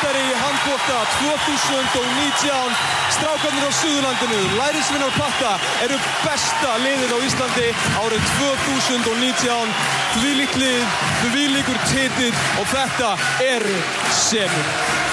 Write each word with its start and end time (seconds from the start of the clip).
Íslandsmeistari 0.00 0.20
í 0.24 0.36
handbóta 0.40 0.98
2019. 1.20 2.76
Strákarnir 3.12 3.66
á 3.68 3.72
Suðurlandinu, 3.72 4.38
lærisvinnar 4.56 5.12
Patta, 5.12 5.58
eru 5.84 5.98
besta 6.24 6.78
liðið 6.80 7.12
á 7.12 7.18
Íslandi 7.28 7.68
árið 8.00 8.24
2019. 8.40 9.76
Því 10.16 10.32
líklið, 10.40 10.98
því 11.20 11.46
líkur 11.52 11.84
titill 11.92 12.34
og 12.56 12.72
þetta 12.72 13.14
eru 13.44 13.78
semur. 14.08 15.09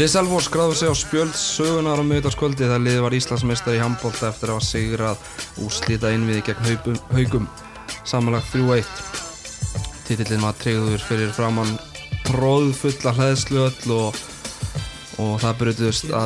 Liz 0.00 0.14
Elfors 0.16 0.46
skráði 0.48 0.76
sig 0.78 0.88
á 0.88 0.96
spjöld 0.96 1.34
sögunar 1.36 2.00
á 2.00 2.04
miðvitaðskvöldi 2.08 2.62
þegar 2.62 2.80
liðið 2.80 3.02
var 3.04 3.14
Íslandsmeistar 3.18 3.74
í 3.76 3.80
handbólta 3.82 4.30
eftir 4.30 4.48
að 4.48 4.56
hafa 4.56 4.64
sigrað 4.64 5.26
úrslita 5.60 6.12
innviði 6.16 6.44
gegn 6.46 6.94
haugum, 7.12 7.48
samanlagt 8.08 8.48
3-1 8.54 8.88
Titillin 10.08 10.40
var 10.40 10.56
treyður 10.56 11.04
fyrir 11.04 11.34
framann 11.36 11.76
tróðfulla 12.30 13.12
hlæðslu 13.18 13.60
öll 13.66 13.92
og, 13.98 14.16
og 15.20 15.36
það 15.44 15.60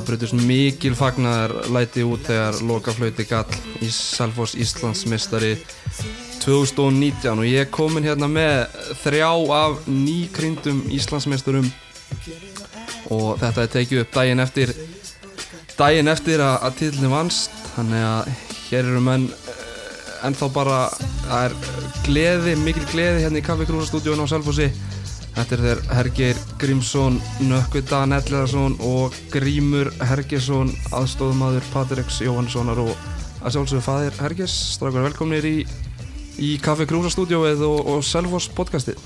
brutust 0.06 0.38
mikil 0.38 0.94
fagnar 0.94 1.56
læti 1.74 2.06
út 2.06 2.30
þegar 2.30 2.62
lokaflöyti 2.70 3.26
gall 3.26 3.58
í 3.82 3.90
Selfos 3.90 4.54
Íslandsmeistari 4.54 5.56
2019 6.44 7.42
og 7.42 7.48
ég 7.50 7.66
er 7.66 7.74
komin 7.74 8.06
hérna 8.06 8.30
með 8.30 8.68
þrjá 9.02 9.32
af 9.64 9.90
nýkrindum 9.90 10.84
Íslandsmeisturum 10.94 11.74
og 13.12 13.40
þetta 13.40 13.64
er 13.64 13.72
tekið 13.74 14.04
upp 14.04 14.14
daginn 14.14 14.42
eftir 14.44 14.72
daginn 15.78 16.10
eftir 16.10 16.42
að, 16.42 16.56
að 16.66 16.76
títlinni 16.80 17.12
vannst. 17.12 17.62
Þannig 17.74 18.04
að 18.06 18.32
hér 18.68 18.90
eru 18.90 19.02
menn 19.02 19.28
eh, 19.28 20.26
ennþá 20.28 20.50
bara 20.54 20.80
það 21.24 21.46
er 21.46 21.56
gleði, 22.06 22.56
mikil 22.62 22.84
gleði 22.92 23.24
hérna 23.24 23.40
í 23.40 23.46
Kaffi 23.46 23.66
Krúsa 23.68 23.90
stúdíun 23.90 24.22
á 24.22 24.26
Selfossi. 24.30 24.70
Þetta 25.34 25.56
er 25.56 25.62
þeir 25.64 25.80
Hergeir 25.90 26.42
Grímsson 26.62 27.16
Nökkvita 27.42 28.04
Nelliðarsson 28.06 28.76
og 28.86 29.16
Grímur 29.32 29.90
Hergesson 30.06 30.70
aðstofumadur 30.94 31.66
Patriks 31.72 32.20
Jóhannssonar. 32.22 32.78
Og 32.84 32.94
að 33.42 33.56
sjálfsögðu 33.56 33.84
fadir 33.84 34.22
Herges 34.22 34.54
strafgar 34.76 35.08
velkomnir 35.08 35.50
í, 35.50 35.56
í 36.38 36.54
Kaffi 36.62 36.86
Krúsa 36.86 37.10
stúdíuið 37.16 37.66
og, 37.66 37.78
og 37.96 38.06
Selfoss 38.06 38.46
podcastið. 38.54 39.02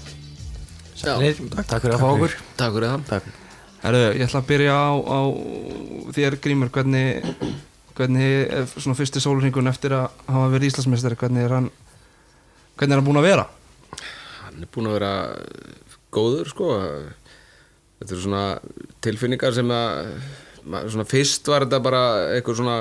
Takk. 0.98 1.78
Fyrir 1.80 1.94
að 1.96 2.00
fá 2.02 2.08
okkur. 2.12 2.41
Takk 2.58 2.74
fyrir 2.76 2.91
það. 2.92 3.12
Takk 3.16 3.46
Herru, 3.78 4.00
ég 4.18 4.24
ætla 4.26 4.42
að 4.42 4.48
byrja 4.48 4.74
á, 4.74 4.90
á 4.98 5.20
þér 6.16 6.36
Grímur, 6.42 6.70
hvernig, 6.74 7.22
hvernig 7.94 8.32
er 8.50 8.66
svona 8.74 8.98
fyrsti 8.98 9.22
sólurringun 9.22 9.70
eftir 9.70 9.94
að 9.94 10.08
hafa 10.26 10.48
verið 10.54 10.72
Íslandsmeistari, 10.72 11.18
hvernig 11.20 11.46
er 11.46 11.54
hann, 11.54 11.68
hvernig 12.74 12.96
er 12.96 13.00
hann 13.00 13.06
búinn 13.06 13.20
að 13.22 13.28
vera? 13.28 13.46
Hann 14.42 14.64
er 14.64 14.72
búinn 14.74 14.90
að 14.90 14.98
vera 14.98 15.12
góður 16.14 16.50
sko 16.50 16.68
Þetta 17.98 18.14
eru 18.14 18.22
svona 18.22 18.42
tilfinningar 19.02 19.54
sem 19.56 19.70
að 19.74 20.10
svona 20.92 21.06
fyrst 21.08 21.48
var 21.50 21.64
þetta 21.66 21.80
bara 21.82 22.02
eitthvað 22.36 22.60
svona 22.60 22.76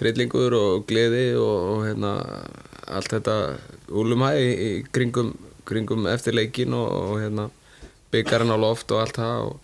trillingur 0.00 0.56
og 0.56 0.86
gleði 0.88 1.26
og, 1.36 1.56
og 1.74 1.82
hérna 1.84 2.12
allt 2.88 3.12
þetta 3.12 3.34
úlumhæ 3.92 4.30
í, 4.40 4.70
kringum, 4.94 5.34
kringum 5.68 6.08
eftir 6.08 6.36
leikin 6.36 6.72
og, 6.76 6.88
og 6.88 7.18
hérna 7.20 7.50
byggarinn 8.14 8.54
á 8.56 8.58
loft 8.60 8.92
og 8.94 9.02
allt 9.02 9.20
það 9.20 9.50
og 9.50 9.58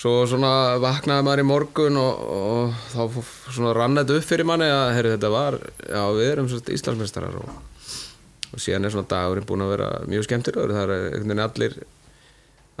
svo 0.00 0.14
svona 0.28 0.78
vaknaði 0.80 1.26
maður 1.26 1.42
í 1.42 1.48
morgun 1.50 1.98
og, 2.00 2.20
og 2.32 2.76
þá 2.92 3.32
svona 3.52 3.74
rann 3.76 3.98
þetta 4.00 4.16
upp 4.16 4.28
fyrir 4.30 4.48
manni 4.48 4.68
að 4.72 4.94
herri, 4.96 5.14
þetta 5.16 5.32
var, 5.34 5.58
já 5.84 6.04
við 6.16 6.30
erum 6.30 6.50
svona 6.50 6.76
Íslandsmeistarar 6.76 7.36
og, 7.42 7.50
og 8.50 8.62
síðan 8.64 8.88
er 8.88 8.94
svona 8.94 9.10
dagurinn 9.10 9.48
búinn 9.48 9.66
að 9.66 9.74
vera 9.74 9.90
mjög 10.08 10.26
skemmtilegur. 10.26 10.72
Það 10.76 10.84
er 10.86 10.94
einhvern 10.96 11.28
veginn 11.28 11.44
allir 11.44 11.80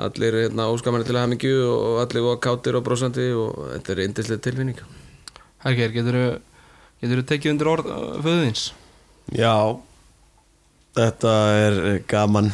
allir 0.00 0.38
hérna, 0.46 0.70
óskamanir 0.72 1.04
til 1.04 1.12
að 1.16 1.24
hafa 1.24 1.32
mikið 1.34 1.62
og 1.68 2.00
allir 2.00 2.24
voru 2.24 2.40
kátir 2.40 2.78
og 2.78 2.84
brósandi 2.86 3.26
og 3.36 3.58
þetta 3.74 3.92
er 3.92 4.02
yndislega 4.06 4.44
tilfinning. 4.46 4.80
Hergeir, 5.60 5.92
getur 5.92 7.20
þú 7.20 7.24
tekið 7.28 7.52
undir 7.52 7.68
orð 7.68 7.90
uh, 7.92 8.02
föðuðins? 8.24 8.70
Já 9.36 9.76
Þetta 10.96 11.32
er 11.54 11.76
gaman. 12.10 12.48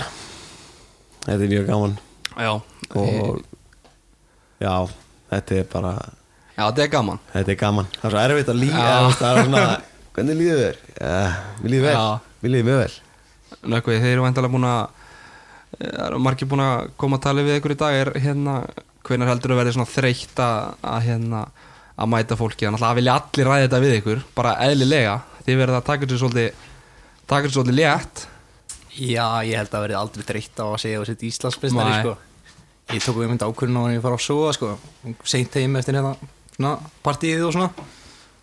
Þetta 1.25 1.39
er 1.39 1.53
mjög 1.55 1.71
gaman. 1.71 1.95
Já, 2.37 2.51
Og 2.93 3.39
Já, 4.63 4.73
þetta 5.33 5.59
er 5.61 5.67
bara 5.73 5.93
já, 6.57 6.63
þetta 6.63 6.85
er 6.87 6.93
gaman 6.95 7.21
Þetta 7.33 7.53
er 7.53 7.59
gaman 7.61 7.89
Það 7.97 8.07
er 8.09 8.15
svo 8.15 8.23
erfitt 8.25 8.53
að 8.53 8.61
líða. 8.63 8.87
Það 9.21 9.27
er 9.31 9.49
svona 9.51 9.65
Hvernig 10.17 10.39
líður 10.41 10.63
þér? 10.63 10.79
Ja, 10.97 11.19
mér 11.61 11.73
líður 11.75 11.87
vel. 11.91 11.97
Mér 12.41 12.55
líður 12.55 12.69
mjög 12.71 12.81
vel 12.81 12.95
Nökkvið, 13.77 14.01
þeir 14.05 14.15
eru 14.15 14.25
vantilega 14.25 14.55
búin 14.57 14.69
að 14.69 14.83
eh, 15.77 15.91
það 15.91 16.05
eru 16.07 16.21
margir 16.25 16.49
búin 16.51 16.65
að 16.65 16.91
koma 17.01 17.19
að 17.19 17.25
tala 17.27 17.45
við 17.47 17.59
ykkur 17.61 17.75
í 17.75 17.79
dag 17.83 17.97
er 18.01 18.11
hérna, 18.25 18.55
hvenær 19.07 19.31
heldur 19.33 19.53
þú 19.53 19.59
verið 19.61 19.77
svona 19.77 19.91
þreytt 19.93 20.43
að, 20.43 20.71
að 20.93 21.05
hérna 21.07 21.43
að 21.97 22.11
mæta 22.13 22.37
fólki, 22.37 22.67
þannig 22.67 22.85
að 22.85 22.99
vilja 23.01 23.17
allir 23.21 23.49
ræða 23.51 23.67
þetta 23.67 23.81
við 23.85 23.95
ykkur 24.01 24.23
bara 24.37 24.55
eðlilega, 24.67 25.15
þið 25.47 25.61
verða 25.63 25.79
að 25.81 25.87
taka 25.91 26.09
þessu 26.09 26.19
svolítið 26.23 26.65
taka 27.27 27.47
þessu 27.47 27.59
svolítið 27.61 27.79
létt 27.81 28.25
Já, 28.97 29.27
ég 29.45 29.59
held 29.61 29.75
að 29.77 29.83
verði 29.85 29.99
aldrei 30.01 30.25
þreytt 30.31 30.61
á 30.61 30.67
að 30.67 30.79
segja 30.81 31.01
að 31.01 31.09
setja 31.11 31.29
Íslandsmeistari 31.29 31.91
Nei. 31.93 32.01
sko. 32.01 32.15
Ég 32.95 33.03
tók 33.03 33.19
við 33.19 33.33
mynd 33.33 33.43
ákvörðun 33.43 33.79
á 33.79 33.83
hann 33.83 33.95
ég 33.97 34.03
fara 34.05 34.15
á 34.15 34.23
soga 34.23 34.53
sko. 34.55 34.73
Seint 35.27 35.57
heim 35.59 35.75
eftir 35.81 35.97
hérna 35.99 36.13
svona, 36.55 36.77
partíið 37.03 37.47
og 37.49 37.55
svona 37.57 37.71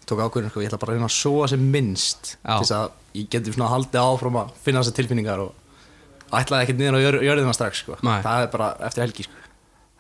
Tók 0.04 0.20
ákvörðun, 0.20 0.52
sko, 0.52 0.60
ég 0.60 0.68
ætla 0.68 0.80
bara 0.82 0.92
að 0.92 0.98
reyna 1.00 1.08
að 1.08 1.16
soga 1.16 1.48
sem 1.54 1.62
minnst 1.74 2.34
Já. 2.36 2.58
Til 2.58 2.58
þess 2.66 2.74
að 2.76 2.90
ég 3.22 3.30
geti 3.32 3.54
svona 3.56 3.70
haldið 3.72 4.02
áfram 4.04 4.40
að 4.42 4.52
finna 4.66 4.82
þessar 4.84 4.98
tilfinningar 5.00 5.44
og 5.46 6.34
ætlaði 6.34 6.66
ekkert 6.66 6.82
niður 6.82 6.98
á 6.98 7.04
jör, 7.06 7.18
jörðina 7.24 7.54
strax 7.56 7.84
sko. 7.86 7.96
Nei. 8.04 8.18
Það 8.26 8.44
er 8.44 8.52
bara 8.58 8.70
eftir 8.90 9.06
helgi 9.06 9.28
sko. 9.30 9.40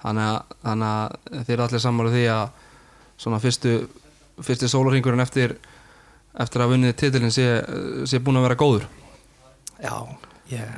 þannig 0.04 0.28
að, 0.28 0.58
þannig 0.66 0.90
að 0.90 1.40
þið 1.46 1.54
eru 1.56 1.66
allir 1.68 1.84
sammála 1.86 2.14
því 2.18 2.26
að 2.34 2.44
svona 3.24 3.40
fyrstu 3.44 3.74
fyrsti 4.44 4.70
sólarhingurinn 4.74 5.24
eftir 5.24 5.56
eftir 6.44 6.66
að 6.66 6.74
vunnið 6.74 6.96
titilin 7.00 7.32
sé, 7.32 7.48
sé 8.10 8.20
búin 8.20 8.42
að 8.42 8.48
vera 8.50 8.60
góður 8.60 8.90
Já, 9.80 9.96
ég 10.52 10.76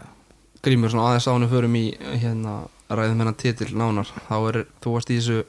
Grímur, 0.65 0.91
svona 0.91 1.11
aðeins 1.11 1.27
ánum 1.29 1.49
förum 1.49 1.75
í 1.77 1.85
hérna 2.21 2.59
ræðum 2.89 3.21
hennar 3.23 3.37
titil 3.41 3.71
nánar. 3.77 4.09
Þá 4.29 4.35
er, 4.51 4.59
þú 4.83 4.93
varst 4.95 5.09
í 5.13 5.17
þessu 5.19 5.41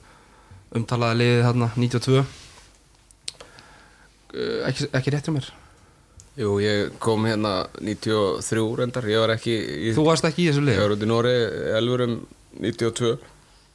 umtalaða 0.76 1.18
liðið 1.20 1.44
hérna 1.46 1.70
92 1.76 2.24
Eh, 4.36 4.66
ekki, 4.68 4.88
ekki 4.98 5.12
rétt 5.14 5.28
hjá 5.28 5.32
mér? 5.32 5.46
Jú, 6.36 6.56
ég 6.60 6.90
kom 7.00 7.24
hérna 7.24 7.52
93 7.80 8.64
reyndar, 8.76 9.06
ég 9.08 9.22
var 9.22 9.32
ekki 9.36 9.54
í, 9.54 9.92
þú 9.96 10.02
varst 10.04 10.26
ekki 10.28 10.44
í 10.44 10.48
þessu 10.50 10.60
ég 10.60 10.66
lið 10.66 10.80
var 10.82 10.92
út 10.96 11.04
í 11.06 11.08
Nóri 11.08 11.32
elfurum 11.78 12.16
92 12.60 13.14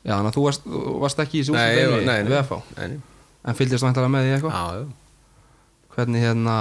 já, 0.05 0.11
þannig 0.11 0.29
að 0.29 0.35
þú 0.35 0.43
varst, 0.45 0.67
varst 1.01 1.23
ekki 1.23 1.39
í 1.39 1.41
þessu 1.41 1.55
ég 1.55 1.57
nei, 1.57 1.71
við 1.95 2.05
nei, 2.05 2.19
nei. 2.77 2.99
en 3.49 3.57
fylgist 3.57 3.87
væntalega 3.87 4.13
með 4.13 4.27
því 4.27 4.35
eitthvað? 4.35 4.59
Já, 4.59 4.83
já. 4.83 4.85
Hvernig 5.95 6.25
hérna 6.27 6.57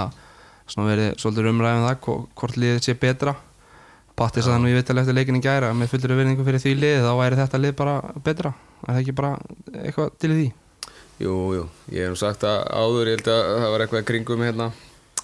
svona 0.71 0.87
verið 0.89 1.11
svolítið 1.21 1.51
umræðum 1.51 1.85
það 1.85 2.01
hvo- 2.07 2.19
hvort 2.41 2.57
liðið 2.63 2.81
sé 2.87 2.97
betra 3.05 3.35
Patti 4.21 4.41
sagði 4.45 4.61
nú 4.61 4.69
ég 4.69 4.77
veit 4.77 4.89
alveg 4.93 5.07
eftir 5.07 5.15
leikin 5.17 5.37
í 5.39 5.41
gæra 5.41 5.71
með 5.73 5.95
fullur 5.95 6.11
verðingu 6.19 6.43
fyrir 6.45 6.61
því 6.61 6.71
lið 6.77 7.05
þá 7.07 7.11
væri 7.17 7.37
þetta 7.39 7.59
lið 7.61 7.71
bara 7.79 7.93
betra. 8.21 8.51
Er 8.83 8.91
það 8.91 8.99
ekki 8.99 9.15
bara 9.17 9.31
eitthvað 9.81 10.11
til 10.21 10.29
því? 10.35 10.43
Jú, 11.21 11.37
jú, 11.55 11.63
ég 11.93 12.05
hef 12.05 12.13
nú 12.13 12.19
sagt 12.21 12.45
að 12.45 12.59
áður, 12.69 13.09
ég 13.09 13.17
held 13.17 13.31
að 13.33 13.41
það 13.49 13.73
var 13.73 13.83
eitthvað 13.85 14.05
kringum 14.11 14.43
hérna, 14.45 14.67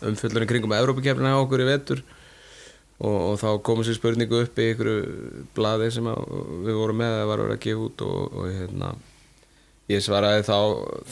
umfyllunni 0.09 0.49
kringum 0.49 0.73
Evrópakefnina 0.77 1.35
á 1.37 1.41
okkur 1.43 1.63
í 1.63 1.69
vetur. 1.69 2.01
Og, 2.97 3.13
og 3.13 3.37
þá 3.37 3.47
komum 3.69 3.85
sér 3.85 3.99
spurningu 3.99 4.41
upp 4.41 4.57
í 4.57 4.71
ykkur 4.73 4.89
blaði 5.53 5.91
sem 5.93 6.09
að 6.09 6.33
við 6.65 6.81
vorum 6.81 6.97
með 6.97 7.19
að 7.19 7.29
var 7.29 7.43
að 7.43 7.45
vera 7.45 7.57
að 7.59 7.63
gefa 7.67 7.85
út 7.85 8.03
og, 8.07 8.33
og 8.33 8.47
hérna, 8.49 8.91
ég 9.93 10.01
svaraði 10.05 10.45
þá 10.49 10.57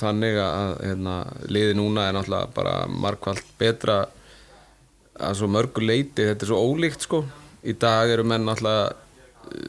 þannig 0.02 0.42
að 0.42 0.74
hérna, 0.82 1.16
liði 1.54 1.78
núna 1.78 2.10
er 2.10 2.18
náttúrulega 2.18 2.54
bara 2.58 2.76
markvallt 2.90 3.54
betra 3.62 4.00
að 5.16 5.38
svo 5.40 5.50
mörgu 5.54 5.86
leiti, 5.86 6.26
þetta 6.26 6.48
er 6.48 6.52
svo 6.52 6.62
ólíkt 6.66 7.06
sko, 7.06 7.22
í 7.66 7.74
dag 7.82 8.10
eru 8.14 8.24
menn 8.28 8.46
náttúrulega 8.48 8.94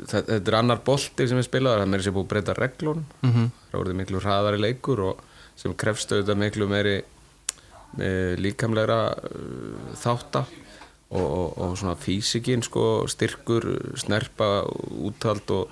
þetta, 0.08 0.22
þetta 0.32 0.50
er 0.52 0.58
annar 0.60 0.80
bolti 0.86 1.26
sem 1.28 1.38
er 1.40 1.46
spilaður, 1.46 1.82
það 1.82 1.86
er 1.86 1.92
meira 1.94 2.04
sér 2.06 2.14
búið 2.16 2.26
að 2.26 2.32
breyta 2.34 2.54
reglunum 2.60 3.04
Mhm. 3.26 3.50
það 3.70 3.80
voruð 3.80 3.98
miklu 4.00 4.20
hraðari 4.24 4.60
leikur 4.62 5.02
og 5.10 5.24
sem 5.56 5.74
krefst 5.74 6.12
auðvitað 6.12 6.40
miklu 6.44 6.68
meiri 6.68 6.96
með 7.96 8.40
líkamlegra 8.44 8.98
uh, 9.16 9.92
þátta 9.96 10.42
og, 11.10 11.22
og, 11.24 11.52
og 11.62 11.76
svona 11.78 11.94
físikinn 12.02 12.64
sko, 12.66 13.06
styrkur, 13.08 13.64
snerpa, 14.00 14.48
úthald 15.06 15.52
og 15.54 15.70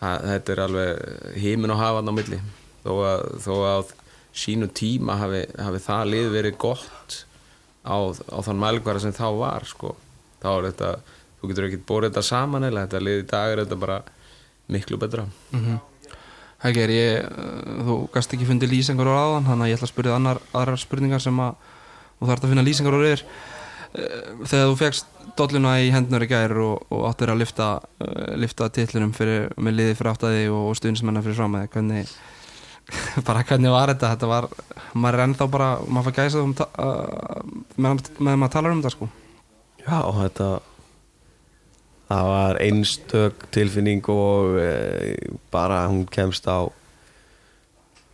það, 0.00 0.28
þetta 0.30 0.54
er 0.54 0.62
alveg 0.66 1.02
hímin 1.42 1.74
og 1.74 1.80
hafan 1.82 2.08
á 2.08 2.12
milli 2.14 2.38
þó 2.84 2.92
að, 3.06 3.24
þó 3.44 3.52
að 3.72 3.92
sínu 4.32 4.70
tíma 4.72 5.18
hafi, 5.20 5.42
hafi 5.60 5.82
það 5.84 6.06
lið 6.14 6.30
verið 6.38 6.56
gott 6.62 7.18
á, 7.84 7.96
á 8.00 8.38
þann 8.46 8.62
mælgvara 8.62 9.02
sem 9.02 9.12
þá 9.12 9.26
var 9.42 9.66
sko. 9.68 9.92
þá 10.42 10.48
er 10.56 10.68
þetta, 10.70 10.92
þú 11.42 11.50
getur 11.50 11.68
ekki 11.68 11.84
bórið 11.88 12.12
þetta 12.12 12.28
saman 12.30 12.68
eða 12.68 12.86
þetta 12.86 13.02
lið 13.02 13.22
í 13.22 13.30
dag 13.32 13.54
er 13.54 13.64
þetta 13.64 13.80
bara 13.82 14.02
miklu 14.72 15.00
betra 15.02 15.26
Hægir, 16.62 16.92
ég, 16.94 17.24
uh, 17.26 17.78
þú 17.82 17.96
gast 18.14 18.34
ekki 18.34 18.46
fundið 18.46 18.70
lýsingar 18.70 19.08
á 19.10 19.14
aðan, 19.18 19.48
þannig 19.48 19.64
að 19.64 19.72
ég 19.72 19.80
ætla 19.80 19.88
að 19.88 19.92
spyrja 19.92 20.18
annar, 20.18 20.38
aðrar 20.54 20.78
spurningar 20.78 21.22
sem 21.24 21.40
að 21.42 21.56
þú 22.20 22.28
þarf 22.28 22.44
að 22.44 22.52
finna 22.52 22.64
lýsingar 22.66 22.94
á 22.94 23.00
reyður. 23.02 23.24
Þegar 24.46 24.68
þú 24.70 24.76
fegst 24.78 25.08
dolluna 25.36 25.72
í 25.82 25.90
hendnur 25.92 26.22
í 26.24 26.28
gær 26.30 26.54
og, 26.62 26.86
og 26.94 27.02
áttir 27.10 27.32
að 27.32 27.42
lifta, 27.42 27.68
uh, 27.82 28.30
lifta 28.38 28.70
fyrir, 28.70 29.50
með 29.58 29.74
liði 29.80 29.96
fyrir 29.98 30.12
áttaði 30.12 30.46
og, 30.52 30.70
og 30.70 30.78
stuðnismennar 30.78 31.26
fyrir 31.26 31.40
fram 31.40 31.58
hvernig, 31.74 32.14
bara 33.26 33.42
hvernig 33.42 33.74
var 33.74 33.90
þetta? 33.90 34.14
Þetta 34.14 34.30
var, 34.30 34.48
maður 34.94 35.18
er 35.18 35.24
ennþá 35.26 35.50
bara, 35.50 35.70
maður 35.88 36.12
fær 36.12 36.18
gæsa 36.22 36.46
um, 36.46 36.54
uh, 36.54 37.42
með, 37.74 38.06
með 38.22 38.38
maður 38.38 38.54
talar 38.54 38.76
um 38.76 38.84
þetta 38.84 38.94
sko. 38.94 39.10
Já, 39.82 39.98
þetta 40.22 40.48
það 42.12 42.28
var 42.28 42.60
einstök 42.62 43.46
tilfinning 43.54 44.06
og 44.12 44.58
e, 44.60 44.70
bara 45.52 45.86
hún 45.88 46.04
kemst 46.10 46.46
á 46.48 46.68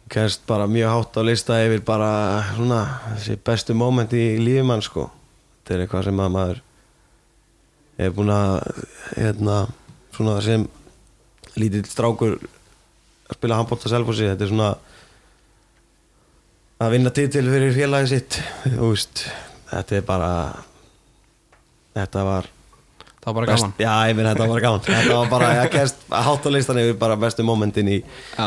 kemst 0.09 0.47
bara 0.49 0.67
mjög 0.71 0.95
hátt 0.95 1.21
á 1.21 1.23
lista 1.27 1.59
yfir 1.65 1.83
bara 1.85 2.43
svona 2.55 2.81
þessi 3.17 3.37
bestu 3.45 3.77
moment 3.77 4.12
í 4.17 4.39
lífi 4.41 4.65
mann 4.65 4.85
sko. 4.85 5.11
Þetta 5.61 5.75
er 5.75 5.85
eitthvað 5.85 6.06
sem 6.09 6.23
að 6.25 6.35
maður 6.37 6.62
er 7.99 8.15
búin 8.15 8.33
að 8.33 8.85
hérna 9.19 9.56
svona 10.15 10.39
sem 10.44 10.65
lítill 11.59 11.85
strákur 11.89 12.39
að 12.39 13.37
spila 13.37 13.59
handbólta 13.59 13.91
selfossi 13.91 14.31
þetta 14.31 14.47
er 14.47 14.53
svona 14.53 14.71
að 16.79 16.94
vinna 16.94 17.12
titil 17.15 17.44
fyrir 17.51 17.75
félagi 17.75 18.12
sitt 18.12 18.39
þú 18.65 18.93
veist, 18.93 19.25
þetta 19.73 19.99
er 19.99 20.06
bara 20.06 20.31
þetta 21.99 22.25
var 22.29 22.49
Það 23.29 23.35
var 23.35 23.37
bara 23.43 23.49
gaman. 23.53 23.73
Best, 23.77 23.81
já, 23.85 23.95
ég 24.09 24.17
minn 24.17 24.27
þetta 24.31 24.47
var 24.49 24.61
gaman 24.65 24.85
Þetta 24.89 25.17
var 25.19 25.29
bara, 25.29 25.49
ég 25.59 25.75
á 26.49 26.49
listan 26.55 26.79
yfir 26.81 26.95
bara 26.99 27.17
bestu 27.21 27.45
momentin 27.45 27.91
í 27.93 27.97
Já. 28.01 28.47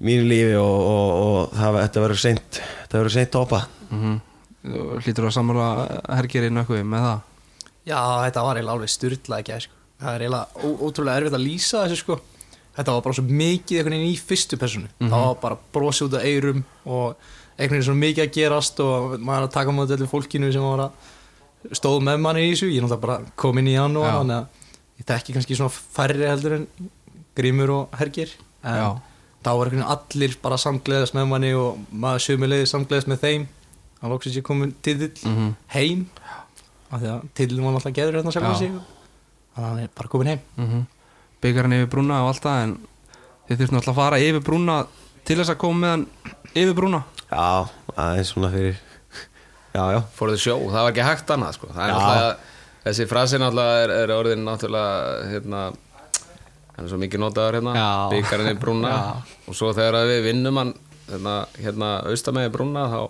mínu 0.00 0.24
lífi 0.30 0.54
og, 0.56 0.76
og, 0.88 1.10
og 1.26 1.52
það, 1.58 1.76
þetta 1.82 2.04
verður 2.06 2.20
seint 2.22 2.60
þetta 2.62 3.02
verður 3.02 3.14
seint 3.18 3.32
topa 3.36 3.60
Mm 3.92 4.16
Þú 4.68 4.86
hlýtur 5.04 5.26
að 5.28 5.34
sammála 5.36 5.66
hergeri 6.18 6.48
nökkvi 6.52 6.80
með 6.84 7.04
það. 7.06 7.20
Já, 7.88 8.00
þetta 8.26 8.42
var 8.44 8.58
eiginlega 8.58 8.74
alveg 8.74 8.90
styrla 8.92 9.38
ekki 9.40 9.52
sko. 9.64 9.76
Það 10.02 10.10
er 10.16 10.24
eiginlega 10.24 10.64
ó- 10.66 10.80
ótrúlega 10.88 11.20
erfitt 11.22 11.36
að 11.38 11.44
lýsa 11.46 11.82
þessu 11.84 12.00
sko 12.02 12.16
Þetta 12.78 12.94
var 12.96 13.04
bara 13.06 13.16
svo 13.18 13.24
mikið 13.28 13.78
einhvern 13.80 13.96
veginn 13.96 14.12
í 14.12 14.18
fyrstu 14.28 14.58
personu 14.60 14.90
Það 14.98 15.14
var 15.24 15.38
bara 15.44 15.58
brosi 15.74 16.04
út 16.08 16.16
af 16.18 16.26
eyrum 16.28 16.60
og 16.86 17.14
einhvern 17.58 17.78
veginn 17.78 17.86
svo 17.88 17.96
mikið 18.02 18.24
að 18.26 18.34
gerast 18.36 18.82
og 18.84 19.16
maður 19.18 19.46
að 19.48 19.54
taka 19.56 19.74
móti 19.78 19.96
allir 19.96 20.10
fólkinu 20.12 20.50
sem 20.54 20.62
var 20.66 20.84
að 20.88 21.08
stóð 21.74 22.00
með 22.06 22.20
manni 22.22 22.44
í 22.46 22.52
þessu 22.54 22.68
Ég 22.70 22.78
er 22.80 22.86
náttúrulega 22.86 23.04
bara 23.06 23.32
kom 23.36 23.58
inn 23.58 23.68
í 23.70 23.74
janúar 23.76 24.12
þannig 24.20 24.36
að 24.36 24.46
ég 25.00 25.06
þekki 25.10 25.34
kannski 25.36 25.56
svona 25.58 25.74
færri 25.74 26.26
heldur 26.28 26.56
en 26.58 26.66
Grímur 27.38 27.70
og 27.70 27.96
Hergir 27.98 28.32
en 28.66 28.74
Já. 28.80 28.88
þá 29.44 29.50
var 29.58 29.70
allir 29.94 30.36
bara 30.42 30.56
samgleðast 30.58 31.14
með 31.14 31.28
manni 31.30 31.52
og 31.54 31.78
maður 31.92 32.24
sömulegði 32.26 32.66
samgleðast 32.72 33.10
með 33.12 33.20
þeim 33.22 33.46
að 34.02 34.10
loksins 34.14 34.36
ég 34.38 34.46
komin 34.46 34.72
titill 34.82 35.12
Mhm. 35.24 35.54
heim 35.74 36.06
af 36.90 37.00
því 37.00 37.08
að 37.12 37.22
titillin 37.34 37.64
var 37.64 37.72
náttúrulega 37.76 37.98
geður 38.00 38.16
hérna 38.18 38.32
sjálf 38.32 38.52
Já. 38.52 38.58
sig 38.58 38.70
þannig 38.70 39.58
að 39.58 39.68
hann 39.68 39.78
er 39.82 39.88
bara 39.94 40.08
komin 40.08 40.26
heim 40.32 40.40
mm 40.56 40.86
byggjarinn 41.42 41.72
yfir 41.78 41.90
brúna 41.92 42.22
og 42.24 42.28
allt 42.32 42.42
það 42.42 42.62
en 42.64 42.72
þið 43.48 43.56
þurftum 43.60 43.76
alltaf 43.78 43.92
að 43.94 44.00
fara 44.02 44.18
yfir 44.18 44.42
brúna 44.42 44.76
til 45.24 45.36
þess 45.38 45.50
að 45.54 45.58
koma 45.62 45.78
með 45.78 45.90
hann 45.90 46.06
yfir 46.54 46.74
brúna 46.74 47.02
Já, 47.30 47.68
aðeins 47.94 48.32
svona 48.34 48.50
fyrir 48.50 48.80
for 50.18 50.32
the 50.32 50.38
show, 50.40 50.58
það 50.68 50.86
var 50.86 50.94
ekki 50.94 51.06
hægt 51.08 51.34
annað 51.34 51.58
sko. 51.58 51.70
er 51.74 52.38
þessi 52.88 53.06
frasi 53.10 53.40
náttúrulega 53.40 53.84
er, 53.84 53.94
er 54.04 54.14
orðin 54.16 54.44
náttúrulega 54.46 55.30
hérna 55.32 55.62
hann 56.78 56.86
er 56.86 56.90
svo 56.92 56.98
mikið 57.02 57.24
notaður 57.24 57.58
hérna 57.58 57.72
Já. 57.76 57.88
byggarinn 58.12 58.52
í 58.52 58.60
brúna 58.60 58.92
og 59.48 59.56
svo 59.58 59.72
þegar 59.76 60.06
við 60.08 60.28
vinnum 60.28 60.60
hann 60.60 60.74
hérna, 61.08 61.34
hérna 61.58 61.90
austamegi 62.10 62.52
brúna 62.54 62.86
þá, 62.92 63.00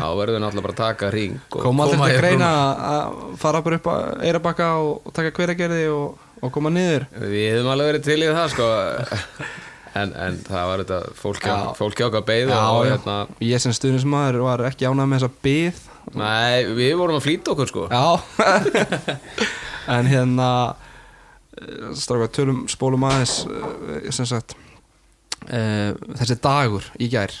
þá 0.00 0.06
verðum 0.18 0.36
við 0.36 0.44
náttúrulega 0.44 0.66
bara 0.66 0.74
að 0.74 0.82
taka 0.82 1.10
ring 1.14 1.38
og 1.52 1.58
koma 1.66 1.86
alltaf 1.86 2.02
til 2.02 2.08
yfir 2.08 2.16
að 2.16 2.22
greina 2.24 2.52
að 2.92 3.18
fara 3.42 3.64
bara 3.64 3.80
upp 3.80 3.90
á 3.90 3.94
Eirabakka 4.28 4.70
og 4.82 5.12
taka 5.14 5.34
hveragerði 5.36 5.84
og, 5.92 6.24
og 6.42 6.54
koma 6.54 6.72
niður? 6.74 7.06
Við 7.22 7.46
hefum 7.52 7.72
alveg 7.74 7.92
verið 7.92 8.08
til 8.08 8.18
í 8.18 8.32
það 8.32 8.50
sko. 8.56 8.70
En, 9.98 10.12
en 10.16 10.38
það 10.46 10.68
var 10.70 10.82
þetta 10.84 11.00
fólki, 11.18 11.50
Já. 11.50 11.72
fólki 11.78 12.06
okkar 12.06 12.24
beið 12.28 12.52
og 12.56 12.84
hérna, 12.88 13.16
ég 13.44 13.62
sem 13.62 13.74
stuðnismæður 13.76 14.40
var 14.46 14.64
ekki 14.70 14.88
ánægð 14.88 15.10
með 15.10 15.20
þessa 15.20 15.44
byð 15.46 15.82
nei, 16.18 16.72
við 16.78 16.94
vorum 17.00 17.18
að 17.18 17.26
flýta 17.26 17.52
okkur 17.52 17.70
sko. 17.70 17.84
já 17.92 18.06
en 19.96 20.10
hérna 20.10 20.48
stráka 21.98 22.30
tölum 22.32 22.64
spólum 22.70 23.04
aðeins 23.06 23.42
eh, 23.44 24.10
sem 24.14 24.26
sagt 24.28 24.56
uh, 25.50 25.92
þessi 26.16 26.38
dagur 26.42 26.88
í 26.96 27.10
gær 27.12 27.34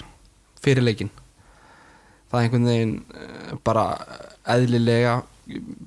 fyrir 0.62 0.84
leikinn 0.84 1.12
það 2.30 2.38
er 2.38 2.46
einhvern 2.46 2.68
veginn 2.68 2.94
eh, 3.16 3.52
bara 3.64 3.86
eðlilega 4.52 5.20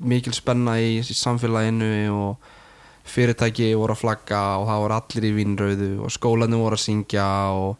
mikil 0.05 0.33
spenna 0.35 0.77
í, 0.81 0.99
í 0.99 1.17
samfélaginu 1.17 1.89
og 2.13 2.51
fyrirtæki 3.05 3.71
voru 3.77 3.93
að 3.95 4.01
flagga 4.01 4.41
og 4.59 4.67
það 4.69 4.83
voru 4.83 4.97
allir 4.97 5.27
í 5.27 5.33
vínrauðu 5.35 5.89
og 6.05 6.13
skólanum 6.13 6.63
voru 6.65 6.77
að 6.77 6.85
syngja 6.85 7.27
og 7.53 7.75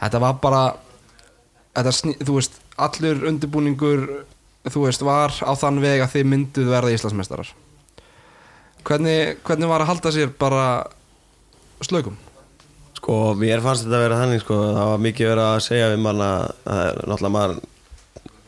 þetta 0.00 0.22
var 0.22 0.38
bara 0.42 0.62
þetta 1.76 2.14
þú 2.24 2.38
veist, 2.38 2.60
allur 2.76 3.26
undirbúningur 3.30 4.06
þú 4.70 4.86
veist, 4.86 5.04
var 5.06 5.34
á 5.34 5.52
þann 5.58 5.80
veg 5.82 6.02
að 6.02 6.12
þið 6.16 6.28
mynduð 6.32 6.70
verða 6.72 6.92
Íslandsmeistarar. 6.96 7.50
Hvernig, 8.86 9.40
hvernig 9.46 9.70
var 9.70 9.82
að 9.82 9.90
halda 9.90 10.12
sér 10.14 10.32
bara 10.38 10.66
slökum? 11.84 12.16
Sko, 12.96 13.34
mér 13.38 13.62
fannst 13.62 13.84
þetta 13.84 13.98
að 13.98 14.04
vera 14.06 14.20
þannig 14.22 14.42
sko, 14.42 14.60
það 14.74 14.92
var 14.92 15.02
mikið 15.06 15.30
verið 15.32 15.46
að 15.46 15.64
segja 15.66 15.90
við 15.92 16.04
manna 16.06 16.30
náttúrulega 16.66 17.34
maður 17.34 17.58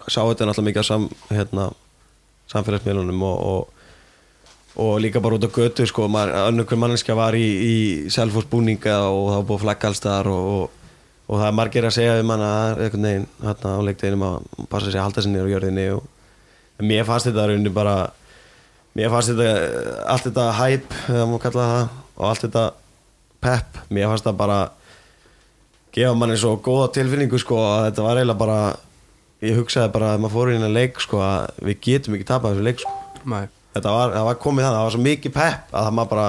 sá 0.09 0.21
þetta 0.23 0.49
náttúrulega 0.49 0.69
mikið 0.71 0.87
á 0.87 0.91
sam, 0.91 1.09
hérna, 1.31 1.67
samfélagsmiðlunum 2.55 3.27
og, 3.29 3.43
og, 3.53 3.78
og 4.79 5.01
líka 5.03 5.21
bara 5.21 5.35
út 5.35 5.47
á 5.47 5.51
götu 5.51 5.87
sko, 5.87 6.07
hver 6.09 6.79
manneskja 6.79 7.17
var 7.19 7.35
í, 7.35 7.45
í 7.45 7.77
selfhúsbúninga 8.15 8.99
og 9.11 9.25
það 9.33 9.41
var 9.41 9.49
búið 9.49 9.65
flagg 9.65 9.87
alls 9.89 9.99
staðar 9.99 10.31
og, 10.31 10.51
og, 10.55 10.93
og 11.27 11.41
það 11.41 11.49
er 11.49 11.56
margir 11.58 11.89
að 11.89 11.97
segja 11.97 12.15
við 12.20 12.29
manna 12.31 12.53
einhvern 12.77 13.08
veginn, 13.08 13.27
hérna 13.43 13.75
á 13.75 13.87
leikdeginum 13.89 14.27
að 14.29 14.39
passa 14.70 14.93
sig 14.93 15.01
að 15.01 15.08
halda 15.08 15.25
sér 15.25 15.35
niður 15.35 15.51
á 15.51 15.55
jörðinni 15.56 15.89
og 15.97 16.87
mér 16.87 17.08
fannst 17.08 17.31
þetta 17.31 17.49
rauninni 17.51 17.75
bara 17.75 17.97
mér 18.94 19.13
fannst 19.17 19.35
þetta 19.35 20.06
allt 20.15 20.29
þetta 20.31 20.49
hype, 20.61 21.03
það 21.08 21.27
má 21.32 21.37
kalla 21.43 21.69
það 21.73 21.85
og 22.15 22.29
allt 22.31 22.47
þetta 22.47 22.65
pep, 23.43 23.82
mér 23.91 24.13
fannst 24.13 24.31
það 24.31 24.41
bara 24.44 24.63
gefa 25.99 26.15
manni 26.15 26.39
svo 26.39 26.55
góða 26.63 26.93
tilfinningu 26.94 27.43
sko 27.43 27.58
að 27.67 27.89
þetta 27.89 28.06
var 28.06 28.23
eiginlega 28.23 28.43
bara 28.47 28.63
ég 29.43 29.58
hugsaði 29.58 29.94
bara 29.94 30.15
að 30.15 30.23
maður 30.23 30.35
fór 30.39 30.55
inn 30.55 30.67
að 30.67 30.75
leik 30.79 31.03
sko 31.03 31.23
að 31.23 31.63
við 31.67 31.81
getum 31.87 32.17
ekki 32.19 32.31
tapað 32.31 32.55
þessu 32.55 32.67
leik 32.70 32.82
sko 32.85 32.97
Nei. 33.29 33.47
Þetta 33.77 33.94
var, 33.96 34.15
það 34.17 34.29
var 34.29 34.39
komið 34.44 34.65
þannig, 34.67 34.79
það 34.79 34.87
var 34.89 34.94
svo 34.96 35.03
mikið 35.06 35.34
pep 35.39 35.75
að 35.75 35.89
það 35.89 35.96
maður 35.98 36.13
bara, 36.15 36.29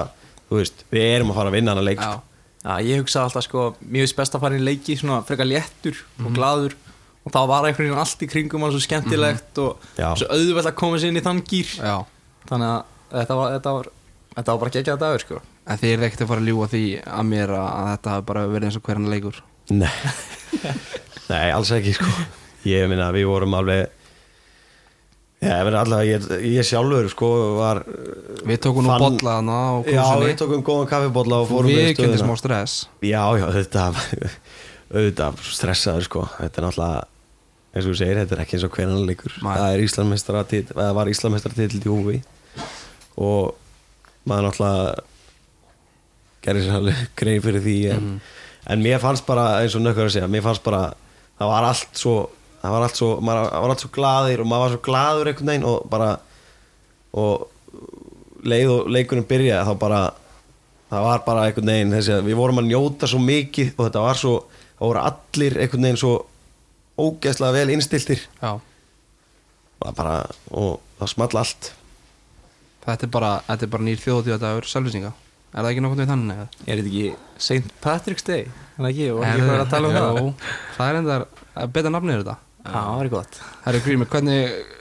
þú 0.49 0.59
veist, 0.59 0.83
við 0.93 1.07
erum 1.13 1.31
að 1.33 1.39
fara 1.39 1.51
að 1.53 1.57
vinna 1.59 1.73
hann 1.73 1.81
að 1.83 1.89
leik 1.89 2.03
Já. 2.03 2.09
sko. 2.09 2.25
Já, 2.59 2.73
ég 2.83 2.99
hugsaði 2.99 3.23
alltaf 3.29 3.45
sko, 3.47 3.65
mér 3.87 4.03
finnst 4.03 4.17
best 4.19 4.35
að 4.35 4.43
fara 4.43 4.57
í 4.59 4.63
leiki 4.65 4.97
svona 4.99 5.21
frekar 5.27 5.47
léttur 5.47 6.01
og 6.25 6.33
gladur 6.35 6.75
og 7.23 7.31
þá 7.35 7.39
var 7.47 7.67
einhvern 7.69 7.87
veginn 7.87 8.01
allt 8.01 8.25
í 8.25 8.27
kringum 8.31 8.65
hann 8.65 8.73
svo 8.75 8.81
skemmtilegt 8.83 9.61
og 9.63 9.85
Já. 9.99 10.09
svo 10.19 10.27
auðvelt 10.33 10.67
að 10.71 10.75
koma 10.81 10.99
sér 10.99 11.13
inn 11.13 11.19
í 11.21 11.23
þann 11.23 11.39
gýr 11.47 11.71
Já. 11.79 11.95
þannig 12.49 12.73
að 12.73 13.21
þetta 13.21 13.37
var, 13.39 13.53
þetta 13.55 13.73
var, 13.77 13.89
þetta 14.35 14.51
var 14.55 14.61
bara 14.65 14.73
geggjað 14.75 14.99
dagur 15.05 15.23
sko 15.25 15.39
en 15.69 15.79
þið 15.79 15.93
er 15.93 16.05
ekkert 16.07 16.25
að 16.25 16.31
fara 16.33 16.43
að 16.43 16.49
ljúa 16.51 16.67
því 16.73 16.83
að 17.05 17.27
mér 17.29 17.53
að, 17.55 17.69
að 17.79 17.89
þetta 17.93 18.13
hafi 18.15 18.27
bara 18.31 18.43
verið 18.49 18.69
eins 18.69 18.79
og 18.79 18.85
hverjan 18.89 19.09
leikur 19.13 19.39
Nei, 19.69 19.95
nei, 21.31 21.47
alls 21.53 21.71
ekki 21.75 21.95
sko 21.99 22.11
ég 22.67 22.89
minna, 22.91 23.11
við 23.15 23.27
vorum 23.29 23.55
alveg 23.59 23.93
Já, 25.39 25.53
allavega, 25.63 26.03
ég, 26.03 26.25
ég 26.51 26.65
sjálfur 26.67 27.05
sko 27.13 27.27
var 27.55 27.79
við 28.43 28.57
tókum 28.65 28.83
nú 28.83 28.91
Fann- 28.91 29.19
hana 29.23 29.59
og 29.77 29.85
Já, 29.87 30.03
við 30.19 30.33
tókum 30.41 30.63
góðan 30.67 30.89
kaffibólla 30.91 31.37
og 31.43 31.47
fórum 31.47 31.71
við 31.71 31.93
í 31.93 31.93
kynntum 31.95 32.17
stöðuna. 32.17 32.25
smá 32.25 32.39
stress. 32.41 32.73
Já, 32.99 33.21
já, 33.39 33.45
þetta 33.55 33.85
auðvitað 34.93 35.39
stressaður 35.47 36.07
sko. 36.09 36.25
Þetta 36.41 36.59
er 36.59 36.65
náttúrulega, 36.67 37.05
eins 37.71 37.85
og 37.85 37.93
þú 37.93 37.97
segir 38.01 38.19
þetta 38.19 38.35
er 38.35 38.41
ekki 38.43 38.57
eins 38.57 38.65
og 38.67 38.73
hvernig 38.75 39.07
leikur. 39.07 39.37
Nei. 39.39 39.53
það 39.53 39.71
er 39.77 39.83
Íslandsmeistara 39.85 40.43
það 40.51 40.91
var 40.99 41.11
Íslandsmeistara 41.13 41.59
titill 41.61 41.79
í 41.85 41.93
húfi. 41.93 42.17
Og 43.19 43.55
maður 44.27 44.49
náttúrulega 44.49 45.05
gerir 46.43 46.65
sér 46.67 46.77
alveg 46.81 46.99
grein 47.19 47.45
fyrir 47.47 47.63
því 47.63 47.77
en, 47.95 48.11
en 48.75 48.83
mér 48.83 48.99
fannst 49.03 49.23
bara, 49.29 49.47
eins 49.63 49.75
og 49.79 49.85
nökkur 49.87 50.09
að 50.09 50.17
segja 50.17 50.27
mér 50.31 50.43
fannst 50.45 50.67
bara, 50.67 50.83
það 51.39 51.53
var 51.53 51.69
allt 51.71 51.99
svo 52.03 52.17
það 52.61 52.73
var 52.75 52.85
allt 52.85 52.99
svo, 52.99 53.09
maður 53.23 53.49
það 53.49 53.63
var 53.63 53.73
allt 53.73 53.83
svo 53.83 53.91
glaðir 53.95 54.43
og 54.43 54.49
maður 54.49 54.65
var 54.65 54.73
svo 54.73 54.81
glaður 54.87 55.31
einhvern 55.31 55.51
veginn 55.53 55.67
og 55.69 55.85
bara 55.91 56.09
og 57.19 57.47
leið 58.49 58.73
og 58.73 58.89
leikurinn 58.93 59.27
byrjaði 59.29 59.67
þá 59.69 59.79
bara 59.81 60.01
það 60.89 61.05
var 61.05 61.23
bara 61.27 61.45
einhvern 61.47 61.71
veginn 61.73 61.95
þessi 61.95 62.15
að 62.15 62.27
við 62.29 62.39
vorum 62.39 62.61
að 62.61 62.69
njóta 62.71 63.09
svo 63.09 63.21
mikið 63.23 63.71
og 63.75 63.85
þetta 63.87 64.03
var 64.05 64.19
svo, 64.19 64.33
það 64.79 64.85
voru 64.87 65.05
allir 65.05 65.57
einhvern 65.63 65.87
veginn 65.87 66.01
svo 66.03 66.13
ógeðslega 66.99 67.55
vel 67.55 67.73
innstiltir 67.75 68.25
Já, 68.41 68.51
og, 68.59 69.91
bara, 69.95 70.19
og 70.51 70.79
það 70.99 71.13
small 71.13 71.41
allt 71.43 71.71
þetta 72.85 73.07
er 73.07 73.13
bara, 73.13 73.33
þetta 73.47 73.67
er 73.67 73.73
bara 73.75 73.87
nýr 73.87 74.05
þjóðtíðadagur 74.05 74.69
selvlýsinga 74.69 75.15
Er 75.49 75.63
það 75.65 75.71
ekki 75.71 75.81
nokkuð 75.81 76.01
við 76.03 76.09
þannig? 76.11 76.35
eða? 76.35 76.65
Er 76.69 76.79
þetta 76.79 76.89
ekki 76.89 77.41
St. 77.41 77.71
Patrick's 77.81 78.25
Day? 78.27 78.43
Er 78.45 78.83
það 78.83 78.89
ekki? 78.91 79.07
Og 79.15 79.23
ekki 79.25 79.47
bara 79.47 79.63
að 79.63 79.71
tala 79.71 79.89
um 79.89 79.95
það? 79.95 80.51
Það 80.75 80.89
er 80.89 80.97
endar, 80.99 81.23
betur 81.73 81.93
nafnið 81.95 82.13
er 82.13 82.21
þetta 82.21 82.48
það 82.73 83.03
er 83.03 83.11
gott. 83.13 83.39
Herri 83.65 83.83
Grímur, 83.85 84.09
hvernig 84.11 84.77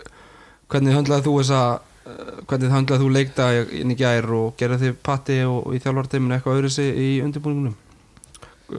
hvernig 0.69 0.97
höndlaði 0.97 1.27
þú 1.27 1.35
þessa 1.41 1.61
eh, 1.79 2.33
hvernig 2.49 2.73
höndlaði 2.75 3.05
þú 3.05 3.11
leikta 3.17 3.51
inn 3.81 3.93
í 3.93 3.99
gær 3.99 4.29
og 4.37 4.57
gerði 4.61 4.81
þið 4.85 5.03
patti 5.09 5.39
og 5.49 5.75
í 5.77 5.83
þjálfarteiminu 5.85 6.37
eitthvað 6.37 6.61
öðru 6.61 6.73
sig 6.73 6.99
í 6.99 7.11
undirbúningunum 7.25 7.77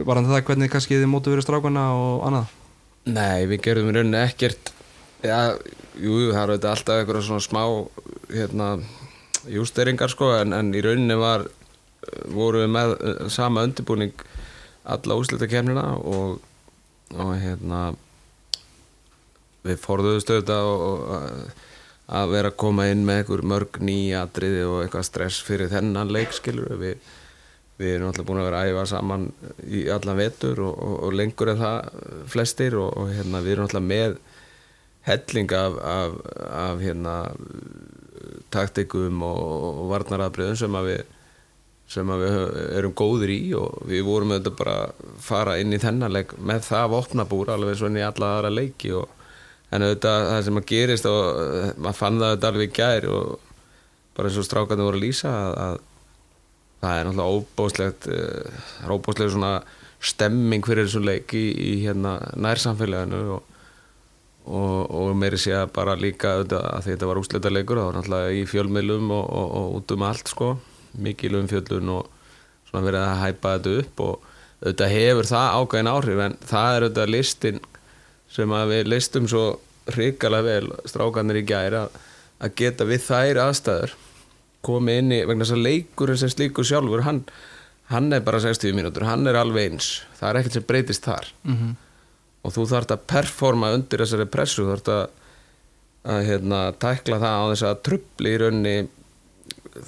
var 0.06 0.20
hann 0.20 0.30
það 0.30 0.44
hvernig 0.50 0.72
kannski 0.72 1.00
þið 1.00 1.10
mótu 1.10 1.34
verið 1.34 1.48
strákana 1.48 1.86
og 1.98 2.26
annað? 2.28 2.52
Nei, 3.10 3.48
við 3.50 3.64
gerðum 3.66 3.90
í 3.90 3.96
rauninni 3.98 4.22
ekkert 4.22 4.74
Já, 5.20 5.58
jú, 6.00 6.14
jú, 6.22 6.28
það 6.32 6.42
er 6.42 6.52
auðvitað 6.54 6.74
alltaf 6.74 7.00
eitthvað 7.00 7.24
svona 7.28 7.44
smá 7.44 7.64
hérna, 8.32 8.68
jústeringar 9.52 10.14
sko 10.14 10.30
en, 10.38 10.54
en 10.56 10.70
í 10.78 10.84
rauninni 10.86 11.18
var 11.20 11.48
voru 12.32 12.62
við 12.64 12.70
með 12.76 12.94
uh, 12.96 13.26
sama 13.34 13.66
undirbúning 13.68 14.14
alla 14.90 15.18
úslita 15.20 15.50
kemnina 15.50 15.90
og, 15.98 16.38
og 17.18 17.34
hérna 17.42 17.90
við 19.70 19.80
forðuðust 19.86 20.34
auðvitað 20.34 20.70
og, 20.74 20.84
og 20.90 21.16
að- 21.20 21.66
að 22.20 22.32
vera 22.34 22.50
að 22.50 22.56
koma 22.58 22.88
inn 22.90 23.04
með 23.06 23.20
einhver 23.22 23.42
mörg 23.46 23.76
nýja 23.86 24.24
atriði 24.26 24.64
og 24.66 24.80
eitthvað 24.82 25.04
stress 25.06 25.44
fyrir 25.46 25.70
þennan 25.70 26.10
leik 26.16 26.32
skilur 26.34 26.72
við 26.82 26.96
við 27.80 27.94
erum 27.96 28.10
alltaf 28.10 28.26
búin 28.28 28.40
að 28.42 28.48
vera 28.50 28.62
að 28.66 28.70
æfa 28.74 28.86
saman 28.92 29.28
í 29.72 29.84
allan 29.94 30.18
vetur 30.20 30.58
og, 30.66 30.74
og, 30.84 30.96
og 31.06 31.14
lengur 31.16 31.52
en 31.54 31.62
það 31.62 32.02
flestir 32.34 32.76
og, 32.82 32.90
og 33.00 33.14
hérna, 33.14 33.40
við 33.46 33.54
erum 33.54 33.68
alltaf 33.70 33.86
með 33.86 34.18
helling 35.08 35.54
af, 35.56 35.78
af, 35.94 36.18
af 36.66 36.82
hérna, 36.84 37.14
taktikum 38.54 39.22
og, 39.26 39.86
varnarabriðum 39.94 40.58
sem 40.60 40.76
að 40.80 40.90
við 40.92 41.06
sem 41.90 42.10
að 42.14 42.22
við 42.22 42.36
erum 42.78 42.92
góður 43.00 43.32
í 43.34 43.38
og 43.58 43.80
við 43.90 44.04
vorum 44.06 44.34
auðvitað 44.36 44.58
bara 44.60 44.74
að 44.84 45.08
fara 45.26 45.56
inn 45.62 45.74
í 45.74 45.80
þennan 45.82 46.14
leik 46.14 46.36
með 46.38 46.68
það 46.68 46.92
vopnabúr 46.94 47.50
alveg 47.56 47.72
eins 47.74 47.82
og 47.86 47.90
inn 47.90 47.98
í 48.02 48.04
alla 48.06 48.34
aðra 48.36 48.52
leiki 48.54 48.92
og, 49.00 49.08
en 49.70 49.86
auðvitað 49.86 50.26
það 50.30 50.42
sem 50.48 50.62
að 50.62 50.70
gerist 50.72 51.10
og 51.10 51.42
eh, 51.44 51.72
maður 51.78 52.00
fann 52.00 52.22
það 52.22 52.32
auðvitað 52.32 52.50
alveg 52.52 52.70
í 52.70 52.78
gær 52.80 53.10
og 53.14 53.48
bara 54.18 54.30
eins 54.30 54.40
og 54.42 54.48
strákarnir 54.48 54.90
voru 54.90 55.00
að 55.00 55.06
lýsa 55.06 55.34
að, 55.34 55.60
að 55.66 55.78
það 56.80 56.96
er 56.96 57.10
náttúrulega 57.10 57.36
óbóðslegt 57.36 58.08
það 58.10 58.88
er 58.88 58.96
óbóðslega 58.96 59.36
svona 59.36 59.54
stemming 60.00 60.66
fyrir 60.66 60.88
þessum 60.88 61.08
leik 61.08 61.34
í, 61.36 61.46
í 61.52 61.72
hérna 61.84 62.16
nærsamfélaginu 62.40 63.20
og, 63.36 63.58
og, 64.48 64.78
og 64.96 65.12
meiri 65.20 65.40
sé 65.42 65.54
að 65.58 65.74
bara 65.76 65.98
líka 66.00 66.38
auðvitað 66.38 66.68
að 66.72 66.86
þetta 66.88 67.10
var 67.10 67.22
úslita 67.22 67.52
leikur 67.52 67.82
það 67.82 67.90
var 67.90 68.00
náttúrulega 68.00 68.38
í 68.38 68.46
fjölmiðlum 68.50 69.12
og, 69.16 69.26
og, 69.42 69.76
út 69.80 69.96
um 69.96 70.06
allt 70.08 70.32
sko. 70.32 70.54
Mikil 71.00 71.36
umfjöllun 71.38 71.92
og 71.94 72.08
svona 72.70 72.86
verið 72.88 73.06
að 73.06 73.20
hæpa 73.24 73.56
þetta 73.58 73.76
upp 73.84 74.06
og 74.06 74.30
auðvitað 74.64 74.96
hefur 74.96 75.30
það 75.30 75.58
ágæðin 75.60 75.92
áhrif 75.92 76.24
en 76.26 76.40
það 76.48 76.72
er 76.72 76.86
auðvitað 76.86 77.14
listin 77.16 77.62
sem 78.34 78.54
að 78.56 78.74
við 78.74 78.92
listum 78.94 79.28
svo 79.30 79.44
hrikalega 79.90 80.46
vel 80.46 80.72
strákanir 80.90 81.42
í 81.42 81.46
gæri 81.50 81.82
að, 81.82 81.98
að 82.44 82.56
geta 82.62 82.88
við 82.90 83.06
þær 83.08 83.42
aðstæður 83.48 83.96
komið 84.66 85.02
inn 85.02 85.14
í, 85.16 85.20
vegna 85.28 85.46
þess 85.46 85.56
að 85.56 85.66
leikurinn 85.66 86.20
sem 86.20 86.32
slíkur 86.34 86.68
sjálfur, 86.68 87.06
hann, 87.06 87.22
hann 87.94 88.12
er 88.16 88.24
bara 88.26 88.42
60 88.44 88.76
mínútur, 88.76 89.08
hann 89.08 89.28
er 89.30 89.40
alveg 89.40 89.72
eins 89.72 89.92
það 90.20 90.30
er 90.30 90.42
ekkert 90.42 90.58
sem 90.58 90.68
breytist 90.68 91.08
þar 91.08 91.32
-hmm. 91.48 91.74
og 92.44 92.56
þú 92.56 92.68
þarft 92.74 92.96
að 92.96 93.06
performa 93.14 93.74
undir 93.78 94.04
þessari 94.04 94.28
pressu, 94.30 94.66
þú 94.66 94.74
þarft 94.74 94.94
að, 94.96 95.04
að 96.16 96.24
hérna, 96.30 96.62
tækla 96.80 97.22
það 97.24 97.40
á 97.40 97.44
þess 97.54 97.68
að 97.70 97.84
trubli 97.88 98.36
í 98.36 98.42
raunni 98.44 98.78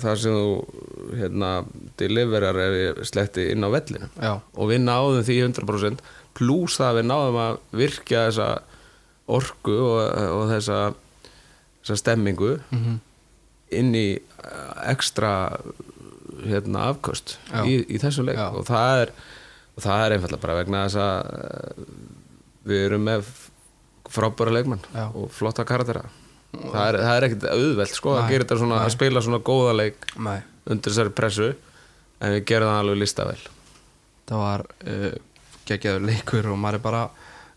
þar 0.01 0.17
sem 0.19 0.35
þú 0.35 1.15
hérna, 1.19 1.51
deliverar 1.99 2.57
er 2.63 3.03
sletti 3.07 3.49
inn 3.51 3.65
á 3.65 3.69
vellinu 3.73 4.07
Já. 4.15 4.33
og 4.39 4.71
við 4.71 4.83
náðum 4.85 5.25
því 5.27 5.37
100% 5.49 6.03
pluss 6.37 6.77
það 6.79 6.89
að 6.89 6.97
við 6.99 7.07
náðum 7.11 7.39
að 7.45 7.59
virkja 7.81 8.25
þessa 8.29 8.49
orku 9.31 9.77
og, 9.77 10.01
og 10.35 10.43
þessa, 10.51 10.79
þessa 11.81 11.99
stemmingu 12.01 12.55
inn 13.71 13.91
í 13.95 14.07
eh, 14.17 14.71
ekstra 14.91 15.31
hérna, 16.41 16.87
afköst 16.91 17.37
Já. 17.51 17.61
í, 17.67 17.77
í 17.87 17.99
þessu 18.01 18.25
leik 18.27 18.39
Já. 18.39 18.49
og 18.55 18.65
það 18.67 19.03
er, 19.05 19.13
og 19.77 19.85
það 19.85 20.05
er 20.05 20.15
einfallega 20.17 20.43
bara 20.43 20.57
vegna 20.59 20.83
þess 20.87 20.99
að 21.03 21.31
eh, 21.37 21.85
við 22.71 22.85
erum 22.89 23.07
með 23.07 23.31
frábæra 24.11 24.53
leikmann 24.57 24.83
Já. 24.91 25.05
og 25.15 25.31
flotta 25.33 25.65
karaktera 25.67 26.03
það 26.51 26.85
er, 26.89 26.99
það 26.99 27.15
er 27.15 27.25
ekkert 27.29 27.49
auðvelt 27.53 27.95
sko 27.95 28.15
að 28.17 28.23
Nei, 28.25 28.31
gera 28.33 28.45
þetta 28.45 28.59
svona, 28.59 28.79
nei. 28.81 28.85
að 28.89 28.95
spila 28.97 29.23
svona 29.23 29.41
góða 29.51 29.75
leik 29.77 30.07
Nei, 30.19 30.39
undir 30.67 30.91
þessari 30.91 31.13
pressu 31.15 31.51
en 32.21 32.35
við 32.35 32.43
gerum 32.51 32.71
það 32.73 32.81
alveg 32.83 32.99
listavel 33.01 33.37
það 34.31 34.41
var 34.43 34.65
uh, 34.67 35.13
geggjaður 35.71 36.07
leikur 36.09 36.49
og 36.51 36.59
maður 36.59 36.79
er 36.79 36.83
bara 36.85 37.05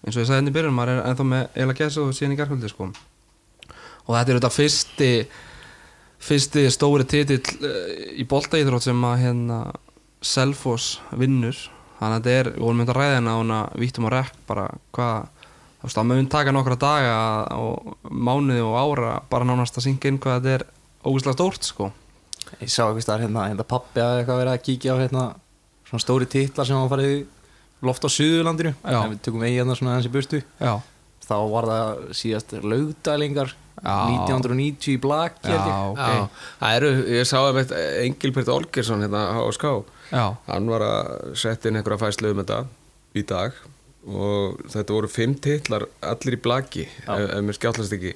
eins 0.04 0.16
og 0.16 0.22
ég 0.22 0.28
sagði 0.28 0.40
henni 0.40 0.52
í 0.52 0.54
byrjun, 0.54 0.76
maður 0.76 0.94
er 0.94 1.02
ennþá 1.08 1.26
með 1.30 1.44
eiginlega 1.54 1.80
gæsa 1.80 2.02
og 2.04 2.14
síðan 2.16 2.34
í 2.34 2.38
garkvöldi 2.38 2.70
sko. 2.70 2.88
Og 4.04 4.10
þetta 4.12 4.24
er 4.24 4.38
þetta 4.38 4.52
fyrsti 4.52 5.10
fyrsti 6.24 6.64
stóri 6.72 7.06
titill 7.08 7.40
uh, 7.40 7.94
í 8.16 8.26
boltaíþrótt 8.28 8.86
sem 8.86 9.06
að 9.08 9.22
hérna 9.24 9.60
Selfoss 10.24 10.98
vinnur. 11.16 11.56
Þannig 11.98 12.14
að 12.14 12.18
þetta 12.18 12.36
er, 12.40 12.50
við 12.54 12.64
vorum 12.64 12.80
myndið 12.80 12.94
að 12.94 13.00
ræða 13.00 13.16
hérna 13.16 13.34
á 13.34 13.40
hana 13.40 13.58
vítum 13.80 14.08
og 14.08 14.14
rekk 14.14 14.38
bara 14.48 14.64
hvað 14.96 15.28
þú 15.84 15.88
veist, 15.88 15.98
það 15.98 16.08
mun 16.10 16.30
taka 16.32 16.54
nokkra 16.54 16.78
daga 16.80 17.18
og 17.60 18.08
mánuði 18.08 18.64
og 18.64 18.78
ára 18.80 19.18
bara 19.30 19.48
nánast 19.48 19.78
að 19.78 19.86
syngja 19.88 20.10
inn 20.10 20.20
hvað 20.20 20.40
þetta 20.40 20.54
er 20.58 20.66
ógustlega 21.04 21.36
stórt 21.36 21.68
sko. 21.68 21.90
Ég 22.60 22.72
sá 22.72 22.86
eitthvað 22.86 23.04
starf 23.06 23.24
hérna, 23.24 23.46
hérna 23.50 23.68
pappi 23.68 24.02
að 24.02 24.20
eitthvað 24.20 24.40
verið 24.42 24.54
að 24.54 24.64
kíkja 24.68 24.96
á 24.96 25.02
hérna 25.02 25.24
svona 25.88 26.04
stóri 26.04 26.28
titlar 26.30 26.68
sem 26.68 26.76
hann 26.76 26.92
farið 26.92 27.24
loft 27.88 28.04
á 28.06 28.10
Suðurlandinu. 28.12 28.74
En 28.84 29.12
við 29.14 29.20
tökum 29.26 29.44
eigi 29.46 29.58
hérna 29.60 29.76
svona 29.78 29.96
hans 29.98 30.08
í 30.08 30.12
burtu. 30.14 30.40
Já, 30.60 30.74
þá 31.28 31.36
var 31.52 31.68
það 31.70 32.02
síðast 32.20 32.52
lögdælingar 32.64 33.54
Já. 33.84 33.94
1990 34.28 34.94
í 34.94 35.00
blaki 35.02 35.50
já, 35.50 35.56
held 35.58 35.68
ég. 35.68 35.76
ok. 35.90 35.98
Já, 35.98 36.48
það 36.60 36.76
eru, 36.78 36.90
ég 37.18 37.26
sá 37.28 37.36
að 37.42 37.56
með 37.58 37.72
Engilbert 38.04 38.48
Olgersson 38.54 39.02
hérna 39.04 39.22
á 39.36 39.42
Ská 39.56 39.70
Já, 40.14 40.24
hann 40.46 40.68
var 40.70 40.84
að 40.86 41.34
setja 41.40 41.68
inn 41.72 41.80
einhverja 41.80 42.00
fæslu 42.04 42.30
um 42.32 42.40
þetta 42.44 42.60
í 43.18 43.24
dag. 43.28 43.56
Og 44.04 44.58
þetta 44.68 44.92
voru 44.98 45.08
fimm 45.08 45.32
titlar 45.40 45.86
allir 46.04 46.36
í 46.36 46.40
blaki, 46.44 46.82
ef, 47.08 47.08
ef 47.24 47.40
mér 47.44 47.56
skjáttlast 47.56 47.94
ekki. 47.96 48.12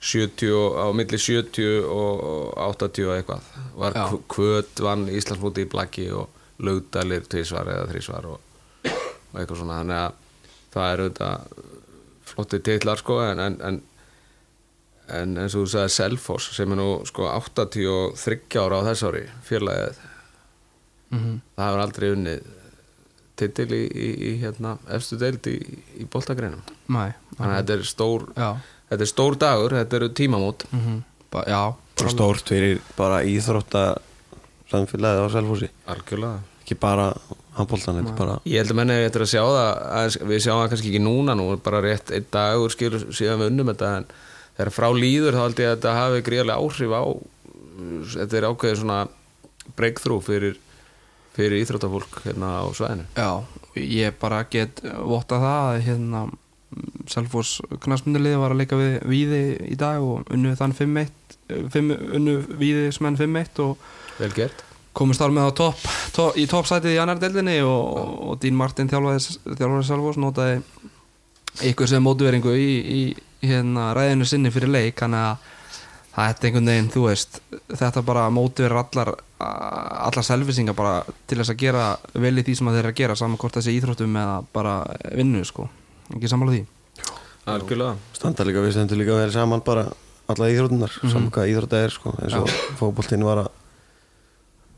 70, 0.00 0.52
og- 0.54 0.76
á 0.78 0.86
milli 0.94 1.18
70 1.18 1.84
og 1.84 2.54
80 2.56 3.08
og 3.10 3.16
eitthvað. 3.18 3.40
Var 3.76 3.92
kvöt 4.30 4.80
vann 4.84 5.08
Íslandsmóti 5.10 5.64
í 5.66 5.70
blaki 5.70 6.06
og 6.14 6.28
lögdalir 6.62 7.26
tvísvar 7.28 7.66
eða 7.70 7.88
þrísvar 7.92 8.24
og, 8.32 8.38
og 9.38 9.44
eitthvað 9.44 9.62
svona 9.62 9.78
þannig 9.80 10.00
að 10.02 10.16
það 10.74 10.92
eru 10.94 11.06
þetta 11.08 11.30
flotti 12.28 12.60
titlar 12.66 13.00
sko 13.00 13.22
en, 13.24 13.40
en, 13.46 13.56
en 13.64 13.80
en 15.08 15.38
eins 15.40 15.54
og 15.56 15.64
þú 15.64 15.70
sagði 15.72 15.92
Selfoss 15.94 16.50
sem 16.52 16.72
er 16.74 16.76
nú 16.76 16.88
sko 17.08 17.30
83 17.32 18.58
ára 18.60 18.82
á 18.84 18.86
þess 18.90 19.06
ári 19.08 19.24
félagið. 19.46 20.00
Mhm. 21.08 21.36
það 21.56 21.64
hefur 21.64 21.80
aldrei 21.80 22.08
unnið 22.12 22.48
titil 23.38 23.70
í, 23.72 23.84
í, 23.88 24.08
í 24.28 24.32
hérna, 24.42 24.74
efstu 24.92 25.16
deild 25.16 25.46
í, 25.48 25.54
í 26.02 26.04
boltagreinum. 26.10 26.60
Nei, 26.92 27.14
þannig 27.38 27.54
að 27.54 27.60
þetta 27.62 27.76
er 27.78 27.84
stór 27.88 28.26
já. 28.34 28.48
þetta 28.90 29.06
er 29.06 29.10
stór 29.14 29.38
dagur, 29.40 29.76
þetta 29.78 29.96
eru 30.00 30.10
tímamót. 30.12 30.66
Mm 30.74 30.98
ba 31.28 31.44
Já, 31.44 31.74
Svo 31.98 32.08
stórt 32.08 32.48
fyrir 32.48 32.78
bara 32.96 33.20
íþrótta 33.26 33.98
samfélagið 34.70 35.24
á 35.24 35.28
Selfossi. 35.32 35.68
Algjörlega. 35.92 36.38
Ekki 36.62 36.76
bara 36.80 37.08
handbóltan, 37.58 37.98
þetta 38.00 38.12
er 38.14 38.18
bara. 38.20 38.36
Ég 38.48 38.62
held 38.62 38.72
að 38.74 38.78
menni 38.80 38.96
eftir 39.06 39.24
að 39.24 39.30
sjá 39.32 39.42
það 39.44 40.16
við 40.30 40.42
sjáum 40.44 40.60
það 40.62 40.70
kannski 40.72 40.90
ekki 40.92 41.02
núna 41.04 41.34
nú 41.38 41.48
er 41.54 41.60
bara 41.68 41.82
rétt 41.84 42.12
einn 42.14 42.26
dagur 42.34 42.74
skilur 42.74 43.04
síðan 43.14 43.42
við 43.42 43.52
unnum 43.52 43.72
þetta 43.72 43.90
en 44.00 44.08
þegar 44.58 44.72
frá 44.78 44.88
líður 44.96 45.36
þá 45.38 45.42
held 45.44 45.62
ég 45.62 45.68
að 45.70 45.76
þetta 45.76 45.96
hafi 45.98 46.24
gríðarlega 46.28 46.64
áhrif 46.64 46.96
á 46.98 47.02
þetta 48.16 48.38
er 48.40 48.48
ákveðið 48.50 48.80
svona 48.82 48.98
breakthrough 49.78 50.24
fyrir, 50.24 50.56
fyrir 51.36 51.60
íþróttafólk 51.62 52.20
hérna 52.24 52.54
á 52.62 52.66
svæðinu. 52.74 53.06
Já, 53.14 53.30
ég 53.78 54.16
bara 54.18 54.42
get 54.50 54.82
votta 55.06 55.38
það 55.42 55.64
að 55.72 55.82
hérna 55.90 56.26
Selfoss 57.08 57.62
knastmyndaliði 57.80 58.36
var 58.42 58.52
að 58.52 58.58
leika 58.60 58.76
við 58.76 58.96
Víði 59.08 59.38
í 59.72 59.76
dag 59.80 60.02
og 60.04 60.28
unnu 60.34 60.50
þann 60.58 60.74
5-1 60.76 61.36
fimm- 61.72 61.94
unnu 62.18 62.34
Víði 62.60 62.90
smenn 62.92 63.16
5-1 63.16 63.62
og 63.64 63.86
vel 64.18 64.28
gert 64.36 64.60
komist 64.98 65.22
þar 65.22 65.34
með 65.36 65.48
á 65.48 65.52
topp 65.62 65.84
top, 66.16 66.36
í 66.40 66.46
toppsætið 66.50 66.96
í 66.96 67.00
annar 67.02 67.20
deildinni 67.22 67.58
og, 67.62 68.00
og 68.32 68.40
Dín 68.42 68.56
Martin 68.58 68.90
þjálfaði, 68.90 69.38
þjálfaði 69.54 69.86
Selfoss 69.88 70.18
notaði 70.22 70.58
ykkur 71.70 71.90
sem 71.90 72.02
mótuveringu 72.04 72.52
í, 72.58 72.68
í 72.98 73.46
hérna 73.46 73.92
ræðinu 73.96 74.26
sinni 74.28 74.50
fyrir 74.54 74.70
leik 74.74 74.98
þannig 74.98 75.24
að 75.30 75.54
það 76.18 76.28
er 76.32 76.46
einhvern 76.48 76.70
veginn, 76.72 76.88
þú 76.90 77.02
veist 77.06 77.36
þetta 77.78 78.02
bara 78.02 78.24
mótiverir 78.34 78.80
allar 78.80 79.12
allar 79.38 80.24
selvisingar 80.26 80.74
bara 80.74 80.96
til 81.30 81.38
þess 81.38 81.52
að 81.54 81.60
gera 81.62 81.84
vel 82.18 82.34
í 82.40 82.42
því 82.42 82.56
sem 82.58 82.70
þeir 82.72 82.80
eru 82.80 82.90
að 82.90 82.98
gera 82.98 83.16
saman 83.20 83.38
hvort 83.38 83.54
þessi 83.58 83.76
íþróttum 83.78 84.16
eða 84.18 84.40
bara 84.56 84.72
vinnu 85.14 85.44
sko, 85.46 85.68
ekki 86.16 86.30
sammála 86.32 86.56
því? 86.56 86.64
Algjörlega. 87.48 87.94
Standa 88.18 88.44
líka 88.48 88.64
við 88.64 88.74
stendur 88.74 88.98
líka 89.00 89.14
að 89.14 89.22
vera 89.22 89.36
saman 89.38 89.62
bara 89.64 89.86
alla 90.28 90.50
íþrótunar, 90.52 90.92
Mhm. 90.98 91.12
saman 91.14 91.30
hvað 91.30 91.52
íþrótta 91.54 91.84
er 91.84 91.94
sko, 91.94 92.14
eins 92.18 92.34
og 92.34 92.50
fótboltinn 92.80 93.24
var 93.24 93.44
að 93.44 93.48
þú 93.48 93.57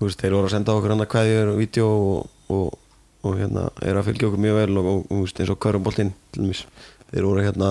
veist, 0.09 0.21
þeir 0.23 0.37
voru 0.37 0.49
að 0.49 0.54
senda 0.54 0.75
okkur 0.76 0.95
hann 0.95 1.04
að 1.04 1.11
kveðjur 1.14 1.52
og 1.52 1.61
vídeo 1.61 1.88
og, 1.90 2.30
og, 2.57 2.78
og 3.26 3.37
hérna 3.40 3.66
er 3.85 4.00
að 4.00 4.09
fylgja 4.09 4.30
okkur 4.30 4.42
mjög 4.47 4.59
vel 4.61 4.80
og, 4.80 4.87
og, 4.90 4.99
og 5.04 5.11
þú 5.11 5.23
veist, 5.26 5.40
eins 5.40 5.54
og 5.54 5.61
dæmis, 6.37 6.64
þeir 7.11 7.26
voru 7.26 7.45
hérna 7.45 7.71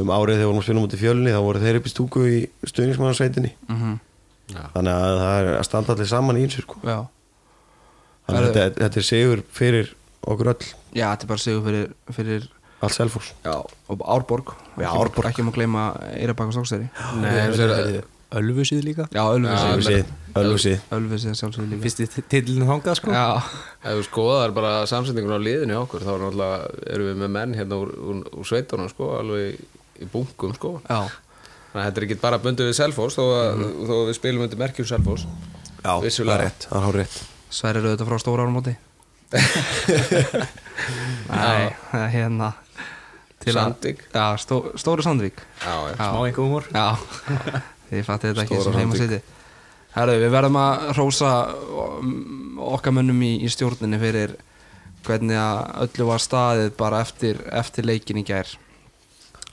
um 0.00 0.12
árið 0.14 0.38
þegar 0.38 0.48
vorum 0.48 0.60
að 0.60 0.66
spila 0.66 0.82
mútið 0.84 1.02
fjölni 1.02 1.32
þá 1.34 1.40
voru 1.44 1.62
þeir 1.62 1.78
upp 1.80 1.88
í 1.88 1.92
stúku 1.92 2.22
í 2.28 2.38
stuðnismannarsveitinni 2.70 3.52
mm 3.68 3.98
þannig 4.74 4.90
að 4.90 5.18
það 5.20 5.40
er 5.40 5.48
að 5.54 5.66
standa 5.68 5.94
allir 5.94 6.08
saman 6.10 6.38
í 6.40 6.40
eins 6.42 6.56
sko. 6.64 6.78
já. 6.82 6.96
þannig 8.26 8.40
að 8.40 8.46
Er- 8.48 8.54
þetta, 8.54 8.80
þetta 8.80 8.98
er 9.00 9.06
sigur 9.06 9.42
fyrir 9.54 9.92
okkur 10.26 10.50
öll, 10.50 10.64
já, 10.94 11.04
þetta 11.12 11.26
er 11.26 11.30
bara 11.30 11.42
sigur 11.44 11.62
fyrir, 11.68 11.92
fyrir 12.16 12.48
allt 12.80 12.96
selfos 12.96 13.28
já, 13.44 13.54
og 13.92 14.02
Árborg. 14.10 14.50
Já, 14.74 14.88
Ekki- 14.88 15.00
Árborg. 15.04 15.28
ekki 15.30 15.44
að 15.44 15.54
gleyma 15.54 15.84
Eirabak 16.16 16.48
og 16.50 16.66
er- 18.00 18.19
Ölfusið 18.30 18.84
líka? 18.86 19.04
Já, 19.10 19.22
Ölfusi 19.26 19.66
Ölfusi, 19.74 20.00
Ölfusi 20.38 20.74
Ölfusi 20.94 21.32
sjálfsögðu 21.34 21.68
líka. 21.72 21.82
Fyrsti 21.86 22.06
titillin 22.30 22.68
þangað 22.68 22.98
sko. 23.00 23.10
Já, 23.10 23.24
Ef 23.90 23.96
við 23.98 24.04
skoðar 24.06 24.52
bara 24.54 24.70
samsetningun 24.86 25.34
á 25.34 25.40
liðinu 25.42 25.78
okkur 25.80 26.04
þá 26.06 26.10
er 26.14 26.22
náttúrulega, 26.22 26.60
erum 26.94 27.08
við 27.10 27.16
með 27.24 27.32
menn 27.38 27.56
hérna 27.58 27.80
úr, 27.82 27.90
úr, 28.12 28.20
úr 28.38 28.46
sveitunum 28.46 28.90
sko, 28.92 29.08
alveg 29.18 29.56
í, 29.56 29.66
í 30.04 30.08
bunkum 30.12 30.54
sko. 30.54 30.76
já, 30.86 31.00
Þannig 31.70 31.80
að 31.80 31.88
þetta 31.88 32.00
er 32.00 32.06
ekki 32.08 32.18
bara 32.22 32.38
bundið 32.42 32.66
við 32.70 32.76
Selfoss 32.80 33.18
þó 33.18 33.24
að, 33.30 33.60
þó 33.86 33.92
að 33.96 34.06
við 34.12 34.16
spilum 34.20 34.46
undir 34.46 34.58
merkjum 34.62 34.88
Selfoss. 34.90 35.26
Já, 35.80 35.92
Vissulega. 36.02 36.36
það 36.36 36.40
er 36.40 36.46
rétt, 36.46 36.64
það 36.70 36.78
er 36.80 36.86
hár 36.86 36.96
rétt 37.00 37.18
Sverrir 37.50 37.86
auðvitað 37.90 38.08
frá 38.12 38.18
stóra 38.22 38.42
árum 38.46 38.56
móti 38.60 38.76
Nei, 41.30 41.70
hérna 42.14 42.48
til 43.40 43.54
að- 43.54 43.58
Sandvík. 43.60 44.02
Já, 44.12 44.24
stó, 44.42 44.58
Stóri 44.78 45.02
Sandvík 45.06 45.38
Já, 45.62 45.74
já. 45.88 45.94
Já. 45.96 46.08
Má 46.12 46.20
einhver 46.26 46.44
húmor 46.44 46.64
Já, 46.74 46.98
þið 47.90 48.06
fatti 48.06 48.30
þetta 48.30 48.46
ekki 48.46 48.62
sem 48.64 48.78
heima 48.78 48.96
Sandvík. 48.96 49.20
siti 49.20 49.38
Herru, 49.90 50.14
við 50.22 50.30
verðum 50.30 50.56
að 50.60 50.84
hrósa 50.94 51.30
okkar 52.70 52.94
mönnum 52.94 53.22
í, 53.26 53.32
í 53.42 53.48
stjórninni 53.50 53.98
fyrir 53.98 54.36
hvernig 55.06 55.38
að 55.40 55.86
öllu 55.86 56.06
var 56.12 56.22
staðið 56.22 56.68
bara 56.78 57.00
eftir, 57.02 57.40
eftir 57.50 57.88
leikin 57.88 58.20
í 58.20 58.26
gær. 58.28 58.52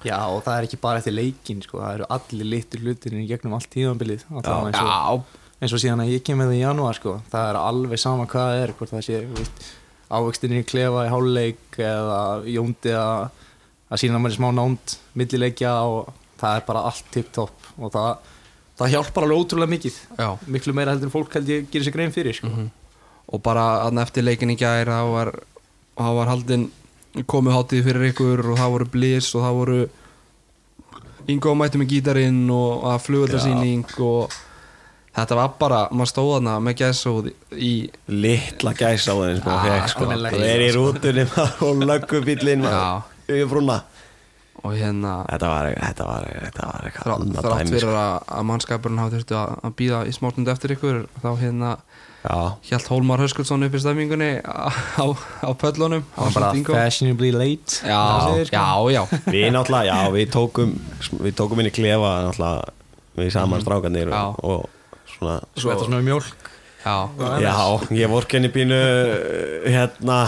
Já 0.05 0.19
og 0.29 0.43
það 0.45 0.53
er 0.53 0.67
ekki 0.67 0.79
bara 0.81 1.01
eftir 1.01 1.15
leikin 1.15 1.63
sko 1.65 1.79
Það 1.81 1.95
eru 1.95 2.07
allir 2.13 2.49
litur 2.51 2.83
hlutinir 2.85 3.23
í 3.23 3.29
gegnum 3.31 3.55
allt 3.57 3.69
tíðanbilið 3.73 4.27
eins 4.29 4.77
og 4.77 4.91
Já, 4.91 5.23
eins 5.57 5.73
og 5.73 5.81
síðan 5.81 6.03
að 6.03 6.11
ég 6.13 6.23
kem 6.27 6.37
með 6.37 6.51
það 6.51 6.59
í 6.59 6.61
janúar 6.61 6.99
sko 6.99 7.15
það 7.31 7.49
er 7.49 7.59
alveg 7.63 8.01
sama 8.03 8.27
hvað 8.29 8.51
það 8.51 8.61
er 8.61 8.73
hvort 8.77 8.93
það 8.93 9.05
sé 9.07 10.59
í 10.61 10.67
klefa 10.69 11.07
í 11.07 11.11
háluleik 11.11 11.79
eða 11.81 12.21
jóndi 12.45 12.93
að 12.93 13.23
að 13.87 14.01
sína 14.03 14.21
mér 14.21 14.35
smá 14.35 14.49
nánd 14.51 14.97
millileikja 15.17 15.73
og 15.87 16.11
það 16.37 16.59
er 16.59 16.65
bara 16.67 16.85
allt 16.91 17.09
tipp-topp 17.13 17.66
og 17.77 17.93
það, 17.93 18.33
það 18.79 18.91
hjálpar 18.95 19.27
alveg 19.27 19.43
ótrúlega 19.43 19.73
mikið. 19.75 19.99
Já. 20.17 20.27
Miklu 20.55 20.73
meira 20.77 20.95
heldur 20.95 21.09
en 21.09 21.13
fólk 21.13 21.37
held 21.37 21.53
ég 21.53 21.69
gerir 21.71 21.87
sér 21.87 21.95
grein 21.95 22.15
fyrir 22.15 22.37
sko. 22.37 22.51
og 23.27 23.41
bara 23.43 23.63
aðna 23.83 24.05
eftir 24.07 24.23
leikin 24.23 24.53
í 24.53 24.57
gær 24.59 24.87
þá 24.87 25.01
var, 25.11 25.31
þá 25.99 26.09
var 26.15 26.29
haldin 26.31 26.69
komið 27.27 27.55
hátíð 27.57 27.87
fyrir 27.89 28.05
ykkur 28.11 28.43
og 28.53 28.59
það 28.59 28.73
voru 28.75 28.85
bliss 28.93 29.35
og 29.35 29.43
það 29.43 29.57
voru 29.61 29.79
Ingo 31.27 31.51
mætti 31.59 31.75
með 31.81 31.89
gítarinn 31.91 32.45
og 32.55 32.85
að 32.87 33.01
flugöldarsýning 33.03 33.89
og 33.99 34.31
þetta 35.17 35.35
var 35.35 35.49
bara, 35.59 35.79
maður 35.91 36.11
stóð 36.13 36.29
þarna 36.37 36.53
með 36.63 36.77
gæsóð 36.79 37.27
í 37.57 37.71
litla 38.07 38.71
gæs 38.77 39.09
á 39.11 39.15
þeim 39.17 39.41
sem 39.41 39.43
Já, 39.43 39.57
það 39.57 39.67
fekk 39.67 39.91
sko. 39.91 40.07
það 40.13 40.45
er 40.47 40.63
í 40.63 40.69
rútunni 40.77 41.25
maður, 41.33 41.57
og 41.67 41.83
löggubílinn 41.91 42.63
yfir 42.69 43.49
brúna 43.51 43.81
og 44.67 44.75
hérna 44.75 45.13
þetta 45.29 45.51
var, 45.51 45.69
þetta 45.75 46.07
var, 46.09 46.27
þetta 46.47 46.67
var 46.67 46.87
eitthvað 46.89 47.25
þrátt 47.37 47.71
fyrir 47.71 47.85
sko. 47.85 47.95
að, 48.01 48.15
að 48.37 48.47
mannskapurinn 48.51 49.01
hafa 49.01 49.15
þurftu 49.15 49.39
að, 49.39 49.55
að 49.69 49.75
býða 49.81 50.01
í 50.03 50.15
smátund 50.17 50.51
eftir 50.53 50.75
ykkur 50.75 51.01
þá 51.23 51.29
hérna 51.41 51.71
hjælt 52.67 52.89
Hólmar 52.91 53.21
Höskuldsson 53.23 53.63
upp 53.67 53.75
í 53.77 53.81
stefningunni 53.81 54.29
á, 54.43 54.67
á, 54.99 55.05
á 55.47 55.49
pöllunum 55.55 56.03
það 56.15 56.25
var 56.25 56.33
bara 56.35 56.49
fashionably 56.67 57.31
late 57.31 57.79
já, 57.87 58.01
sko. 58.49 58.51
já, 58.51 58.67
já, 58.97 59.01
við 59.29 59.47
náttúrulega, 59.55 59.93
já, 59.93 60.11
við 60.17 60.33
tókum 60.35 60.73
við 61.21 61.37
tókum 61.39 61.63
inn 61.63 61.71
í 61.71 61.75
klefa 61.77 62.11
náttúrulega 62.27 62.75
við 63.17 63.31
saman 63.33 63.63
strákanir 63.63 64.11
Já. 64.11 64.19
og, 64.29 64.67
og 64.67 65.07
svona 65.15 65.39
svo 65.55 65.71
þetta 65.71 65.87
svona 65.87 66.01
með 66.01 66.09
mjólk 66.11 66.51
já, 66.83 66.97
já, 67.41 67.55
ég 68.01 68.11
vorkenni 68.11 68.51
pínu 68.53 68.81
hérna 69.65 70.19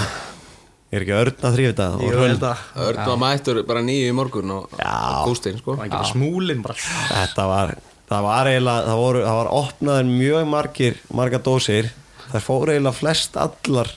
er 0.90 1.04
ekki 1.06 1.14
örn 1.14 1.46
að 1.46 1.56
þrýfa 1.56 1.70
þetta 1.70 1.88
ég 2.02 2.16
og 2.18 2.24
held 2.26 2.44
að 2.50 2.62
Örn 2.88 3.00
var 3.12 3.20
mættur 3.22 3.62
bara 3.70 3.82
nýju 3.86 4.10
í 4.10 4.16
morgun 4.18 4.54
og 4.56 4.76
Já. 4.80 4.94
Gústein 5.28 5.60
sko 5.60 5.76
það 5.76 5.82
var 5.82 5.88
ekki 5.90 5.98
bara 6.00 6.12
smúlin 6.12 6.64
bara 6.66 6.76
Þetta 6.82 7.48
var, 7.52 7.74
það 8.10 8.28
var 8.28 8.50
eiginlega, 8.52 8.86
það 8.90 9.02
voru, 9.04 9.24
það 9.28 9.40
var 9.40 9.50
opnaðin 9.60 10.14
mjög 10.18 10.48
margir, 10.54 11.02
marga 11.22 11.42
dósir, 11.46 11.92
það 12.32 12.46
fóru 12.48 12.74
eiginlega 12.74 12.98
flest 12.98 13.38
allar. 13.38 13.92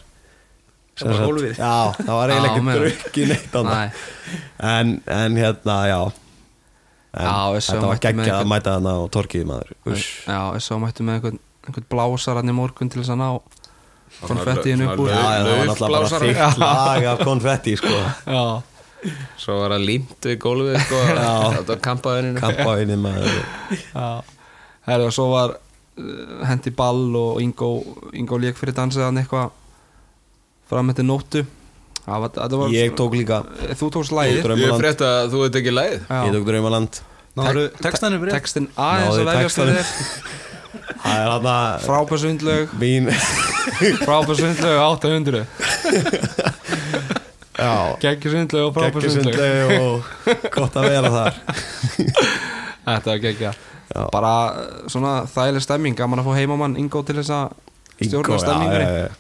sem 1.01 1.09
var 1.09 1.23
hólfið. 1.25 1.55
Já, 1.57 1.77
það 1.97 2.13
var 2.19 2.33
eiginlega 2.35 2.59
ekki 2.59 2.75
drukki 2.83 3.29
neitt 3.31 3.55
það. 3.55 4.03
En, 4.73 4.93
en 5.09 5.39
hérna, 5.41 5.79
já. 5.89 6.01
En 7.13 7.27
Já, 7.29 7.61
þetta 7.61 7.89
var 7.89 8.03
geggjað 8.05 8.37
að 8.37 8.51
mæta 8.53 8.77
þarna 8.77 8.93
og 9.01 9.09
torkið 9.13 9.49
maður. 9.49 9.73
Já, 10.29 10.39
ég 10.57 10.65
svo 10.65 10.79
mættu 10.81 11.05
með 11.05 11.19
einhvern, 11.19 11.41
einhvern 11.67 11.89
blásar 11.93 12.41
hann 12.41 12.53
í 12.53 12.55
morgun 12.57 12.93
til 12.93 13.01
þess 13.01 13.13
að 13.17 13.21
ná 13.21 13.29
konfettiðin 14.29 14.85
upp 14.87 15.03
úr 15.03 15.11
það 15.13 15.49
var 15.49 15.67
náttúrulega 15.71 16.11
bara 16.11 16.21
þykkt 16.27 16.61
lag 16.63 17.09
af 17.13 17.25
konfetti, 17.27 17.75
sko. 17.81 17.95
já, 18.27 18.45
Svo 19.43 19.57
var 19.59 19.73
það 19.75 19.87
límt 19.89 20.29
við 20.31 20.37
gólfið 20.45 20.77
sko. 20.85 20.99
Þetta 21.57 21.73
var 21.73 21.81
kampaðininu 21.89 22.43
og 25.09 25.15
svo 25.17 25.25
var 25.33 25.57
uh, 25.57 26.45
hendi 26.47 26.71
ball 26.79 27.09
og 27.19 27.41
Ingo, 27.43 27.73
Ingo 28.19 28.39
lék 28.43 28.61
fyrir 28.61 28.77
dansið 28.79 29.09
hann 29.09 29.19
eitthvað 29.23 29.51
fram 30.71 30.93
eftir 30.95 31.07
nóttu. 31.09 31.43
Það 32.03 32.23
var, 32.25 32.31
þetta 32.35 32.59
var 32.59 32.73
Ég 32.75 32.95
tók 32.99 33.13
líka, 33.15 33.41
þú 33.79 33.89
tókst 33.95 34.15
lægið 34.17 34.39
Ég 34.39 34.47
tók- 34.47 34.63
Ég 34.63 34.79
frétt 34.81 35.03
að 35.07 35.35
þú 35.35 35.43
ekki 35.61 35.75
leið 35.75 35.99
Já. 35.99 36.23
ég 36.27 36.33
tók 36.35 36.47
fyrir 36.49 36.63
textin 38.35 38.67
aðeins 38.77 39.19
að 39.19 39.29
verja 39.31 39.53
fyrir 39.55 39.77
þér. 39.79 40.41
Það 41.03 41.29
frábærsvindlaug 41.87 42.75
mín, 42.81 43.07
frábærsvindlaug 44.03 44.79
800 44.87 45.47
já. 47.59 47.75
geggjusvindlaug 48.03 48.69
og 48.69 48.75
frábærsvindlaug 48.77 49.37
geggjusundlega 49.37 49.83
og 49.83 50.51
gott 50.57 50.79
að 50.81 50.89
vera 50.91 51.13
þar. 51.17 51.41
Þetta 52.83 53.13
var 53.13 53.23
geggja 53.23 53.53
Já. 53.93 54.07
bara 54.09 54.35
uh, 54.57 54.85
svona 54.91 55.17
þægileg 55.29 55.63
stemming 55.63 55.97
gaman 55.99 56.23
að 56.23 56.31
fá 56.31 56.39
heimamann 56.39 56.79
Ingo 56.81 57.03
til 57.05 57.19
þess 57.19 57.33
að 57.37 57.53
stjórna 58.03 58.39
stemmingunni 58.41 58.87
já, 58.87 59.03
já, 59.05 59.11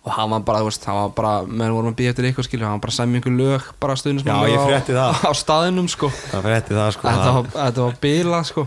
og 0.00 0.12
hann 0.16 0.30
var 0.32 0.44
bara, 0.46 0.60
þú 0.62 0.68
veist, 0.70 0.84
hann 0.88 0.96
var 0.96 1.10
bara 1.16 1.32
meðan 1.44 1.74
vorum 1.76 1.90
að 1.92 1.96
býja 1.98 2.12
eftir 2.14 2.28
eitthvað 2.28 2.46
skilju, 2.46 2.64
hann 2.64 2.78
var 2.78 2.84
bara 2.86 2.94
að 2.94 3.00
semja 3.00 3.20
einhver 3.20 3.34
lög 3.36 3.66
bara 3.82 3.96
stuðnismann 4.00 4.38
Já, 4.46 4.52
ég 4.54 4.62
frétti 4.70 4.96
það. 4.96 5.18
á 5.28 5.32
staðinum 5.36 5.90
sko. 5.92 6.12
Það 6.30 6.46
frétti 6.46 6.78
það 6.78 6.92
sko 6.96 7.08
þetta 7.10 7.34
var, 7.34 7.74
var 7.80 7.98
bilað 8.06 8.46
sko. 8.48 8.64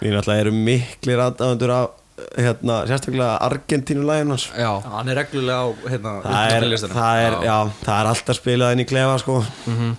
Við 0.00 0.14
náttúrulega 0.14 0.44
erum 0.44 0.60
miklir 0.68 1.24
aðdæðandur 1.24 1.74
af 1.74 1.96
hérna, 2.36 2.76
sérstaklega 2.88 3.30
já, 4.56 4.70
hann 4.94 5.08
er 5.12 5.18
reglulega 5.20 5.60
á 5.60 5.68
hérna, 5.92 6.12
það 6.24 6.54
er, 6.56 6.66
það 6.94 7.24
er, 7.24 7.36
já, 7.48 7.56
það 7.84 7.96
er 8.00 8.10
alltaf 8.12 8.38
spilað 8.40 8.72
inn 8.76 8.84
í 8.84 8.88
klefa 8.90 9.18
sko 9.22 9.38
Mhm. 9.66 9.90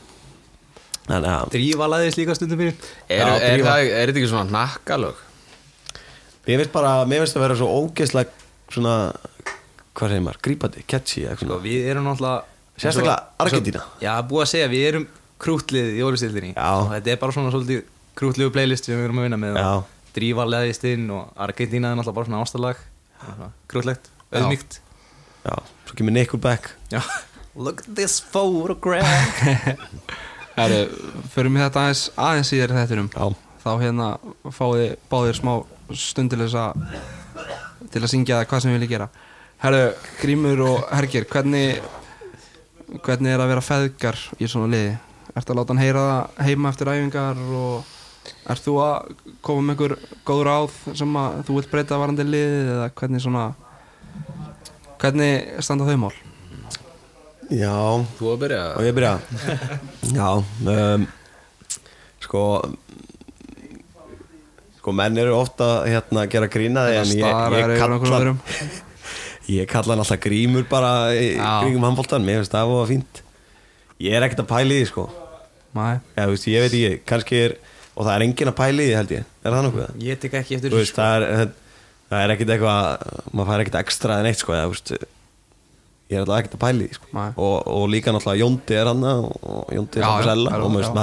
þannig 1.07 1.31
að 1.34 1.49
drífa 1.55 1.88
laðist 1.91 2.19
líka 2.21 2.36
stundum 2.38 2.60
fyrir 2.62 2.75
Er, 3.10 3.19
Já, 3.19 3.27
er, 3.36 3.57
drífa. 3.57 3.71
það, 3.71 3.91
er 4.01 4.12
þetta 4.12 4.21
ekki 4.21 4.31
svona 4.31 4.51
nakkalög? 4.55 5.15
mér 6.47 6.57
finnst 6.62 6.71
bara, 6.73 6.91
mér 7.05 7.23
finnst 7.23 7.38
að 7.38 7.43
vera 7.45 7.55
svo 7.60 7.67
ógeðslega 7.81 8.29
svona, 8.71 8.93
hvað 9.95 10.13
segir 10.13 10.23
maður, 10.25 10.41
grípandi, 10.47 10.84
catchy 10.88 11.25
sko, 11.38 11.57
við 11.63 11.89
erum 11.91 12.05
náttúrulega 12.07 12.43
Sérstaklega 12.81 13.17
Argentína. 13.43 13.81
já, 14.01 14.13
búið 14.25 14.45
að 14.45 14.51
segja, 14.53 14.69
við 14.71 14.86
erum 14.91 15.07
krútlið 15.41 15.89
í 15.97 16.01
og 16.81 16.93
þetta 16.95 17.12
er 17.12 17.19
bara 17.21 17.31
svona 17.36 17.51
svolítið 17.51 17.84
krútliðu 18.15 18.51
playlist 18.53 18.86
sem 18.86 18.95
við 18.97 19.05
erum 19.10 19.19
að 19.21 19.27
vinna 19.27 19.38
með 19.41 19.57
Já. 19.57 19.71
Drífa 20.15 20.45
laðist 20.47 20.86
inn 20.89 21.10
og 21.13 21.34
Argentína 21.39 21.91
er 21.91 22.00
náttúrulega 22.00 22.17
bara 22.19 22.30
svona 22.30 22.41
ástalag. 22.45 22.82
Krútlegt, 23.69 24.10
auðmíkt 24.34 24.80
já, 25.45 25.56
svo 25.86 25.97
kemur 25.97 26.15
Nickelback. 26.15 26.71
Já. 26.91 27.02
look 27.56 27.82
at 27.82 27.95
this 27.95 28.19
photograph. 28.21 29.06
Herru, 30.58 30.82
förum 31.32 31.56
við 31.56 31.65
þetta 31.65 31.86
aðeins, 31.86 32.04
aðeins 32.19 32.52
í 32.54 32.60
þettinum 32.62 33.10
já, 33.13 33.26
þá 33.63 33.71
hérna 33.82 34.08
fáið 34.52 34.97
báðir 35.12 35.39
smá 35.39 35.54
stund 35.95 36.34
til 36.34 36.41
þess 36.43 36.58
að 36.60 36.84
til 37.91 38.02
að 38.04 38.12
syngja 38.12 38.43
hvað 38.45 38.63
sem 38.63 38.71
við 38.71 38.80
viljum 38.80 38.91
gera. 38.91 39.08
Herru, 39.62 39.82
Grímur 40.21 40.63
og 40.65 40.86
Hergir 40.91 41.28
hvernig 41.30 41.82
hvernig 43.06 43.32
er 43.32 43.41
að 43.41 43.52
vera 43.54 43.63
feðgar 43.63 44.19
í 44.39 44.50
svona 44.50 44.69
liði? 44.71 44.93
Ertu 45.32 45.54
að 45.54 45.62
láta 45.62 45.71
hann 45.74 45.82
heyra 45.82 46.04
það 46.08 46.47
heima 46.50 46.71
eftir 46.74 46.91
æfingar 46.91 47.43
og 47.56 47.91
Ert 48.51 48.63
þú 48.65 48.75
að 48.83 49.11
koma 49.45 49.61
með 49.65 49.73
einhver 49.75 49.93
góð 50.27 50.41
ráð 50.47 50.77
sem 50.97 51.17
að 51.21 51.39
þú 51.47 51.57
vilt 51.59 51.71
breyta 51.71 51.99
varandi 52.01 52.25
liðið 52.27 52.71
eða 52.75 52.89
hvernig 53.01 53.23
svona 53.23 53.45
hvernig 55.01 55.63
standa 55.65 55.87
þau 55.89 55.97
mál? 56.05 56.13
Já, 57.51 57.75
Þú 58.15 58.29
að 58.31 58.37
byrja. 58.45 58.61
Og 58.79 58.85
ég 58.87 58.93
byrja. 58.95 59.15
Já 60.17 60.27
um, 60.39 61.07
Sko 62.23 62.43
Sko 64.79 64.93
menn 64.97 65.19
eru 65.21 65.33
ofta 65.37 65.83
hérna 65.85 66.23
að 66.23 66.31
gera 66.33 66.47
grína 66.49 66.85
því 66.87 66.95
en 67.01 67.11
ég, 67.11 67.25
ég 67.25 67.75
kalla. 67.81 68.35
Ég 69.51 69.67
kalla 69.67 69.95
hann 69.95 70.03
alltaf 70.03 70.21
grímur 70.23 70.63
bara 70.69 71.11
í 71.17 71.33
Já. 71.33 71.59
kringum 71.65 71.83
handbóltan 71.83 72.23
Mér 72.23 72.39
finnst 72.39 72.53
það 72.55 72.71
var 72.71 72.87
fínt. 72.87 73.21
Ég 74.01 74.15
er 74.15 74.23
ekkert 74.25 74.45
að 74.45 74.49
pæla 74.53 74.71
í 74.71 74.79
því 74.79 74.87
sko. 74.89 75.03
Nei, 75.75 75.91
Já, 76.15 76.21
þú 76.23 76.31
veist, 76.33 76.47
ég 76.51 76.63
veit 76.63 76.75
ekki, 76.77 77.01
kannski 77.11 77.41
er 77.45 77.57
Og 78.01 78.07
það 78.07 78.13
er 78.15 78.25
enginn 78.25 78.49
að 78.49 78.57
pæla 78.57 78.81
í 78.81 78.89
því 78.89 78.93
held 78.97 79.11
ég. 79.13 79.25
Er 79.45 79.53
það 79.53 79.65
nokkuð? 79.67 79.97
Ég 80.01 80.21
tek 80.21 80.37
ekki 80.39 80.57
eftir 80.57 80.73
veist, 80.73 80.97
það 80.97 81.25
er, 81.27 81.51
það 82.09 82.23
er 82.25 82.33
ekkert 82.35 82.53
eitthvað 82.55 83.03
Maður 83.29 83.51
fær 83.51 83.63
ekkert 83.65 83.77
ekstra 83.83 84.17
en 84.17 84.29
eitt 84.31 84.41
sko 84.41 84.55
eða, 84.57 84.71
veist, 84.71 84.93
Ég 86.11 86.17
er 86.17 86.25
alltaf 86.25 86.41
ekkert 86.41 86.57
að 86.57 86.63
pæla 86.65 86.83
í 86.83 86.89
því 86.89 86.97
sko. 86.97 87.11
Og, 87.45 87.53
og 87.71 87.85
líka 87.93 88.11
náttúrulega 88.11 88.41
Jóndi 88.41 88.75
er 88.75 88.89
hann 88.89 89.05
og 89.07 89.69
Jóndi 89.71 90.01
er 90.01 90.07
hann 90.07 90.25
já, 90.25 90.31
sella 90.31 90.57
og 90.57 90.73
maður 90.73 90.97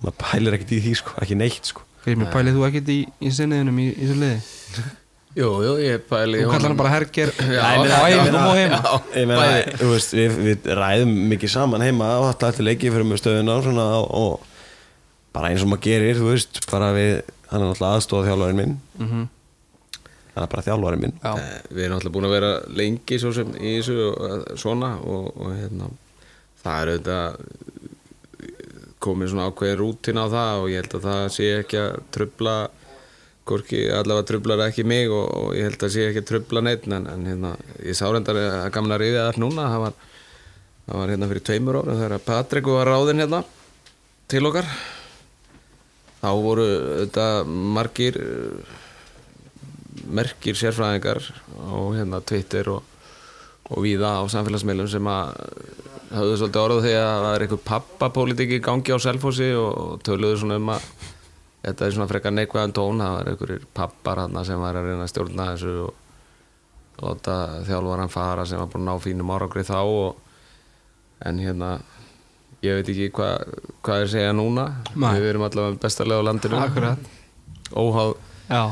maður 0.00 0.16
pælir 0.22 0.56
ekkert 0.56 0.72
í 0.72 0.80
því 0.86 0.94
sko, 1.02 1.16
ekki 1.20 1.36
neitt 1.36 1.68
sko. 1.68 1.84
Grímur, 2.06 2.30
pælið 2.32 2.56
þú 2.56 2.64
ekkert 2.70 2.88
í, 2.94 3.02
í 3.20 3.32
sinniðinum 3.36 3.82
í, 3.82 3.90
í 3.92 4.06
þessu 4.06 4.16
liði? 4.22 4.86
Jú, 5.30 5.46
jú, 5.62 5.74
ég 5.78 6.00
pæli 6.10 6.40
Þú 6.42 6.48
kallar 6.50 6.72
hann 6.72 6.78
bara 6.80 6.90
herger 6.90 7.30
á 7.30 7.78
og 8.90 9.92
við, 10.10 10.32
við 10.42 10.64
ræðum 10.74 11.12
mikið 11.30 11.52
saman 11.52 11.84
heima 11.86 12.08
og 12.16 12.32
alltaf 12.32 12.50
eftir 12.50 12.66
leikið 12.66 12.96
fyrir 12.96 13.52
og 13.54 13.62
svona 13.62 13.84
og, 14.00 14.08
og 14.10 14.48
bara 15.34 15.50
eins 15.52 15.62
og 15.64 15.70
maður 15.70 15.84
gerir, 15.86 16.16
þú 16.18 16.30
veist, 16.32 16.60
bara 16.70 16.92
við 16.96 17.12
hann 17.50 17.62
er 17.62 17.68
náttúrulega 17.70 17.96
aðstóða 17.98 18.28
þjálfarinn 18.30 18.60
minn. 18.60 18.74
Mhm. 18.98 19.28
hann 20.34 20.44
er 20.44 20.50
bara 20.52 20.62
þjálfarinn 20.62 21.00
minn. 21.04 21.16
Já, 21.22 21.32
Eh, 21.38 21.60
Við 21.74 21.84
erum 21.84 21.96
alltaf 21.98 22.12
búin 22.12 22.28
að 22.28 22.36
vera 22.36 22.50
lengi 22.68 23.18
svo 23.18 23.32
sem 23.34 23.48
í 23.58 23.78
þessu 23.78 23.96
og, 24.10 24.30
eh, 24.30 24.56
svona 24.56 24.90
og, 25.02 25.32
og 25.36 25.50
hérna 25.56 25.90
það 26.64 26.82
er 26.82 26.92
auðvitað 26.92 27.36
komið 29.00 29.28
svona 29.32 29.48
ákveðin 29.50 29.78
rútin 29.80 30.20
á 30.20 30.26
það 30.28 30.60
og 30.60 30.68
ég 30.70 30.82
held 30.82 30.94
að 30.94 31.06
það 31.08 31.24
sé 31.34 31.46
ekki 31.60 31.78
að 31.80 32.70
hvorki 33.50 33.80
allavega 33.90 34.26
trublar 34.28 34.62
ekki 34.68 34.84
mig 34.86 35.10
og, 35.10 35.26
og 35.34 35.54
ég 35.56 35.66
held 35.66 35.82
að 35.86 35.92
sé 35.94 36.06
ekki 36.10 36.22
að 36.22 36.28
trubla 36.30 36.62
neitt 36.62 36.86
en, 36.86 37.06
en 37.10 37.26
hérna, 37.26 37.54
ég 37.82 37.96
sá 37.98 38.06
reyndar 38.12 38.38
að 38.38 38.70
gamla 38.76 38.98
riðið 39.00 39.24
allt 39.24 39.40
núna 39.42 39.66
það 39.72 39.84
var, 39.86 39.96
það 40.86 41.00
var 41.00 41.12
hérna 41.14 41.30
fyrir 41.32 41.46
tveimur 41.48 41.78
ára 41.80 41.96
þegar 42.02 42.24
Patrik 42.28 42.70
var 42.70 42.90
ráðinn 42.92 43.22
hérna 43.24 43.42
til 44.30 44.44
okkar 44.46 44.68
þá 46.20 46.30
voru 46.44 46.68
þetta 47.02 47.26
margir 47.46 48.18
merkir 50.10 50.58
sérfræðingar 50.58 51.22
á 51.60 51.76
hérna 51.96 52.20
Twitter 52.26 52.70
og, 52.72 52.82
og 53.70 53.84
víða 53.84 54.18
á 54.20 54.22
samfélagsmiðlum 54.32 54.90
sem 54.90 55.10
að 55.10 55.32
hafðu 56.10 56.36
svolítið 56.40 56.62
orðið 56.64 56.84
því 56.86 56.92
að 56.98 57.24
það 57.24 57.32
er 57.32 57.44
eitthvað 57.44 57.64
pappapólitík 57.68 58.54
í 58.56 58.60
gangi 58.64 58.94
á 58.94 58.98
Selfossi 59.02 59.50
og, 59.54 59.70
og 59.70 60.04
töluðu 60.06 60.40
svona 60.42 60.58
um 60.58 60.72
að 60.74 60.86
þetta 61.60 61.86
er 61.86 61.94
svona 61.94 62.10
frekar 62.10 62.34
neikvæðan 62.34 62.74
tón 62.76 63.02
það 63.02 63.16
var 63.16 63.30
einhverjir 63.30 63.66
pappar 63.76 64.22
hann 64.24 64.40
sem 64.48 64.62
var 64.62 64.78
að 64.80 64.88
reyna 64.90 65.06
að 65.06 65.12
stjórna 65.12 65.48
þessu 65.52 65.74
og 65.84 66.00
láta 67.00 67.36
þjálfaran 67.68 68.12
fara 68.12 68.46
sem 68.48 68.60
var 68.60 68.70
búin 68.72 68.88
að 68.88 68.90
ná 68.90 69.04
fínum 69.04 69.32
árangri 69.32 69.64
þá 69.64 69.78
og, 69.80 70.18
en 71.24 71.40
hérna 71.40 71.70
ég 72.66 72.76
veit 72.80 72.88
ekki 72.92 73.08
hvað 73.16 73.54
hva 73.80 73.96
er 73.96 74.04
að 74.06 74.12
segja 74.14 74.32
núna. 74.36 74.64
Nei. 74.94 75.14
við 75.20 75.28
erum 75.32 75.46
allavega 75.48 75.80
bestarlega 75.82 76.20
á 76.20 76.28
landinu. 76.28 76.58
Akkurat. 76.60 77.10
Óháð 77.70 78.12
Já, 78.50 78.62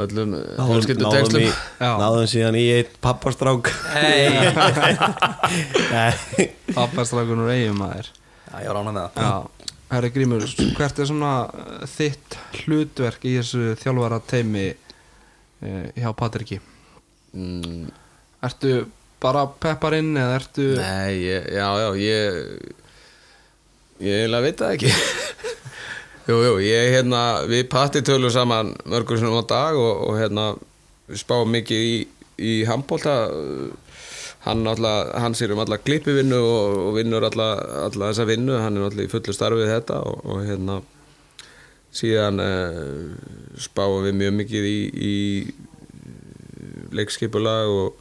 öllum 0.00 0.30
Náðum- 0.32 0.70
fjölskyldu 0.70 1.04
náðum 1.04 1.16
tengslum 1.18 2.00
náðum 2.00 2.28
síðan 2.32 2.56
í 2.56 2.64
eitt 2.78 2.94
pappastrák. 3.04 3.68
Nei. 5.92 6.48
pappastrákun 6.74 7.42
úr 7.44 7.52
eigum 7.54 7.80
maður. 7.82 8.08
Já, 8.50 8.54
ég 8.64 8.70
var 8.72 8.80
ánað 8.80 8.94
með 8.96 9.08
það. 9.14 9.26
Já, 9.26 9.66
herri 9.90 10.10
Grímur, 10.14 10.46
hvert 10.78 11.02
er 11.02 11.08
svona 11.10 11.32
uh, 11.50 11.82
þitt 11.90 12.38
hlutverk 12.62 13.26
í 13.28 13.34
þessu 13.40 13.74
þjálfara 13.82 14.20
teimi 14.30 14.66
uh, 14.70 15.84
hjá 15.98 16.10
Patriki? 16.18 16.60
mm, 17.36 17.90
Ertu 18.46 18.74
bara 19.20 19.44
pepparinn 19.60 20.14
eða 20.16 20.38
ertu 20.40 20.66
Nei, 20.78 21.18
ég, 21.28 21.50
já, 21.52 21.66
já, 21.84 21.88
ég 22.00 22.79
ég 24.00 24.22
eiginlega 24.22 24.46
veit 24.46 24.60
það 24.60 24.74
ekki. 24.76 24.90
Jú, 26.30 26.36
jú, 26.44 26.58
ég 26.62 26.92
hérna 26.94 27.20
við 27.48 27.64
patti 27.72 28.04
tölum 28.06 28.30
saman 28.30 28.74
mörgur 28.86 29.18
sinum 29.18 29.40
á 29.40 29.44
dag 29.50 29.78
og, 29.80 30.02
og 30.06 30.18
hérna 30.20 30.44
við 31.08 31.22
spáum 31.24 31.48
mikið 31.50 31.86
í, 31.88 31.94
í 32.38 32.52
handbólta 32.68 33.14
hann 34.44 34.68
hann 34.68 35.34
sér 35.34 35.52
um 35.56 35.62
alla 35.64 35.80
klippivinnu 35.80 36.38
og, 36.38 36.76
og 36.84 36.94
vinnur 37.00 37.26
alla, 37.26 37.48
alla 37.88 38.12
þessa 38.12 38.28
vinnu, 38.28 38.54
hann 38.62 38.76
er 38.78 38.86
alltaf 38.86 39.04
í 39.04 39.10
fullu 39.10 39.34
starfið 39.34 39.72
þetta 39.72 39.96
og, 40.06 40.22
og 40.24 40.44
hérna 40.46 40.78
síðan 41.90 42.38
uh, 42.44 43.16
spáum 43.58 44.04
við 44.06 44.14
mjög 44.20 44.36
mikið 44.44 44.68
í, 44.70 44.78
í 44.94 45.16
leikskipulag 46.94 47.66
og 47.74 47.98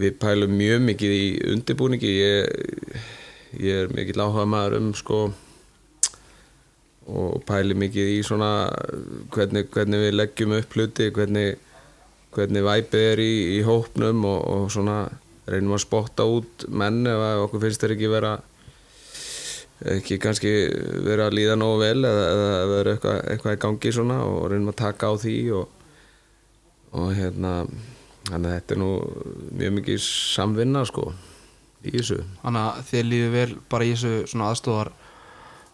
við 0.00 0.18
pælum 0.20 0.52
mjög 0.56 0.84
mikið 0.86 1.16
í 1.16 1.24
undirbúningi. 1.54 2.10
Ég, 2.20 2.44
ég 3.58 3.84
er 3.84 3.94
mikill 3.94 4.22
áhuga 4.22 4.46
maður 4.48 4.76
um 4.78 4.90
sko 4.94 5.20
og 7.10 7.40
pæli 7.48 7.74
mikið 7.74 8.12
í 8.14 8.20
svona 8.26 8.68
hvernig, 9.34 9.70
hvernig 9.74 10.04
við 10.04 10.14
leggjum 10.14 10.54
upp 10.60 10.76
hluti 10.76 11.08
hvernig, 11.14 11.56
hvernig 12.34 12.62
væpið 12.66 13.06
er 13.08 13.22
í, 13.24 13.32
í 13.56 13.60
hópnum 13.66 14.22
og, 14.28 14.40
og 14.46 14.70
svona 14.70 15.00
reynum 15.50 15.74
að 15.74 15.84
spotta 15.86 16.26
út 16.28 16.68
menn 16.68 17.02
ef 17.10 17.24
okkur 17.46 17.64
finnst 17.64 17.82
þeir 17.82 17.96
ekki 17.96 18.12
vera 18.12 18.36
ekki 19.90 20.20
kannski 20.20 20.52
vera 21.06 21.30
að 21.30 21.38
líða 21.38 21.56
nógu 21.58 21.80
vel 21.80 22.04
eða, 22.04 22.26
eða 22.34 22.66
vera 22.74 22.94
eitthvað, 22.94 23.20
eitthvað 23.32 23.56
í 23.56 23.62
gangi 23.64 23.94
svona 23.96 24.18
og 24.26 24.42
reynum 24.52 24.72
að 24.74 24.80
taka 24.82 25.10
á 25.10 25.14
því 25.22 25.36
og, 25.56 25.72
og 27.00 27.10
hérna 27.16 27.54
þannig 28.28 28.46
að 28.46 28.54
þetta 28.54 28.76
er 28.76 28.82
nú 28.82 28.90
mjög 29.56 29.76
mikið 29.80 30.02
samvinna 30.04 30.84
sko 30.86 31.08
í 31.84 31.94
þessu. 31.96 32.20
Þannig 32.42 32.68
að 32.68 32.84
þið 32.90 33.08
líður 33.10 33.34
vel 33.36 33.50
bara 33.72 33.86
í 33.86 33.92
þessu 33.94 34.14
svona 34.30 34.50
aðstofar 34.52 34.92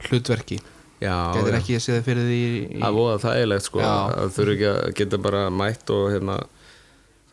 hlutverki 0.06 0.60
Já, 0.96 1.32
Gætir 1.36 1.56
ekki 1.58 1.74
að 1.76 1.82
sé 1.84 1.94
það 1.98 2.06
fyrir 2.06 2.24
því 2.24 2.36
í... 2.40 2.76
Það 2.80 2.94
voða 2.96 3.16
þægilegt 3.20 3.66
sko. 3.66 3.80
Já. 3.84 3.94
að 4.16 4.30
þurfi 4.32 4.54
ekki 4.54 4.68
að 4.70 4.94
geta 4.96 5.18
bara 5.26 5.42
mætt 5.52 5.92
og 5.92 6.04
hérna 6.14 6.36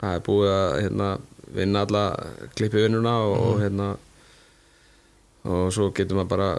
það 0.02 0.16
er 0.18 0.24
búið 0.26 0.52
að 0.52 0.72
hérna, 0.82 1.12
vinna 1.54 1.84
alla 1.88 2.04
klippi 2.58 2.84
vinnuna 2.84 3.14
og, 3.24 3.36
og 3.48 3.62
hérna 3.64 3.88
og 5.44 5.72
svo 5.76 5.90
getur 5.96 6.20
maður 6.20 6.32
bara 6.34 6.50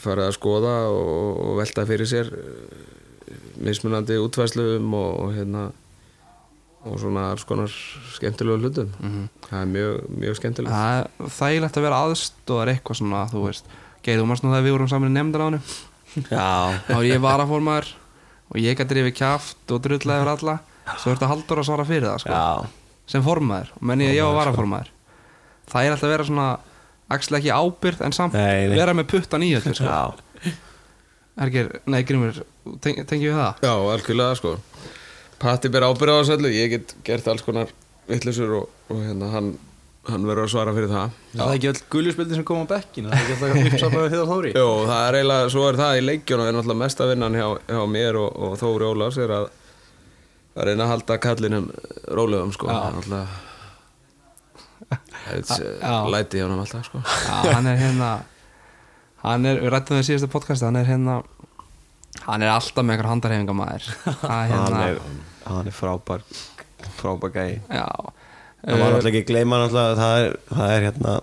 farið 0.00 0.26
að 0.26 0.36
skoða 0.36 0.74
og, 0.92 1.40
og 1.46 1.56
velta 1.60 1.86
fyrir 1.88 2.08
sér 2.08 2.30
mismunandi 3.60 4.20
útvæslum 4.20 4.92
og, 4.96 5.10
og 5.24 5.34
hérna 5.36 5.66
og 6.88 6.96
svona 7.02 7.26
alls 7.34 7.44
konar 7.44 7.68
skemmtilegu 8.14 8.56
hlutum. 8.62 8.90
Það 9.48 9.58
er 9.60 9.68
mjög, 9.74 9.96
mjög 10.22 10.36
skemmtilegt. 10.38 10.72
Það 10.72 10.98
er 11.00 11.32
þægilegt 11.36 11.76
að 11.80 11.84
vera 11.86 11.98
aðstóðar 12.06 12.70
eitthvað 12.72 12.98
svona, 13.02 13.24
þú 13.32 13.42
veist. 13.46 13.68
Geir, 14.06 14.20
þú 14.22 14.28
marst 14.30 14.44
nú 14.46 14.52
það 14.52 14.60
að 14.62 14.66
við 14.68 14.74
vorum 14.78 14.88
saman 14.88 15.10
í 15.10 15.16
nefndar 15.18 15.42
á 15.44 15.46
hennu 15.50 15.60
Já, 16.32 16.46
Þá 16.88 16.94
er 16.96 17.04
ég 17.10 17.20
varaformaður 17.22 17.90
og 18.50 18.56
ég 18.64 18.78
gæti 18.80 18.96
rifið 18.96 19.12
kjaft 19.18 19.74
og 19.76 19.82
drullaði 19.84 20.22
yfir 20.24 20.30
alla. 20.32 20.54
Svo 21.02 21.12
ertu 21.12 21.28
haldur 21.30 21.60
að 21.60 21.68
svara 21.68 21.84
fyrir 21.86 22.08
það, 22.08 22.22
sko. 22.24 22.32
Já, 22.32 22.96
Sem 23.12 23.22
formaður, 23.26 23.68
og 23.76 23.84
menn 23.90 24.02
ég 24.06 24.14
að 24.14 24.16
ég 24.16 24.26
var 24.30 24.38
varaformaður. 24.40 24.88
Það 25.70 25.84
er 25.86 25.94
alltaf 25.94 26.08
að 26.08 26.14
vera 26.16 26.26
svona 26.30 26.48
Axel 27.10 27.36
ekki 27.40 27.50
ábyrð 27.50 28.02
en 28.06 28.12
samt 28.14 28.34
Nei, 28.38 28.68
nei. 28.70 28.76
vera 28.78 28.94
með 28.96 29.08
puttan 29.12 29.42
í 29.44 29.52
öllu, 29.58 29.74
sko. 29.74 29.84
Já. 29.84 30.54
Ergir, 31.40 31.70
nei, 31.90 32.00
Grímur, 32.06 32.40
teng, 32.84 32.98
tengjum 33.08 33.34
við 33.34 33.38
það? 33.38 33.62
Já, 33.68 33.72
algjörlega 33.94 34.36
sko 34.40 34.56
Patti 35.40 35.70
ber 35.72 35.86
ábyrða 35.88 36.16
á 36.16 36.20
þessu 36.20 36.36
öllu 36.36 36.52
ég 36.52 36.74
get 36.74 36.94
gert 37.06 37.28
alls 37.32 37.44
konar 37.46 37.70
vittlisur 38.10 38.54
og, 38.58 38.70
og 38.92 38.98
hérna 39.04 39.30
hann, 39.32 39.52
hann 40.10 40.26
verður 40.28 40.48
að 40.48 40.52
svara 40.52 40.74
fyrir 40.76 40.90
það. 40.92 41.14
Það 41.36 41.46
er 41.46 41.58
ekki 41.60 41.70
öll 41.70 41.82
guljuspildi 41.94 42.36
sem 42.38 42.46
kom 42.50 42.64
á 42.64 42.66
bekkinu 42.74 43.12
Það 43.12 43.16
er 43.16 43.22
ekki 43.22 43.36
alltaf 43.36 43.72
uppsapað 43.72 44.04
við 44.04 44.14
Heiðar 44.16 44.30
Þóri? 44.32 44.52
Jó, 44.56 44.66
það 44.90 45.04
er 45.06 45.18
eiginlega, 45.20 45.52
svo 45.54 45.68
er 45.70 45.80
það 45.80 46.00
í 46.00 46.04
leikjunum 46.08 46.50
en 46.50 46.58
náttúrulega 46.58 46.82
mesta 46.82 47.08
vinnan 47.10 47.38
hjá, 47.40 47.46
hjá 47.70 47.82
mér 47.94 48.18
og, 48.20 48.40
og 48.48 48.58
Þóri 48.60 48.90
Ólafs 48.90 49.20
er 49.24 49.34
að 49.38 49.48
að 50.60 50.66
reyna 50.66 50.84
að 50.84 50.92
halda 50.94 51.16
kallinum 51.22 51.70
rólegum 52.10 52.50
sko. 52.52 52.66
Já. 52.68 53.22
Já. 55.30 55.92
læti 56.10 56.40
hjá 56.40 56.46
hann 56.48 56.58
alltaf 56.58 56.88
sko. 56.88 57.02
Já, 57.06 57.52
hann 57.54 57.66
er 57.70 57.78
hérna 57.78 58.10
Hann 59.20 59.44
er, 59.46 59.60
við 59.60 59.70
rættum 59.74 59.98
það 59.98 60.02
í 60.02 60.06
síðustu 60.08 60.30
podcast 60.32 60.64
Hann 60.64 60.78
er 60.80 60.86
hérna 60.88 61.18
Hann 62.24 62.42
er 62.42 62.50
alltaf 62.54 62.82
með 62.82 62.96
einhver 62.96 63.10
handarhefinga 63.10 63.54
maður 63.54 63.84
Það 64.22 64.24
er 64.24 64.32
Hann 64.32 64.50
hérna 64.54 64.80
er, 64.88 65.00
hann 65.44 65.68
er 65.70 65.74
frábær 65.74 66.24
frábær 67.00 67.32
gæi. 67.34 67.60
Já. 67.68 67.86
Það 68.60 68.82
var 68.82 68.92
náttúrulega 68.92 69.10
ekki 69.10 69.22
að 69.24 69.30
gleyma 69.30 69.60
það 69.72 70.16
er, 70.20 70.34
það 70.50 70.74
er 70.74 70.86
hérna 70.88 71.14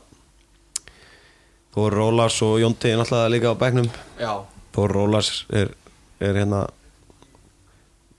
Þór 1.77 1.93
Rólars 1.93 2.39
og 2.41 2.55
er 2.57 2.97
náttúrulega 2.97 3.29
líka 3.29 3.53
á 3.53 3.61
bekknum. 3.61 3.89
Já. 4.17 4.33
Þór 4.73 4.95
Rólars 4.97 5.31
er 5.53 5.73
er 6.19 6.33
hérna 6.33 6.63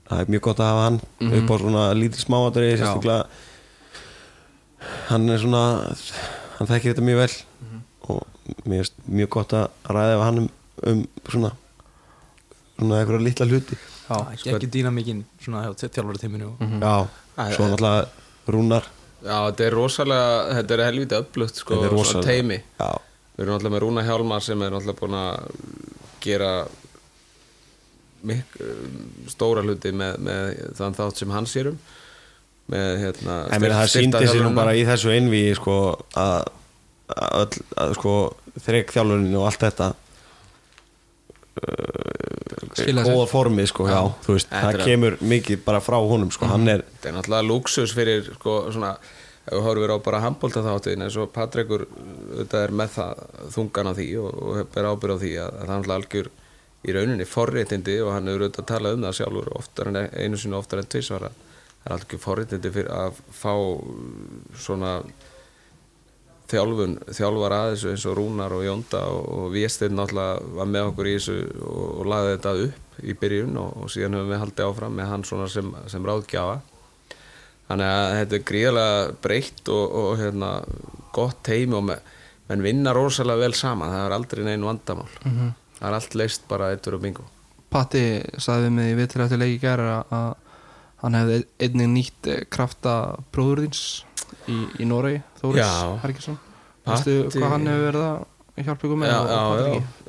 það 0.07 0.21
er 0.23 0.31
mjög 0.33 0.43
gott 0.47 0.63
að 0.63 0.71
hafa 0.71 0.85
hann. 0.87 0.99
Upp 1.39 1.51
á 1.51 1.55
svona 1.59 1.85
lítið 1.99 2.23
smáatri 2.23 2.71
sérstaklega. 2.77 3.27
Hann 5.09 5.29
er 5.29 5.43
svona 5.43 5.63
hann 6.57 6.71
þekkir 6.71 6.93
þetta 6.93 7.07
mjög 7.09 7.23
vel. 7.25 7.31
Og 8.09 8.63
mér 8.65 8.85
er 8.85 8.93
mjög 9.19 9.33
gott 9.35 9.57
að 9.59 9.67
ræða 9.91 10.23
hann 10.23 10.43
um, 10.45 10.49
um 10.87 11.03
svona 11.27 11.51
svona 12.79 13.01
eitthvað 13.01 13.25
litla 13.27 13.47
hluti 13.49 13.77
Já, 14.09 14.17
ekki 14.55 14.69
dýna 14.73 14.91
mikinn 14.93 15.23
svona 15.43 15.63
hjá 15.67 15.75
þjálfari 15.85 16.19
tíminu 16.23 16.47
og 16.49 16.63
já, 16.81 16.95
svo 17.55 17.67
náttúrulega 17.69 18.07
rúnar. 18.49 18.87
Já, 19.21 19.35
þetta 19.51 19.65
er 19.67 19.73
rosalega, 19.75 20.29
þetta 20.57 20.73
er 20.77 20.83
helviti 20.87 21.15
öflugt 21.19 21.55
sko, 21.61 21.75
Þetta 21.75 21.85
er 21.85 21.89
svona 21.89 22.01
rosalega- 22.01 22.27
teimi 22.31 22.57
já, 22.79 22.89
Við 23.37 23.43
erum 23.45 23.55
alltaf 23.55 23.71
með 23.71 23.81
Rúna 23.85 24.03
Hjálmar 24.07 24.41
sem 24.43 24.61
er 24.65 24.73
alltaf 24.79 24.95
búin 24.99 25.13
að 25.15 25.51
gera 26.23 26.49
mik 28.23 28.57
stóra 29.31 29.61
hluti 29.63 29.91
með, 29.95 30.17
með 30.19 30.73
þann 30.75 30.95
þátt 30.97 31.21
sem 31.21 31.29
hann 31.31 31.45
sérum 31.47 31.77
með 32.69 32.89
hérna 33.03 33.37
En 33.53 33.61
meina, 33.63 33.77
það 33.79 33.93
síndi 33.93 34.27
sér 34.27 34.43
nú 34.43 34.51
bara 34.57 34.73
í 34.75 34.83
þessu 34.87 35.13
einvíi 35.15 35.53
sko, 35.55 35.77
að, 36.19 36.49
að, 37.15 37.29
öll, 37.39 37.63
að 37.85 37.93
sko, 37.99 38.15
þrekþjálfunin 38.65 39.37
og 39.39 39.47
allt 39.51 39.63
þetta 39.67 39.87
sér. 41.59 42.18
Góða 42.75 43.27
formi 43.29 43.65
sko, 43.67 43.87
já, 43.89 44.01
þú 44.25 44.35
veist, 44.37 44.49
það 44.51 44.73
er- 44.73 44.83
kemur 44.85 45.17
mikið 45.21 45.63
bara 45.65 45.79
frá 45.81 45.97
honum 45.99 46.31
sko, 46.31 46.45
hann 46.51 46.67
er 46.67 46.83
Þetta 46.83 47.09
er 47.09 47.15
náttúrulega 47.17 47.47
luxus 47.47 47.93
fyrir 47.95 48.29
sko, 48.35 48.57
svona, 48.71 48.91
ef 49.47 49.53
við 49.53 49.63
horfum 49.65 49.95
á 49.95 49.97
bara 50.05 50.19
handbólta 50.21 50.61
þáttin 50.65 51.03
eins 51.07 51.17
og 51.17 51.31
Patrekur 51.33 51.87
þetta 52.37 52.63
er 52.67 52.71
með 52.71 52.89
það 52.97 53.23
þungan 53.55 53.89
á 53.89 53.93
því 53.97 54.07
og, 54.21 54.29
og 54.43 54.69
ber 54.75 54.89
ábyrð 54.91 55.15
á 55.15 55.21
því 55.23 55.31
að, 55.39 55.49
að 55.49 55.59
það 55.59 55.63
er 55.63 55.73
náttúrulega 55.73 55.99
algjör 56.03 56.29
í 56.79 56.93
rauninni 56.95 57.25
forréttindi 57.27 57.95
og 58.05 58.13
hann 58.13 58.27
hefur 58.29 58.45
auðvitað 58.45 58.67
talað 58.69 58.93
um 58.95 59.01
það 59.07 59.17
sjálfur 59.19 59.49
oftar 59.59 59.87
en 59.91 59.97
einu 60.13 60.37
sinni 60.39 60.55
oftar 60.55 60.79
en 60.79 60.87
tvisvar 60.93 61.25
að 61.27 61.33
það 61.79 61.89
er 61.89 61.95
algjör 61.97 62.21
forréttindi 62.23 62.71
fyrir 62.77 62.93
að 62.93 63.19
fá 63.35 63.53
svona 64.59 64.93
þjálfun, 66.49 66.95
þjálfar 67.13 67.55
aðeins 67.55 67.85
eins 67.91 68.05
og 68.09 68.17
Rúnar 68.17 68.53
og 68.55 68.65
Jónda 68.65 69.03
og, 69.11 69.21
og 69.37 69.53
Viesteinn 69.53 69.95
náttúrulega 69.97 70.55
var 70.57 70.69
með 70.73 70.89
okkur 70.89 71.09
í 71.09 71.15
þessu 71.17 71.37
og, 71.61 71.85
og 71.99 72.09
lagði 72.09 72.33
þetta 72.35 72.53
upp 72.65 72.99
í 73.03 73.15
byrjun 73.21 73.61
og, 73.61 73.77
og 73.83 73.93
síðan 73.93 74.17
höfum 74.17 74.33
við 74.33 74.43
haldið 74.43 74.65
áfram 74.67 74.99
með 74.99 75.11
hann 75.13 75.25
svona 75.29 75.47
sem, 75.51 75.71
sem 75.91 76.09
ráðgjafa. 76.09 76.59
Þannig 77.69 77.93
að 77.93 78.15
þetta 78.17 78.37
er 78.37 78.45
gríðarlega 78.49 79.17
breytt 79.23 79.73
og, 79.75 79.97
og 80.01 80.11
hérna, 80.17 80.51
gott 81.13 81.41
teimi 81.45 81.77
og 81.77 81.85
me, 81.91 81.99
menn 82.49 82.65
vinna 82.65 82.93
rosalega 82.97 83.45
vel 83.45 83.53
saman. 83.57 83.93
Það 83.93 84.05
er 84.07 84.15
aldrei 84.17 84.45
neinn 84.47 84.65
vandamál. 84.65 85.09
-hmm. 85.21 85.51
það 85.77 85.89
er 85.89 85.97
allt 85.99 86.15
leist 86.15 86.47
bara 86.49 86.71
eittur 86.73 86.97
og 86.97 87.05
bingo. 87.05 87.29
Patti 87.69 88.23
við 88.25 88.69
mig 88.73 88.95
í 88.97 89.37
leiki 89.37 89.59
gæra 89.61 90.03
að 90.09 90.31
hann 91.03 91.15
hefði 91.15 91.43
einnig 91.59 91.89
nýtt 91.93 92.27
eh, 92.27 92.45
krafta 92.49 92.93
bróðurðins 93.31 94.03
í, 94.49 94.57
í 94.83 94.87
Noregi, 94.89 95.21
Þóris 95.41 95.61
Patti- 96.85 97.15
Veistu 97.23 97.39
hvað 97.43 97.53
hann 97.55 97.67
hefur 97.69 97.85
verið 97.89 98.05
að 98.07 98.65
hjálpa 98.65 98.87
ykkur 98.87 98.99
með 99.03 99.11
já, 99.11 99.19
já, 99.29 99.41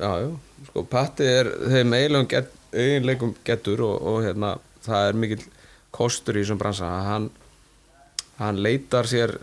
já, 0.01 0.11
já. 0.25 0.31
Sko, 0.69 0.83
Patti 0.91 1.27
er 1.29 1.49
þeim 1.73 1.93
eiginlegum 1.97 3.35
getur 3.47 3.83
og, 3.87 3.95
og 4.11 4.17
hérna, 4.25 4.53
það 4.85 5.07
er 5.11 5.19
mikill 5.25 5.45
kostur 5.91 6.37
í 6.39 6.43
þessum 6.45 6.59
bransa. 6.61 6.87
Að 6.87 7.07
hann, 7.09 7.29
hann 8.39 8.61
leitar 8.63 9.09
sér 9.09 9.33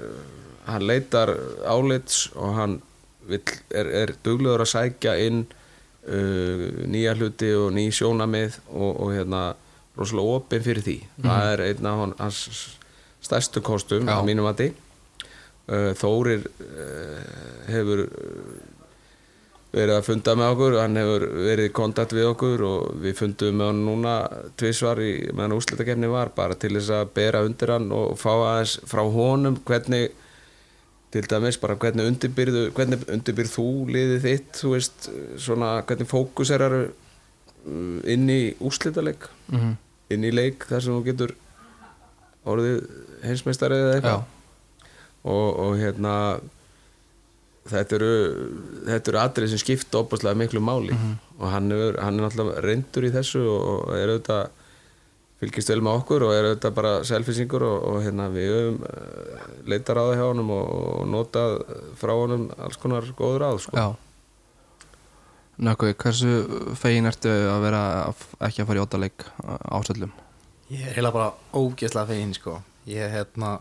hann 0.69 0.85
leitar 0.89 1.33
álits 1.69 2.27
og 2.37 2.55
hann 2.59 2.79
vill, 3.29 3.43
er, 3.77 3.89
er 4.03 4.13
duglegur 4.25 4.65
að 4.65 4.71
sækja 4.73 5.15
inn 5.27 5.43
uh, 6.09 6.67
nýja 6.89 7.15
hluti 7.19 7.51
og 7.57 7.71
ný 7.77 7.87
sjónamið 7.93 8.59
og, 8.73 8.91
og 9.05 9.13
hérna 9.17 9.43
rosalega 9.99 10.37
opinn 10.41 10.63
fyrir 10.65 10.85
því. 10.87 10.97
Það 11.25 11.53
er 11.55 11.63
einn 11.71 11.89
af 11.91 11.97
hon- 12.03 12.17
hans 12.21 12.43
stærstu 13.25 13.61
kostum 13.67 14.09
á 14.09 14.21
mínum 14.25 14.47
mati. 14.49 14.69
uh, 14.73 14.85
Þórir 15.69 16.47
uh, 16.49 17.23
hefur 17.69 18.05
verið 19.69 19.95
að 19.99 20.07
funda 20.07 20.35
með 20.39 20.53
okkur. 20.55 20.77
Hann 20.81 20.97
hefur 20.97 21.25
verið 21.45 21.69
í 21.69 21.73
kontakt 21.77 22.15
við 22.17 22.31
okkur 22.31 22.63
og 22.65 23.03
við 23.03 23.19
fundum 23.19 23.59
með 23.61 23.71
hann 23.73 23.83
núna 23.85 24.15
tvisvar 24.61 25.03
í, 25.05 25.11
meðan 25.33 25.57
úrslitakefni 25.59 26.09
var 26.13 26.33
bara 26.37 26.57
til 26.57 26.73
þess 26.79 26.95
að 26.97 27.11
bera 27.19 27.43
undir 27.45 27.75
hann 27.75 27.91
og 27.93 28.15
fá 28.21 28.31
aðeins 28.33 28.79
frá 28.89 29.03
honum 29.05 29.59
hvernig 29.69 30.15
til 31.13 31.25
dæmis 31.25 31.57
bara 31.61 31.77
hvernig 31.81 32.09
undirbyrðu 32.11 32.65
hvernig 32.77 33.05
undirbyrð 33.09 33.53
þú 33.55 33.67
liðið 33.93 34.25
þitt 34.27 34.63
þú 34.63 34.73
veist, 34.75 35.11
svona 35.41 35.71
hvernig 35.89 36.09
fókuserar 36.11 36.79
inn 38.09 38.27
í 38.33 38.41
úrslitaleik? 38.65 39.29
Mhm. 39.53 39.77
inn 40.09 40.25
í 40.25 40.33
leik 40.33 40.65
þar 40.65 40.81
sem 40.81 40.97
þú 40.97 41.05
getur 41.05 41.33
orðið 42.49 42.77
heimsmeistari 43.29 43.77
eða 43.77 43.95
eitthvað 43.99 44.23
og, 45.25 45.59
og 45.65 45.75
hérna 45.81 46.13
þetta 47.69 47.99
eru 47.99 48.13
þetta 48.89 49.11
eru 49.13 49.19
atrið 49.21 49.51
sem 49.53 49.61
skipta 49.61 50.01
opaslega 50.01 50.39
miklu 50.41 50.61
máli 50.65 50.95
og 51.39 51.51
hann, 51.53 51.71
er, 51.73 51.99
hann 52.01 52.17
er 52.19 52.25
náttúrulega 52.29 52.63
reyndur 52.65 53.05
í 53.05 53.11
þessu 53.13 53.43
og, 53.45 53.91
er 53.99 54.09
auðvitað 54.15 54.49
fylgist 55.39 55.69
vel 55.71 55.83
með 55.87 56.01
okkur 56.01 56.25
og 56.27 56.33
er 56.35 56.49
auðvitað 56.49 56.73
bara 56.79 56.93
selfisingur 57.07 57.63
og, 57.63 57.77
og 57.93 57.99
hérna 58.03 58.29
við 58.33 58.49
höfum 58.55 58.79
uh, 58.89 59.45
leitar 59.71 60.01
á 60.01 60.03
það 60.09 60.17
hjá 60.19 60.25
honum 60.33 60.51
og, 60.57 60.71
og 60.99 61.05
notað 61.13 61.59
frá 62.01 62.15
honum 62.19 62.49
alls 62.57 62.81
konar 62.83 63.07
góður 63.19 63.45
ráð 63.45 63.61
sko. 63.67 63.77
Já 63.79 63.89
Nökkvi, 65.59 65.91
hversu 65.99 66.33
fegin 66.79 67.09
ertu 67.11 67.31
að 67.51 67.65
vera 67.65 67.79
að- 68.07 68.27
ekki 68.47 68.63
að 68.63 68.69
fara 68.69 68.79
í 68.79 68.83
óttaleik 68.85 69.25
ásöllum? 69.75 70.13
Ég 70.71 70.85
er 70.87 70.95
heila 71.01 71.11
bara 71.11 71.33
ógeðslega 71.53 72.07
fegin 72.13 72.35
sko 72.37 72.61
Ég 72.87 73.03
er 73.03 73.11
hérna 73.17 73.57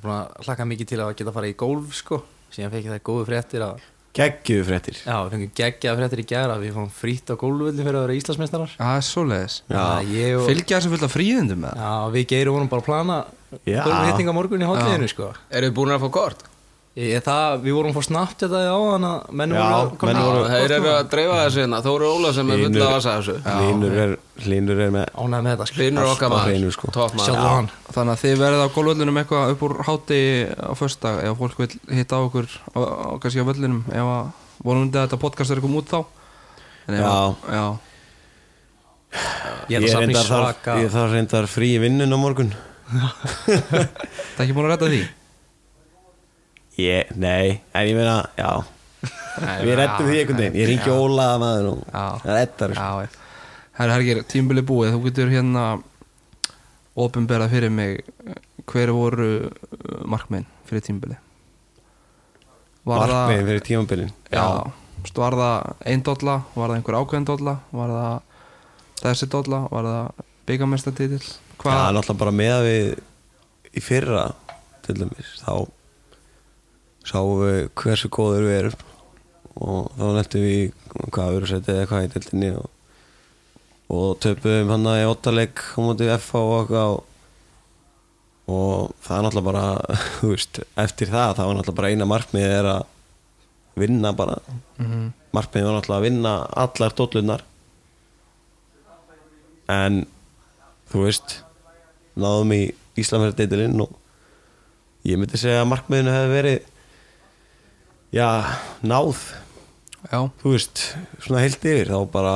búin 0.00 0.14
að 0.16 0.46
hlaka 0.46 0.68
mikið 0.68 0.92
til 0.92 1.00
að 1.02 1.16
geta 1.18 1.32
að 1.32 1.38
fara 1.38 1.50
í 1.50 1.56
golf 1.62 1.96
sko. 1.96 2.22
Síðan 2.52 2.72
fekk 2.72 2.86
ég 2.88 2.94
það 2.94 3.04
góðu 3.08 3.26
fréttir 3.28 3.64
að 3.66 3.82
geggjuðu 4.12 4.64
fréttir. 4.68 4.98
Já, 5.06 5.14
við 5.24 5.34
fengum 5.34 5.52
geggjaða 5.56 5.98
fréttir 6.00 6.20
í 6.20 6.26
gæra 6.28 6.56
við 6.60 6.74
fáum 6.76 6.90
frýtt 6.92 7.32
á 7.32 7.34
golfvöldin 7.40 7.86
fyrir 7.86 7.98
að 7.98 8.06
vera 8.06 8.16
Íslandsmeistarar. 8.18 8.74
Það 8.76 8.98
er 8.98 9.06
svoleiðis. 9.08 9.56
Já. 9.72 9.84
ég 10.12 10.36
og, 10.36 10.48
Fylgja 10.50 10.78
þessu 10.78 10.92
fullt 10.92 11.06
af 11.06 11.14
það? 11.64 11.80
Já, 11.80 11.92
við 12.16 12.26
geirum 12.34 12.58
vorum 12.58 12.72
bara 12.72 12.84
að 12.84 12.88
plana 12.90 13.18
á 14.28 14.34
morgun 14.36 14.64
í 14.64 14.68
hátliðinu 14.68 15.08
sko. 15.12 15.30
Eru 15.48 15.70
þið 15.70 15.76
búin 15.78 15.96
að 15.96 16.04
fá 16.04 16.10
kort? 16.18 16.44
Ég, 16.98 17.22
það, 17.24 17.54
Við 17.64 17.74
vorum 17.76 17.94
fór 17.96 18.04
snabt 18.04 18.42
þetta 18.42 18.60
á 18.68 18.76
þannig 18.76 19.12
að 19.12 19.36
menn 19.40 19.54
Já, 19.56 19.62
voru 19.62 20.42
á 20.44 20.50
þeir 20.52 20.74
eru 20.76 20.90
að 20.92 21.06
dreifa 21.12 21.36
þessu 21.42 21.60
hérna. 21.62 21.78
Þóru 21.86 22.08
Óla 22.12 22.32
sem 22.36 22.50
er 22.52 22.62
fulla 22.66 22.86
að 22.88 22.92
vasa 22.96 23.14
þessu. 23.18 23.36
Hlynur 23.46 23.94
er, 24.02 24.14
er 24.86 24.92
með 24.96 25.06
ánægð 25.16 25.46
með 25.46 25.52
þetta 25.54 25.68
sko. 25.70 25.78
Hlynur 25.80 26.02
Allt 26.02 26.12
okkar 26.16 26.28
á 26.28 26.36
maður, 26.36 26.74
sko. 26.76 26.90
topp 26.96 27.16
maður. 27.16 27.28
Sjálf 27.30 27.46
hann. 27.52 27.70
Þannig 27.96 28.12
að 28.16 28.22
þið 28.24 28.42
verðið 28.42 28.64
á 28.64 28.74
gólvöllunum 28.76 29.20
eitthvað 29.22 29.54
upp 29.54 29.64
úr 29.68 29.74
háti 29.88 30.20
á 30.52 30.72
föstudag 30.82 31.22
ef 31.30 31.40
fólk 31.40 31.62
vil 31.62 31.70
hitta 31.96 32.18
á 32.18 32.24
okkur 32.26 32.50
á, 32.52 32.78
á, 32.82 33.08
kannski 33.22 33.40
á 33.40 33.48
völlunum 33.48 33.80
ef 33.88 34.12
að 34.12 34.60
vonandi 34.66 35.00
að 35.00 35.06
þetta 35.08 35.22
podcast 35.24 35.54
er 35.56 35.62
koma 35.64 35.80
út 35.80 35.88
þá. 35.88 36.00
En 36.90 36.98
Já. 36.98 37.08
að- 37.08 37.48
já. 37.56 37.64
Ég 39.70 39.78
er 39.78 41.10
reyndar 41.12 41.46
frí 41.48 41.74
í 41.76 41.80
vinnun 41.80 42.12
á 42.12 42.18
morgun. 42.20 42.52
Það 42.92 44.38
er 44.38 44.44
ekki 44.44 44.54
búin 44.56 44.66
að 44.68 44.72
rætta 44.74 44.88
því 44.92 45.02
ég, 46.80 47.12
Nei, 47.16 47.60
en 47.74 47.88
ég 47.88 47.96
meina, 47.98 48.18
já. 48.38 48.52
Við 49.62 49.74
rettum 49.80 50.06
því 50.08 50.18
einhvern 50.20 50.38
veginn. 50.38 50.58
Ég 50.60 50.68
ringi 50.70 50.92
Óla 50.94 51.30
að 51.34 51.40
maður 51.42 51.68
og 51.72 51.78
Já. 51.88 52.04
það 52.22 52.36
rettar 52.38 52.74
sko. 52.76 52.90
Já, 53.02 53.20
Hergir, 53.82 54.20
tímbili 54.28 54.62
búið. 54.62 54.92
Þú 54.94 55.00
getur 55.08 55.32
hérna 55.32 55.64
ofinberað 56.98 57.54
fyrir 57.54 57.72
mig 57.72 58.02
hver 58.68 58.92
voru 58.94 59.28
uh, 59.48 60.02
markminn 60.08 60.46
fyrir 60.68 60.84
tímbili 60.84 61.16
Markmiðin 62.88 63.46
fyrir 63.46 63.62
tímabilin 63.64 64.10
Já, 64.32 64.44
var 65.16 65.36
það 65.38 65.86
ein 65.86 66.02
dolla, 66.02 66.40
var 66.56 66.72
það 66.72 66.76
einhver 66.78 66.98
ákveðin 66.98 67.28
dolla? 67.28 67.54
Var 67.70 67.92
það 67.94 68.16
þessi 69.02 69.28
dolla? 69.30 69.60
Var 69.70 69.88
það 69.88 70.24
byggamestartitill 70.50 71.22
Það 71.22 71.38
er 71.38 71.62
hvað, 71.62 71.92
náttúrulega 71.96 72.20
bara 72.24 72.34
með 72.34 72.56
við 72.66 72.88
í 73.72 73.82
fyrra 73.84 74.24
til 74.82 74.96
dæmis 74.98 75.36
þá 75.40 75.52
sáum 77.08 77.42
við 77.42 77.60
hversu 77.82 78.10
góður 78.12 78.48
við 78.48 78.58
erum. 78.58 78.84
Og 79.52 79.88
þá 79.98 80.04
nættum 80.16 80.44
við 80.46 80.58
í 80.58 81.08
hvað 81.12 81.48
setið 81.50 81.78
eða 81.78 81.88
hvað 81.90 82.04
í 82.04 82.12
dildinni 82.14 82.52
og, 82.56 82.68
og 83.92 84.12
töpuðum 84.24 84.74
hann 84.74 84.92
í 84.94 85.08
óttaleik 85.08 85.64
á 85.76 85.78
móti 85.84 86.08
FH 86.16 86.42
og 86.42 86.54
eitthvað 86.60 86.92
og, 86.92 87.00
og 88.52 88.94
það 89.04 89.16
er 89.18 89.26
náttúrulega 89.26 89.48
bara 89.50 89.98
veist, 90.32 90.62
eftir 90.80 91.12
það 91.12 91.34
þá 91.38 91.42
er 91.44 91.56
náttúrulega 91.58 91.80
bara 91.82 91.92
eina 91.92 92.08
markmið 92.08 92.54
er 92.60 92.70
að 92.76 92.86
vinna 93.82 94.16
bara. 94.16 94.38
Mm 94.80 95.12
markmiðið 95.32 95.68
var 95.68 95.78
náttúrulega 95.78 96.00
að 96.00 96.06
vinna 96.06 96.32
allar 96.62 96.96
dóllunar 96.96 97.44
en 99.72 100.02
þú 100.92 101.06
veist 101.06 101.38
náðum 102.20 102.52
í 102.52 102.62
Íslamverðardeitilinn 103.00 103.80
og 103.80 103.94
ég 105.08 105.16
myndi 105.16 105.40
segja 105.40 105.62
að 105.62 105.70
markmiðinu 105.70 106.12
hefði 106.12 106.34
verið 106.34 106.66
já, 108.12 108.28
náð. 108.86 109.22
Já, 110.10 110.18
þú 110.42 110.52
veist, 110.56 110.80
svona 111.22 111.42
heilt 111.44 111.62
yfir 111.62 111.92
þá 111.92 111.98
bara 112.12 112.34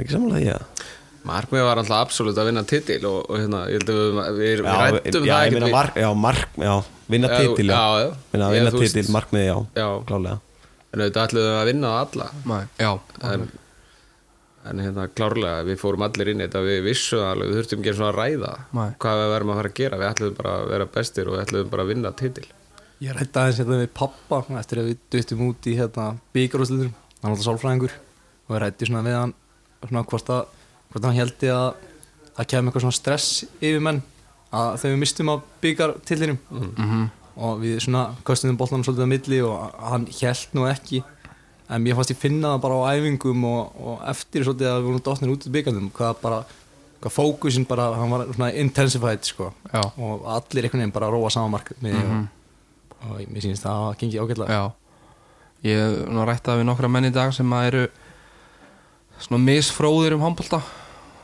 ekki 0.00 0.14
samanlega 0.14 0.54
ég 0.56 0.88
Markmið 1.22 1.62
var 1.62 1.78
alltaf 1.78 2.00
absolutt 2.08 2.38
að 2.40 2.48
vinna 2.48 2.62
titil 2.66 3.04
og, 3.06 3.18
og 3.30 3.36
hérna, 3.38 3.58
ég 3.70 3.76
held 3.78 3.90
að 3.92 4.38
við, 4.40 4.62
já, 4.64 4.72
rættum 4.96 5.26
já, 5.28 5.34
það 5.36 5.52
við- 5.54 5.74
mark, 5.76 5.98
já, 6.02 6.08
mark, 6.18 6.56
já, 6.58 6.72
vinna 7.14 7.28
Já, 7.30 7.36
titil 7.44 7.68
já, 7.68 7.76
já, 7.76 8.00
já. 8.02 8.08
Vinna, 8.32 8.48
Ég, 8.48 8.54
vinna 8.56 8.72
þú 8.74 8.80
veist- 8.82 8.96
titil, 8.98 9.12
markmiði, 9.14 9.44
já, 9.46 9.58
Já. 9.78 9.86
klálega 10.08 10.38
En 10.92 11.00
auðvitað 11.04 11.28
ætluðum 11.28 11.52
við 11.52 11.58
að 11.62 11.68
vinna 11.70 11.88
á 11.88 11.96
alla. 12.02 12.24
Nei, 12.44 12.64
já, 12.82 12.90
en, 13.30 13.44
en 14.72 14.82
hérna 14.84 15.06
klárlega 15.16 15.62
við 15.64 15.78
fórum 15.80 16.02
allir 16.04 16.28
inn 16.34 16.42
í 16.42 16.44
þetta 16.48 16.60
við 16.66 16.82
vissum 16.84 17.22
alveg, 17.24 17.48
við 17.48 17.60
þurftum 17.62 17.80
ekki 17.86 17.94
að 18.02 18.10
ræða 18.18 18.50
Nei. 18.76 18.90
hvað 19.00 19.20
við 19.22 19.30
verðum 19.36 19.52
að 19.54 19.60
fara 19.62 19.70
að 19.72 19.78
gera. 19.78 20.00
Við 20.02 20.10
ætluðum 20.10 20.36
bara 20.42 20.52
að 20.58 20.66
vera 20.74 20.88
bestir 20.98 21.30
og 21.30 21.36
við 21.38 21.44
ætluðum 21.46 21.70
bara 21.72 21.86
að 21.86 21.92
vinna 21.94 22.12
titil 22.18 22.44
Ég 23.02 23.14
rætti 23.16 23.38
aðeins 23.40 23.58
hérna 23.58 23.78
við 23.80 23.90
pappa 23.98 24.42
eftir 24.60 24.78
að 24.82 24.90
við 24.92 24.98
duttum 25.14 25.40
út 25.48 25.66
í 25.66 25.72
hérna 25.78 26.04
byggarúslitum, 26.36 26.92
hann 26.92 27.24
var 27.24 27.32
alltaf 27.34 27.46
sálfræðingur 27.48 27.94
og 28.46 28.54
ég 28.56 28.60
rætti 28.62 28.86
svona 28.88 29.02
við 29.06 29.16
hann 29.18 29.32
svona 29.88 30.04
hvort 30.12 30.28
að, 30.30 30.42
hvort 30.92 31.08
hann 31.08 31.16
heldi 31.18 31.50
að 31.50 31.70
það 32.36 32.48
kemur 32.52 32.70
eitthvað 32.70 32.84
svona 32.86 32.98
stress 33.00 33.30
yfir 33.58 33.82
menn 33.82 34.02
að 34.52 34.68
þegar 34.82 34.94
við 34.94 35.00
mistum 35.02 35.32
á 35.32 35.36
byggartillinum 35.64 36.38
Mhm. 36.52 37.02
og 37.42 37.60
við 37.64 37.78
svona 37.80 38.02
köstum 38.28 38.56
boltanum 38.60 38.84
svolítið 38.84 39.06
á 39.08 39.12
milli 39.14 39.40
og 39.40 39.74
hann 39.80 40.06
held 40.20 40.48
nú 40.52 40.66
ekki. 40.68 41.02
En 41.72 41.80
mér 41.82 41.94
fannst 41.96 42.10
ég 42.12 42.18
finna 42.20 42.50
það 42.54 42.60
bara 42.60 42.74
á 42.76 42.92
æfingum 42.92 43.44
og, 43.48 43.72
og 43.80 44.02
eftir 44.12 44.44
svolítið 44.44 44.68
að 44.68 44.78
við 44.82 44.86
vorum 44.90 45.02
dotnir 45.06 45.32
út 45.32 45.46
í 45.48 45.52
byggarnum 45.54 45.90
hvað 45.96 46.20
bara, 46.20 46.42
hvað 47.00 47.14
fókusin 47.16 47.64
bara, 47.66 47.86
hann 47.96 48.10
var 48.12 48.26
svona 48.34 48.52
intensified 48.52 49.24
sko. 49.24 49.52
Já. 49.72 49.80
og 49.96 50.26
allir 50.28 50.64
einhvern 50.68 50.82
veginn 50.84 50.92
bara 50.92 51.08
að 51.08 51.16
róa 51.16 51.30
saman 51.32 51.50
mark 51.56 51.72
með 51.80 51.96
og, 52.04 52.28
og 53.08 53.18
mér 53.32 53.42
sýnist 53.44 53.64
það 53.66 53.86
að 53.88 53.96
gengi 54.02 54.20
ágætlega. 54.22 54.58
Já. 54.58 54.64
Ég 55.62 55.78
hef 55.78 56.08
nú 56.10 56.24
rættað 56.26 56.60
við 56.60 56.66
nokkra 56.70 56.88
menn 56.90 57.06
í 57.08 57.12
dag 57.14 57.32
sem 57.34 57.52
að 57.54 57.66
eru 57.70 57.82
svona 59.22 59.42
misfróðir 59.46 60.16
um 60.16 60.24
handbolta 60.26 60.58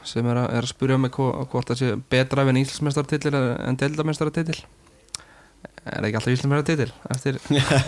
sem 0.09 0.27
er 0.31 0.39
að, 0.45 0.51
er 0.55 0.63
að 0.67 0.71
spurja 0.71 0.99
mig 1.03 1.11
hvo- 1.17 1.33
hvort 1.51 1.69
það 1.73 1.81
sé 1.81 1.89
betra 2.11 2.45
ef 2.47 2.49
en 2.53 2.61
íslensmestaratitil 2.63 3.35
en 3.39 3.77
deildamestaratitil 3.81 4.59
Er 5.89 6.03
það 6.03 6.07
ekki 6.07 6.19
alltaf 6.21 6.33
íslensmestaratitil 6.37 6.93
eftir, 7.15 7.41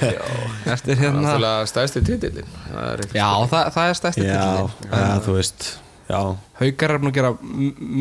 eftir 0.74 0.98
hérna 1.00 1.22
Náttúrulega 1.22 1.68
stæðsti 1.70 2.02
titilin 2.08 2.50
það 2.66 2.88
er 2.90 3.04
ekkert 3.04 3.16
Já, 3.20 3.28
það, 3.52 3.70
það 3.76 3.92
er 3.92 3.98
stærsti 4.00 4.26
já, 4.26 4.40
titillinn. 4.40 4.90
ja, 4.90 5.14
þú 5.26 5.36
veist. 5.38 5.68
já, 5.70 5.89
Haukar 6.10 6.94
er 6.94 7.00
búin 7.00 7.10
að 7.10 7.16
gera 7.16 7.30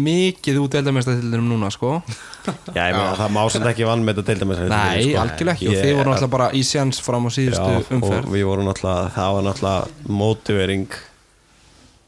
mikið 0.10 0.60
út 0.64 0.76
deildamestaratilinum 0.76 1.52
núna 1.54 1.70
sko. 1.74 2.00
Já, 2.76 2.84
ég 2.90 2.96
meina 2.96 3.14
það 3.20 3.36
má 3.36 3.42
samt 3.54 3.70
ekki 3.70 3.88
vann 3.88 4.06
með 4.06 4.20
þetta 4.20 4.34
deilda 4.34 4.48
með 4.50 4.64
Nei, 4.72 5.12
algjörlega 5.20 5.56
ekki. 5.56 5.70
Og 5.70 5.78
þið 5.78 5.94
voru 6.00 6.14
alltaf 6.16 6.34
bara 6.34 6.50
í 6.56 6.64
sjans 6.66 7.02
fram 7.06 7.28
á 7.28 7.32
síðustu 7.36 7.76
já, 7.76 7.84
umferð. 7.98 8.26
og 8.26 8.34
við 8.34 8.48
vorum 8.50 8.72
alltaf, 8.74 9.14
það 9.18 9.36
var 9.38 9.50
alltaf 9.54 10.10
motivering 10.22 11.00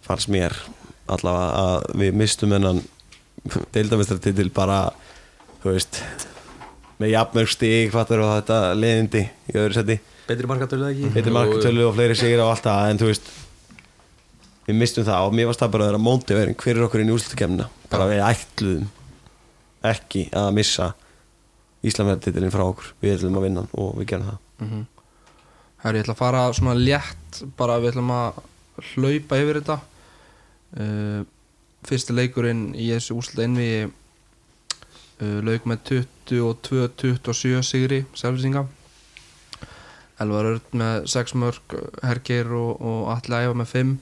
fannst 0.07 0.31
mér 0.33 0.57
allavega 1.11 1.65
að 1.65 1.87
við 2.01 2.19
mistum 2.23 2.55
hennan 2.55 2.81
deildamestartitil 3.75 4.49
bara 4.53 4.83
þú 5.61 5.75
veist 5.75 6.01
með 7.01 7.15
jafnmörg 7.15 7.51
stig 7.51 7.93
fattur 7.93 8.23
og 8.25 8.33
þetta 8.39 8.59
leðindi 8.77 9.23
í 9.25 9.57
öðru 9.57 9.77
seti 9.77 9.97
betri 10.27 10.49
markatölu 10.49 10.87
eða 10.87 10.93
ekki? 10.95 11.13
Eittir 11.17 11.35
markatölu 11.35 11.87
og 11.87 11.95
fleiri 11.97 12.17
sigir 12.17 12.43
og 12.43 12.53
allt 12.53 12.67
það 12.67 12.91
en 12.91 13.01
þú 13.01 13.09
veist 13.09 13.31
við 14.71 14.79
mistum 14.79 15.05
það 15.07 15.27
og 15.27 15.37
mér 15.37 15.51
varst 15.51 15.61
það 15.61 15.75
bara 15.75 15.85
að 15.85 15.91
vera 15.91 16.03
mótivering 16.07 16.63
fyrir 16.63 16.87
okkur 16.87 17.03
inn 17.03 17.11
í 17.11 17.15
úrslutakemna 17.15 17.67
bara 17.91 18.07
við 18.09 18.23
ætluðum 18.25 18.89
ekki 19.91 20.27
að 20.37 20.51
missa 20.55 20.91
Íslamverðtitilin 21.81 22.53
frá 22.53 22.61
okkur. 22.67 22.91
Við 23.01 23.15
ætlum 23.15 23.39
að 23.39 23.45
vinna 23.47 23.61
og 23.81 23.95
við 23.97 24.11
gerum 24.11 24.27
það. 24.27 24.41
Herri, 25.81 25.97
ég 25.97 26.03
ætla 26.03 26.13
að 26.13 26.19
fara 26.19 26.41
svona 26.53 26.75
létt 26.77 27.39
bara 27.57 27.79
við 27.81 27.95
ætlum 27.95 28.11
að 28.13 28.41
hlaupa 28.91 29.39
yfir 29.41 29.59
þetta. 29.61 29.77
Uh, 30.77 31.23
Fyrsti 31.89 32.13
leikurinn 32.13 32.67
í 32.77 32.91
þessu 32.91 33.17
úrsluta 33.17 33.47
innvi 33.47 33.71
uh, 33.89 35.39
lauk 35.41 35.65
með 35.65 36.05
22-27 36.29 37.65
sigri 37.65 38.03
selvisinga 38.13 38.67
Elvar 40.21 40.51
Örn 40.51 40.77
með 40.77 41.09
6 41.09 41.33
mörg 41.41 41.75
Hergeir 42.05 42.53
og, 42.53 42.77
og 42.77 43.09
Atli 43.15 43.41
Æfa 43.41 43.57
með 43.57 43.71
5 43.73 43.95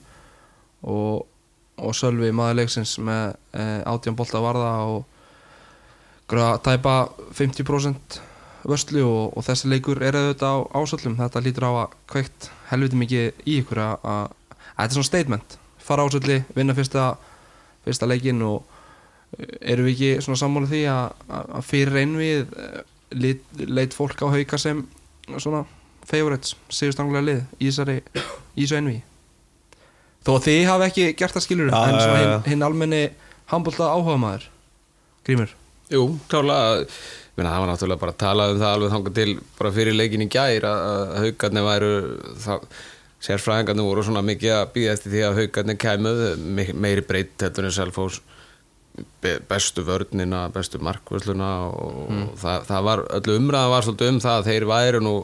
og, 0.83 1.25
og 1.79 1.95
Sölvi 1.95 2.31
maður 2.35 2.61
leiksins 2.61 2.97
með 3.03 3.35
uh, 3.55 3.93
18 3.93 4.17
bolta 4.19 4.41
varða 4.43 4.73
og 4.89 5.05
gráða 6.29 6.59
tæpa 6.65 6.95
50% 7.37 8.19
vörslu 8.69 9.05
og, 9.07 9.37
og 9.37 9.45
þessi 9.47 9.71
leikur 9.71 10.03
er 10.03 10.17
auðvitað 10.19 10.51
á 10.51 10.57
ásöllum. 10.77 11.15
Þetta 11.19 11.43
lítur 11.43 11.69
á 11.69 11.71
að 11.85 11.95
kveikt 12.11 12.49
helviti 12.69 12.99
mikið 12.99 13.47
í 13.47 13.57
ykkur 13.63 13.81
að, 13.85 13.95
að, 14.03 14.35
að 14.51 14.67
þetta 14.67 14.89
er 14.89 14.97
svona 14.97 15.09
statement. 15.09 15.57
Fara 15.79 16.05
ásölli, 16.05 16.43
vinna 16.55 16.75
fyrsta 16.77 17.13
fyrsta 17.85 18.09
leikin 18.09 18.43
og 18.45 18.63
eh, 19.39 19.73
erum 19.73 19.87
við 19.87 19.95
ekki 19.95 20.25
svona 20.25 20.41
sammála 20.43 20.69
því 20.69 20.85
að, 20.91 21.25
að 21.39 21.51
að 21.59 21.67
fyrir 21.69 21.99
einvið 22.03 22.55
leit, 23.17 23.43
leit 23.65 23.95
fólk 23.97 24.21
á 24.21 24.27
hauka 24.29 24.59
sem 24.61 24.83
svona 25.37 25.63
favorites, 26.09 26.55
sigurstanglega 26.73 27.25
lið 27.25 27.41
í 27.59 27.69
þessari, 27.69 28.01
í 28.55 28.65
þessu 28.65 28.79
einvið 28.79 29.08
þó 30.25 30.31
að 30.35 30.43
þið 30.49 30.61
hafi 30.69 30.87
ekki 30.89 31.07
gert 31.21 31.35
það 31.37 31.45
skilur 31.47 31.71
Já, 31.71 31.79
en 31.89 31.99
svona 32.01 32.19
hinn, 32.23 32.35
hinn 32.53 32.65
almenni 32.67 33.01
handbólta 33.53 33.89
áhuga 33.93 34.17
maður 34.21 34.47
Grímur? 35.27 35.55
Jú, 35.93 36.03
klárlega 36.29 36.85
Meina, 37.39 37.53
það 37.53 37.61
var 37.63 37.69
náttúrulega 37.71 38.01
bara 38.01 38.11
að 38.15 38.19
tala 38.19 38.45
um 38.51 38.57
það 38.59 38.73
alveg 38.75 38.93
þangað 38.93 39.13
til 39.15 39.33
bara 39.57 39.69
fyrir 39.77 39.95
leikin 39.95 40.25
í 40.25 40.31
gær 40.33 40.65
að, 40.67 40.81
að 40.89 41.13
haugarnir 41.23 41.63
væru 41.69 41.91
það, 42.43 42.65
sérfræðingarnir 43.29 43.87
voru 43.87 44.03
svona 44.07 44.23
mikið 44.27 44.53
að 44.57 44.65
býða 44.75 44.95
eftir 44.97 45.13
því 45.13 45.21
að 45.29 45.39
haugarnir 45.39 45.77
kæmuð 45.79 46.19
meiri 46.83 47.05
breytt 47.07 47.45
heldur 47.45 47.69
en 47.69 47.75
Selfos 47.77 48.19
be- 49.23 49.37
bestu 49.47 49.85
vörnina, 49.87 50.45
bestu 50.51 50.81
markvörsluna 50.83 51.49
og 51.71 52.35
það, 52.43 52.67
það 52.67 52.85
var 52.89 53.05
öllu 53.21 53.37
umræða 53.39 53.71
var 53.77 53.87
svolítið 53.87 54.11
um 54.13 54.21
það 54.27 54.37
að 54.41 54.49
þeir 54.51 54.67
væru 54.73 55.01
nú 55.07 55.15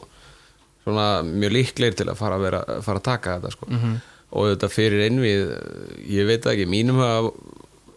svona 0.86 1.06
mjög 1.26 1.56
líklegir 1.58 1.98
til 2.00 2.08
að 2.12 2.20
fara 2.20 2.38
að, 2.40 2.44
vera, 2.48 2.64
fara 2.86 3.02
að 3.02 3.08
taka 3.12 3.36
þetta 3.36 3.52
sko. 3.58 3.68
Og 4.34 4.48
þetta 4.50 4.70
fyrir 4.72 5.04
innvið 5.06 5.52
ég 6.10 6.26
veit 6.28 6.48
ekki, 6.50 6.66
mínum 6.70 6.98
hafa 7.02 7.30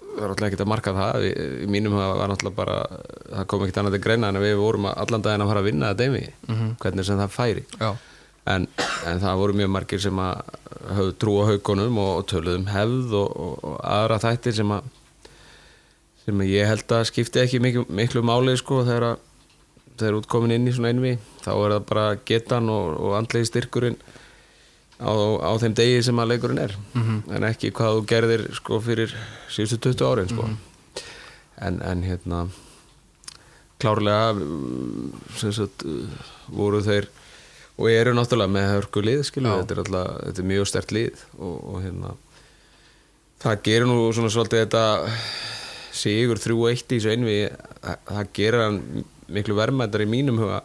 það 0.10 0.24
er 0.26 0.32
alltaf 0.34 0.48
ekkert 0.50 0.63
að 0.65 0.70
marka 0.70 0.94
það. 0.98 1.26
Mínum 1.72 1.96
hafa 1.96 2.15
var 2.20 2.32
náttúrulega 2.32 2.58
bara 2.58 2.78
það 3.30 3.48
kom 3.52 3.63
ekkert 3.65 3.82
annað 3.82 3.96
til 3.96 4.04
greina 4.04 4.32
en 4.34 4.42
við 4.44 4.56
vorum 4.60 4.89
allan 4.92 5.26
daginn 5.26 5.46
að 5.46 5.52
fara 5.54 5.63
að 5.63 5.70
vinna 5.70 5.92
þetta 5.94 6.08
einvið 6.08 6.30
hvernig 6.84 7.08
sem 7.08 7.22
það 7.22 7.36
færi. 7.36 7.65
En, 8.50 8.68
en 9.06 9.22
það 9.22 9.39
voru 9.44 9.54
mjög 9.60 9.70
margir 9.70 10.02
sem 10.02 10.20
að 10.24 10.42
höfðu 10.98 11.15
trú 11.22 11.34
á 11.39 11.44
haugunum 11.52 11.98
og, 12.02 12.12
og 12.18 12.28
töluðum 12.32 12.70
hefð 12.72 13.15
og, 13.20 13.34
og, 13.46 13.56
og 13.70 13.76
aðra 13.86 14.20
þættir 14.24 14.56
sem 14.60 14.72
að 14.74 14.88
sem 16.26 16.44
að 16.44 16.52
ég 16.52 16.70
held 16.70 16.94
að 16.98 17.08
skipti 17.10 17.42
ekki 17.44 17.60
miklu, 17.63 17.86
miklu 17.89 18.24
máli 18.26 18.56
sko 18.58 18.84
þegar 18.88 19.06
að 19.12 19.26
þegar 20.00 20.18
út 20.20 20.30
komin 20.32 20.56
inn 20.56 20.68
í 20.70 20.74
svona 20.76 20.94
einvi 20.94 21.18
þá 21.44 21.52
er 21.52 21.74
það 21.76 21.86
bara 21.89 22.06
getan 22.26 22.70
og, 22.72 22.94
og 22.98 23.15
andlegi 23.20 23.50
styrkurinn 23.50 23.98
á, 25.00 25.12
á 25.40 25.52
þeim 25.62 25.76
degi 25.80 26.02
sem 26.06 26.20
að 26.20 26.34
leikurinn 26.34 26.64
er. 26.64 26.76
En 27.36 27.48
ekki 27.48 27.72
hvað 27.76 28.00
þú 28.00 28.08
gerðir 28.14 28.48
sko 28.58 28.80
fyrir 28.84 29.16
síðustu 29.52 29.80
20 29.90 30.10
árin 30.10 30.32
sko. 30.34 30.50
En, 31.60 31.82
en 31.84 32.04
hérna 32.04 32.48
klárlega 33.80 34.34
mm, 34.36 35.12
sagt, 35.40 35.86
voru 36.52 36.82
þeir 36.84 37.08
og 37.80 37.88
eru 37.92 38.16
náttúrulega 38.16 38.52
með 38.52 38.72
hörku 38.74 39.04
lið 39.04 39.22
þetta 39.30 39.76
er, 39.76 39.82
alltaf, 39.84 40.10
þetta 40.26 40.42
er 40.42 40.50
mjög 40.52 40.68
stert 40.68 40.92
lið 40.96 41.22
og, 41.38 41.56
og 41.56 41.78
hérna 41.86 42.16
það 43.40 43.62
gerir 43.70 43.88
nú 43.88 44.00
svona 44.16 44.32
svolítið 44.34 44.66
þetta 44.66 44.84
sigur 46.00 46.42
3-1 46.44 46.98
í 46.98 47.00
einvi 47.14 47.38
það, 47.84 48.26
gerir 48.36 48.66
hann 48.66 48.82
miklu 49.32 49.56
verðmættar 49.56 50.04
í 50.04 50.10
mínum 50.12 50.42
huga 50.42 50.60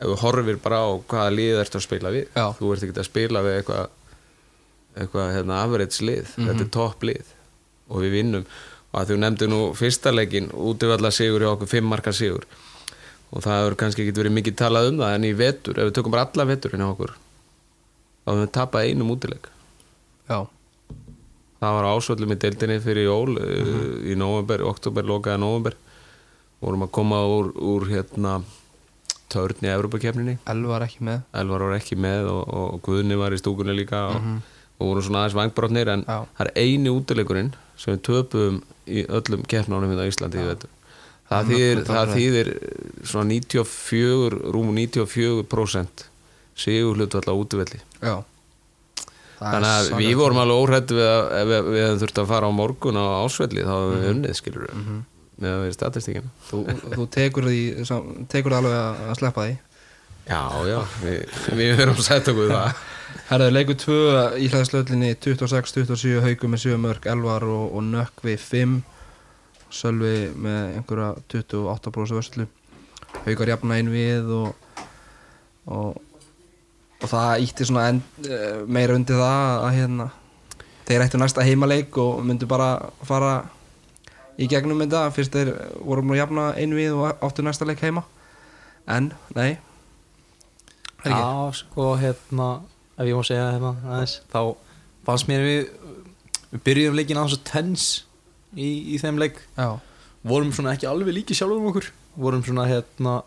ef 0.00 0.08
þú 0.08 0.16
horfir 0.24 0.60
bara 0.64 0.80
á 0.82 0.88
hvaða 1.12 1.34
lið 1.36 1.60
ertu 1.60 1.78
að 1.80 1.86
spila 1.86 2.12
við 2.14 2.24
Já. 2.32 2.46
þú 2.58 2.72
ert 2.74 2.86
ekki 2.86 2.96
að 2.96 3.08
spila 3.10 3.44
við 3.44 3.58
eitthvað 3.60 3.96
eitthvað 5.00 5.34
hérna 5.36 5.60
average 5.62 6.02
lið. 6.02 6.32
Þetta 6.34 6.64
er 6.64 6.70
topp 6.74 7.04
lið. 7.06 7.28
Og 7.90 8.02
við 8.02 8.16
vinnum. 8.16 8.46
Og 8.90 8.96
að 8.98 9.12
þú 9.12 9.18
nefndir 9.22 9.50
nú 9.52 9.60
fyrsta 9.78 10.10
leikin 10.10 10.48
útivalla 10.50 11.12
sigur 11.14 11.44
hjá 11.44 11.52
okkur, 11.52 11.70
fimm 11.70 11.86
marka 11.92 12.14
sigur 12.16 12.48
og 13.30 13.44
það 13.44 13.60
hefur 13.60 13.76
kannski 13.78 14.04
ekki 14.04 14.16
verið 14.18 14.36
mikið 14.38 14.56
talað 14.58 14.88
um 14.90 15.02
það 15.02 15.16
en 15.16 15.26
í 15.26 15.34
vetur, 15.38 15.78
ef 15.78 15.88
við 15.88 15.96
tökum 15.98 16.14
bara 16.14 16.26
alla 16.26 16.46
veturinn 16.48 16.82
hjá 16.82 16.88
okkur 16.88 17.12
þá 17.14 18.30
höfum 18.30 18.40
við 18.42 18.52
tapað 18.56 18.88
einum 18.88 19.12
útileik. 19.14 19.46
Já. 20.30 20.40
það 21.60 21.76
var 21.76 21.88
ásvöldum 21.90 22.34
í 22.34 22.38
deildinni 22.42 22.78
fyrir 22.82 23.06
jól 23.08 23.36
uh, 23.38 23.86
í 24.06 24.16
november, 24.18 24.64
oktober, 24.66 25.06
lokaða 25.06 25.42
november 25.42 25.76
vorum 26.60 26.84
að 26.86 26.92
koma 26.98 27.22
úr, 27.26 27.52
úr 27.54 27.86
hérna 27.90 28.40
törn 29.32 29.66
í 29.66 29.70
Evropakefninni 29.72 30.36
Elvar 30.50 30.86
ekki 30.86 31.04
með. 31.06 31.22
Elvar 31.42 31.66
var 31.68 31.76
ekki 31.78 31.98
með 32.00 32.32
og, 32.32 32.42
og 32.60 32.82
Guðni 32.86 33.18
var 33.20 33.36
í 33.36 33.40
stúkunni 33.40 33.76
líka 33.76 34.06
og, 34.10 34.28
og 34.78 34.90
voru 34.92 35.06
svona 35.06 35.24
aðeins 35.24 35.38
vangbrotnir 35.38 35.92
en 35.94 36.04
Já. 36.06 36.18
það 36.38 36.44
er 36.46 36.52
eini 36.64 36.92
útileikurinn 36.92 37.54
sem 37.80 37.94
við 37.94 38.04
töpum 38.10 38.60
í 38.90 39.06
öllum 39.06 39.46
keppnánum 39.48 39.92
hérna 39.92 40.06
á 40.06 40.10
Íslandi 40.10 40.44
það 41.30 41.52
þýðir, 41.52 41.84
það 41.86 42.12
þýðir 42.16 42.50
svona 43.06 43.28
94, 43.30 44.40
rúm 44.54 44.72
94% 44.74 46.06
sigur 46.60 46.98
hlutvall 46.98 47.30
á 47.30 47.34
útivelli. 47.34 47.80
Já. 48.02 48.16
Þannig 49.40 49.70
að 49.70 49.94
við 49.96 50.18
vorum 50.20 50.42
alveg 50.42 50.58
óhrætt 50.60 50.90
við 50.92 51.06
að 51.08 51.46
við, 51.48 51.68
við 51.70 51.82
hefum 51.86 52.00
þurft 52.02 52.18
að 52.20 52.32
fara 52.34 52.50
á 52.50 52.52
morgun 52.52 52.98
á 53.00 53.04
ásvelli 53.24 53.62
þá 53.64 53.72
hefum 53.72 53.94
við 53.94 54.10
unnið 54.10 54.36
skilur 54.36 54.66
við 54.66 54.74
með 55.40 55.56
að 55.56 55.64
við 55.64 55.74
statistíkina 55.76 56.30
þú, 56.50 56.60
þú 56.94 57.06
tekur 57.16 57.48
því 57.48 57.60
sam- 57.88 58.08
tekur 58.30 58.56
alveg 58.58 58.76
að, 58.76 59.12
sleppa 59.20 59.46
því. 59.48 59.58
Já, 60.30 60.40
já, 60.68 60.78
við, 61.02 61.36
við 61.58 61.82
erum 61.86 62.00
sætt 62.04 62.28
okkur 62.30 62.52
það. 62.52 62.80
Herðu, 63.30 63.50
leikur 63.56 63.78
2 63.82 63.96
í 64.38 64.48
hlæðslöllinni 64.52 65.14
26-27 65.18 66.20
haugum 66.22 66.52
með 66.54 66.64
7 66.68 66.76
mörg 66.84 67.08
Elvar 67.10 67.46
og, 67.48 67.64
og 67.74 67.86
Nökkvi 67.88 68.36
5 68.38 68.76
Sölvi 69.70 70.30
með 70.34 70.76
einhverja 70.80 71.10
28% 71.30 72.16
vörslu. 72.16 72.46
Haugar 73.24 73.52
jafna 73.52 73.76
einn 73.78 73.90
við 73.92 74.30
og, 74.34 74.86
og, 75.70 76.00
og 77.00 77.10
það 77.10 77.44
ítti 77.46 77.66
svona 77.68 77.84
en, 77.92 78.00
eh, 78.26 78.62
meira 78.66 78.96
undir 78.98 79.18
það 79.18 79.64
að 79.68 79.76
hérna 79.78 80.08
þeir 80.90 81.04
ættu 81.06 81.20
næsta 81.22 81.46
heimaleik 81.46 81.98
og 82.02 82.18
myndu 82.26 82.48
bara 82.50 82.70
fara 83.06 83.34
í 84.40 84.48
gegnum 84.50 84.80
þetta. 84.82 85.06
Fyrst 85.14 85.36
þeir 85.36 85.52
voru 85.84 86.04
múin 86.04 86.16
að 86.18 86.22
jafna 86.24 86.46
einn 86.56 86.76
við 86.76 86.96
og 86.96 87.24
áttu 87.26 87.44
næsta 87.44 87.68
leik 87.68 87.82
heima. 87.84 88.04
En, 88.90 89.12
nei? 89.36 89.58
Já, 91.04 91.52
sko, 91.56 91.94
hérna 92.00 92.50
ef 93.00 93.08
ég 93.08 93.16
má 93.16 93.24
segja 93.24 93.52
hérna 93.54 93.72
aðeins 93.88 94.18
þá 94.28 94.40
fannst 95.06 95.28
mér 95.30 95.44
við 95.46 95.60
við 96.50 96.62
byrjuðum 96.66 96.98
leikin 96.98 97.20
á 97.20 97.24
þessu 97.24 97.40
tens 97.46 97.84
í, 98.52 98.94
í 98.94 98.98
þeim 99.00 99.20
leik. 99.22 99.38
Já, 99.56 99.78
vorum 100.26 100.50
svona 100.54 100.74
ekki 100.74 100.88
alveg 100.90 101.14
líki 101.14 101.36
sjálfum 101.38 101.70
okkur. 101.70 101.90
Vorum 102.20 102.42
svona 102.44 102.66
hérna 102.68 103.20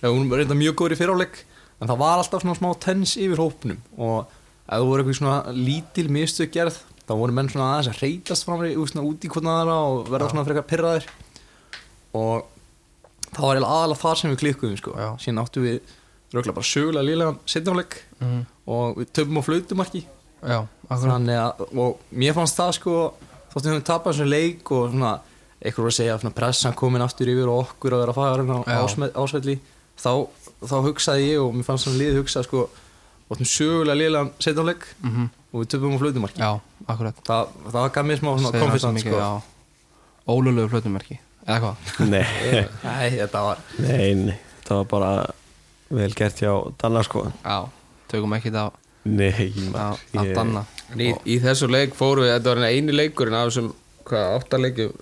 já, 0.00 0.08
vorum 0.08 0.32
reynda 0.32 0.56
mjög 0.58 0.78
góður 0.80 0.96
í 0.96 1.00
fyriráleik 1.02 1.42
en 1.80 1.90
það 1.90 2.00
var 2.00 2.22
alltaf 2.22 2.44
svona 2.44 2.56
smá 2.58 2.70
tens 2.80 3.14
yfir 3.20 3.42
hópnum. 3.42 3.78
Og 3.98 4.24
ef 4.24 4.72
það 4.72 4.88
voru 4.88 5.04
eitthvað 5.04 5.20
svona 5.20 5.54
lítil 5.54 6.06
mistök 6.16 6.54
gerð 6.54 6.80
þá 7.08 7.12
voru 7.20 7.32
menn 7.36 7.48
svona 7.52 7.70
aðeins 7.74 7.90
að 7.92 8.00
reytast 8.02 8.48
í, 8.48 8.74
svona 8.88 9.04
út 9.08 9.24
í 9.24 9.28
hvernig 9.28 9.52
aðra 9.52 9.76
og 9.90 10.08
verða 10.12 10.30
svona 10.30 10.44
frekar 10.48 10.66
pyrraðir 10.70 11.06
og 12.14 12.44
það 13.34 13.44
var 13.48 13.60
aðalega 13.66 14.00
þar 14.00 14.16
sem 14.20 14.30
við 14.32 14.40
klikkuðum 14.44 14.78
sko. 14.80 14.94
Síðan 15.20 15.42
áttu 15.42 15.62
við 15.64 15.78
röglega 16.34 16.54
bara 16.56 16.70
sögulega 16.70 17.06
lílegan 17.08 17.38
setjumleik 17.46 17.96
Mhm. 18.20 18.40
og 18.66 18.96
við 18.98 19.06
töfum 19.12 19.38
á 19.38 19.42
flautumarki. 19.46 20.04
Að, 20.44 21.78
og 21.78 21.98
mér 22.12 22.34
fannst 22.34 22.56
það 22.58 22.72
sko 22.78 23.14
þóttum 23.52 23.70
við 23.70 23.74
höfum 23.74 23.84
tapað 23.88 24.12
þessu 24.14 24.28
leik 24.28 24.70
og 24.72 24.90
svona, 24.90 25.12
eitthvað 25.62 25.84
var 25.84 25.90
að 25.92 25.98
segja 25.98 26.18
svona 26.20 26.34
pressan 26.34 26.74
komin 26.74 27.02
aftur 27.02 27.26
yfir 27.32 27.48
og 27.48 27.66
okkur 27.68 27.92
að 27.92 28.00
vera 28.04 28.12
að 28.12 28.18
fara 28.18 28.42
hérna 28.42 29.12
ásvelli 29.14 29.58
þá, 29.96 30.28
þá 30.64 30.76
hugsaði 30.84 31.28
ég 31.32 31.40
og 31.40 31.54
mér 31.54 31.64
fannst 31.64 31.84
svona 31.86 31.98
liðið 32.02 32.18
hugsa 32.20 32.42
sko, 32.44 32.68
þóttum 33.30 33.48
sögulega 33.48 33.96
liðlegan 34.00 34.32
setjumleik 34.38 34.84
Mhm. 35.02 35.30
Og 35.54 35.62
við 35.62 35.68
töfum 35.70 35.94
á 35.94 35.98
flautumarki. 36.02 36.40
Já, 36.42 36.50
akkurat. 36.90 37.20
Það, 37.28 37.52
það 37.70 37.90
gaf 37.94 38.08
mér 38.10 38.18
smá 38.18 38.30
mikið, 38.34 39.04
sko. 39.06 39.28
Ólulegu 40.24 40.70
flötumerki 40.72 41.18
Eða 41.44 41.58
hvað? 41.60 41.88
Nei, 42.12 42.24
Nei, 42.82 43.08
þetta 43.18 43.42
var 43.44 43.58
nei, 43.76 44.14
nei, 44.16 44.36
það 44.64 44.78
var 44.80 44.86
bara 44.94 45.10
vel 45.94 46.14
gert 46.16 46.40
hjá 46.40 46.52
Danna 46.80 47.02
sko. 47.04 47.26
Já, 47.44 47.58
tökum 48.08 48.32
ekki 48.38 48.52
á, 48.56 48.72
Nei, 49.04 49.50
á, 49.76 49.92
á 49.92 50.20
ég- 50.24 50.32
danna. 50.34 50.62
En 50.94 51.02
í, 51.04 51.10
í 51.28 51.36
þessu 51.42 51.68
leik 51.68 51.92
fórum 51.96 52.24
við, 52.24 52.32
þetta 52.38 52.54
var 52.54 52.70
eini 52.70 52.94
leikurinn 52.96 53.36
af 53.36 53.50
þessum, 53.50 53.68
hvað, 54.08 54.30
átta 54.38 54.60
leikjum 54.62 54.94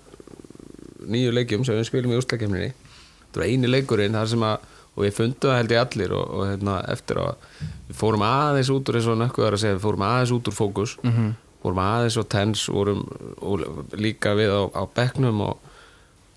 nýju 1.13 1.31
leikjum 1.35 1.63
sem 1.67 1.79
við 1.79 1.87
spilum 1.87 2.13
í 2.13 2.19
úrslækjumninni 2.19 2.69
þetta 2.73 3.39
var 3.41 3.47
eini 3.47 3.71
leikurinn 3.71 4.15
þar 4.19 4.29
sem 4.33 4.43
að 4.47 4.67
og 4.93 5.05
við 5.05 5.15
fundum 5.17 5.49
það 5.49 5.59
held 5.59 5.73
ég 5.73 5.81
allir 5.83 6.13
og, 6.13 6.33
og 6.37 6.47
hérna, 6.51 6.75
eftir 6.93 7.19
að 7.21 7.47
við 7.89 7.97
fórum 7.97 8.25
aðeins 8.27 8.71
út 8.73 8.89
úr 8.91 8.99
eins 8.99 9.09
og 9.09 9.19
nökkuð 9.21 9.47
var 9.47 9.57
að 9.57 9.63
segja, 9.63 9.77
við 9.77 9.85
fórum 9.87 10.05
aðeins 10.07 10.33
út 10.37 10.49
úr 10.51 10.57
fókus. 10.57 10.97
Mhm. 11.03 11.31
fórum 11.63 11.79
aðeins 11.79 12.17
og 12.19 12.27
tens 12.27 12.65
vorum 12.67 13.05
og 13.39 13.61
líka 13.95 14.33
við 14.35 14.51
á, 14.51 14.61
á 14.75 14.83
bekknum 14.83 15.41
og, 15.45 15.69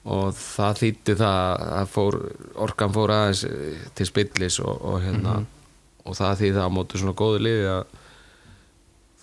og 0.07 0.37
það 0.39 0.81
þýtti 0.83 1.17
það 1.19 1.65
að 1.81 1.91
fór, 1.91 2.19
orkan 2.55 2.95
fór 2.95 3.11
aðeins 3.11 3.43
eh, 3.49 3.81
til 3.99 4.07
spillis 4.07 4.61
og, 4.63 4.79
og 4.87 5.03
hérna 5.03 5.41
og 6.07 6.15
það 6.15 6.39
þýtti 6.41 6.57
það 6.61 6.71
á 6.71 6.77
móti 6.79 7.03
svona 7.03 7.19
góðu 7.19 7.43
liði 7.43 7.67
að 7.75 7.85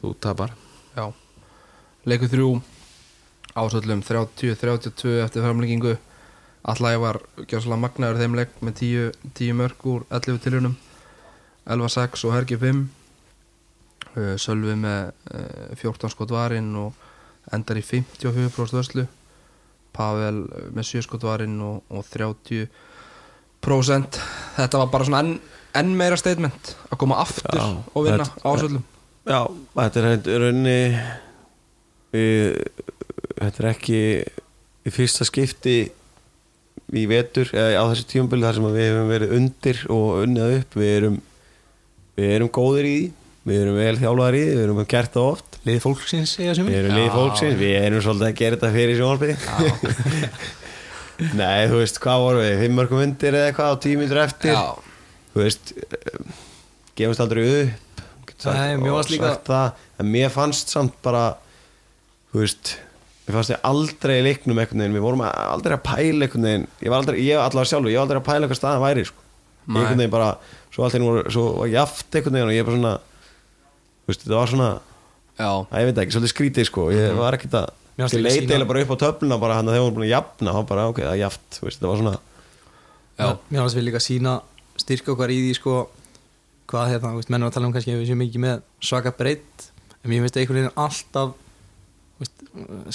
þú 0.02 0.14
tapar. 0.20 0.56
Já. 0.94 1.08
Leikur 2.04 2.28
þrjú 2.34 2.50
Ásöllum 3.54 4.02
30-32 4.02 5.20
eftir 5.22 5.44
framlengingu 5.46 5.94
Allæg 6.64 7.00
var 7.04 7.20
gjáðslega 7.44 7.80
magnaður 7.82 8.22
þeim 8.22 8.36
leik 8.40 8.60
með 8.64 8.76
10, 8.80 9.32
10 9.36 9.56
mörg 9.60 9.88
úr 9.92 10.06
11 10.10 10.44
tilhjörnum 10.46 10.76
11-6 11.68 12.28
og 12.28 12.38
Hergi 12.38 12.60
5 12.60 12.84
Uh, 14.14 14.36
Sölvi 14.38 14.76
með 14.78 15.08
uh, 15.34 15.74
14 15.74 16.12
skot 16.14 16.30
varinn 16.30 16.68
og 16.78 16.94
endar 17.54 17.80
í 17.80 17.82
54% 17.82 18.76
vörslu. 18.78 19.08
Pavel 19.94 20.44
uh, 20.46 20.68
með 20.76 20.86
7 20.92 21.02
skot 21.08 21.24
varinn 21.26 21.56
og, 21.66 21.82
og 21.90 22.06
30% 22.14 22.70
Þetta 24.60 24.78
var 24.84 24.92
bara 24.94 25.08
svona 25.08 25.24
enn, 25.24 25.34
enn 25.82 25.98
meira 25.98 26.18
statement 26.22 26.76
að 26.92 27.00
koma 27.02 27.18
aftur 27.24 27.58
Já, 27.58 27.66
og 27.74 28.06
vinna 28.06 28.26
ásöllum 28.46 28.86
Já, 29.26 29.42
þetta 29.80 29.98
er 30.02 30.08
hérna 30.12 30.38
raunni 30.44 30.78
við, 32.14 32.62
þetta 33.40 33.58
er 33.64 33.70
ekki 33.72 34.00
í 34.84 34.94
fyrsta 34.94 35.26
skipti 35.26 35.78
í 36.94 37.04
vetur 37.10 37.50
eða 37.54 37.82
á 37.82 37.84
þessu 37.92 38.06
tímabili 38.12 38.46
þar 38.48 38.58
sem 38.60 38.68
við 38.70 38.88
hefum 38.90 39.12
verið 39.12 39.36
undir 39.40 39.84
og 39.94 40.08
unnið 40.24 40.56
upp. 40.60 40.78
Við 40.80 40.92
erum, 41.00 41.20
við 42.20 42.34
erum 42.38 42.52
góðir 42.60 42.90
í 42.90 42.96
því. 42.98 43.12
Við 43.44 43.58
erum 43.60 43.76
vel 43.76 43.96
þjálfaðir 44.00 44.36
í 44.38 44.44
því, 44.44 44.52
við 44.56 44.64
erum 44.64 44.78
gert 44.94 45.16
það 45.18 45.26
oft. 45.34 45.58
Lið 45.68 45.80
fólksins 45.84 46.34
segja 46.38 46.54
sem 46.56 46.68
við 46.68 46.78
erum 46.80 46.94
lið 46.96 47.10
fólksins, 47.12 47.58
við 47.60 47.74
erum 47.80 48.04
svolítið 48.06 48.28
að 48.30 48.38
gera 48.40 48.60
þetta 48.60 48.70
fyrir 48.78 49.00
sjónarbyggði 49.00 50.30
Nei, 51.40 51.68
þú 51.70 51.82
veist, 51.82 52.00
hvað 52.04 52.24
vorum 52.24 52.42
við, 52.44 52.54
fimm 52.64 52.78
mörgum 52.80 53.02
undir 53.04 53.36
eða 53.38 53.50
eitthvað 53.52 53.76
á 53.76 53.82
tímyndur 53.84 54.22
eftir? 54.24 54.56
Já, 54.56 54.64
þú 55.34 55.44
veist 55.44 55.74
eh, 55.78 56.32
gefumst 57.00 57.24
aldrei 57.24 57.44
upp. 57.50 58.02
Nei, 58.44 58.72
mér 58.82 58.96
fannst 58.98 59.14
líka- 59.14 59.34
það, 59.48 59.84
en 60.00 60.10
mér 60.16 60.34
fannst 60.34 60.74
samt 60.74 60.96
bara 61.06 61.26
þú 62.34 62.42
veist 62.42 62.74
mér 63.24 63.36
fannst 63.38 63.54
ég 63.54 63.62
aldrei 63.64 64.16
í 64.20 64.24
leiknum 64.28 64.58
einhvern 64.60 64.82
veginn 64.84 64.98
við 64.98 65.04
vorum 65.06 65.22
aldrei 65.28 65.78
að 65.78 65.84
pæla 65.88 66.26
einhvern 66.28 66.48
veginn 66.50 66.66
ég 66.84 66.90
var 66.92 66.98
aldrei, 67.04 67.20
ég 67.24 67.40
allavega 67.40 67.70
sjálfur, 67.72 67.92
ég 67.94 67.98
var 68.00 68.06
aldrei 68.08 68.20
að 68.22 68.28
pæla 68.30 68.50
hvað 68.52 68.60
staðan 68.60 68.84
væri 68.84 69.06
sko. 69.08 69.20
ég 69.24 69.74
Nei. 69.74 69.80
einhvern 69.84 70.02
veginn 70.04 70.12
bara 70.18 70.30
svo 70.74 70.84
allt 70.84 70.96
einu 70.98 71.06
voru, 71.08 71.24
svo 71.32 71.44
var 71.62 71.68
jaft 71.72 72.18
einhvern 72.20 72.36
veginn 72.40 72.52
og 72.52 72.58
ég 72.58 72.66
bara 72.68 72.76
svona 72.80 72.94
þú 74.04 74.12
veist, 74.12 74.24
þetta 74.26 74.36
var 74.42 74.52
svona 74.52 74.70
já, 75.40 75.50
að 75.72 75.80
ég 75.80 75.88
veit 75.90 76.02
ekki, 76.04 76.16
svolítið 76.18 76.34
skrítið 76.34 76.68
sko 76.72 76.90
ég 76.92 77.16
var 77.22 77.34
ekkert 77.40 77.58
að, 77.62 77.72
Mhm. 77.94 78.02
Fannst 78.02 78.16
ég 78.18 78.24
leiti 78.26 78.40
eiginlega 78.50 78.68
bara 78.68 78.82
upp 78.82 78.90
á 78.98 79.02
töfluna 79.06 79.38
bara 79.40 79.54
hann 79.54 79.68
að 79.70 79.76
þegar 79.76 79.84
voru 79.86 79.96
búin 80.00 80.08
að 80.08 80.16
jafna, 80.16 80.50
þá 80.54 80.62
bara 80.66 80.88
ok, 80.90 80.98
það 80.98 81.12
er 81.14 81.20
jaft 81.22 81.44
þú 81.54 81.62
veist, 81.68 81.78
þetta 81.80 81.88
var 81.92 81.98
svona 82.02 82.16
Já. 83.14 83.28
Mér 83.52 83.60
finnst 83.62 83.78
við 83.78 83.86
líka 83.86 84.02
sína 84.02 84.32
styrka 84.82 85.12
okkar 85.14 85.30
í 85.30 85.38
því 85.44 85.52
sko 85.60 85.74
hvað 86.74 86.90
hérna, 86.90 87.12
þú 87.14 87.18
veist, 87.22 87.30
veist, 92.24 92.44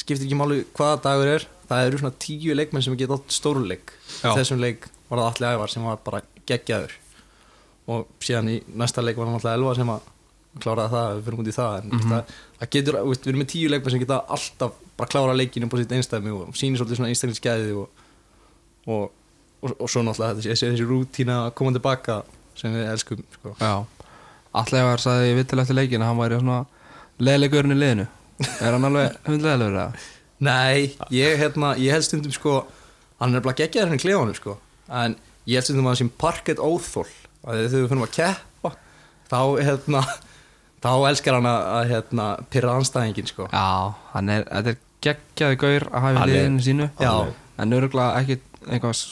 skiptir 0.03 0.27
ekki 0.27 0.39
máli 0.41 0.63
hvaða 0.77 1.01
dagur 1.05 1.31
er 1.37 1.47
það 1.69 1.87
eru 1.91 2.01
svona 2.03 2.17
tíu 2.25 2.55
leikmenn 2.57 2.83
sem 2.87 2.97
geta 2.99 3.17
átt 3.19 3.35
stóruleik 3.37 3.93
þessum 4.23 4.61
leik 4.63 4.89
var 5.11 5.21
það 5.23 5.29
allir 5.33 5.55
ævar 5.59 5.73
sem 5.73 5.85
var 5.89 5.99
bara 6.05 6.23
geggjaður. 6.49 6.93
Og 7.89 8.07
síðan 8.25 8.49
í 8.53 8.57
næsta 8.77 9.01
leik 9.05 9.17
var 9.17 9.29
hann 9.29 9.37
alltaf 9.39 9.55
elva 9.57 9.75
sem 9.77 9.89
að 9.93 10.07
kláraði 10.59 10.91
það, 10.93 11.11
við 11.19 11.25
fyrir 11.29 11.41
út 11.43 11.49
í 11.49 11.55
það 11.57 11.77
en 11.79 11.91
Mhm. 11.93 12.11
það, 12.11 12.33
það 12.61 12.71
getur, 12.75 12.97
veist, 13.09 13.23
við 13.25 13.31
erum 13.33 13.41
með 13.45 13.51
tíu 13.53 13.69
leikmenn 13.73 13.91
sem 13.95 14.01
geta 14.03 14.19
alltaf 14.37 14.73
bara 14.99 15.09
klára 15.13 15.37
leikinu 15.37 15.69
på 15.71 15.79
sitt 15.79 15.93
einstæmi 15.93 16.33
og 16.35 16.49
sýnir 16.59 16.81
svolítið 16.81 16.97
svona 16.99 17.09
einstaklingsgæði 17.13 17.73
og, 17.79 17.89
og, 18.89 19.11
og, 19.63 19.75
og 19.79 19.89
svo 19.93 20.03
náttúrulega 20.03 20.41
þessi, 20.41 20.57
þessi, 20.73 20.89
rútína 20.89 21.37
að 21.47 21.55
koma 21.61 21.73
tilbaka 21.77 22.23
sem 22.59 22.75
við 22.75 22.89
elskum 22.91 23.23
sko. 23.37 23.55
já. 23.61 23.85
Allega 24.59 24.89
var 24.91 24.99
sagði 25.05 25.35
vittil 25.39 25.61
eftir 25.63 25.77
leikin 25.79 26.03
að 26.03 26.11
hann 26.11 26.19
væri 26.25 26.41
svona 26.41 26.59
leðilegurinn 27.21 27.77
í 27.77 27.79
liðinu 27.79 28.07
Er 28.39 28.75
hann 28.77 28.87
alveg 28.87 29.17
hundleðilegur 29.27 29.79
eða? 29.81 30.05
Nei, 30.47 30.95
ég, 31.11 31.39
hérna, 31.41 31.73
ég 31.83 31.91
held 31.97 32.07
stundum 32.07 32.35
sko 32.35 32.61
hann 33.19 33.35
er 33.35 33.43
bara 33.43 33.57
geggjaður 33.59 33.91
henni 33.91 34.03
klefanum 34.05 34.37
sko 34.39 34.55
en 34.95 35.17
ég 35.49 35.59
held 35.59 35.67
stundum 35.67 35.89
að 35.89 35.97
það 35.97 36.03
sem 36.05 36.13
parkett 36.23 36.63
óþól 36.63 37.09
að 37.09 37.65
þegar 37.65 37.75
við 37.83 37.89
finnum 37.91 38.07
að 38.07 38.13
keppa 38.19 38.73
þá, 39.33 39.41
hérna 39.67 40.03
þá 40.85 40.91
elskar 41.11 41.39
hann 41.41 41.49
að, 41.51 41.65
að 41.79 41.91
hérna, 41.95 42.27
pyrra 42.55 42.77
anstæðingin 42.79 43.31
sko 43.33 43.49
Já, 43.51 43.67
hann 44.15 44.31
er, 44.37 44.47
þetta 44.47 44.75
er 44.75 44.79
geggjaði 45.09 45.59
gaur 45.65 45.89
að 45.91 46.05
hafa 46.05 46.13
í 46.15 46.21
Hann 46.23 46.33
liðinu 46.33 46.65
sínu 46.69 46.89
Já. 47.03 47.13
En 47.59 47.75
örgulega 47.75 48.23
ekki 48.23 48.39
eitthvað 48.69 49.03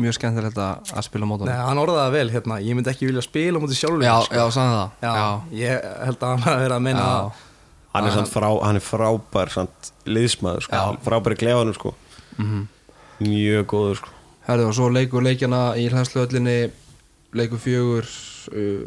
mjög 0.00 0.16
skemmtilegt 0.16 0.58
að 0.60 0.90
að 0.96 1.04
spila 1.10 1.28
mót 1.28 1.44
Nei, 1.44 1.54
hann 1.56 1.80
orðaði 1.82 2.00
það 2.06 2.16
vel, 2.16 2.32
hérna, 2.36 2.58
ég 2.64 2.76
myndi 2.78 2.92
ekki 2.92 3.08
vilja 3.10 3.24
spila 3.26 3.60
á 3.60 3.62
móti 3.64 3.76
sjálfur 3.76 4.04
Já, 4.06 4.14
sko. 4.24 4.40
já, 4.40 4.44
sagði 4.56 4.74
það 4.80 5.06
já, 5.08 5.30
ég 5.60 5.86
held 6.06 6.20
að 6.24 6.32
hann 6.32 6.44
hafi 6.46 6.64
verið 6.64 6.76
að 6.76 6.84
meina 6.88 7.04
Já. 7.04 7.46
Hann 7.94 8.06
er, 8.06 8.26
frá, 8.30 8.48
hann 8.62 8.78
er 8.78 8.84
frábær 8.84 9.50
samt, 9.52 9.92
liðsmaður 10.06 10.66
sko. 10.66 10.82
Frábær 11.06 11.36
í 11.36 11.40
klefanum 11.40 11.76
sko. 11.76 11.94
Mhm. 12.38 12.68
mjög 13.20 13.66
góður 13.68 13.96
sko. 14.00 14.12
Herðu 14.46 14.68
og 14.70 14.74
svo 14.74 14.88
leikur 14.88 15.22
leikjana 15.22 15.74
í 15.76 15.88
hlænsluöllinni 15.92 16.70
leikur 17.36 17.60
fjögur 17.60 18.06
uh, 18.56 18.86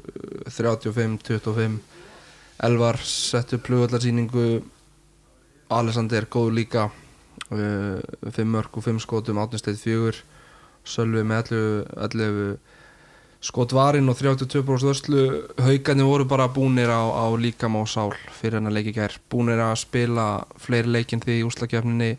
35-25 0.50 1.78
Elvar 2.64 2.98
settu 3.04 3.60
plugvallarsýningu 3.62 4.64
Alexander 5.70 6.26
góður 6.26 6.58
líka 6.58 6.88
uh, 6.90 8.02
5 8.26 8.50
mörg 8.50 8.74
og 8.74 8.88
5 8.88 9.04
skotum 9.06 9.42
átnisteyð 9.44 9.80
fjögur 9.84 10.24
Sölvi 10.84 11.24
með 11.24 11.54
11, 11.54 12.58
11 13.44 13.50
skot 13.50 13.74
varinn 13.76 14.08
og 14.08 14.16
32% 14.16 14.88
vörslu 14.88 15.24
haugarnir 15.60 16.08
voru 16.08 16.26
bara 16.28 16.48
búnir 16.48 16.88
á, 16.88 17.04
á 17.04 17.28
líkam 17.36 17.76
og 17.76 17.90
sál 17.92 18.14
fyrir 18.32 18.60
hennar 18.60 18.72
leiki 18.72 18.94
gær. 18.96 19.18
Búnir 19.30 19.60
að 19.60 19.82
spila 19.84 20.28
fleiri 20.64 20.94
leikin 20.94 21.20
því 21.24 21.42
í 21.42 21.48
úslakefninni 21.48 22.12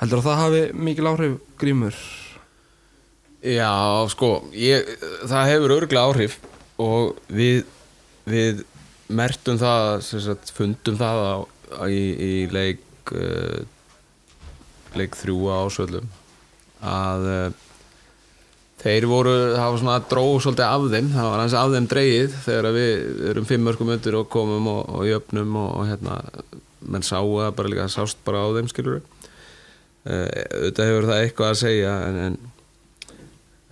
heldur 0.00 0.22
að 0.22 0.28
það 0.28 0.40
hafi 0.40 0.62
mikil 0.86 1.10
áhrif 1.10 1.34
grímur? 1.60 1.98
Já, 3.44 3.68
sko, 4.08 4.48
ég, 4.56 4.88
það 5.28 5.50
hefur 5.52 5.74
örglega 5.76 6.06
áhrif 6.08 6.38
og 6.80 7.18
við, 7.28 7.66
við 8.24 8.64
mertum 9.12 9.60
það, 9.60 9.90
sagt, 10.08 10.54
fundum 10.56 10.96
það 10.96 11.20
á, 11.20 11.34
í, 11.84 12.00
í 12.16 12.32
leik, 12.48 13.12
uh, 13.12 13.60
leik 14.96 15.20
þrjú 15.20 15.52
á 15.52 15.68
ásvöldum 15.68 16.08
að 16.84 17.28
uh, 17.28 17.63
þeir 18.84 19.06
voru, 19.08 19.32
það 19.56 19.70
var 19.72 19.78
svona 19.82 19.98
dróð 20.10 20.34
svolítið 20.44 20.66
af 20.68 20.86
þeim, 20.92 21.08
það 21.14 21.28
var 21.32 21.40
hans 21.42 21.56
af 21.56 21.72
þeim 21.74 21.86
dreigið 21.94 22.34
þegar 22.44 22.68
við 22.76 23.22
erum 23.32 23.46
fimm 23.48 23.64
mörgum 23.68 23.92
undir 23.94 24.18
og 24.20 24.28
komum 24.32 24.66
og, 24.74 24.82
og 24.98 25.06
jöfnum 25.08 25.56
og, 25.62 25.70
og 25.80 25.86
hérna, 25.88 26.18
menn 26.84 27.06
sáu 27.06 27.30
það 27.40 27.54
bara 27.56 27.72
líka, 27.72 27.86
sást 27.88 28.20
bara 28.26 28.42
á 28.44 28.48
þeim, 28.58 28.68
skilur. 28.72 29.00
Uh, 30.04 30.28
auðvitað 30.60 30.90
hefur 30.90 31.06
það 31.08 31.22
eitthvað 31.24 31.52
að 31.54 31.60
segja 31.62 31.94
en, 32.10 32.18
en 32.26 32.36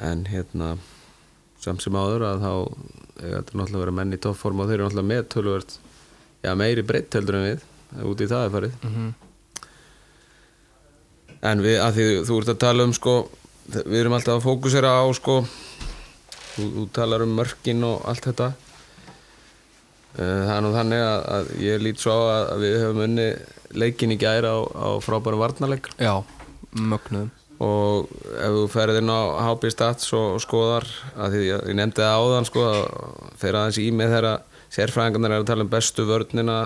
en 0.02 0.22
hérna 0.26 0.68
samt 1.62 1.84
sem 1.84 1.94
áður 1.94 2.24
að 2.26 2.40
þá 2.42 2.52
þetta 3.22 3.54
náttúrulega 3.54 3.76
að 3.76 3.82
vera 3.84 3.92
menn 4.00 4.16
í 4.16 4.18
toppform 4.24 4.62
og 4.64 4.70
þeir 4.70 4.80
eru 4.80 4.86
náttúrulega 4.88 5.10
með 5.12 5.28
tölvöld 5.34 5.74
já 6.42 6.54
meiri 6.58 6.82
breytt 6.88 7.14
heldur 7.14 7.36
en 7.38 7.44
við 7.46 8.08
út 8.10 8.24
í 8.24 8.26
það 8.32 8.46
er 8.48 8.54
farið 8.56 8.72
Mhm. 8.88 9.12
en 11.52 11.62
við, 11.64 11.76
að 11.84 11.96
því 12.00 12.06
þú 12.28 12.38
ert 12.40 12.50
að 12.54 12.58
tala 12.64 12.86
um 12.88 12.94
sko, 12.96 13.14
við 13.70 13.98
erum 14.00 14.16
alltaf 14.16 14.38
að 14.40 14.46
fókusera 14.46 14.92
á 14.98 15.04
sko 15.16 15.42
þú, 15.46 16.66
þú 16.76 16.86
talar 16.94 17.24
um 17.26 17.34
mörkin 17.38 17.84
og 17.86 18.04
allt 18.08 18.28
þetta. 18.30 18.52
Eh, 20.12 20.40
það 20.46 20.54
er 20.56 20.64
nú 20.64 20.72
þannig 20.76 21.04
að, 21.06 21.20
að 21.36 21.52
ég 21.64 21.84
lít 21.84 22.02
svo 22.02 22.16
á 22.16 22.22
að 22.52 22.64
við 22.66 22.78
höfum 22.82 23.04
unni 23.06 23.28
leikin 23.82 24.12
í 24.12 24.18
gæra 24.20 24.52
á, 24.52 24.60
á 24.60 24.88
frábærum 25.04 25.40
varnarleik. 25.40 25.88
Já, 25.96 26.20
mögnuðum. 26.76 27.30
Og 27.62 28.10
ef 28.42 28.56
þú 28.56 28.62
ferð 28.72 28.98
inn 28.98 29.12
á 29.12 29.20
HB 29.46 29.70
Stats 29.70 30.08
og 30.18 30.40
skoðar 30.42 30.88
að 31.14 31.36
því 31.36 31.42
ég, 31.46 31.68
nefndi 31.78 32.02
það 32.02 32.16
áðan 32.18 32.48
sko 32.48 32.64
að 32.66 32.80
fer 33.38 33.58
aðeins 33.58 33.78
í 33.78 33.86
mig 33.94 34.10
þegar 34.10 34.42
sérfræðingarnir 34.72 35.36
er 35.36 35.44
að 35.44 35.50
tala 35.52 35.66
um 35.66 35.70
bestu 35.70 36.06
vörnina 36.08 36.56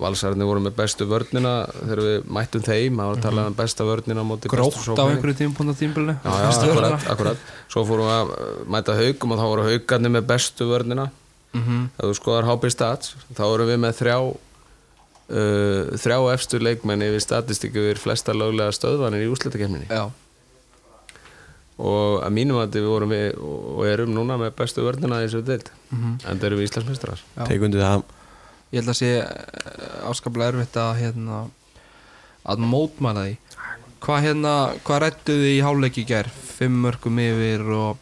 valsararnir 0.00 0.48
voru 0.48 0.62
með 0.64 0.74
bestu 0.78 1.06
vörnina 1.06 1.52
þegar 1.72 2.00
við 2.02 2.24
mættum 2.34 2.62
þeim, 2.66 2.96
það 2.98 3.10
var 3.10 3.18
að 3.18 3.26
tala 3.28 3.44
um 3.46 3.56
besta 3.58 3.84
vörnina 3.86 4.24
á 4.24 4.26
móti 4.26 4.50
bestu 4.50 4.56
Grótt 4.58 4.98
á 4.98 5.04
einhverju 5.06 5.36
tímpúnda 5.38 5.74
tímbilinu 5.78 6.16
Já, 6.18 6.32
já, 6.42 6.48
akkurat, 6.50 7.06
akkurat. 7.14 7.44
Svo 7.70 7.84
fórum 7.86 8.08
við 8.10 8.16
að 8.16 8.32
mæta 8.74 8.96
haugum 8.98 9.34
og 9.36 9.38
þá 9.38 9.44
voru 9.52 9.66
haugarnir 9.68 10.14
með 10.16 10.26
bestu 10.32 10.66
vörnina. 10.70 11.06
Mhm. 11.54 11.84
Ef 11.94 12.08
þú 12.10 12.16
skoðar 12.18 12.48
HB 12.50 12.72
Stats 12.74 13.14
þá 13.30 13.44
vorum 13.46 13.70
við 13.70 13.78
með 13.84 13.94
þrjá 14.00 14.16
uh, 14.24 15.94
þrjá 16.02 16.18
efstu 16.34 16.58
leikmenni 16.58 17.12
við 17.14 17.22
statistíku 17.22 17.86
við 17.86 18.02
flesta 18.02 18.34
löglega 18.34 18.74
stöðvanir 18.74 19.22
í 19.22 19.30
úslitakefninni 19.30 19.86
Já, 19.86 20.08
og 21.78 22.18
að 22.26 22.34
mínum 22.34 22.58
að 22.58 22.80
við 22.80 22.90
vorum 22.90 23.14
við 23.14 23.38
og 23.38 23.86
erum 23.86 24.12
núna 24.14 24.36
með 24.42 24.52
bestu 24.58 24.82
vörnina 24.82 25.22
í 25.22 25.28
þessu 25.28 25.46
deild. 25.46 25.70
En 25.94 26.18
það 26.38 26.44
eru 26.50 26.58
við 26.58 26.68
Íslandsmestrar 26.68 27.22
Já. 27.22 27.46
Teikundi 27.46 27.78
það 27.78 28.02
ég 28.74 28.82
held 28.82 28.90
að 28.90 28.98
sé 28.98 29.10
áskaplega 30.10 30.52
erfitt 30.52 30.78
að 30.80 30.94
hérna 31.00 31.42
að 32.44 32.64
mótmæla 32.68 33.26
því. 33.26 33.36
Hvað 34.04 34.24
hérna, 34.26 34.54
hvað 34.84 35.02
rættuðu 35.04 35.50
í 35.50 35.60
háleiki 35.64 36.04
gær? 36.08 36.28
Fimm 36.28 36.82
mörgum 36.84 37.20
yfir 37.22 37.64
og 37.72 38.00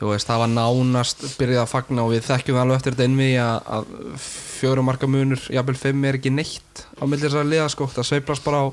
þú 0.00 0.10
veist, 0.10 0.26
það 0.28 0.40
var 0.42 0.50
nánast 0.52 1.22
byrjað 1.38 1.62
að 1.62 1.70
fagna 1.70 2.04
og 2.04 2.12
við 2.12 2.26
þekkjum 2.26 2.58
alveg 2.60 2.80
eftir 2.80 2.96
þetta 2.96 3.06
innví 3.08 3.28
að, 3.40 3.68
að 3.76 3.92
fjórum 4.24 4.88
marka 4.90 5.08
munur 5.08 5.44
jafnvel 5.54 5.76
fimm 5.78 6.08
er 6.08 6.18
ekki 6.18 6.32
neitt 6.34 6.82
á 6.98 7.04
millir 7.06 7.30
þess 7.30 7.40
að 7.40 7.52
liða 7.52 7.68
sko, 7.72 7.88
það 7.94 8.08
sveiplast 8.10 8.44
bara 8.44 8.64
á 8.64 8.66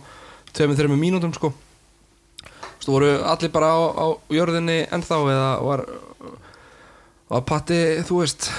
tveimur, 0.51 0.79
þreimur 0.79 0.99
mínútum 0.99 1.35
sko. 1.37 1.53
Þú 2.41 2.73
veist, 2.81 2.89
voru 2.89 3.11
allir 3.29 3.53
bara 3.53 3.69
á, 3.69 3.79
á 3.93 4.05
jörðinni 4.33 4.79
ennþá 4.89 5.19
eða 5.29 5.51
var 5.67 5.85
var 7.31 7.45
patti, 7.47 7.79
þú 8.07 8.19
veist 8.21 8.49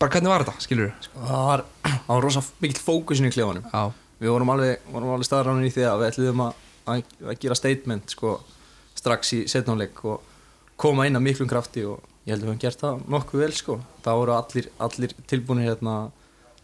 bara 0.00 0.10
hvernig 0.10 0.30
var 0.32 0.44
þetta, 0.44 0.64
skilur 0.64 0.92
það 1.14 1.46
var, 1.50 1.64
það 1.84 2.10
var 2.10 2.24
rosa 2.26 2.42
mikill 2.62 2.82
fókusin 2.82 3.28
í 3.28 3.32
klefanum 3.34 3.68
Já, 3.70 3.82
við 4.22 4.32
vorum 4.34 4.52
alveg, 4.56 4.88
vorum 4.92 5.14
alveg 5.14 5.28
staðránir 5.28 5.68
í 5.68 5.72
því 5.74 5.86
að 5.90 6.02
við 6.02 6.10
ætluðum 6.10 6.44
að, 6.46 6.64
að, 6.86 7.14
að 7.24 7.40
gera 7.44 7.58
statement 7.58 8.16
sko, 8.16 8.34
strax 8.98 9.32
í 9.36 9.40
setnáleik 9.50 10.02
og 10.08 10.34
koma 10.80 11.06
inn 11.08 11.18
að 11.18 11.26
miklum 11.28 11.50
krafti 11.50 11.86
og 11.88 12.02
ég 12.26 12.34
held 12.34 12.42
að 12.42 12.48
við 12.48 12.52
höfum 12.52 12.62
gert 12.64 12.82
það 12.82 13.06
nokkuð 13.14 13.44
vel 13.44 13.52
sko. 13.56 13.78
það 14.04 14.20
voru 14.20 14.36
allir, 14.36 14.70
allir 14.82 15.16
tilbúinir 15.30 15.70
hérna, 15.70 15.96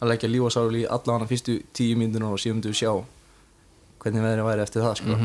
að 0.02 0.10
leggja 0.10 0.32
líf 0.32 0.48
og 0.48 0.54
sáli 0.56 0.82
í 0.82 0.88
alla 0.90 1.16
hana 1.16 1.30
fyrstu 1.30 1.60
tíu 1.76 1.98
myndunar 2.00 2.34
og 2.34 2.42
síðan 2.42 2.64
við 2.64 2.80
sjá 2.82 2.92
hvernig 4.02 4.24
veðrið 4.26 4.48
væri 4.48 4.64
eftir 4.64 4.82
það 4.82 4.96
sko. 4.98 5.18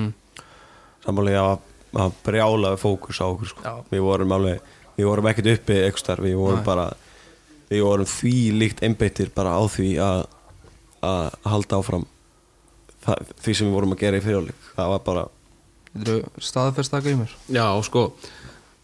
Sammálega 1.01 1.45
að, 1.55 1.63
að 2.03 2.17
brjála 2.27 2.75
fókus 2.77 3.17
á 3.17 3.25
okkur 3.25 3.49
sko. 3.49 3.73
Við 3.89 4.03
vorum 4.05 4.35
alveg 4.37 4.75
Við 4.97 5.09
vorum 5.09 5.29
ekkert 5.29 5.51
uppi 5.53 5.77
starf 5.99 6.25
Við 6.25 6.39
vorum 6.39 6.63
Nei. 6.63 6.65
bara 6.65 6.87
Við 7.69 7.83
vorum 7.83 8.09
því 8.09 8.35
líkt 8.57 8.83
einbeittir 8.85 9.29
bara 9.35 9.57
á 9.59 9.61
því 9.69 9.91
að 10.01 10.25
að 11.07 11.35
halda 11.45 11.77
áfram 11.77 12.05
það, 13.05 13.33
því 13.43 13.53
sem 13.53 13.67
við 13.67 13.75
vorum 13.77 13.93
að 13.93 14.01
gera 14.01 14.19
í 14.19 14.23
fyrirleik. 14.25 14.69
Það 14.75 14.93
var 14.93 15.03
bara 15.05 15.25
taka 16.89 17.11
í 17.11 17.17
mér. 17.19 17.35
Já, 17.53 17.65
sko 17.85 18.07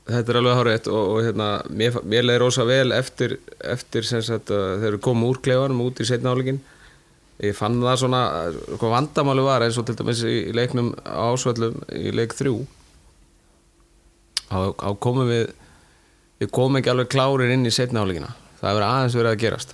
þetta 0.10 0.34
er 0.34 0.40
alveg 0.40 0.60
hárétt 0.60 0.90
og, 0.92 1.10
og 1.16 1.24
hérna, 1.24 1.48
mér, 1.72 1.98
mér 2.04 2.28
leiði 2.28 2.44
rosa 2.44 2.66
vel 2.68 2.92
eftir, 2.96 3.38
eftir 3.64 4.08
sem 4.08 4.24
sagt, 4.26 4.52
uh, 4.52 4.76
þegar 4.82 4.98
við 4.98 5.04
komum 5.06 5.30
úr 5.30 5.40
klefanum 5.44 5.84
út 5.86 6.02
í 6.04 6.08
setna 6.08 6.34
áleikin 6.34 6.60
ég 7.44 7.56
fann 7.56 7.80
það 7.82 8.00
svona, 8.02 8.24
hvað 8.76 8.96
vandamáli 8.98 9.46
var 9.46 9.64
eins 9.66 9.80
og 9.80 9.88
til 9.88 9.96
dæmis 10.00 10.24
í, 10.28 10.36
leiknum 10.56 10.92
á 11.08 11.32
ásvöllum 11.32 11.80
í 11.96 12.12
leik 12.16 12.36
þrjú 12.36 12.58
þá, 14.50 14.60
þá 14.76 14.90
komum 15.04 15.32
við 15.32 15.54
við 16.44 16.52
komum 16.54 16.80
ekki 16.80 16.92
alveg 16.94 17.12
klárir 17.14 17.54
inn 17.56 17.68
í 17.68 17.74
setna 17.74 18.04
áleikina 18.04 18.34
það 18.64 18.70
hefur 18.72 18.86
aðeins 18.88 19.16
verið 19.20 19.34
að 19.34 19.42
gerast. 19.44 19.74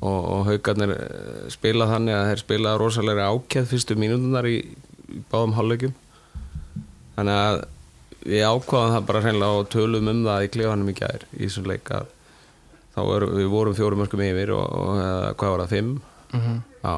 Og, 0.00 0.20
og 0.32 0.46
haugarnir 0.48 0.94
eh, 0.94 1.42
spila 1.52 1.88
þannig 1.90 2.16
að 2.16 2.28
þeir 2.30 2.40
spila 2.44 2.76
rosalega 2.80 3.26
ákjæð 3.34 3.66
fyrstu 3.68 3.96
mínútunar 4.00 4.48
í, 4.48 4.56
í 5.12 5.20
báðum 5.30 5.56
hálfleikum 5.58 5.92
þannig 7.18 7.36
að 7.36 7.58
við 8.30 8.46
ákvaðum 8.46 8.94
það 8.94 9.06
bara 9.10 9.22
hreinlega 9.26 9.58
og 9.60 9.68
tölum 9.72 10.10
um 10.12 10.22
það 10.24 10.46
í 10.46 10.50
klefanum 10.54 10.92
í 10.92 10.96
gær 10.96 11.26
í 11.34 11.42
þessum 11.42 11.68
leik 11.68 11.92
að 11.96 12.08
þá 12.94 13.00
er, 13.02 13.26
við 13.40 13.50
vorum 13.52 13.76
fjórum 13.76 14.00
mörgum 14.02 14.24
yfir 14.24 14.54
og, 14.56 14.64
og 14.80 15.02
eða, 15.02 15.32
hvað 15.40 15.52
var 15.54 15.62
það, 15.64 15.74
fimm? 15.74 15.92
Já, 16.80 16.94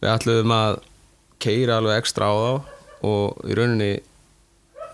við 0.00 0.12
ætluðum 0.14 0.54
að 0.56 0.78
keira 1.42 1.80
alveg 1.80 2.02
ekstra 2.04 2.30
á 2.30 2.34
þá 2.36 2.52
og 3.10 3.42
í 3.48 3.56
rauninni 3.58 3.90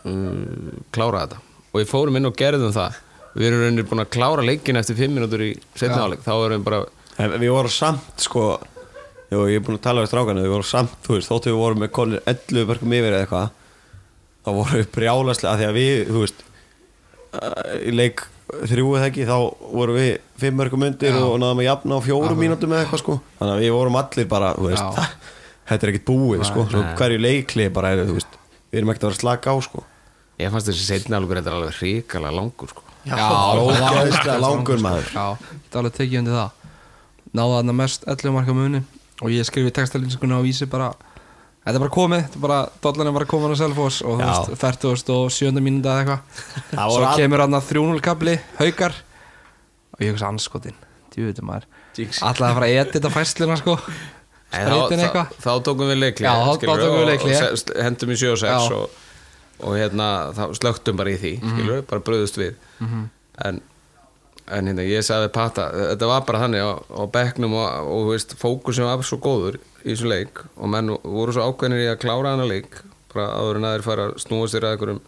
um, 0.07 0.72
klára 0.95 1.26
þetta 1.26 1.45
og 1.76 1.82
við 1.82 1.90
fórum 1.92 2.16
inn 2.16 2.30
og 2.30 2.36
gerðum 2.40 2.72
það. 2.72 3.02
Við 3.36 3.50
erum 3.50 3.62
rauninni 3.66 3.84
búin 3.84 4.00
að 4.00 4.12
klára 4.16 4.44
leikin 4.48 4.80
eftir 4.80 4.96
fimm 4.96 5.12
mínútur 5.18 5.44
í 5.44 5.50
setna 5.76 6.06
áleik, 6.06 6.22
þá 6.24 6.32
erum 6.38 6.62
við 6.62 6.68
bara 6.70 6.86
en 7.20 7.36
við 7.40 7.52
vorum 7.52 7.72
samt 7.72 8.24
sko 8.24 8.46
Jú, 9.26 9.40
ég 9.50 9.58
er 9.58 9.62
búin 9.66 9.74
að 9.74 9.82
tala 9.82 10.02
við 10.04 10.12
strákanu, 10.12 10.42
við 10.44 10.52
vorum 10.54 10.66
samt, 10.68 10.92
þú 11.02 11.16
veist, 11.16 11.30
þóttu 11.32 11.50
við 11.50 11.56
vorum 11.58 11.80
með 11.82 11.88
konir 11.96 12.20
11 12.30 12.66
börkum 12.68 12.92
yfir 12.94 13.08
eða 13.10 13.24
eitthvað 13.24 13.48
þá 14.46 14.50
vorum 14.54 14.76
við 14.76 14.90
brjálaslega, 14.94 15.50
af 15.50 15.58
því 15.58 15.66
að 15.66 15.78
við, 15.80 16.02
þú 16.06 16.20
veist 16.22 16.44
uh, 17.40 17.72
í 17.80 17.94
leik 17.96 18.22
þrjú 18.70 18.92
eða 19.00 19.08
ekki, 19.08 19.26
þá 19.26 19.34
vorum 19.80 19.98
við 19.98 20.12
5 20.44 20.60
börkum 20.62 20.86
undir 20.86 21.18
Já. 21.18 21.18
og 21.24 21.34
náðum 21.42 21.64
að 21.64 21.66
jafna 21.66 21.98
á 21.98 22.06
fjórum 22.06 22.38
mínútum 22.44 22.76
eða 22.76 22.84
eitthvað 22.84 23.02
sko, 23.02 23.18
þannig 23.40 23.56
að 23.56 23.64
við 23.64 23.74
vorum 23.80 23.98
allir 24.04 24.30
bara, 24.30 24.52
þú 24.54 24.70
veist, 24.70 25.02
þetta 25.72 25.88
er 25.88 25.94
ekkert 25.96 26.08
búið 26.12 26.46
sko, 26.52 26.68
svo 26.70 26.86
hverju 27.02 27.24
leikli 27.26 27.68
bara 27.74 27.96
þú 27.98 28.20
veist, 28.20 28.40
við 28.70 28.78
erum 28.84 28.94
ekkert 28.94 29.08
að 29.08 29.10
vera 29.10 29.18
að 29.18 29.24
slaka 29.26 29.56
á 29.58 29.58
sko 29.66 29.86
ég 30.41 30.53
fannst 30.53 30.70
þessi 30.70 30.87
setna 30.87 31.20
áleikur 31.20 31.41
þetta 31.41 31.53
er 31.53 31.59
alveg 31.61 31.80
hrikalega 31.80 32.37
langur 32.37 32.72
sko. 32.72 32.84
Já, 33.07 33.26
ógeðslega 33.62 34.39
langur. 34.43 34.80
maður. 34.82 35.11
Já, 35.14 35.26
þetta 35.51 35.78
er 35.78 35.82
alveg 35.82 35.99
tekið 36.01 36.22
undir 36.22 36.39
það. 36.41 36.62
Náða 37.37 37.59
þarna 37.59 37.74
mest 37.76 38.07
11 38.09 38.34
marka 38.37 38.55
muni 38.57 38.80
Og 39.24 39.32
ég 39.32 39.47
skrifi 39.49 39.72
textalinskuna 39.74 40.39
á 40.39 40.43
vísi 40.45 40.68
bara 40.70 40.93
Þetta 41.66 41.74
er 41.74 41.82
bara 41.82 41.95
komið, 41.97 42.26
þetta 42.37 43.03
er 43.03 43.14
bara 43.16 43.28
komin 43.28 43.55
á 43.55 43.57
Selfoss 43.59 44.03
Og 44.07 44.20
þú 44.20 44.28
veist, 44.28 44.53
færtugast 44.61 45.09
og 45.11 45.32
sjönda 45.34 45.62
mínúta 45.64 45.97
eða 45.97 46.05
eitthvað. 46.05 46.43
Það 46.70 46.93
Svo 46.95 47.14
kemur 47.18 47.43
hann 47.43 47.59
að 47.59 47.70
3-0 47.72 48.05
kapli, 48.07 48.37
haukar. 48.61 48.95
Og 49.97 50.05
ég 50.05 50.14
hugsa 50.14 50.30
anskotin 50.30 50.76
Djúvitur 51.11 51.49
maður. 51.49 51.66
Alltaf 51.97 52.45
að 52.47 52.55
fara 52.61 52.68
að 52.68 52.78
etita 52.84 53.11
fæsluna 53.11 53.57
sko. 53.59 53.74
Þá, 54.47 54.61
þá, 54.62 54.95
eitthvað. 54.95 55.34
þá 55.43 55.51
tókum 55.66 55.91
við 55.91 55.99
leikli 56.05 56.28
hendum 57.82 58.12
í 58.14 58.18
7 58.20 58.30
og 58.30 58.41
6 58.45 58.47
Já. 58.47 59.05
Og, 59.61 59.68
og 59.68 59.76
hérna, 59.78 60.09
þá 60.36 60.44
slögtum 60.59 60.96
bara 60.96 61.11
í 61.11 61.18
því 61.20 61.32
Mhm. 61.42 61.54
skilur, 61.57 61.82
bara 61.86 62.00
bröðust 62.00 62.36
við. 62.40 62.54
En 63.44 63.61
en 64.48 64.66
hérna, 64.68 64.82
ég 64.86 65.02
sagði 65.02 65.32
Pata 65.34 65.70
þetta 65.74 66.07
var 66.07 66.20
bara 66.22 66.38
þannig 66.44 66.62
á, 66.62 66.78
á 66.78 67.02
bekknum 67.11 67.52
og, 67.59 67.66
og 67.90 68.04
þú 68.07 68.11
veist, 68.12 68.34
fókusin 68.38 68.84
var 68.86 69.02
svo 69.02 69.18
góður 69.18 69.57
í 69.84 69.90
þessu 69.90 70.07
leik 70.07 70.38
og 70.57 70.68
menn 70.70 70.86
voru 71.02 71.32
svo 71.34 71.42
ákveðnir 71.50 71.82
í 71.82 71.88
að 71.90 71.98
klára 72.04 72.30
hana 72.36 72.46
leik 72.46 72.78
bara 73.12 73.26
áður 73.40 73.57
en 73.57 73.64
aðeir 73.64 73.82
fara 73.82 74.04
að 74.12 74.18
snúa 74.22 74.46
sér 74.46 74.62
að 74.68 74.76
einhverjum, 74.76 75.00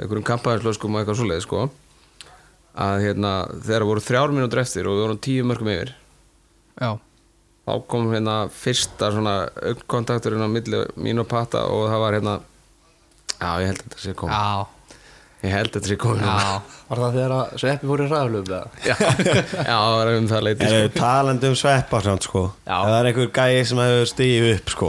einhverjum 0.00 0.26
kampaðarslöskum 0.28 0.94
og 0.94 1.00
eitthvað 1.00 1.16
svoleið 1.22 1.42
sko. 1.46 1.70
Að 2.78 3.00
hérna, 3.06 3.32
þegar 3.64 3.86
voru 3.88 4.00
þrjár 4.04 4.34
mínútur 4.36 4.60
eftir 4.60 4.86
og 4.86 4.98
við 4.98 5.02
vorum 5.06 5.18
tíu 5.24 5.44
mörgum 5.48 5.72
yfir 5.72 5.94
Já, 6.78 6.90
þá 7.66 7.72
kom 7.88 8.12
hérna 8.12 8.36
fyrsta 8.52 9.08
svona 9.16 9.48
augkontakturinn 9.64 10.44
á 10.44 10.48
milli 10.52 10.84
mín 11.00 11.18
og 11.24 11.26
Pata 11.32 11.64
og 11.72 11.88
það 11.88 12.04
var 12.04 12.12
hérna 12.20 12.36
já, 13.40 13.50
ég 13.62 13.70
held 13.70 13.78
að 13.78 13.86
þetta 13.88 14.02
sé 14.04 14.14
komið. 14.18 14.34
Já, 14.34 14.98
ég 15.44 15.54
held 15.54 15.68
að 15.68 15.76
þetta 15.78 15.90
sé 15.92 15.96
komið. 16.02 16.28
Var 16.88 17.02
það 17.02 17.16
þegar 17.18 17.34
að 17.38 17.56
Sveppi 17.62 17.88
fór 17.90 18.02
í 18.02 18.08
ræðlöf 18.12 18.48
eða? 18.48 18.60
já, 18.88 18.94
já, 18.96 19.74
það 19.74 19.96
var 19.98 20.10
um 20.14 20.28
það 20.30 20.44
leiti 20.46 20.64
Er 20.68 20.76
sko. 20.88 20.98
talandi 20.98 21.50
um 21.52 21.58
sveppa 21.62 22.00
samt 22.06 22.24
sko. 22.28 22.42
Það 22.68 22.94
er 22.98 23.08
einhver 23.10 23.30
gæi 23.38 23.64
sem 23.68 23.82
hefur 23.82 24.08
stigið 24.12 24.48
upp 24.56 24.72
sko. 24.74 24.88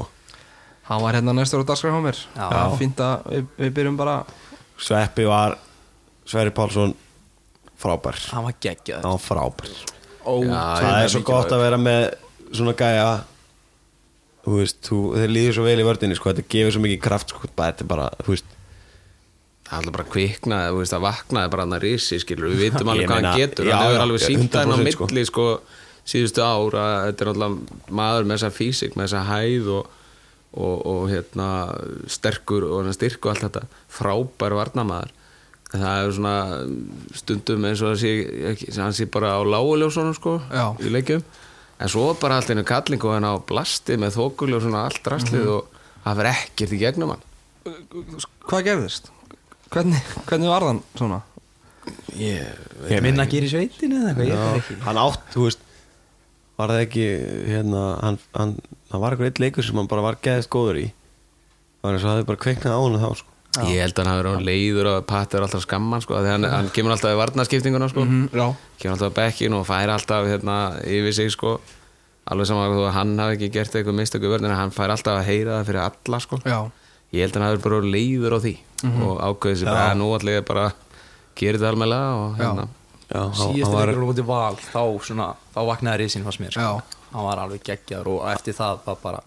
Hann 0.89 1.03
var 1.03 1.13
hérna 1.19 1.35
næstur 1.37 1.61
á 1.61 1.69
dagskrá 1.69 1.91
hjá 1.93 2.01
mér. 2.01 2.21
Já. 2.39 2.47
Fínt 2.79 3.01
að 3.05 3.27
við, 3.35 3.49
við 3.59 3.73
byrjum 3.77 3.97
bara 3.99 4.15
Sveppi 4.79 5.27
var 5.29 5.57
Sverri 6.29 6.53
Pálsson 6.55 6.95
frábær. 7.79 8.17
Hann 8.31 8.47
var 8.47 8.55
geggjað 8.63 9.03
Hann 9.05 9.13
var 9.17 9.21
frábær. 9.21 9.75
Ó, 10.25 10.33
Já, 10.43 10.63
Það 10.79 10.97
er 11.03 11.11
svo 11.13 11.21
gott 11.27 11.53
að 11.55 11.61
vera 11.67 11.77
með 11.81 12.07
svona 12.55 12.73
gæja 12.79 13.05
Þú 14.45 14.61
veist, 14.61 14.79
þú, 14.87 15.01
þeir 15.19 15.33
líður 15.35 15.57
svo 15.57 15.65
vel 15.67 15.81
í 15.81 15.85
vördinni 15.85 16.15
sko, 16.15 16.31
þetta 16.31 16.51
gefur 16.53 16.75
svo 16.75 16.81
mikið 16.85 17.03
kraft 17.03 17.33
sko, 17.33 17.49
bara, 17.51 17.73
þetta 17.73 17.85
er 17.85 17.89
bara, 17.91 18.07
þú 18.23 18.33
veist 18.35 18.55
það 19.69 19.75
er 19.75 19.83
alltaf 19.83 19.95
bara 19.97 20.07
kviknaði, 20.09 20.71
þú 20.73 20.79
veist, 20.81 20.93
það 20.95 21.03
vaknaði 21.05 21.51
bara 21.53 21.65
hann 21.65 21.75
að 21.77 21.83
risi, 21.85 22.19
skilur, 22.23 22.49
við 22.49 22.63
vitum 22.65 22.89
alveg 22.93 23.11
hvað 23.11 23.21
hann 23.27 23.43
getur, 23.43 23.69
já, 23.69 23.75
hann 23.75 23.85
hefur 23.85 23.99
já, 23.99 24.03
alveg 24.07 24.23
sínt 24.25 24.55
það 24.55 24.65
á 24.65 24.73
100% 24.73 24.95
sko. 24.95 25.09
milli, 25.11 25.25
sko, 25.29 25.45
síðustu 26.09 26.43
ár 26.45 26.77
að 26.81 26.95
þetta 27.05 27.25
er 27.25 27.31
alltaf 27.33 27.91
maður 27.99 28.29
með 28.29 28.39
þessa 28.39 28.55
físik, 28.55 28.97
með 28.97 29.05
þessa 29.05 29.23
hæð 29.29 29.69
og, 29.75 29.91
og, 30.49 30.75
og 30.93 31.03
hérna, 31.11 31.49
sterkur 32.09 32.65
og 32.65 32.81
hann 32.81 32.97
styrk 32.97 33.27
og 33.27 33.35
allt 33.35 33.45
þetta, 33.45 33.63
frábær 33.99 34.57
varnamaður, 34.57 35.13
það 35.69 36.01
er 36.07 36.15
svona 36.17 36.35
stundum 37.21 37.69
eins 37.69 37.83
og 37.85 37.93
það 37.93 38.01
sé, 38.01 38.81
sé 38.97 39.09
bara 39.13 39.35
á 39.37 39.41
láguljósunum, 39.45 40.17
sko, 40.17 40.39
Já. 40.49 40.65
í 40.81 40.95
leikjum, 40.95 41.21
en 41.79 41.87
svo 41.91 42.13
bara 42.19 42.37
allt 42.39 42.49
einu 42.51 42.63
kalling 42.67 43.03
og 43.07 43.13
hann 43.15 43.27
á 43.27 43.33
blasti 43.39 43.95
með 43.99 44.17
þókuljósun 44.17 44.75
og 44.75 44.81
allt 44.85 45.03
rastlið 45.13 45.45
Mhm. 45.45 45.55
og 45.55 45.65
það 46.05 46.17
verð 46.19 46.33
ekkert 46.35 46.73
í 46.75 46.79
gegnum 46.81 47.09
hann. 47.13 47.23
Hvað 48.49 48.63
gerðist? 48.67 49.09
Hvernig, 49.69 50.01
hvernig 50.25 50.49
var 50.49 50.61
þann 50.65 50.81
svona? 50.97 51.21
Ég 52.19 53.01
Minna 53.01 53.23
að 53.25 53.31
gera 53.33 53.45
í 53.47 53.49
sveitinu 53.51 53.99
eða 53.99 54.11
eitthvað, 54.13 54.29
ég 54.29 54.59
ekki 54.59 54.77
Hann 54.85 54.97
átt, 55.01 55.23
þú 55.33 55.43
veist 55.47 55.59
Var 56.59 56.67
það 56.73 56.81
ekki, 56.85 57.05
hérna 57.49 57.83
Hann, 58.03 58.17
hann, 58.35 58.55
hann 58.91 59.01
var 59.01 59.11
eitthvað 59.15 59.29
eitt 59.31 59.39
leikur 59.43 59.63
sem 59.65 59.75
hann 59.79 59.87
bara 59.89 60.01
var 60.05 60.17
geðist 60.21 60.49
góður 60.53 60.81
í 60.83 60.87
eins 61.79 62.03
og 62.03 62.09
það 62.09 62.17
hefði 62.17 62.25
bara 62.27 62.41
kveiknað 62.43 62.75
á 62.75 62.79
hann 62.83 62.97
þá 62.99 63.09
sko. 63.21 63.29
Ég 63.65 63.81
held 63.81 63.97
að 63.97 64.05
hann 64.05 64.11
hafi 64.13 64.23
verið 64.27 64.43
leiður 64.45 64.87
og 64.91 65.05
Patti 65.09 65.37
er 65.39 65.45
alltaf 65.47 65.63
skamman 65.65 66.03
sko, 66.05 66.19
því 66.21 66.29
hann, 66.35 66.45
hann 66.53 66.67
kemur 66.75 66.93
alltaf 66.93 67.15
í 67.15 67.17
varnaskiptinguna 67.17 67.87
sko. 67.89 68.03
Já 68.29 68.45
kemur 68.79 68.93
alltaf 68.95 69.09
á 69.09 69.17
bekkin 69.17 69.55
og 69.57 69.65
fær 69.67 69.89
alltaf 69.95 70.27
hérna, 70.29 70.57
yfir 70.85 71.15
sig 71.17 71.31
sko. 71.33 71.55
alveg 72.29 72.45
saman 72.45 72.75
að 72.77 72.91
hann 72.93 73.15
hafi 73.17 73.39
ekki 73.39 73.49
gert 73.55 73.73
eitthvað 73.73 73.97
mistöku 73.97 74.29
vörðin 74.29 74.53
hann 74.53 74.69
fær 74.75 74.93
alltaf 74.93 75.17
að 75.17 75.25
heyra 75.31 75.57
það 75.57 75.65
fyrir 75.71 75.81
alla 75.87 76.19
sko. 76.21 76.37
Já 76.45 76.59
ég 77.09 77.25
held 77.25 77.33
að 77.35 77.41
hann 77.41 77.49
hafi 77.49 77.63
bara 77.63 77.79
á 77.81 77.83
leiður 77.89 78.35
á 78.37 78.39
því 78.43 78.53
og 78.85 79.15
ákveðið 79.17 79.59
sér 79.63 79.69
bara 79.71 79.85
að 79.89 79.97
nú 79.97 80.09
allir 80.13 80.35
ég 80.37 80.45
bara 80.45 80.65
gera 81.39 81.57
þetta 81.57 81.71
almennilega 81.73 82.11
og 82.19 82.35
hérna 82.37 82.65
Já, 83.09 83.21
hann, 83.25 83.33
Síðast 83.33 83.65
hann 83.65 83.73
var 83.73 83.89
leikur 83.89 84.03
á 84.05 84.09
móti 84.11 84.25
val 84.29 84.57
Þá, 84.61 84.83
svona, 85.01 85.27
þá 85.55 85.59
vaknaði 85.65 86.03
risin 86.03 86.25
fannst 86.27 86.41
mér 86.43 86.53
sko. 86.53 86.61
Já. 86.61 86.99
Hann 87.09 87.25
var 87.25 87.41
alveg 87.41 87.63
geggjaður 87.65 88.11
og 88.13 88.27
eftir 88.29 88.53
það 88.53 88.83
var 88.85 88.99
bara 89.01 89.23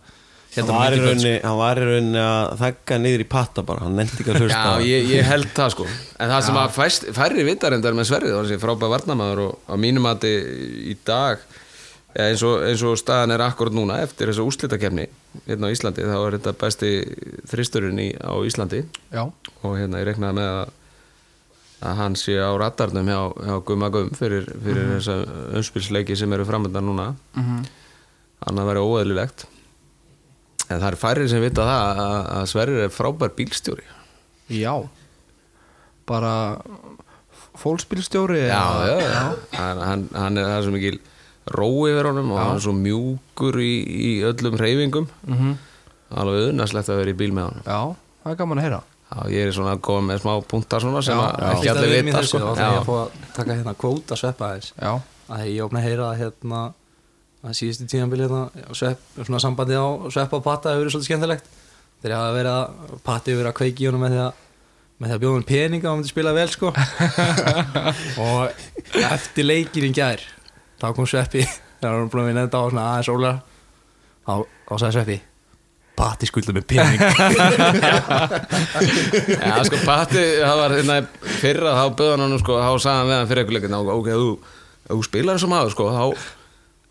Hann 0.53 0.67
Hérna 0.67 0.75
var, 0.77 0.93
í 0.93 0.99
mikið 0.99 1.07
kvöld, 1.07 1.23
rauninni, 1.23 1.37
hann 1.47 1.57
var 1.57 1.79
í 1.81 1.85
rauninni 1.89 2.19
að 2.21 2.51
þekka 2.61 2.97
niður 3.01 3.23
í 3.23 3.27
patta 3.33 3.63
bara, 3.65 3.87
hann 3.87 3.95
nefndi 3.97 4.19
ekki 4.21 4.33
að 4.35 4.43
hlusta 4.43 4.59
Já, 4.61 4.83
ég, 4.85 5.07
ég 5.09 5.25
held 5.25 5.47
það 5.57 5.71
sko. 5.73 5.85
En 6.21 6.29
það 6.29 6.43
sem 6.45 6.59
að 6.61 6.75
fæst, 6.75 7.07
færri 7.17 7.45
vitarendar 7.47 7.97
með 7.97 8.09
sverrið 8.11 8.35
var 8.37 8.45
þessi 8.45 8.61
frábæð 8.61 8.93
varnamaður 8.93 9.41
og 9.47 9.71
á 9.73 9.75
mínum 9.81 10.05
mati 10.05 10.33
í 10.93 10.97
dag 11.09 11.41
ja, 12.13 12.27
eins, 12.27 12.45
og, 12.45 12.67
eins 12.69 12.85
og 12.85 12.99
staðan 13.01 13.33
er 13.33 13.45
akkurat 13.47 13.73
núna 13.79 13.97
eftir 14.05 14.29
þessu 14.29 14.45
úrslitakefni 14.51 15.07
hérna 15.47 15.71
á 15.71 15.75
Íslandi 15.75 16.05
þá 16.05 16.19
er 16.19 16.37
þetta 16.37 16.55
besti 16.61 16.93
þristurinn 17.49 18.03
í, 18.05 18.11
á 18.13 18.37
Íslandi. 18.45 18.83
Já. 19.09 19.23
Og 19.63 19.79
hérna 19.79 20.03
ég 20.03 20.11
reknaði 20.11 20.37
með 20.37 20.51
að, 20.59 20.75
að 21.89 22.03
hann 22.03 22.19
sé 22.21 22.37
á 22.37 22.53
radarnum 22.61 23.09
hjá, 23.09 23.23
hjá 23.41 23.57
Gumma 23.73 23.89
Gum 23.97 24.13
fyrir, 24.21 24.53
fyrir 24.53 24.93
þessa 24.99 25.17
umspilsleiki 25.63 26.21
sem 26.21 26.37
eru 26.37 26.45
framöndan 26.45 26.85
núna. 26.93 27.15
Mm 27.41 27.49
-hmm. 27.49 27.67
annað 28.53 28.71
verið 28.75 28.93
óeðlilegt 28.93 29.49
en 30.73 30.83
það 30.83 30.89
er 30.91 30.99
færri 31.01 31.29
sem 31.31 31.45
vita 31.45 31.67
það 31.69 32.03
að, 32.03 32.19
að 32.37 32.49
Sverrir 32.53 32.85
er 32.87 32.93
frábær 32.93 33.35
bílstjóri. 33.37 33.87
Já. 34.53 34.75
Bara 36.09 36.35
Fólksbílstjóri 37.63 38.47
já, 38.49 38.63
já, 38.89 38.97
já. 39.01 39.25
Hann, 39.59 39.83
hann, 39.87 40.07
hann 40.17 40.39
er 40.41 40.49
það 40.49 40.57
er 40.57 40.65
svo 40.67 40.73
mikil 40.75 40.97
rói 41.53 41.91
yfir 41.93 42.09
honum 42.09 42.33
og 42.33 42.41
hann 42.41 42.57
er 42.57 42.65
svo 42.65 42.73
mjúkur 42.77 43.59
í, 43.61 43.73
í 43.83 44.13
öllum 44.27 44.57
hreyfingum. 44.57 45.09
Mm 45.27 45.39
-hmm. 45.39 45.61
alveg 46.23 46.49
unnaslegt 46.53 46.89
að 46.89 47.03
vera 47.03 47.13
í 47.13 47.19
bíl 47.19 47.33
með 47.33 47.51
honum. 47.51 47.63
Já, 47.67 47.81
það 48.25 48.33
er 48.33 48.41
gaman 48.41 48.59
að 48.59 48.69
heyra. 48.69 48.83
Já, 49.13 49.29
ég 49.29 49.47
er 49.47 49.53
svona 49.53 49.73
að 49.77 49.81
koma 49.85 50.07
með 50.09 50.23
smá 50.23 50.33
punta 50.49 50.81
svona 50.81 51.03
sem 51.05 51.19
að 51.19 51.33
Fyrst 51.37 51.53
ekki 51.53 51.69
að 51.69 51.77
allir 51.77 52.05
vita 52.05 52.23
sko. 52.23 52.39
Þá 52.39 52.53
ætla 52.53 52.69
ég 52.69 52.79
að 52.79 52.87
fá 52.87 52.95
að 53.01 53.09
taka 53.37 53.57
hérna 53.59 53.75
kvóta 53.75 54.17
sveppa 54.17 54.47
aðeins. 54.49 54.73
Já. 54.81 54.93
Að 55.29 55.47
ég 55.53 55.65
opna 55.65 55.79
að 55.79 55.87
heyra 55.89 56.07
að 56.09 56.19
hérna 56.23 56.61
að 57.43 57.57
síðustu 57.59 57.89
tíðanbili 57.91 58.27
hérna 58.27 58.43
á 58.51 58.73
svepp, 58.79 59.01
svona 59.19 59.43
sambandi 59.43 59.79
á 59.79 59.87
sveppa 60.15 60.39
og 60.39 60.45
patta 60.47 60.73
hefur 60.73 60.85
verið 60.85 60.95
svolítið 60.95 61.11
skemmtilegt. 61.11 61.47
Þeir 62.03 62.17
hafa 62.17 62.37
verið 62.37 62.53
að 62.53 62.63
patti 63.07 63.33
hefur 63.33 63.43
verið 63.43 63.53
að 63.53 63.59
kveiki 63.61 63.85
í 63.85 63.89
honum 63.91 64.05
með 64.05 64.15
því 64.15 64.21
að 64.27 64.33
með 65.03 65.11
því 65.11 65.17
að 65.17 65.35
hann 65.35 65.49
peninga 65.49 65.89
og 65.89 65.91
hann 65.91 65.99
myndi 65.99 66.13
spila 66.13 66.37
vel 66.37 66.53
sko. 66.53 66.69
Og 68.23 68.43
eftir 69.11 69.49
leikin 69.49 69.89
í 69.89 69.97
gær 69.97 70.21
þá 70.79 70.87
kom 70.95 71.07
sveppi 71.11 71.43
þegar 71.43 71.97
hann 71.97 72.13
að 72.13 72.29
vinna 72.31 72.47
þetta 72.47 72.63
á 72.63 72.71
svona 72.71 72.89
aðeins 72.93 73.11
ólega 73.11 73.37
þá, 74.23 74.35
þá 74.69 74.75
sagði 74.77 74.95
sveppi 74.99 75.19
patti 76.03 76.27
skulda 76.29 76.53
með 76.57 76.65
pening. 76.73 77.01
Já, 79.43 79.55
sko, 79.69 79.77
Patti, 79.85 80.23
það 80.41 80.57
var 80.63 80.71
hérna 80.77 80.95
í 80.99 81.01
fyrra, 81.41 81.71
þá 81.79 81.85
böðan 81.99 82.25
hann, 82.25 82.37
sko, 82.41 82.53
þá 82.59 82.71
sagði 82.83 82.99
hann 82.99 83.11
við 83.11 83.17
hann 83.19 83.29
fyrir 83.31 83.43
eitthvað 83.43 83.57
leikin, 83.59 83.77
ok, 83.95 84.09
þú, 84.17 84.31
þú 84.89 85.01
spilar 85.07 85.37
og 85.47 85.51
maður, 85.53 85.73
sko, 85.77 85.85
þá, 85.93 86.05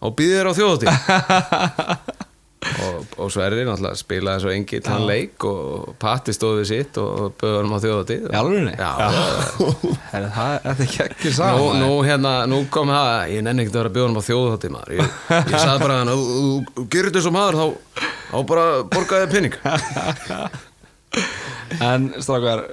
þá 0.01 0.07
býðir 0.17 0.49
á 0.49 0.53
þjóðatíð. 0.57 0.89
og, 2.85 3.13
og 3.17 3.29
Sverri 3.33 3.63
náttúrulega 3.65 3.99
spilaði 3.99 4.43
svo 4.43 4.53
engill 4.53 4.81
hann 4.85 5.05
leik 5.09 5.45
og 5.49 5.93
Patti 6.01 6.33
stóð 6.35 6.61
við 6.61 6.67
sitt 6.71 6.99
og 7.01 7.35
böði 7.41 7.59
hann 7.59 7.73
á 7.73 7.79
þjóðatíð. 7.85 8.25
Í 8.27 8.39
alvörunni? 8.41 8.73
Já, 8.77 8.89
þetta 10.11 10.47
er 10.73 10.83
ekki 10.87 11.03
ekki 11.05 11.29
Nú, 11.29 11.35
saman 11.37 11.81
nú, 11.83 11.91
hérna, 12.07 12.33
nú 12.49 12.63
kom 12.73 12.91
það, 12.93 13.11
ég 13.35 13.45
nenni 13.45 13.65
ekkert 13.65 13.77
að 13.77 13.81
vera 13.83 13.93
að 13.93 13.97
bjóða 13.99 14.09
hann 14.09 14.21
á 14.21 14.29
þjóðatíð, 14.29 14.75
maður. 14.75 14.97
Ég, 14.97 15.13
ég 15.37 15.55
sagði 15.55 15.85
bara 15.85 16.01
hann, 16.01 16.13
þú 16.75 16.87
gerir 16.93 17.13
þetta 17.13 17.31
og 17.31 17.37
maður, 17.37 17.61
þá, 17.61 17.67
þá 18.31 18.37
bara 18.53 18.67
borgaði 18.95 19.31
pening. 19.37 19.55
En 21.81 22.13
strákar 22.19 22.63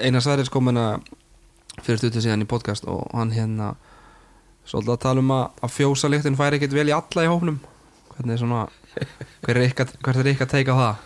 Einar 0.00 0.22
Sverris 0.24 0.50
kom 0.52 0.68
hérna 0.68 0.98
fyrir 1.84 2.00
stuttu 2.00 2.22
síðan 2.24 2.44
í 2.44 2.48
podcast 2.48 2.86
og 2.88 3.06
hann 3.16 3.32
hérna 3.32 3.74
svolítið 4.68 4.94
að 4.94 5.02
tala 5.04 5.24
um 5.24 5.34
að, 5.34 5.44
að 5.64 5.74
fjósa 5.78 6.10
lyktin 6.12 6.38
færi 6.38 6.58
ekkert 6.60 6.76
vel 6.76 6.88
í 6.90 6.94
alla 6.96 7.24
í 7.24 7.30
hófnum 7.32 7.58
hvernig 8.14 8.34
er 8.34 8.40
svona 8.42 8.62
hver 9.46 9.56
er 9.60 9.66
ykkar, 9.68 9.92
er 10.20 10.30
teika 10.54 10.74
á 10.74 10.78
það? 10.78 11.04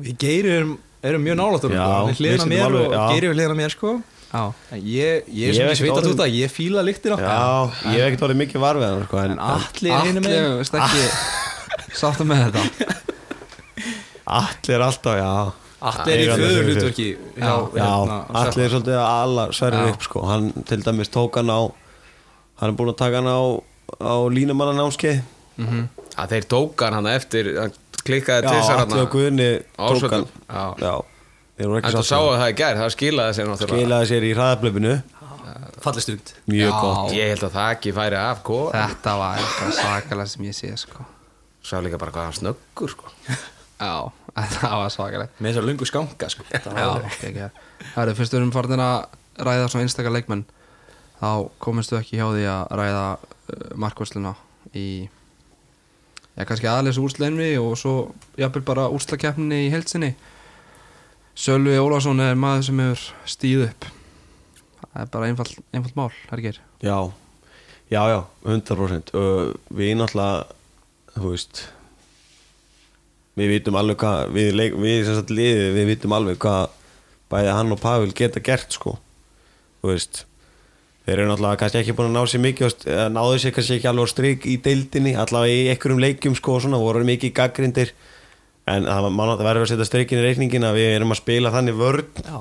við 0.00 0.16
geirir 0.22 0.56
erum, 0.60 0.74
mjög 1.26 1.36
nálættur 1.40 1.74
Já, 1.74 1.84
sko. 1.84 2.06
við 2.10 2.16
mér 2.50 2.66
og 2.66 2.80
við 2.80 3.36
hliðina 3.36 3.56
mér 3.58 3.74
sko. 3.74 3.92
Já, 4.30 4.42
En 4.70 4.82
ég, 4.86 5.24
ég 5.26 5.48
Ég 5.50 5.56
ekkert 5.74 5.90
að 5.90 6.04
orðið- 6.04 6.12
túta, 6.12 6.26
ég 6.30 6.52
fíla 6.54 6.84
lyktina 6.86 7.16
Já, 7.18 7.70
ég 7.90 7.96
hef 7.98 8.04
ekkert 8.12 8.26
orðið 8.28 8.38
mikið 8.44 8.62
varfið 8.62 9.00
sko, 9.08 9.18
en, 9.24 9.32
En 9.32 9.40
allir 9.40 9.90
er 9.90 9.96
allir 9.98 10.20
með 10.22 10.36
ekki 10.84 11.96
sáttu 11.98 12.26
með 12.30 12.44
þetta? 12.46 12.98
Allir 14.40 14.76
er 14.76 14.84
alltaf, 14.86 15.16
já. 15.18 15.32
Allir 15.90 16.12
er 16.14 16.20
í 16.22 16.28
allir 16.30 16.46
föður 16.46 16.68
hlutverki 16.68 17.08
Já, 17.40 17.52
já 17.74 17.88
allir 18.44 18.64
er 18.66 18.72
svolítið 18.74 18.96
að 19.00 19.10
alla 19.10 19.44
sverrir 19.56 19.86
Já. 19.88 19.92
upp 19.96 20.02
sko. 20.06 20.22
hann 20.28 20.50
til 20.68 20.82
dæmis 20.84 21.10
tók 21.10 21.38
hann 21.40 21.50
á 21.50 21.60
hann 22.60 22.70
er 22.72 22.76
búin 22.78 22.92
að 22.92 22.98
taka 23.00 23.20
hann 23.20 23.30
á 23.30 23.40
á 24.00 24.14
línumanna 24.30 24.76
námskeið 24.78 25.22
að 26.20 26.34
þeir 26.34 26.48
tókan 26.50 26.96
hann 26.98 27.08
eftir 27.10 27.54
hann 27.58 27.72
klikkaði 28.04 28.46
til 28.46 28.56
þessar 28.56 28.82
hann. 28.82 29.40
Ásvöldum, 29.76 30.26
já. 30.48 30.64
Já, 30.80 30.94
þeir 31.58 31.66
voru 31.68 31.78
En 31.80 31.84
ekki 31.84 31.96
þú 31.96 32.02
sátt 32.02 32.10
sáu 32.12 32.28
að 32.30 32.38
það 32.40 32.52
í 32.52 32.58
gær, 32.60 32.78
það 32.80 32.92
skilaði 32.96 33.36
sér 33.38 33.50
það. 33.50 33.64
skilaði 33.68 34.10
sér 34.12 34.26
í 34.28 34.34
hraðablöfinu. 34.36 34.94
Falleg 35.80 36.04
stund. 36.04 36.32
Mjög 36.50 36.68
Já. 36.68 36.80
gott. 36.80 37.12
Ég 37.16 37.30
held 37.32 37.44
að 37.46 37.54
það 37.56 37.70
ekki 37.74 37.92
færi 37.96 38.16
af 38.20 38.42
ko 38.44 38.58
Þetta 38.74 39.14
var 39.16 39.38
eitthvað 39.40 39.70
sakalega 39.78 40.32
sem 40.32 40.44
ég 40.44 40.56
sé 40.58 40.72
sko. 40.76 41.06
Sá 41.64 41.80
líka 41.80 42.00
bara 42.00 42.12
hvað 42.12 42.26
hann 42.28 42.36
snöggur 42.36 42.92
sko. 42.92 43.12
Já, 43.80 43.94
það 44.60 44.74
var 44.76 44.92
svakalegt. 44.92 45.38
Með 45.40 45.54
þessar 45.54 45.66
lungu 45.70 45.88
skanga 45.88 46.28
sko. 46.32 46.44
Já, 46.52 46.88
ekki 47.08 47.48
Það 47.94 48.12
fyrst 48.18 48.34
við 48.34 48.40
erum 48.42 48.52
farin 48.52 48.84
að 48.84 48.98
ræða 49.40 49.70
svona 49.72 49.86
einstakar 49.86 50.12
leikmenn 50.12 50.44
þá 51.20 51.30
komistu 51.62 51.98
ekki 51.98 52.18
hjá 52.18 52.26
því 52.32 52.44
að 52.48 52.74
ræða 52.80 53.06
uh, 53.14 53.64
markvörsluna 53.80 54.34
í 54.76 54.88
já, 56.34 56.44
kannski 56.48 56.68
aðeins 56.70 57.00
úrslenmi 57.00 57.52
og 57.60 57.76
svo 57.78 57.94
jafnvel 58.40 58.64
bara 58.66 58.90
úrslakeppninni 58.92 59.66
í 59.66 59.72
heilsinni 59.74 60.14
Sölvi 61.40 61.76
Ólafsson 61.80 62.20
er 62.20 62.36
maður 62.36 62.66
sem 62.66 62.80
hefur 62.82 63.02
stíð 63.32 63.62
upp. 63.68 63.84
Það 64.80 65.02
er 65.04 65.10
bara 65.14 65.28
einfalt, 65.30 65.60
einfalt 65.72 65.96
mál, 65.96 66.08
Hergir 66.32 66.58
Já, 66.82 66.96
já, 67.92 68.00
já, 68.10 68.18
100% 68.44 69.12
uh, 69.14 69.52
Við 69.70 69.92
náttúrulega, 70.00 70.56
þú 71.14 71.30
veist 71.30 71.62
Við 73.38 73.52
vitum 73.54 73.78
alveg 73.78 74.00
hvað 74.02 74.34
Við, 74.34 74.50
við 74.82 75.70
við 75.78 75.90
vitum 75.92 76.16
alveg 76.16 76.40
hvað 76.42 76.74
Bæði 77.30 77.54
hann 77.54 77.70
og 77.70 77.78
Pavel 77.78 78.10
geta 78.16 78.42
gert 78.42 78.74
sko. 78.74 78.96
Þú 79.80 79.92
veist 79.92 80.24
Þeir 81.10 81.24
eru 81.24 81.26
náttúrulega 81.26 81.58
kannski 81.58 81.80
ekki 81.80 81.94
búin 81.98 82.12
að 82.12 82.14
ná 82.14 82.30
sér 82.30 82.42
mikið 82.44 82.66
og 82.68 82.84
Náðu 83.10 83.38
sér 83.42 83.54
kannski 83.56 83.76
ekki 83.80 83.88
alveg 83.90 84.06
á 84.06 84.12
strik 84.12 84.44
í 84.46 84.52
deildinni 84.62 85.16
Allavega 85.18 85.56
í 85.56 85.64
einhverjum 85.72 86.02
leikjum 86.04 86.36
sko 86.38 86.54
og 86.54 86.62
svona 86.62 86.78
Voru 86.78 87.02
mikið 87.08 87.32
gaggrindir 87.34 87.90
En 88.70 88.86
það 88.86 89.08
það 89.18 89.42
verður 89.48 89.64
að 89.64 89.70
setja 89.72 89.88
strikin 89.88 90.20
í 90.20 90.26
reikningin 90.28 90.68
Að 90.68 90.78
við 90.78 90.90
erum 90.94 91.10
að 91.16 91.18
spila 91.18 91.50
þannig 91.50 91.80
vörn 91.80 92.22
Já, 92.22 92.38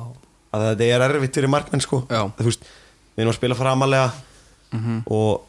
að 0.53 0.65
þetta 0.67 0.89
er 0.93 1.05
erfitt 1.07 1.39
fyrir 1.39 1.53
markmenn 1.55 1.83
sko. 1.83 2.03
Veist, 2.37 2.69
við 3.15 3.23
erum 3.23 3.33
að 3.33 3.39
spila 3.39 3.57
framalega 3.57 4.11
og 5.09 5.45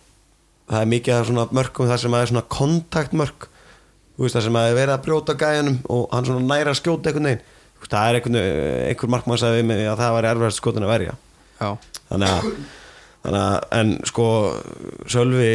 það 0.70 0.80
er 0.80 0.90
mikið 0.94 1.14
af 1.16 1.28
svona 1.28 1.46
mörkum 1.56 1.88
þar 1.90 2.00
sem 2.00 2.16
að 2.16 2.24
er 2.24 2.30
svona 2.32 2.46
veist 4.20 4.36
það 4.36 4.46
sem 4.46 4.58
að 4.60 4.68
er 4.70 4.76
verið 4.78 4.94
að 4.96 5.04
brjóta 5.06 5.36
gæjanum 5.40 5.78
og 5.92 6.06
hann 6.14 6.28
svona 6.28 6.44
næra 6.46 6.74
að 6.74 6.80
skjóta 6.80 7.10
einhvern 7.10 7.30
veginn. 7.30 7.44
Það 7.90 8.08
er 8.08 8.18
einhver 8.88 9.12
markmann 9.12 9.40
að 9.40 10.00
það 10.00 10.16
væri 10.16 10.30
erfiðast 10.30 10.60
skotin 10.60 10.86
að 10.86 10.92
verja. 10.94 11.16
Já, 11.60 11.70
þannig 12.10 12.34
að, 12.36 12.50
þannig 13.24 13.40
að 13.44 13.56
en 13.80 13.92
sko 14.08 14.26
Sölvi 15.10 15.52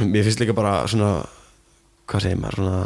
mér 0.00 0.26
finnst 0.26 0.40
líka 0.42 0.56
bara 0.56 0.76
svona 0.90 1.10
hvað 2.08 2.24
segir 2.26 2.40
maður 2.40 2.60
svona 2.60 2.78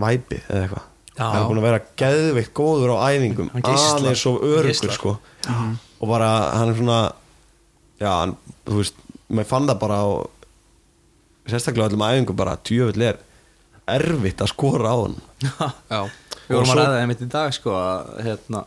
væpið 0.00 0.48
eða 0.48 0.62
eitthvað. 0.64 0.86
Já. 1.20 1.24
hann 1.26 1.42
er 1.42 1.48
búin 1.50 1.60
að 1.60 1.66
vera 1.66 1.80
geðveikt 2.00 2.52
góður 2.56 2.92
á 2.96 2.98
æfingum 3.12 3.50
aðeins 3.60 4.22
og 4.30 4.44
örugur 4.46 4.94
sko. 4.94 5.16
Og 6.00 6.08
bara 6.08 6.28
hann 6.56 6.72
er 6.72 6.78
svona 6.78 7.00
já, 8.00 8.08
hann, 8.22 8.36
þú 8.64 8.78
veist, 8.78 9.02
maður 9.28 9.50
fann 9.50 9.68
það 9.68 9.80
bara 9.82 9.98
á 10.00 10.08
sérstaklega 11.50 11.84
á 11.84 11.88
öllum 11.90 12.06
æfingum 12.06 12.38
bara 12.40 12.56
tjöfull 12.64 13.04
er 13.04 13.20
erfitt 13.90 14.40
að 14.44 14.52
skora 14.54 14.94
á 14.94 14.96
hann 15.02 15.16
já, 15.92 16.00
Við 16.46 16.56
vorum 16.56 16.72
að 16.72 16.80
ræða 16.80 16.92
það 16.94 17.00
einmitt 17.02 17.24
í 17.26 17.30
dag 17.36 17.54
sko 17.54 17.74
að, 17.76 18.12
hérna, 18.26 18.64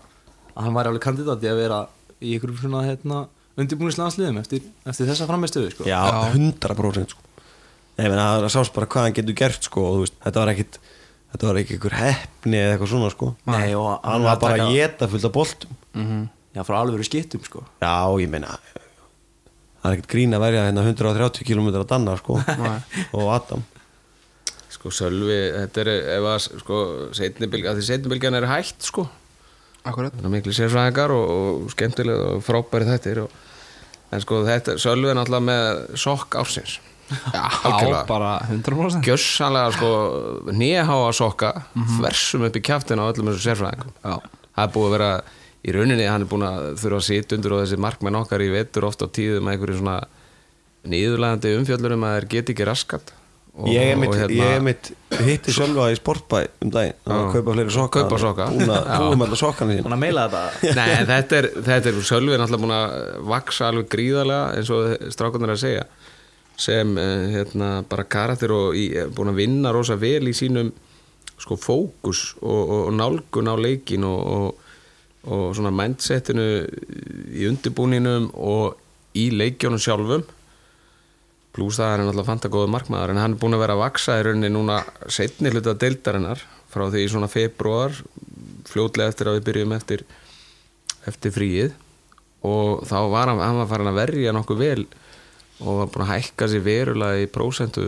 að 0.53 0.67
hann 0.67 0.77
væri 0.77 0.91
alveg 0.91 1.05
kandidat 1.07 1.43
í 1.43 1.49
að 1.51 1.61
vera 1.63 1.79
í 2.23 2.35
ykkur 2.37 2.53
svona 2.61 2.83
hérna, 2.85 3.23
undirbúnislandsliðum 3.59 4.39
eftir, 4.41 4.63
eftir 4.89 5.09
þessa 5.09 5.27
frammeðstöðu 5.29 5.71
sko. 5.75 5.85
já, 5.87 5.99
Já. 6.09 6.33
100% 6.33 7.13
sko. 7.13 7.21
ég 7.99 8.09
meina 8.09 8.27
það 8.41 8.47
sást 8.55 8.73
bara 8.75 8.89
hvað 8.89 9.07
hann 9.07 9.17
getur 9.19 9.37
gert 9.37 9.67
sko, 9.69 9.83
og 9.91 9.99
veist, 10.03 10.15
þetta 10.25 10.41
var 10.43 10.53
ekkit 10.55 10.79
þetta 11.33 11.49
var 11.49 11.59
ekki 11.61 11.77
einhver 11.77 11.97
heppni 11.97 12.59
eða 12.61 12.71
eitthvað 12.75 12.91
svona 12.93 13.09
sko. 13.13 13.31
Nei, 13.49 13.67
og 13.77 13.91
hann 14.05 14.25
var 14.25 14.39
bara 14.41 14.65
að 14.67 14.73
geta 14.77 15.09
fullt 15.11 15.27
af 15.29 15.35
boltum 15.35 15.75
mhm, 15.97 16.23
Já, 16.53 16.61
frá 16.61 16.75
alveg 16.79 16.99
verið 16.99 17.09
skiptum 17.09 17.45
sko. 17.45 17.63
já, 17.81 17.93
ég 18.21 18.29
meina 18.29 18.57
það 19.83 19.87
er 19.89 19.95
ekkert 19.97 20.11
grín 20.13 20.37
að 20.37 20.43
verja 20.45 20.65
hérna 20.67 20.83
130 20.87 21.47
km 21.49 21.69
að 21.73 21.87
danna 21.89 22.17
sko, 22.21 22.39
og 23.17 23.31
Adam 23.33 23.63
Sko 24.73 24.89
Sölvi, 24.91 25.37
þetta 25.53 25.81
er 25.83 25.89
ef 26.17 26.25
að 26.27 26.45
sko 26.63 26.77
setnibilgjan 27.13 28.37
er 28.39 28.47
hægt 28.49 28.81
sko 28.89 29.05
akkurat 29.83 30.15
Það 30.15 30.27
er 30.29 30.33
miklu 30.37 30.55
sérfræðingar 30.57 31.13
og, 31.15 31.33
og 31.35 31.73
skemmtileg 31.75 32.23
og 32.29 32.41
frábæri 32.45 32.87
þetta 32.89 33.13
og, 33.25 33.37
en 34.13 34.23
sko 34.23 34.41
þetta, 34.47 34.77
Sölvi 34.81 35.09
er 35.11 35.17
náttúrulega 35.19 35.47
með 35.49 35.95
sokk 36.03 36.37
ársins. 36.41 36.79
Já, 37.33 37.43
Algjörlega. 37.67 38.03
bara 38.09 38.29
100% 38.47 39.03
Gjössanlega 39.05 39.73
sko 39.75 39.89
nýjaháa 40.55 41.09
sokka 41.13 41.49
þversum 41.97 42.45
upp 42.47 42.57
í 42.57 42.63
kjaftina 42.63 43.05
á 43.05 43.09
öllum 43.11 43.29
þessu 43.33 43.43
sérfræðingum. 43.49 43.91
Já, 44.01 44.15
Það 44.53 44.63
er 44.67 44.73
búið 44.73 44.87
að 44.87 44.93
vera 44.97 45.09
í 45.63 45.73
rauninni, 45.73 46.05
hann 46.09 46.23
er 46.25 46.29
búin 46.31 46.45
að 46.47 46.63
þurfa 46.81 46.99
að 47.01 47.05
sitja 47.07 47.37
undir 47.37 47.53
og 47.55 47.61
þessi 47.63 47.79
markmenn 47.81 48.17
okkar 48.19 48.43
í 48.43 48.49
vetur 48.53 48.87
oft 48.87 49.03
á 49.03 49.07
tíðum 49.07 49.45
með 49.47 49.55
einhverju 49.57 49.77
svona 49.81 49.97
nýðurlegandi 50.93 51.53
umfjöllurum 51.59 52.03
að 52.07 52.15
þeir 52.17 52.27
geti 52.33 52.53
ekki 52.55 52.67
raskat 52.67 53.13
og, 53.53 53.67
ég 53.69 53.91
er 53.91 53.97
mitt, 54.01 54.15
hérna- 54.17 54.61
mitt 54.65 54.87
hitti 55.27 55.53
sjálfa 55.53 55.89
í 55.93 55.97
sportbæ 55.99 56.39
um 56.65 56.71
daginn. 56.73 56.95
Að 57.05 57.27
kaupa 57.35 57.53
fleiri 57.53 57.73
sokka 57.75 58.01
Kaupa 58.07 58.17
sokka. 58.23 58.47
búin 59.85 59.93
að 59.97 60.01
meila 60.01 60.23
þetta. 60.31 60.71
Nei, 60.79 60.87
en 60.95 61.09
þetta 61.11 61.37
er, 61.37 61.49
þetta 61.67 61.91
er 61.91 61.99
Sölvi 62.07 62.33
er 62.33 62.41
náttúrulega 62.41 62.63
búin 62.65 62.75
að 62.79 63.27
vaksa 63.33 63.67
alveg 63.69 63.91
gríðarlega 63.93 64.47
eins 64.57 64.73
og 64.73 65.11
strákunar 65.13 65.53
er 65.53 65.57
að 65.57 65.61
segja 65.67 65.85
sem 66.63 66.97
eh, 67.01 67.27
hérna, 67.33 67.69
bara 67.89 68.03
karakter 68.05 68.51
og 68.53 68.75
í, 68.77 68.87
búin 69.13 69.31
að 69.33 69.39
vinna 69.41 69.71
rosa 69.73 69.95
vel 70.01 70.27
í 70.29 70.33
sínum 70.37 70.69
sko 71.41 71.57
fókus 71.57 72.27
og, 72.41 72.59
og, 72.61 72.79
og 72.87 72.93
nálgun 72.97 73.49
á 73.49 73.55
leikin 73.57 74.05
og, 74.05 74.21
og, 74.33 74.69
og 75.33 75.45
svona 75.57 75.71
mindsetinu 75.73 76.45
í 77.33 77.47
undirbúninum 77.49 78.29
og 78.37 78.77
í 79.17 79.29
leikjónum 79.33 79.81
sjálfum 79.81 80.25
það 81.53 81.91
er 81.93 82.01
alltaf 82.07 82.25
fanta 82.25 82.49
góða 82.49 82.71
markmaður 82.73 83.13
en 83.13 83.21
hann 83.21 83.35
er 83.35 83.39
búin 83.41 83.53
að 83.53 83.61
vera 83.61 83.75
að 83.77 83.83
vaksa 83.83 84.17
í 84.17 84.23
rauninni 84.25 84.49
núna 84.49 84.79
setni 85.05 85.51
hluta 85.53 85.75
deildarinnar 85.77 86.41
frá 86.73 86.87
því 86.89 87.03
í 87.05 87.11
svona 87.11 87.29
februar 87.29 87.93
fljótlega 88.65 89.13
eftir 89.13 89.29
að 89.29 89.37
við 89.37 89.47
byrjum 89.49 89.75
eftir 89.77 90.05
eftir 91.09 91.33
fríið. 91.35 91.73
Og 92.43 92.83
þá 92.87 92.97
var 93.11 93.31
hann, 93.31 93.39
hann 93.39 93.59
var 93.61 93.69
farin 93.69 93.91
að 93.91 93.99
verja 94.01 94.33
nokkuð 94.35 94.59
vel 94.59 94.85
og 95.63 95.77
var 95.77 95.91
búin 95.93 96.05
að 96.07 96.11
hækka 96.11 96.49
sér 96.51 96.63
verulega 96.65 97.21
í 97.21 97.29
prósentu 97.31 97.85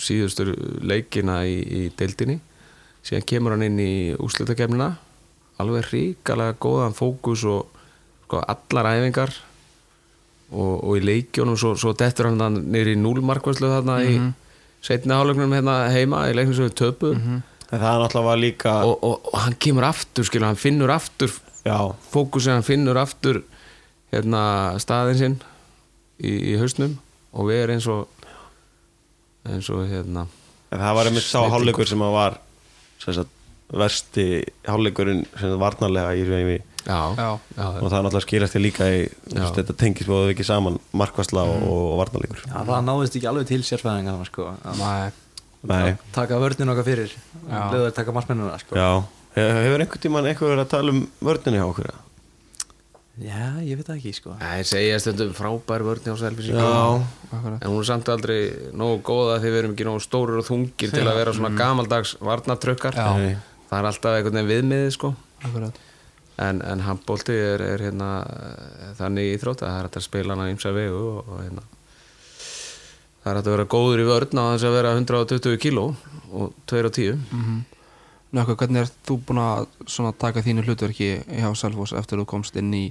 síðustur 0.00 0.54
leikina 0.80 1.42
í, 1.44 1.58
í 1.58 1.82
deildinni. 1.98 2.38
Síðan 3.04 3.26
kemur 3.28 3.56
hann 3.56 3.66
inn 3.66 3.82
í 3.82 3.92
úslutakefnina 4.16 4.92
alveg 5.58 5.90
ríkalega 5.90 6.56
góðan 6.62 6.96
fókus 6.96 7.42
og 7.48 7.66
sko, 8.24 8.40
allar 8.40 8.92
æfingar 8.94 9.34
og, 10.52 10.74
og 10.84 10.96
í 10.98 11.04
leikjónum 11.04 11.58
svo, 11.60 11.74
svo 11.78 11.92
dettur 11.98 12.30
hann 12.30 12.40
þann 12.40 12.62
niður 12.72 12.92
í 12.94 12.96
núlmarkvæslu 13.02 13.70
þarna 13.72 13.98
í 14.06 14.16
setni 14.84 15.16
hálfleiknum 15.16 15.54
hérna 15.56 15.76
heima 15.92 16.24
í 16.30 16.36
leiknum 16.36 16.56
sem 16.56 16.68
við 16.70 16.78
töpu 16.80 17.12
en 17.18 17.42
það 17.68 17.90
er 17.90 18.02
náttúrulega 18.04 18.40
líka 18.40 18.74
og, 18.86 18.96
og, 19.04 19.28
og 19.32 19.38
hann 19.42 19.56
kemur 19.60 19.88
aftur 19.90 20.28
skilur, 20.28 20.48
hann 20.48 20.60
finnur 20.60 20.92
aftur 20.94 21.32
fókusin, 22.08 22.56
hann 22.56 22.66
finnur 22.66 22.96
aftur 23.00 23.42
hérna 24.12 24.42
staðin 24.80 25.18
sinn 25.20 25.38
í, 26.16 26.54
í 26.54 26.56
hausnum 26.60 26.96
og 27.36 27.50
við 27.50 27.64
erum 27.64 27.76
eins 27.76 27.88
og 27.92 28.06
eins 29.48 29.68
og 29.72 29.84
hérna 29.90 30.24
en 30.72 30.80
það 30.80 30.96
var 30.98 31.10
einmitt 31.10 31.28
sá 31.28 31.42
hálfleikur 31.48 31.88
sem 31.88 32.04
að 32.04 32.14
var 32.16 32.38
sem 33.02 33.16
sagt, 33.16 33.34
versti 33.68 34.26
hálfleikurinn 34.68 35.24
varnarlega 35.60 36.14
í 36.16 36.24
reyfi 36.24 36.56
já, 36.88 37.00
Já. 37.18 37.28
já, 37.56 37.66
og 37.68 37.84
það 37.90 37.98
er 37.98 38.04
náttúrulega 38.06 38.24
skýrast 38.24 38.54
til 38.56 38.62
líka 38.64 38.86
í 38.88 39.02
veist, 39.34 39.58
þetta 39.58 39.76
tengist 39.76 40.08
bóðu 40.08 40.32
ekki 40.32 40.46
saman 40.48 40.78
markvæsla 40.96 41.44
og, 41.44 41.68
og 41.68 41.94
varnarleikur. 42.00 42.42
Já, 42.48 42.56
það 42.64 42.84
náðist 42.88 43.18
ekki 43.20 43.28
alveg 43.28 43.48
til 43.50 43.60
sérfæðingarna 43.68 44.28
sko. 44.30 44.48
að 44.64 44.80
Nei, 44.80 45.12
Nei, 45.68 45.94
taka 46.14 46.38
vörnin 46.40 46.70
okkar 46.72 46.86
fyrir 46.86 47.14
leður 47.50 47.94
taka 47.96 48.14
markmennuna 48.16 48.58
sko. 48.62 48.78
Hefur 49.38 49.82
einhvern 49.84 50.02
tímann 50.02 50.28
einhver 50.30 50.54
verið 50.54 50.64
að 50.64 50.70
tala 50.72 50.94
um 50.94 51.02
vörninu 51.28 51.60
hjá 51.60 51.66
okkur? 51.68 51.90
Já, 53.18 53.58
ég 53.66 53.74
veit 53.74 53.88
það 53.88 53.96
ekki 53.98 54.12
sko. 54.14 54.34
það 54.38 54.60
segja 54.70 54.98
stundum 55.02 55.32
frábær 55.34 55.82
vörni 55.82 56.12
á 56.14 56.14
akkurat. 56.14 57.58
En 57.58 57.72
hún 57.72 57.80
er 57.82 57.88
samt 57.88 58.08
aldrei 58.08 58.70
nógu 58.70 59.00
góða 59.02 59.40
því 59.42 59.50
við 59.50 59.58
erum 59.58 59.72
ekki 59.74 59.86
nógu 59.88 60.02
stórir 60.04 60.38
og 60.38 60.46
þungir 60.46 60.92
til 60.94 61.02
að 61.02 61.18
vera 61.18 61.34
svona 61.34 61.50
gamaldags 61.58 62.14
varnatrökkar. 62.22 62.94
Það 63.68 63.78
er 63.78 63.88
alltaf 63.90 64.16
einhvern 64.16 64.38
veginn 64.38 64.52
viðmiðið 64.54 64.92
sko. 64.96 65.12
Akkurat. 65.44 65.80
En, 66.38 66.60
en 66.62 66.84
handbólti 66.86 67.34
er, 67.34 67.64
er 67.74 67.82
hérna 67.88 68.12
eh, 68.22 68.92
þannig 68.98 69.32
í 69.32 69.40
þrótt 69.42 69.64
að 69.64 69.72
það 69.72 69.78
er 69.78 69.88
hægt 69.88 69.98
að 69.98 70.06
spila 70.06 70.36
hana 70.36 70.52
ímsa 70.52 70.74
vegu 70.76 71.00
og, 71.02 71.32
og 71.32 71.40
hérna 71.42 71.64
það 73.22 73.30
er 73.32 73.40
hægt 73.40 73.48
að 73.48 73.56
vera 73.56 73.70
góður 73.74 74.02
í 74.02 74.06
vörn 74.08 74.38
á 74.38 74.44
þess 74.52 74.68
að 74.68 74.76
vera 74.78 74.92
120 74.94 75.58
kíló 75.62 75.88
og 76.30 76.54
2 76.70 76.84
og 76.86 76.94
10 76.94 77.18
Nökkur, 78.28 78.58
hvernig 78.60 78.82
er 78.84 78.90
þú 79.08 79.14
búin 79.24 79.38
að 79.40 80.10
taka 80.20 80.42
þínu 80.44 80.66
hlutverki 80.66 81.06
hjá 81.24 81.48
Selfoss 81.56 81.94
eftir 81.96 82.20
þú 82.20 82.26
komst 82.28 82.58
inn 82.60 82.68
í 82.76 82.84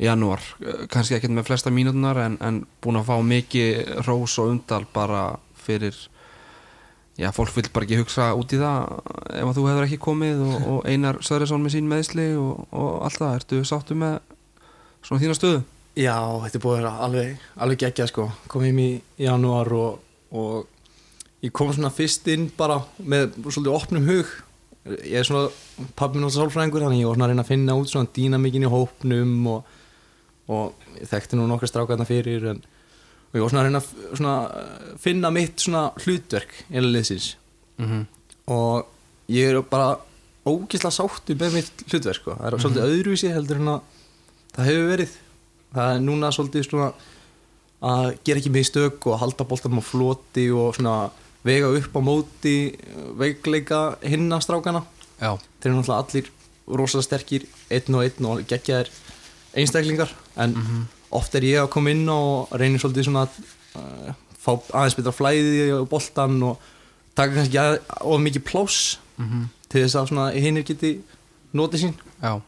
janúar? 0.00 0.42
Eh, 0.60 0.86
Kannski 0.92 1.16
ekkert 1.16 1.32
með 1.32 1.48
flesta 1.48 1.72
mínútunar 1.72 2.20
en, 2.20 2.36
en 2.44 2.62
búin 2.84 3.00
að 3.00 3.08
fá 3.08 3.16
mikið 3.24 4.04
rós 4.06 4.36
og 4.38 4.52
umdal 4.52 4.84
bara 4.92 5.24
fyrir 5.64 5.96
Já, 7.20 7.28
fólk 7.36 7.52
vil 7.52 7.68
bara 7.74 7.84
ekki 7.84 8.00
hugsa 8.00 8.30
út 8.38 8.52
í 8.56 8.58
það 8.60 8.94
ef 9.36 9.52
þú 9.56 9.66
hefur 9.68 9.84
ekki 9.84 10.00
komið 10.00 10.42
og, 10.46 10.56
og 10.72 10.88
Einar 10.88 11.20
Söðresson 11.24 11.60
með 11.60 11.76
sín 11.76 11.90
meðsli 11.90 12.30
og, 12.40 12.64
og 12.72 12.90
allt 13.04 13.20
það, 13.20 13.36
ertu 13.40 13.62
sáttu 13.68 13.96
með 14.00 14.18
svona 15.04 15.22
þína 15.24 15.36
stöðu? 15.36 15.62
Já, 15.98 16.16
þetta 16.44 16.56
er 16.56 16.62
búið 16.64 16.76
að 16.76 16.80
vera 16.80 16.92
alveg, 17.04 17.48
alveg 17.60 17.82
geggja 17.82 18.06
sko. 18.08 18.28
kom 18.48 18.64
heim 18.64 18.78
í 18.80 18.90
janúar 19.20 19.68
og, 19.76 19.98
og 20.32 21.44
ég 21.44 21.52
kom 21.56 21.72
svona 21.74 21.92
fyrst 21.92 22.28
inn 22.32 22.48
bara 22.56 22.78
með 22.98 23.34
svolítið 23.42 23.74
opnum 23.74 24.08
hug 24.08 24.32
ég 24.88 25.18
er 25.20 25.28
svona 25.28 25.50
pabbi 25.98 26.20
náttúrulega 26.20 26.38
sálfræðingur 26.38 26.86
þannig 26.86 27.02
ég 27.02 27.10
var 27.10 27.18
svona 27.18 27.28
að 27.28 27.34
reyna 27.34 27.44
að 27.44 27.50
finna 27.52 27.76
út 27.76 27.92
svona 27.92 28.12
dýnamikinn 28.16 28.64
í 28.64 28.72
hópnum 28.72 29.48
og, 29.52 29.74
og 30.56 30.86
ég 30.96 31.10
þekkti 31.10 31.36
nú 31.36 31.48
nokkra 31.50 31.68
strákarna 31.68 32.08
fyrir 32.08 32.48
en, 32.54 32.62
og 33.30 33.38
ég 33.38 33.44
var 33.44 33.52
svona 33.52 33.62
að 33.62 33.68
reyna 33.68 33.82
svona, 34.18 34.34
eh, 34.60 34.96
finna 34.98 35.30
mitt 35.30 35.56
svona 35.62 35.82
hlutverk 36.02 36.54
innan 36.70 36.92
liðsins. 36.92 37.34
Mhm. 37.78 38.06
og 38.50 38.86
ég 39.28 39.54
er 39.54 39.62
bara 39.62 39.98
ógislega 40.44 40.90
sáttu 40.90 41.36
með 41.38 41.52
mitt 41.52 41.84
hlutverk 41.88 42.16
sko. 42.16 42.34
það 42.34 42.46
er 42.52 42.58
svolítið 42.58 42.88
öðruvísi 42.90 43.32
heldur 43.32 43.56
en 43.56 43.68
að 43.68 43.80
það 44.56 44.66
hefur 44.66 44.90
verið. 44.96 45.10
Það 45.74 45.94
er 45.94 46.00
núna 46.00 46.30
svolítið 46.34 46.66
svona 46.68 46.92
að 47.80 48.18
gera 48.24 48.40
ekki 48.40 48.52
mistök 48.52 49.06
og 49.06 49.20
halda 49.20 49.44
boltanum 49.44 49.80
á 49.80 49.84
floti 49.84 50.50
og 50.52 50.74
svona 50.74 51.10
vega 51.44 51.70
upp 51.72 51.94
á 51.96 52.00
móti 52.04 52.76
veikleika 53.16 53.96
hinna 54.02 54.40
strákana. 54.40 54.84
Já, 55.20 55.38
þeir 55.60 55.70
eru 55.70 55.80
náttúrulega 55.80 56.04
allir 56.04 56.30
rosalega 56.68 57.06
sterkir 57.06 57.46
einn 57.70 57.94
og 57.94 58.04
einn 58.04 58.26
og 58.26 58.42
geggjaðir 58.48 58.90
einstaklingar 59.54 60.12
en 60.36 60.54
oft 61.10 61.34
er 61.34 61.46
ég 61.48 61.62
að 61.62 61.70
koma 61.74 61.92
inn 61.94 62.08
og 62.12 62.52
reynir 62.54 62.80
svolítið 62.82 63.08
svona 63.08 63.26
að 63.26 63.38
uh, 63.80 64.12
fá 64.40 64.52
aðeins 64.54 64.96
betra 64.98 65.12
flæði 65.14 65.66
á 65.74 65.80
boltan 65.90 66.38
og 66.46 66.60
taka 67.18 67.34
kannski 67.36 67.58
að, 67.60 67.78
of 68.00 68.20
mikið 68.22 68.44
pláss 68.46 68.98
til 69.68 69.82
þess 69.82 69.98
að 69.98 70.06
svona 70.12 70.28
hinnir 70.32 70.64
geti 70.66 70.94
notið 71.52 71.82
sín. 71.84 71.96
Já, 72.22 72.38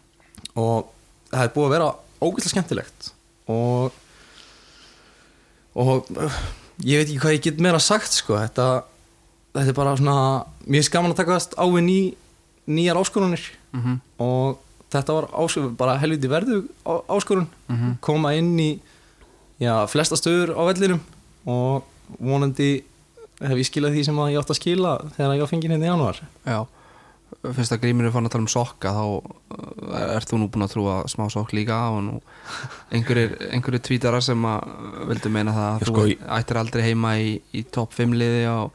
og 0.56 0.88
það 1.32 1.44
er 1.44 1.52
búið 1.56 1.66
að 1.66 1.74
vera 1.76 1.90
ógæslega 2.22 2.52
skemmtilegt. 2.54 3.10
Og 3.50 3.92
og 5.74 6.08
uh, 6.16 6.40
ég 6.84 7.00
veit 7.00 7.08
ekki 7.08 7.20
hvað 7.22 7.36
ég 7.36 7.44
get 7.46 7.60
meira 7.64 7.80
sagt 7.80 8.12
sko. 8.12 8.36
Þetta, 8.40 8.84
þetta 9.56 9.72
er 9.72 9.78
bara 9.78 9.96
svona 9.96 10.16
er 10.68 10.84
skaman 10.86 11.14
að 11.14 11.22
takast 11.22 11.56
á 11.56 11.64
við 11.64 11.86
ný, 11.86 12.00
nýjar 12.68 13.00
áskorunir. 13.00 13.44
Mhm. 13.72 14.00
og 14.20 14.58
þetta 14.92 15.16
var 15.16 15.26
áskorun, 15.42 15.76
bara 15.76 15.98
helviti 16.02 16.28
verðu 16.30 16.62
á- 16.86 17.02
áskorun 17.16 17.46
Mhm. 17.68 17.96
koma 18.00 18.34
inn 18.38 18.52
í 18.58 18.70
já, 19.60 19.86
flesta 19.88 20.16
stöður 20.18 20.54
á 20.58 20.62
vellinum 20.68 21.00
og 21.46 21.82
vonandi 22.20 22.82
hef 23.42 23.56
ég 23.58 23.66
skilað 23.66 23.96
því 23.96 24.04
sem 24.04 24.16
að 24.22 24.30
ég 24.32 24.38
átt 24.42 24.52
að 24.52 24.60
skila 24.60 24.92
þegar 25.16 25.34
ég 25.34 25.40
var 25.42 25.50
fengið 25.50 25.70
hérna 25.72 25.86
í 25.88 25.92
januar 25.92 26.20
já 26.46 26.66
Fyrst 27.42 27.72
að 27.72 27.80
Grímur 27.80 28.04
er 28.06 28.12
fann 28.12 28.26
að 28.28 28.30
tala 28.34 28.44
um 28.44 28.50
sokka 28.52 28.90
þá 28.92 29.04
uh, 29.08 30.14
ert 30.14 30.28
þú 30.30 30.38
nú 30.38 30.48
búin 30.52 30.62
að 30.66 30.74
trúa 30.74 30.96
smá 31.08 31.24
sokk 31.32 31.54
líka 31.56 31.78
og 31.90 32.02
nú 32.04 32.18
einhverjir, 32.92 33.32
einhverjir 33.50 33.82
tvítarar 33.82 34.22
sem 34.22 34.36
að 34.46 34.60
vildu 35.08 35.30
meina 35.32 35.50
það 35.56 35.68
að 35.72 35.80
þú 35.80 35.88
sko, 35.94 36.04
ég- 36.12 36.22
ættir 36.36 36.60
aldrei 36.60 36.82
heima 36.90 37.14
í, 37.18 37.40
í 37.56 37.64
topp 37.72 37.96
5 37.96 38.12
liði 38.20 38.44
á 38.46 38.68
að 38.68 38.70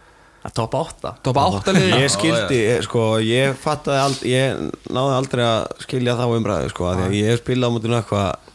top 0.56 0.76
8 0.78 1.14
topp 1.26 1.40
8 1.42 1.74
liði 1.76 2.02
Ég 2.02 2.12
skildi, 2.14 2.58
ég, 2.62 2.84
sko, 2.86 3.04
ég 3.24 3.58
fattaði 3.60 4.00
aldrei, 4.04 4.32
ég 4.32 4.62
náði 4.94 5.16
aldrei 5.18 5.44
að 5.48 5.84
skilja 5.84 6.16
þá 6.20 6.26
umræðu, 6.38 6.72
sko, 6.74 6.88
af 6.88 7.00
því 7.00 7.08
að 7.08 7.16
ég 7.18 7.32
hef 7.32 7.42
spilað 7.44 7.68
á 7.68 7.74
mótinu 7.76 7.98
eitthvað 8.00 8.54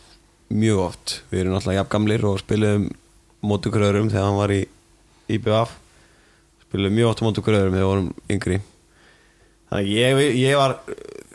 mjög 0.53 0.83
oft. 0.87 1.15
Við 1.31 1.43
erum 1.43 1.55
náttúrulega 1.57 1.81
jafn 1.81 1.93
gamlir 1.95 2.27
og 2.29 2.41
spilum 2.43 2.89
mótu 3.43 3.73
kröðurum 3.75 4.11
þegar 4.13 4.29
hann 4.29 4.39
var 4.41 4.55
í 4.55 4.61
IBF. 5.33 5.77
Spilum 6.67 6.97
mjög 6.97 7.13
oft 7.13 7.25
mótu 7.27 7.45
kröðurum 7.45 7.77
þegar 7.77 7.85
við 7.85 7.91
vorum 7.91 8.11
yngri. 8.37 8.59
Þannig 9.73 9.87
að 9.87 9.93
ég, 9.97 10.25
ég 10.43 10.59
var, 10.61 10.77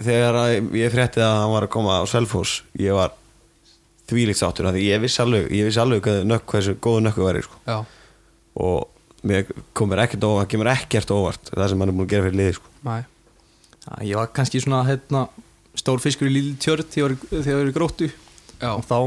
þegar 0.05 0.41
að 0.43 0.51
ég 0.78 0.93
frétti 0.93 1.24
að 1.26 1.39
hann 1.41 1.55
var 1.55 1.66
að 1.66 1.74
koma 1.74 2.01
á 2.01 2.03
Selfoss, 2.10 2.60
ég 2.78 2.93
var 2.97 3.16
þvílíkt 4.08 4.39
sáttur 4.39 4.70
af 4.70 4.76
því 4.78 4.84
ég 4.88 5.01
vissi 5.03 5.24
alveg, 5.24 5.49
ég 5.51 5.68
vissi 5.68 5.82
alveg 5.82 6.03
hvað 6.05 6.22
nökk, 6.30 6.45
hversu 6.53 6.78
góðu 6.80 7.01
nökku 7.08 7.26
væri, 7.26 7.41
sko. 7.43 7.58
Já, 7.68 7.80
og 8.62 8.86
mér 9.26 9.47
komur 9.78 9.99
ekkert 10.03 10.26
óvart, 10.28 10.49
kemur 10.51 10.70
ekkert 10.72 11.11
óvart 11.13 11.49
það 11.53 11.70
sem 11.72 11.82
hann 11.82 11.91
er 11.91 11.95
búin 11.97 12.07
að 12.07 12.13
gera 12.13 12.28
fyrir 12.28 12.39
liði 12.41 12.57
sko. 12.57 12.72
Já, 13.88 13.91
ég 14.03 14.20
var 14.20 14.32
kannski 14.36 14.61
svona 14.61 14.84
hérna, 14.88 15.28
stór 15.78 16.01
fiskur 16.03 16.30
í 16.30 16.34
líli 16.34 16.55
tjörn 16.61 16.86
þegar 16.91 17.15
þegar 17.32 17.53
ég 17.53 17.59
var 17.61 17.72
í 17.72 17.76
gróttu. 17.76 18.09
Já, 18.57 18.72
og 18.74 18.84
þá, 18.88 18.97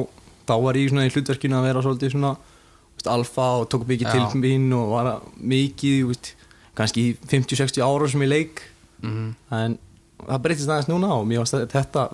þá 0.49 0.55
var 0.65 0.79
ég 0.81 0.91
svona 0.93 1.07
í 1.07 1.13
hlutverkinu 1.13 1.59
að 1.59 1.69
vera 1.69 1.85
svolítið 1.85 2.15
svona 2.15 2.33
veist, 2.39 3.11
alfa 3.11 3.49
og 3.61 3.69
tók 3.73 3.87
mikið 3.89 4.09
Já. 4.09 4.27
til 4.33 4.43
mín 4.43 4.67
og 4.77 4.93
var 4.95 5.11
mikið 5.37 6.03
veist, 6.11 6.33
kannski 6.79 7.11
í 7.11 7.15
50-60 7.31 7.85
ára 7.85 8.11
sem 8.11 8.27
ég 8.27 8.33
leik. 8.33 8.65
Mhm, 9.05 9.31
en 9.57 9.79
það 10.27 10.43
breytist 10.45 10.69
aðeins 10.71 10.91
núna 10.91 11.15
og 11.17 11.27
mér 11.29 11.43
varst 11.45 11.57
þetta, 11.73 12.09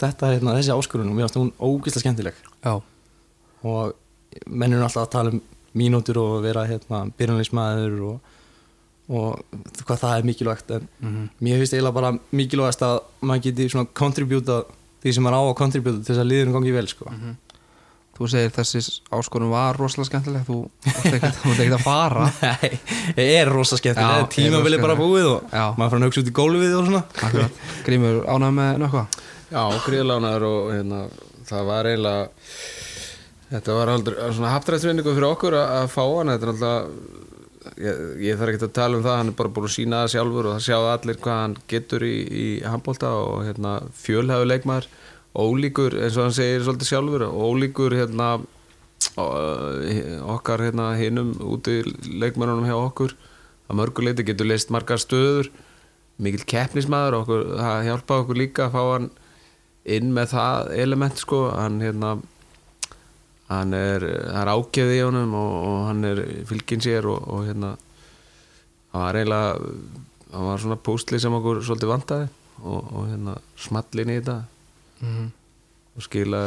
þetta 0.00 0.32
hérna, 0.34 0.56
þessi 0.58 0.74
áskorun 0.74 1.10
og 1.12 1.18
mér 1.18 1.28
varst 1.28 1.38
hún 1.38 1.52
ógislega 1.58 2.04
skemmtileg. 2.06 2.40
Já, 2.64 2.78
og 3.62 3.94
menn 4.46 4.74
eru 4.74 4.84
alltaf 4.86 5.06
að 5.06 5.14
tala 5.14 5.34
um 5.34 5.42
mínútur 5.78 6.20
og 6.22 6.38
vera 6.44 6.66
hérna, 6.68 7.04
byrjanleismæður 7.18 7.98
og, 8.10 8.32
og 9.08 9.82
hvað 9.84 10.02
það 10.04 10.14
er 10.16 10.28
mikilvægt 10.28 10.72
en 10.76 10.88
mhm, 11.00 11.28
mér 11.44 11.62
finnst 11.62 11.76
eiginlega 11.76 11.98
bara 12.00 12.14
mikilvægast 12.42 12.86
að 12.86 12.98
maður 13.22 13.44
geti 13.48 13.68
svona 13.72 13.90
contributa 14.02 14.62
því 15.02 15.14
sem 15.14 15.24
maður 15.26 15.38
á 15.38 15.42
að 15.46 15.58
contributa 15.62 16.02
til 16.02 16.12
þess 16.12 16.24
að 16.24 16.32
liðurinn 16.32 16.56
gangi 16.58 16.74
vel 16.74 16.88
sko. 16.90 17.12
Þú 18.18 18.26
segir 18.32 18.50
þessi 18.50 18.80
áskorun 19.14 19.52
var 19.52 19.76
rosalega 19.78 20.08
skemmtileg 20.08 20.46
Þú 20.48 20.56
ert 20.90 21.18
ekkert 21.20 21.76
að 21.76 21.84
fara 21.84 22.24
Nei, 22.42 22.80
það 23.14 23.28
er 23.36 23.50
rosa 23.52 23.76
Já, 23.76 23.82
skemmtilega 23.84 24.24
er 24.24 24.32
tíma 24.32 24.56
rosa 24.56 24.64
vilja 24.66 24.80
bara 24.82 24.96
búið 24.98 25.28
og 25.28 25.54
Já. 25.54 25.62
maður 25.78 25.92
fann 25.92 26.02
að 26.02 26.10
hugsa 26.10 26.24
út 26.24 26.30
í 26.32 26.34
gólfið 26.34 26.74
og 26.80 26.88
svona 26.88 27.52
Grímur, 27.86 28.18
ánægð 28.26 28.56
með 28.56 28.80
nökkva? 28.82 29.04
Já, 29.52 29.62
gríðlánaður 29.86 30.46
og 30.48 30.66
hérna, 30.74 30.98
það 31.48 31.70
var 31.70 31.90
eiginlega 31.92 32.26
þetta 33.52 33.76
var 33.78 33.92
aldrei 33.94 34.16
svona 34.36 34.52
haptræðsvinningu 34.56 35.14
fyrir 35.16 35.28
okkur 35.30 35.56
að, 35.60 35.86
fá 35.92 36.02
hann 36.04 36.32
þetta 36.34 36.46
er 36.48 36.52
alltaf 36.52 37.78
ég, 37.78 38.02
ég 38.28 38.38
þarf 38.40 38.52
ekki 38.54 38.66
að 38.68 38.74
tala 38.78 38.98
um 38.98 39.04
það, 39.06 39.16
hann 39.22 39.32
er 39.32 39.36
bara 39.38 39.52
búin 39.56 39.68
að 39.68 39.74
sína 39.76 40.02
það 40.02 40.12
sjálfur 40.14 40.48
og 40.50 40.56
það 40.56 40.66
sjáðu 40.68 40.90
allir 40.94 41.20
hvað 41.24 41.40
hann 41.42 41.56
getur 41.72 42.04
í, 42.08 42.14
í 42.28 42.46
handbólta 42.64 43.12
og 43.22 43.44
hérna, 43.46 43.72
fjölhæfu 44.02 44.48
leikmaður 44.50 44.90
ólíkur, 45.38 45.96
eins 46.02 46.16
og 46.18 46.26
hann 46.28 46.36
segir 46.38 46.64
svolítið 46.66 46.90
sjálfur 46.92 47.26
ólíkur 47.28 47.94
hérna 47.98 48.28
og- 49.20 50.24
okkar 50.34 50.64
hérna 50.66 50.90
hinum 50.98 51.34
úti 51.38 51.80
leikmennunum 52.08 52.66
hjá 52.66 52.74
okkur. 52.76 53.12
Að 53.68 53.76
mörguleiti 53.78 54.24
getur 54.26 54.48
leist 54.48 54.70
margar 54.74 54.98
stöður 54.98 55.50
mikill 56.18 56.42
keppnismæður 56.48 57.18
okkur, 57.20 57.42
það 57.60 57.84
hjálpa 57.86 58.16
okkur 58.24 58.40
líka 58.40 58.66
að 58.66 58.72
fá 58.74 58.82
hann 58.94 59.10
inn 59.84 60.10
með 60.16 60.32
það 60.32 60.72
element 60.82 61.20
sko 61.20 61.42
hann 61.54 61.78
hérna 61.84 62.16
hann 63.48 63.72
er, 63.76 64.04
er 64.04 64.50
ágæði 64.52 64.98
í 64.98 65.04
honum 65.06 65.34
og, 65.38 65.52
og 65.68 65.78
hann 65.88 66.04
er 66.04 66.18
fylgin 66.48 66.82
sér 66.84 67.06
og, 67.08 67.22
og 67.32 67.46
hérna 67.48 67.70
hann 68.92 69.02
var 69.06 69.18
eiginlega 69.20 69.54
hann 70.32 70.48
var 70.50 70.60
svona 70.62 70.76
pústli 70.84 71.20
sem 71.22 71.32
okkur 71.38 71.62
svolítið 71.64 71.92
vantaði 71.94 72.28
og, 72.60 72.90
og 72.92 73.06
hérna 73.12 73.38
smallin 73.56 74.14
í 74.14 74.20
þetta 74.20 74.38
Mhm. 74.98 75.26
og 75.94 76.02
skila 76.02 76.38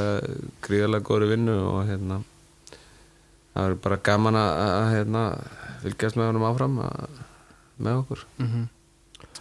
gríðarlega 0.65 1.05
góðri 1.07 1.29
vinnu 1.31 1.53
og 1.69 1.85
hérna 1.87 2.17
það 3.53 3.69
er 3.69 3.75
bara 3.85 3.97
gaman 4.03 4.35
að, 4.35 4.49
að 4.65 4.89
hérna, 4.91 5.21
fylgjast 5.85 6.17
með 6.19 6.27
honum 6.33 6.43
áfram 6.49 6.75
að, 6.83 7.21
með 7.79 8.01
okkur 8.01 8.25
Mhm. 8.43 8.65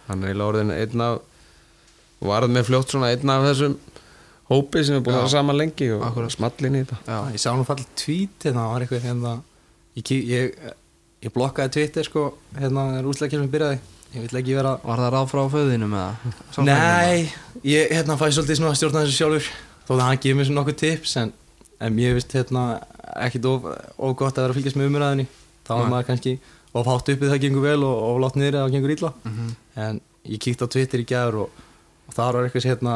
hann 0.07 0.23
er 0.23 0.31
eiginlega 0.31 0.47
orðin 0.53 0.71
einn 0.77 1.03
af 1.09 1.19
varð 2.23 2.53
með 2.55 2.69
fljótt 2.69 2.93
svona 2.95 3.11
einn 3.11 3.29
af 3.35 3.43
þessum 3.49 3.75
hópi 4.51 4.83
sem 4.83 4.97
er 4.99 5.03
búin 5.05 5.15
að 5.15 5.23
vera 5.23 5.31
saman 5.37 5.57
lengi 5.61 5.87
og 5.95 6.03
Akkurat. 6.09 6.33
smallin 6.35 6.75
í 6.75 6.83
þetta 6.83 6.99
Já, 7.07 7.17
ég 7.35 7.39
sá 7.43 7.49
nú 7.55 7.65
fallið 7.67 7.89
tweet 8.03 8.45
hérna, 8.47 8.65
það 8.65 8.71
var 8.75 8.85
eitthvað 8.85 9.07
hérna 9.07 9.33
ég, 9.95 10.11
ég, 10.27 10.69
ég 11.25 11.33
blokkaði 11.35 11.73
Twitter 11.77 12.07
sko 12.09 12.25
hérna 12.59 12.85
er 12.99 13.09
úsleikir 13.09 13.39
sem 13.41 13.49
byrjaði 13.53 13.79
ég 14.11 14.25
vil 14.27 14.39
ekki 14.41 14.55
vera 14.57 14.73
Var 14.83 14.99
það 15.05 15.11
ráð 15.15 15.27
frá 15.31 15.43
föðinum 15.55 15.93
eða? 15.95 16.33
Nei, 16.67 17.29
ég 17.63 17.93
hérna 17.95 18.17
fæ 18.19 18.25
svolítið 18.35 18.59
svona 18.59 18.73
að 18.73 18.79
stjórna 18.81 19.03
þessu 19.05 19.19
sjálfur 19.21 19.51
þó 19.87 19.91
að 19.95 20.01
hann 20.05 20.19
gefur 20.25 20.39
mér 20.41 20.49
svona 20.49 20.59
nokkuð 20.61 20.79
tips 20.81 21.13
en, 21.21 21.31
en 21.79 21.95
mér 21.95 22.17
finnst 22.19 22.35
hérna 22.35 22.63
ekkit 23.25 23.47
of, 23.49 23.69
of 23.97 24.15
gott 24.19 24.35
að 24.37 24.43
vera 24.45 24.53
að 24.53 24.59
fylgjast 24.59 24.79
með 24.79 24.89
umræðinni 24.91 25.27
þá 25.67 25.71
er 25.77 25.85
Nei. 25.85 25.91
maður 25.95 26.09
kannski 26.11 26.33
of 26.75 26.87
hátt 26.91 27.09
uppið 27.15 27.31
það 27.33 27.41
gengur 27.45 27.65
vel 27.69 27.81
og 27.87 27.95
of 28.09 28.19
látt 28.23 28.37
niður 28.39 28.57
eða 28.59 28.65
það 28.67 28.75
gengur 28.75 28.93
illa 28.97 29.13
Mhm. 29.27 29.47
en 29.85 30.01
ég 30.31 30.39
kíkti 30.43 30.63
á 30.63 30.73
Twitter 30.75 30.99
í 31.01 31.07
gæður 31.09 31.39
og, 31.45 31.63
og 32.07 32.13
þar 32.15 32.37
var 32.37 32.47
eitthvað 32.49 32.67
hérna 32.71 32.95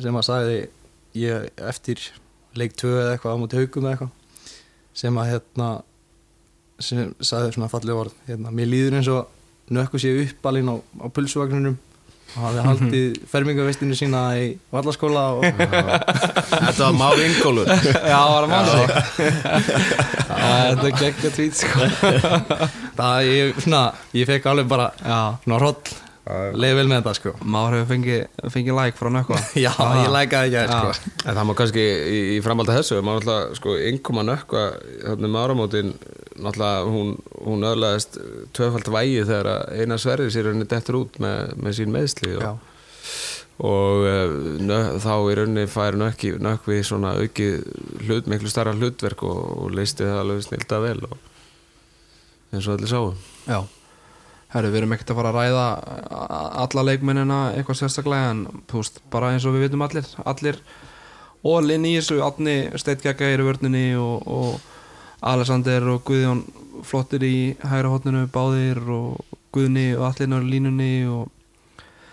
sem 0.00 0.16
að 0.20 0.26
sagði 0.28 0.58
ég 1.18 1.50
eftir 1.70 2.02
leik 2.58 2.74
2 2.78 2.90
eða 2.90 3.12
eitthvað 3.14 3.36
á 3.36 3.40
móti 3.40 3.60
haugum 3.60 3.86
eða 3.86 3.92
eitthvað 3.94 4.16
sem 5.00 5.20
að 5.22 5.30
hérna 5.34 5.68
sem 6.80 7.12
sagði 7.20 7.54
svona 7.54 7.68
fallið 7.70 8.00
orð 8.04 8.16
hérna, 8.28 8.50
mér 8.54 8.70
líður 8.72 8.98
eins 8.98 9.10
og 9.12 9.28
nökku 9.70 10.00
sér 10.02 10.24
uppalinn 10.24 10.70
á, 10.72 10.76
á 10.80 11.06
pulsuvagninum. 11.14 11.76
Og 12.30 12.42
hafði 12.44 12.62
haldið 12.62 13.16
fermingaveistinu 13.26 13.96
sína 13.98 14.20
í 14.38 14.52
vallaskóla 14.70 15.22
og 15.34 15.46
Þetta 15.50 16.76
var 16.78 16.92
Már 16.94 17.22
Ingólfur. 17.24 17.70
Já, 18.12 18.20
var 18.30 18.46
það 18.46 18.52
máli 18.52 18.84
Þetta 20.28 20.86
er 20.86 20.94
geggja 21.00 21.32
tvít 21.34 21.58
sko. 21.58 21.88
Það 23.00 23.30
ég, 23.32 23.58
svona, 23.64 23.82
ég 24.14 24.30
fekk 24.30 24.46
alveg 24.52 24.70
bara 24.70 24.86
svona 25.02 25.58
hroll, 25.58 25.90
leiði 26.28 26.76
vel 26.76 26.86
með 26.90 26.98
þetta 27.00 27.12
sko. 27.16 27.32
Már 27.48 27.74
hefur 27.74 27.88
fengið, 27.90 28.40
fengið 28.52 28.76
like 28.76 28.98
frá 28.98 29.08
nökkva. 29.14 29.38
Já, 29.64 29.72
ég 30.02 30.10
lækaði 30.14 30.50
ekki 30.50 30.58
að 30.60 30.70
Já. 30.70 30.94
sko 30.98 31.12
En 31.24 31.36
það 31.38 31.46
má 31.48 31.52
kannski 31.58 31.84
í, 31.84 32.18
í 32.36 32.40
framhaldi 32.44 32.74
af 32.74 32.80
þessu 32.80 33.00
maður 33.06 33.24
náttúrulega 33.24 33.60
sko 33.60 33.76
yngum 33.90 34.20
að 34.22 34.28
nökkva 34.30 34.64
þarna 35.06 35.30
með 35.30 35.46
áramótin 35.46 35.94
náttúrulega 36.40 36.84
hún, 36.92 37.14
hún 37.46 37.66
öðlaðist 37.70 38.20
tvöfald 38.56 38.92
vægi 38.94 39.24
þegar 39.24 39.50
að 39.54 39.80
eina 39.80 39.98
sverðir 40.00 40.34
sér 40.36 40.50
henni 40.52 40.68
dettur 40.68 41.00
út 41.00 41.18
með, 41.22 41.56
með 41.60 41.76
sín 41.80 41.94
meðsli 41.94 42.36
og, 42.38 42.62
og 43.70 44.06
uh, 44.06 44.36
nö, 44.60 44.78
þá 45.02 45.12
í 45.16 45.40
rauninni 45.40 45.66
fær 45.72 45.98
nökki 46.00 46.36
nökkvi 46.40 46.80
svona 46.86 47.16
aukið 47.20 47.58
hlut, 48.06 48.30
miklu 48.30 48.52
starra 48.52 48.76
hlutverk 48.76 49.26
og, 49.28 49.42
og 49.64 49.76
leisti 49.76 50.06
það 50.06 50.22
alveg 50.22 50.46
snilda 50.46 50.80
vel 50.84 50.96
og 51.10 51.18
eins 52.54 52.66
og 52.66 52.78
allir 52.78 52.92
sáum 52.92 53.20
Já 53.48 53.60
Herru, 54.50 54.70
við 54.72 54.80
erum 54.80 54.92
ekkert 54.96 55.10
að 55.12 55.18
fara 55.20 55.30
að 55.30 55.36
ræða 55.38 55.66
alla 56.64 56.82
leikmennina 56.88 57.36
eitthvað 57.54 57.78
sérstaklega 57.84 58.30
en 58.34 58.40
þú 58.70 58.80
veist, 58.80 58.96
bara 59.12 59.28
eins 59.34 59.44
og 59.46 59.54
við 59.54 59.68
vitum 59.68 59.84
allir 59.86 60.08
allir 60.26 60.58
ólinn 61.46 61.86
í 61.86 61.92
þessu 62.00 62.18
Átni 62.26 62.56
Steitgækka 62.82 63.28
er 63.30 63.44
í 63.44 63.46
vörninni 63.46 63.84
og, 64.00 64.26
og 64.26 64.60
Alexander 65.30 65.86
og 65.94 66.02
Guðjón 66.08 66.42
flottir 66.88 67.22
í 67.28 67.34
hægra 67.62 67.92
hotninu 67.94 68.24
báðir 68.32 68.80
og 68.90 69.20
Guðni 69.54 69.90
og 69.98 70.08
allir 70.10 70.30
náður 70.32 70.50
línunni 70.50 70.92
og 71.10 71.28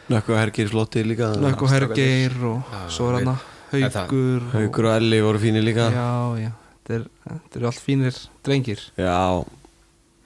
Nökku 0.08 0.32
og 0.32 0.40
Hergir 0.40 0.70
flotti 0.72 1.02
líka 1.04 1.34
Nökk 1.42 1.66
og 1.66 1.72
Hergeir 1.74 2.36
og 2.48 2.70
Já, 2.72 2.82
svo 2.96 3.10
er 3.10 3.18
hann 3.20 3.34
það- 3.34 3.54
Haugur 3.68 4.38
og- 4.46 4.54
Haukur 4.54 4.86
og 4.88 4.94
Elli 5.02 5.18
voru 5.22 5.40
fínir 5.44 5.64
líka. 5.66 5.90
Já, 5.92 6.12
já, 6.40 6.52
þetta 6.88 6.94
er, 6.96 7.02
þetta 7.28 7.60
er 7.60 7.66
allt 7.68 7.82
fínir 7.84 8.20
drengir. 8.48 8.80
Já. 8.96 9.44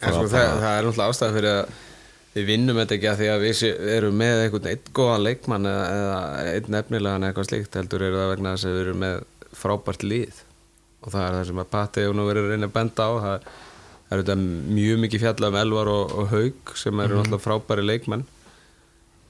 En 0.01 0.13
sko, 0.13 0.27
það, 0.29 0.51
það 0.61 0.75
er 0.77 0.85
náttúrulega 0.85 1.09
ástæða 1.09 1.33
fyrir 1.33 1.49
að 1.55 1.71
við 2.35 2.47
vinnum 2.47 2.79
þetta 2.79 2.95
ekki 2.97 3.09
að 3.11 3.21
því 3.21 3.29
að 3.31 3.43
við 3.43 3.63
erum 3.95 4.21
með 4.21 4.43
einhvern 4.45 4.69
einn 4.71 4.93
góðan 4.95 5.25
leikmann 5.25 5.67
eða, 5.67 5.87
eða 5.95 6.53
einn 6.53 6.77
efnilegan 6.79 7.27
eitthvað 7.27 7.49
slíkt 7.49 7.75
heldur 7.79 8.05
er 8.07 8.15
það 8.15 8.31
vegna 8.31 8.53
þess 8.55 8.67
að 8.69 8.75
við 8.75 8.83
erum 8.85 9.01
með 9.03 9.17
frábært 9.61 10.05
lið. 10.07 10.43
Og 11.01 11.13
það 11.13 11.25
er 11.25 11.35
það 11.37 11.47
sem 11.49 11.61
að 11.63 11.71
Patti 11.71 12.05
og 12.07 12.15
nú 12.15 12.27
verið 12.27 12.47
að 12.47 12.53
reyna 12.53 12.69
að 12.69 12.75
benda 12.77 13.07
á 13.09 13.11
það, 13.25 13.49
er 14.11 14.21
þetta 14.21 14.35
mjög 14.77 15.01
mikið 15.05 15.23
fjallað 15.25 15.51
um 15.51 15.59
Elvar 15.61 15.91
og, 15.91 16.13
og 16.21 16.29
Haug 16.31 16.75
sem 16.77 17.03
eru 17.03 17.17
náttúrulega 17.17 17.45
frábæri 17.47 17.87
leikmenn. 17.87 18.27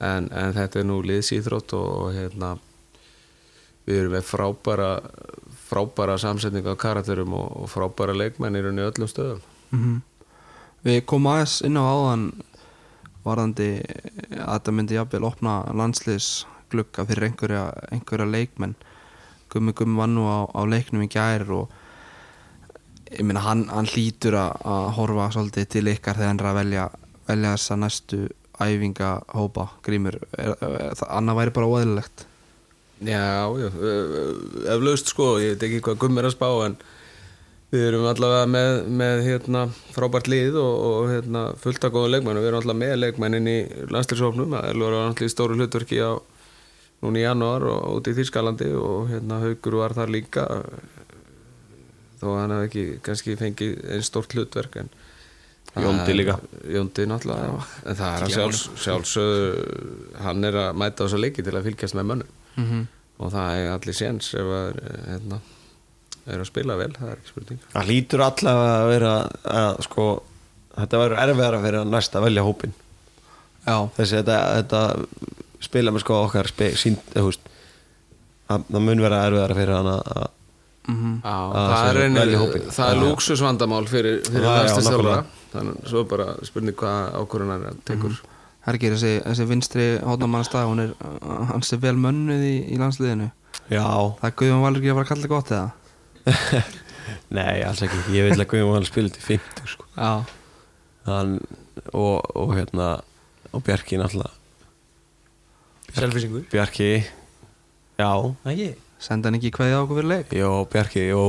En, 0.02 0.28
en 0.34 0.54
þetta 0.58 0.82
er 0.82 0.88
nú 0.90 1.00
liðsýþrótt 1.06 1.76
og, 1.78 1.90
og 2.06 2.14
hérna 2.18 2.56
við 3.86 4.04
erum 4.04 4.16
með 4.18 4.28
frábæra 4.30 4.92
frábæra 5.72 6.18
samsetning 6.20 6.68
á 6.68 6.76
karakterum 6.76 7.34
og, 7.38 7.50
og 7.64 7.70
frábæra 7.72 8.14
leikmenn 8.18 8.58
í 8.60 8.64
rauninni 8.64 8.88
öllum 8.90 9.10
stöðum. 9.10 9.44
Mm 9.72 10.00
Við 10.82 11.04
komum 11.06 11.30
aðeins 11.30 11.60
inn 11.62 11.78
á 11.78 11.86
áðan 11.86 12.24
varðandi 13.26 13.70
að 14.38 14.56
þetta 14.56 14.74
myndi 14.78 14.98
jafnvel 14.98 15.28
opna 15.28 15.60
landsliðsglugga 15.78 17.06
fyrir 17.10 17.30
einhverja, 17.30 17.68
einhverja 17.92 18.30
leikmenn. 18.30 18.76
Gummi 19.52 19.76
Gummi 19.76 20.00
var 20.00 20.12
nú 20.12 20.26
á, 20.26 20.48
á 20.48 20.62
leiknum 20.66 21.06
í 21.06 21.12
gær 21.12 21.46
og 21.52 21.78
ég 23.12 23.26
meina 23.28 23.44
hann, 23.44 23.66
hann 23.72 23.90
hlýtur 23.90 24.38
að, 24.40 24.92
horfa 24.98 25.32
svolítið 25.36 25.70
til 25.76 25.88
ykkar 25.92 26.20
þegar 26.20 26.32
hann 26.32 26.42
er 26.42 26.50
að 26.52 26.60
velja, 26.62 26.86
velja 27.28 27.56
þessa 27.58 27.78
næstu 27.82 28.22
æfinga 28.62 29.12
hópa 29.34 29.68
grímur, 29.86 30.20
er, 30.38 30.54
er, 30.56 30.94
það 31.00 31.16
annað 31.18 31.40
væri 31.42 31.56
bara 31.58 31.72
óæðilegt 31.72 32.28
Já, 33.02 33.50
já, 33.58 33.70
eflaust 34.76 35.10
sko, 35.10 35.32
ég 35.42 35.56
veit 35.56 35.64
ekki 35.66 35.80
hvað 35.88 36.02
gumm 36.04 36.20
er 36.22 36.28
að 36.30 36.36
spá 36.36 36.48
en 36.68 36.76
við 37.72 37.86
erum 37.88 38.08
allavega 38.10 38.48
með, 38.52 38.72
með 39.00 39.24
hérna, 39.30 39.64
frábært 39.96 40.28
lið 40.32 40.58
og, 40.60 40.74
og 40.88 41.12
hérna, 41.14 41.44
fullt 41.62 41.88
af 41.88 41.94
góða 41.94 42.16
leikmenn 42.16 42.40
og 42.40 42.44
við 42.44 42.52
erum 42.52 42.62
allavega 42.62 42.82
með 42.82 42.98
leikmennin 43.00 43.48
í 43.48 43.58
landslýsóknum, 43.94 44.56
það 44.56 44.68
er 44.68 44.76
allavega 44.76 45.28
í 45.28 45.32
stóru 45.32 45.56
hlutverki 45.60 46.02
á 46.04 46.12
núna 47.02 47.22
í 47.22 47.24
janúar 47.24 47.66
og 47.72 47.86
út 47.98 48.10
í 48.12 48.16
Þýskalandi 48.18 48.74
og 48.78 49.08
hérna 49.10 49.40
Haugur 49.42 49.80
var 49.80 49.96
þar 49.98 50.12
líka 50.14 50.44
þó 52.22 52.28
að 52.34 52.42
hann 52.42 52.56
hafði 52.56 52.68
ekki 52.68 52.84
kannski 53.08 53.38
fengið 53.40 53.80
einn 53.96 54.06
stórt 54.06 54.36
hlutverk 54.36 54.84
en 54.84 54.92
Jóndi 55.72 56.12
líka. 56.18 56.36
Jóndi 56.68 57.06
náttúrulega, 57.08 57.48
já. 57.48 57.68
en 57.88 57.96
það 57.96 58.16
er 58.16 58.24
að 58.26 58.34
sjálfs, 58.34 58.62
sjálfsögðu 58.84 60.18
hann 60.20 60.44
er 60.44 60.58
að 60.66 60.74
mæta 60.82 61.06
þessa 61.06 61.20
leiki 61.22 61.46
til 61.48 61.54
að 61.56 61.70
fylgjast 61.70 61.96
með 61.96 62.10
mönnum 62.10 62.34
mm 62.58 62.66
-hmm. 62.66 62.82
og 63.24 63.32
það 63.32 63.60
er 63.62 63.72
allir 63.72 63.96
séns 63.96 64.34
ef 64.36 64.52
að 64.58 64.82
hérna, 66.26 66.34
er 66.36 66.44
að 66.44 66.50
spila 66.52 66.76
vel, 66.80 66.92
það 66.98 67.08
er 67.12 67.18
ekki 67.20 67.32
spurning. 67.34 67.60
Það 67.74 67.88
lítur 67.92 68.24
allavega 68.26 68.76
að 68.82 68.90
vera 68.96 69.14
að 69.62 69.82
sko 69.88 70.10
Þetta 70.72 71.00
verður 71.02 71.20
erfiðar 71.20 71.56
að 71.58 71.64
vera 71.68 71.80
næst 71.84 72.14
að 72.16 72.24
velja 72.30 72.44
hópin 72.48 72.72
Já, 73.68 73.76
Þessi 73.98 74.16
þetta, 74.22 74.36
þetta 74.62 74.84
spila 75.62 75.92
með 75.92 76.04
sko 76.06 76.20
okkar 76.26 76.48
spe, 76.48 76.70
eða, 76.80 76.96
húst, 77.26 77.42
það, 78.48 78.64
það 78.72 78.86
mun 78.88 79.04
vera 79.04 79.20
erfiðar 79.28 79.54
fyrir 79.60 79.76
hann 79.76 79.90
að 79.92 80.00
að- 80.16 80.30
mm 80.92 81.12
Já, 81.22 81.34
Að 81.36 81.68
það 81.74 81.90
er, 81.92 82.00
velja 82.16 82.40
hópinn. 82.42 82.70
það 82.78 82.92
er 82.94 83.02
lúksusvandamál 83.04 83.84
fyrir, 83.92 84.16
fyrir 84.26 84.48
landslistjálfara 84.48 85.18
nákvæmlega. 85.20 85.44
þannig 85.52 85.76
að 85.84 85.92
svo 85.92 86.04
bara 86.16 86.26
spurning 86.48 86.76
hvað 86.80 87.12
ákvörunar 87.20 87.68
hann 87.68 87.82
tekur. 87.86 88.16
Hergir, 88.66 88.96
þessi, 88.96 89.12
þessi 89.28 89.46
vinstri 89.52 89.86
hótnamannstað, 90.06 90.66
hún 90.72 90.82
er 90.86 90.96
vel 91.84 91.96
mönnuð 91.98 92.42
í, 92.48 92.56
í 92.74 92.80
landsliðinu. 92.82 93.30
Já, 93.70 93.84
Það 94.22 94.26
er 94.32 94.36
Guðjón 94.40 94.62
Valur 94.66 94.82
ekki 94.82 94.92
að 94.92 94.98
fara 94.98 95.06
að 95.06 95.12
kalla 95.14 95.32
gott 95.36 95.52
eða? 95.52 95.72
nei, 97.38 97.62
alls 97.66 97.82
ekki. 97.86 98.02
Ég 98.16 98.30
vil 98.30 98.38
að 98.38 98.50
Guðjón 98.54 98.88
spila 98.88 99.14
til 99.14 99.26
50 99.26 99.74
sko. 99.74 99.88
Já. 99.96 100.12
Hann, 101.08 101.40
og, 101.92 102.22
og 102.38 102.54
hérna 102.56 102.92
og 103.52 103.66
Bjarki 103.66 104.00
náttúrulega. 104.00 104.32
Selfisingur 105.92 106.46
Bjarki, 106.52 106.92
já. 108.00 108.12
Ekki. 108.48 108.72
Senda 109.02 109.28
hann 109.28 109.40
ekki 109.40 109.52
kveðið 109.56 109.76
á 109.76 109.82
okkur 109.82 110.00
fyrir 110.00 110.12
leik? 110.14 110.34
Jó, 110.38 110.52
Bjarki, 110.72 111.08
jó. 111.10 111.24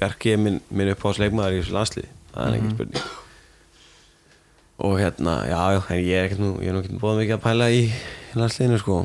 Bjarki 0.00 0.34
er 0.34 0.40
minn, 0.40 0.60
minn 0.74 0.94
uppáðsleikmaður 0.96 1.58
í 1.58 1.62
þessu 1.62 1.76
landslið 1.76 2.12
það 2.34 2.48
er 2.48 2.56
ekki 2.58 2.72
spurning. 2.72 3.12
Og 4.84 4.96
hérna, 4.98 5.34
já, 5.46 5.60
en 5.78 6.00
ég 6.02 6.16
er 6.18 6.24
ekkert 6.26 6.42
nú 6.42 6.50
ég 6.58 6.70
er 6.70 6.74
nú 6.74 6.82
ekkert 6.82 7.02
búið 7.02 7.20
mikið 7.22 7.36
að 7.36 7.44
pæla 7.44 7.68
í 7.70 7.84
landsliðinu 8.34 8.80
sko, 8.82 8.96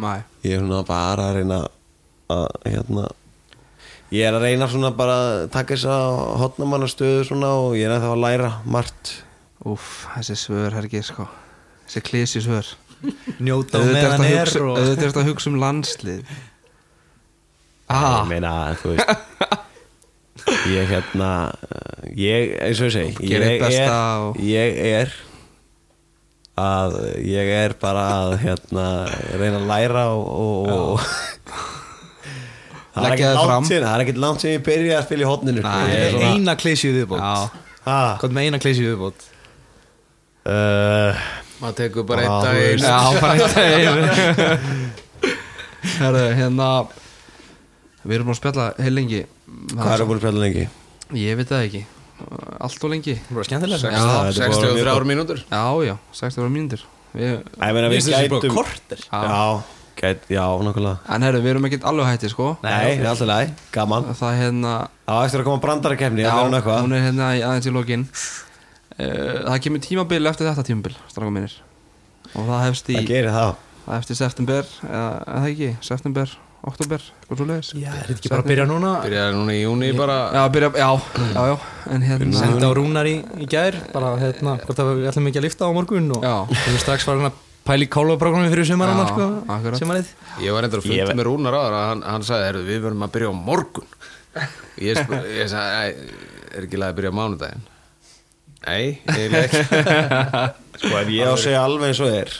Mæ 0.00 0.12
ég 0.42 0.56
er 0.56 0.62
svona 0.64 0.80
bara 0.88 1.28
að 1.28 1.36
reyna 1.38 1.58
að, 2.32 2.46
hérna 2.64 3.04
ég 4.14 4.24
er 4.28 4.36
að 4.38 4.44
reyna 4.46 4.68
svona 4.70 4.90
bara 4.96 5.16
að 5.24 5.44
taka 5.54 5.74
þessa 5.74 5.98
hotnamannastöðu 6.42 7.24
svona 7.28 7.50
og 7.64 7.74
ég 7.78 7.88
er 7.88 7.96
að 7.96 8.04
það 8.06 8.14
að 8.16 8.22
læra 8.24 8.50
margt. 8.76 9.12
Úff, 9.64 10.04
þessi 10.16 10.36
svör 10.36 10.74
Hergir 10.76 11.04
sko. 11.06 11.24
Þessi 11.88 12.02
klísi 12.04 12.42
svör. 12.44 12.68
Njóta 13.44 13.80
Auðvitað 13.80 13.94
meðan 14.00 14.24
að 14.24 14.34
er 14.40 14.50
og 14.64 14.78
auðvitað 14.80 15.06
ertu 15.08 15.20
að 15.22 15.30
hugsa 15.30 15.50
um 15.50 15.58
landslið. 15.60 16.34
Ah, 17.92 18.22
ég 18.22 18.30
meina, 18.30 18.52
þú 18.80 18.94
veist 18.94 19.10
ég 20.72 20.88
hérna 20.88 21.28
ég, 22.16 22.54
eins 22.64 22.80
og 22.80 22.88
ég 22.88 22.94
segi 22.94 23.28
ég 23.28 23.44
er, 23.44 23.92
og- 23.92 24.40
ég 24.40 24.78
er 24.88 25.12
að 26.60 26.96
ég 27.28 27.50
er 27.58 27.74
bara 27.80 28.04
að 28.22 28.34
hérna, 28.44 28.86
reyna 29.40 29.60
að 29.60 29.68
læra 29.68 30.04
og, 30.14 30.24
og, 30.28 30.68
og 30.94 31.62
það 32.94 33.04
er 33.04 33.10
Leggja 33.10 33.28
ekkert 33.34 33.50
langt 33.50 33.68
síðan 33.70 33.86
það 33.88 33.94
er 33.94 34.04
ekkert 34.04 34.20
langt 34.24 34.42
síðan 34.44 34.54
ég 34.56 34.64
byrjaði 34.68 34.96
að 34.98 35.06
spila 35.08 35.24
í 35.24 35.30
hotninu 35.30 35.60
sko. 35.64 35.76
Er 35.94 36.18
eina 36.30 36.54
klísi 36.60 36.92
viðbót. 36.94 37.22
Hvað 37.84 38.36
með 38.38 38.48
eina 38.48 38.60
klísi 38.62 38.84
viðbót? 38.86 39.26
Uh, 40.44 41.24
maður 41.62 41.76
tekur 41.80 42.04
bara 42.08 42.26
þú 42.28 42.34
dag 42.44 42.54
einu 42.60 42.84
já, 42.84 42.98
bara 43.20 43.32
eitt 43.34 43.54
Herðu, 45.98 46.24
hérna 46.38 46.68
Við 48.04 48.18
erum 48.18 48.28
búin 48.28 48.34
að 48.36 48.40
spjalla 48.42 48.64
heil 48.84 48.92
lengi. 48.92 49.20
Hvað 49.72 49.92
er 49.94 50.02
að 50.04 50.08
búin 50.10 50.18
að 50.18 50.24
spila 50.26 50.42
lengi? 50.44 50.64
Ég 51.16 51.38
veit 51.38 51.48
það 51.48 51.62
ekki. 51.68 51.80
Allt 52.64 52.84
og 52.84 52.90
lengi. 52.92 53.14
Það 53.28 53.38
var 53.38 53.46
skemmtilega 53.48 53.80
Sex- 53.80 53.94
Já, 53.94 54.02
þetta 54.04 54.44
er 54.44 54.52
bara 54.52 54.58
mjög 54.60 54.74
63 54.74 54.90
gott. 54.90 55.06
mínútur. 55.08 55.40
Já, 55.48 55.62
já, 55.88 55.94
60 56.20 56.42
ára 56.44 56.52
mínútur. 56.52 56.84
Við- 57.14 57.40
Æ, 57.56 57.64
ég 57.64 57.74
meina 57.78 57.88
við 57.88 58.10
gætum 58.12 58.54
korter. 58.58 59.00
Já. 59.08 59.20
já, 59.24 59.40
gæt, 60.00 60.24
já, 60.32 60.42
nákvæmlega. 60.66 60.96
En 61.14 61.22
herru, 61.26 61.40
við 61.44 61.52
erum 61.54 61.68
ekkert 61.68 61.84
alveg 61.90 62.06
hætti 62.12 62.30
sko. 62.32 62.48
Nei, 62.62 62.70
það 62.72 63.04
er 63.04 63.10
alltaf 63.12 63.28
læg, 63.30 63.52
gaman. 63.76 64.08
Það 64.18 64.38
hérna 64.40 64.72
það 65.06 65.18
var 65.20 65.28
eftir 65.28 65.40
að 65.44 65.48
koma 65.50 65.62
brandarakefni 65.64 66.24
Já, 66.24 66.30
það 66.34 66.46
er 66.50 66.56
eitthvað. 66.60 66.80
Hún 66.86 66.96
er 66.98 67.04
hérna 67.08 67.28
í- 67.38 67.44
aðeins 67.46 67.68
í 67.70 67.74
lokin. 67.74 68.06
Það 68.94 69.60
kemur 69.64 69.82
tímabil 69.82 70.26
eftir 70.30 70.46
þetta 70.50 70.64
tímabil 70.68 70.94
Stráka 71.10 71.32
mínir. 71.34 71.54
Og 72.34 72.46
það 72.46 72.60
hefst 72.68 72.90
í 72.92 72.96
það 73.00 73.08
gerir 73.10 73.32
það. 73.34 73.54
Það 73.84 73.96
eftir 74.00 74.16
september 74.20 74.68
Eða 74.86 75.08
eða 75.34 75.48
ekki, 75.50 75.70
september, 75.84 76.30
oktober 76.64 77.02
Hvað 77.28 77.40
svo 77.40 77.46
leiðis 77.50 77.72
Já, 77.76 77.90
er 77.90 78.06
þetta 78.08 78.14
ekki 78.22 78.30
bara 78.32 78.44
að 78.44 78.48
byrja 78.52 78.64
núna? 78.70 78.92
Byrjaði 79.04 79.34
núna 79.36 79.52
í 79.52 79.58
júni 79.60 79.90
bara. 79.98 80.16
Já, 80.32 80.42
byrja, 80.54 80.70
já, 80.80 80.88
já, 81.34 81.42
já. 81.50 81.56
En 81.92 82.06
hérna 82.06 82.38
Senda 82.38 82.70
á 82.70 82.72
rúnar 82.78 83.10
í, 83.10 83.16
í 83.44 83.48
gær 83.50 83.76
Bara 83.92 84.14
hérna, 84.22 84.54
hvort 84.64 84.80
að 84.80 84.92
við 85.02 85.10
ætlum 85.10 85.28
ekki 85.28 85.42
að 85.42 85.46
lifta 85.48 85.68
á 85.68 85.70
morgun 85.76 86.08
Og 86.16 86.24
Já. 86.24 86.34
við 86.48 86.64
erum 86.70 86.80
strax 86.86 87.04
farin 87.10 87.28
að 87.28 87.42
pæla 87.64 87.86
í 87.86 87.90
kálfaprógrami 87.92 88.50
fyrir 88.52 88.68
sumarannar 88.68 89.08
Já, 89.08 89.12
sko. 89.14 89.76
Sumarið. 89.80 90.10
Ég 90.44 90.56
var 90.56 90.66
endur 90.68 90.82
að 90.82 90.88
funda 90.90 91.16
með 91.18 91.26
Rúnar 91.28 91.56
áður 91.58 91.76
að 91.78 91.86
hann, 91.90 92.02
hann 92.12 92.26
sagði, 92.28 92.48
heyrðu, 92.50 92.64
við 92.68 92.82
verðum 92.88 93.06
að 93.06 93.12
byrja 93.16 93.30
á 93.30 93.34
morgun. 93.50 93.88
Ég, 94.84 94.98
sp- 95.00 95.22
ég 95.40 95.50
sagði, 95.52 95.74
"Æ, 95.74 96.18
er 96.58 96.66
ekki 96.68 96.80
lega 96.80 96.92
að 96.94 96.98
byrja 97.00 97.12
á 97.14 97.18
mánudaginn? 97.20 97.64
Nei, 98.64 98.84
eiginlega 99.12 99.44
ekki. 99.44 99.60
Sko 100.84 100.96
ef 101.00 101.10
ég 101.14 101.28
á 101.28 101.32
að 101.34 101.42
segja 101.44 101.62
alveg 101.68 101.90
eins 101.92 102.00
og 102.04 102.14
er 102.16 102.30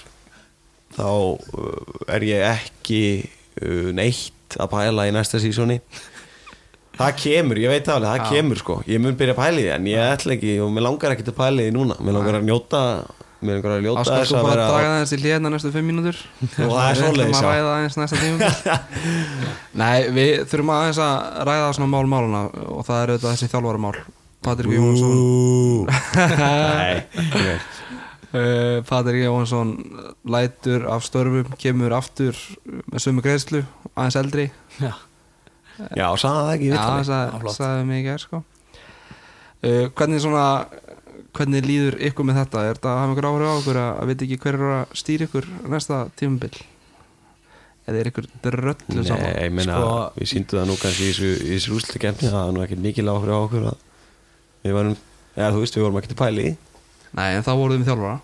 þá 0.95 1.07
uh, 1.11 2.07
er 2.14 2.25
ég 2.27 2.45
ekki 2.49 3.01
uh, 3.61 3.91
neitt 3.95 4.57
að 4.61 4.70
pæla 4.72 5.05
í 5.09 5.12
næsta 5.14 5.41
sísóni 5.43 5.77
það 6.95 7.16
kemur, 7.18 7.59
ég 7.59 7.72
veit 7.75 7.89
alveg, 7.91 8.07
það 8.22 8.33
kemur 8.33 8.61
sko. 8.61 8.77
Ég 8.87 9.01
mun 9.03 9.16
byrja 9.18 9.35
að 9.35 9.41
pæla 9.41 9.59
í 9.59 9.64
því 9.66 9.70
en 9.75 9.89
ég 9.91 10.12
ætla 10.14 10.37
ekki 10.37 10.53
og 10.62 10.70
mér 10.75 10.85
langar 10.87 11.14
ekki 11.16 11.27
að 11.27 11.39
pæla 11.41 11.64
í 11.64 11.66
því 11.68 11.75
núna. 11.75 11.97
Mér 12.07 12.14
langar 12.18 12.39
að 12.39 12.45
njóta 12.47 12.83
mér 13.45 13.55
er 13.55 13.61
einhverja 13.61 13.79
að 13.79 13.87
ljóta 13.87 14.01
Þá 14.01 14.09
skal 14.09 14.19
þess 14.19 14.31
sko 14.33 14.39
að 14.41 14.47
bara 14.49 14.55
vera 14.55 14.67
draga 14.73 14.97
þess 15.03 15.15
í 15.15 15.21
hliðna 15.23 15.53
næstu 15.55 15.71
fimm 15.75 15.89
mínútur. 15.91 16.19
Og 16.45 16.75
það 16.75 16.89
er 16.89 17.05
ætlum 17.09 17.39
að 17.39 17.47
ræða 17.49 17.71
aðeins 17.75 17.99
næsta 18.01 18.21
tímum 18.21 18.41
Nei, 19.85 19.97
við 20.17 20.33
þurfum 20.51 20.75
aðeins 20.75 21.01
að 21.05 21.17
ræða 21.51 21.73
svona 21.79 21.91
mál 21.95 22.07
máluna 22.15 22.43
og 22.75 22.85
það 22.89 23.01
er 23.03 23.15
auðvitað 23.15 23.33
þessi 23.35 23.51
þjálfaramál. 23.55 23.97
Patrik 24.45 24.75
Jónsson 24.77 25.89
Nei, 25.89 27.57
uh, 28.35 28.83
Patrik 28.91 29.23
Jónsson 29.25 29.75
lætur 30.29 30.85
af 30.93 31.05
störfum, 31.07 31.55
kemur 31.61 31.95
aftur 31.97 32.39
með 32.65 33.05
sömu 33.07 33.25
greiðslu, 33.25 33.63
aðeins 33.95 34.19
eldri. 34.21 34.49
Já, 34.81 34.93
Já, 35.97 36.07
sagði 36.21 36.35
það 36.39 36.51
ekki, 36.55 36.69
Já, 36.71 36.77
það 36.79 37.09
það 37.09 37.49
sagði 37.57 37.87
mig 37.89 38.05
gær 38.07 38.23
sko. 38.23 38.43
uh, 39.65 39.87
Hvernig 39.97 40.23
svona 40.23 40.45
hvernig 41.35 41.64
líður 41.66 41.97
ykkur 42.09 42.26
með 42.28 42.39
þetta? 42.43 42.62
Er 42.68 42.78
þetta 42.78 42.91
að 42.93 43.01
hafa 43.03 43.14
ykkur 43.14 43.26
áhrif 43.30 43.49
á 43.51 43.55
okkur 43.59 43.78
að, 43.80 43.91
að 44.03 44.07
veit 44.11 44.22
ekki 44.26 44.39
hver 44.45 44.57
er 44.59 44.72
að 44.76 44.95
stýra 45.01 45.26
ykkur 45.28 45.49
næsta 45.74 45.99
tímabil? 46.20 46.55
Eða 47.85 48.01
er 48.01 48.09
ykkur 48.11 48.26
dröllu 48.45 49.03
saman? 49.05 49.24
Nei, 49.26 49.35
ég 49.45 49.53
meina, 49.53 49.74
Sko- 49.76 50.12
við 50.20 50.30
síndum 50.30 50.61
það 50.62 50.68
nú 50.70 50.76
kannski 50.80 51.03
í 51.05 51.11
þessu, 51.11 51.30
í 51.35 51.51
þessu 51.57 51.74
úrslutakefni 51.76 52.30
það 52.30 52.39
var 52.47 52.55
nú 52.57 52.62
ekkert 52.64 52.82
mikil 52.87 53.09
áhrif 53.12 53.35
á 53.35 53.39
okkur 53.45 53.64
að 53.72 53.78
við 54.64 54.72
varum, 54.78 54.95
eða 55.37 55.51
þú 55.53 55.61
veist, 55.64 55.76
við 55.76 55.85
vorum 55.85 55.99
ekkert 56.01 56.14
að 56.16 56.22
pæli 56.22 56.43
í 56.49 56.55
Nei, 57.14 57.28
en 57.37 57.45
þá 57.45 57.53
voruð 57.61 57.74
við 57.76 57.82
með 57.82 57.89
þjálfara 57.91 58.16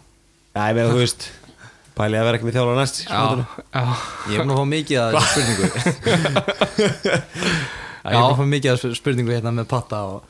Já, 0.50 0.62
ég 0.70 0.74
meina, 0.78 0.88
þú 0.94 1.00
veist, 1.02 1.22
pæli 2.00 2.14
að 2.16 2.24
vera 2.30 2.36
ekki 2.40 2.48
með 2.48 2.56
þjálfara 2.56 2.80
næst 2.80 2.96
Já, 3.04 3.20
já 3.76 3.84
ég 4.30 4.40
er 4.40 4.40
búin 4.46 4.54
að 4.54 4.60
fá 4.62 4.66
mikið 4.72 4.96
að 5.02 5.08
þessu 5.18 5.28
spurningu 5.34 5.68
Já, 8.00 8.10
Ég 8.10 8.16
er 8.16 8.24
að 8.24 8.38
fá 8.38 8.46
mikið 8.48 8.70
að 8.72 8.94
spurningu 8.96 9.32
hérna 9.34 9.50
með 9.52 9.66
patta 9.68 9.98
og 10.08 10.22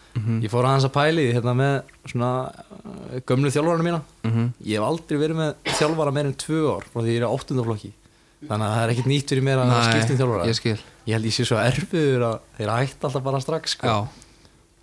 ég 0.43 0.51
fór 0.51 0.67
aðeins 0.67 0.87
að 0.89 0.95
pæli 0.97 1.27
hérna 1.33 1.53
með 1.55 1.75
svona 2.11 2.31
uh, 2.51 3.21
gömlu 3.29 3.53
þjálfarana 3.55 3.87
mína. 3.87 4.01
Mhm. 4.27 4.49
Ég 4.67 4.81
hef 4.81 4.87
aldrei 4.89 5.19
verið 5.21 5.39
með 5.39 5.55
þjálfara 5.79 6.15
meir 6.17 6.27
en 6.31 6.35
tvö 6.43 6.61
ár 6.75 6.89
frá 6.91 6.99
því 7.05 7.15
ég 7.15 7.21
er 7.23 7.29
á 7.31 7.35
áttundaflokki 7.35 7.93
Þannig 8.41 8.65
að 8.67 8.73
það 8.75 8.83
er 8.87 8.91
ekkert 8.95 9.09
nýtt 9.13 9.29
fyrir 9.35 9.45
mér 9.45 9.59
að 9.61 9.71
skipta 9.85 10.13
um 10.15 10.19
þjálfara. 10.23 10.45
ég 10.49 10.57
skil. 10.57 10.79
Ég 11.07 11.13
held 11.15 11.27
ég 11.29 11.35
sé 11.37 11.45
svo 11.45 11.59
erfiður 11.61 12.23
að 12.25 12.37
þeir 12.57 12.71
hætti 12.73 13.05
alltaf 13.07 13.23
bara 13.27 13.41
strax 13.45 13.75
sko. 13.77 13.87
Já. 13.87 13.99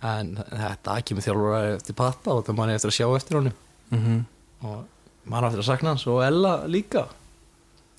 En 0.08 0.28
þetta 0.38 0.94
kemur 1.08 1.24
þjálfara 1.26 1.72
eftir 1.74 1.96
patta 1.98 2.36
og 2.38 2.44
það 2.46 2.54
mann 2.60 2.70
eftir 2.70 2.92
að 2.92 2.96
sjá 3.00 3.08
eftir 3.18 3.40
honum. 3.40 3.56
Mm 3.90 4.20
og 4.62 4.78
maður 5.28 5.44
á 5.44 5.48
eftir 5.50 5.60
að 5.62 5.68
sakna 5.68 5.90
hans 5.92 6.06
og 6.10 6.22
Ella 6.24 6.52
líka. 6.70 7.04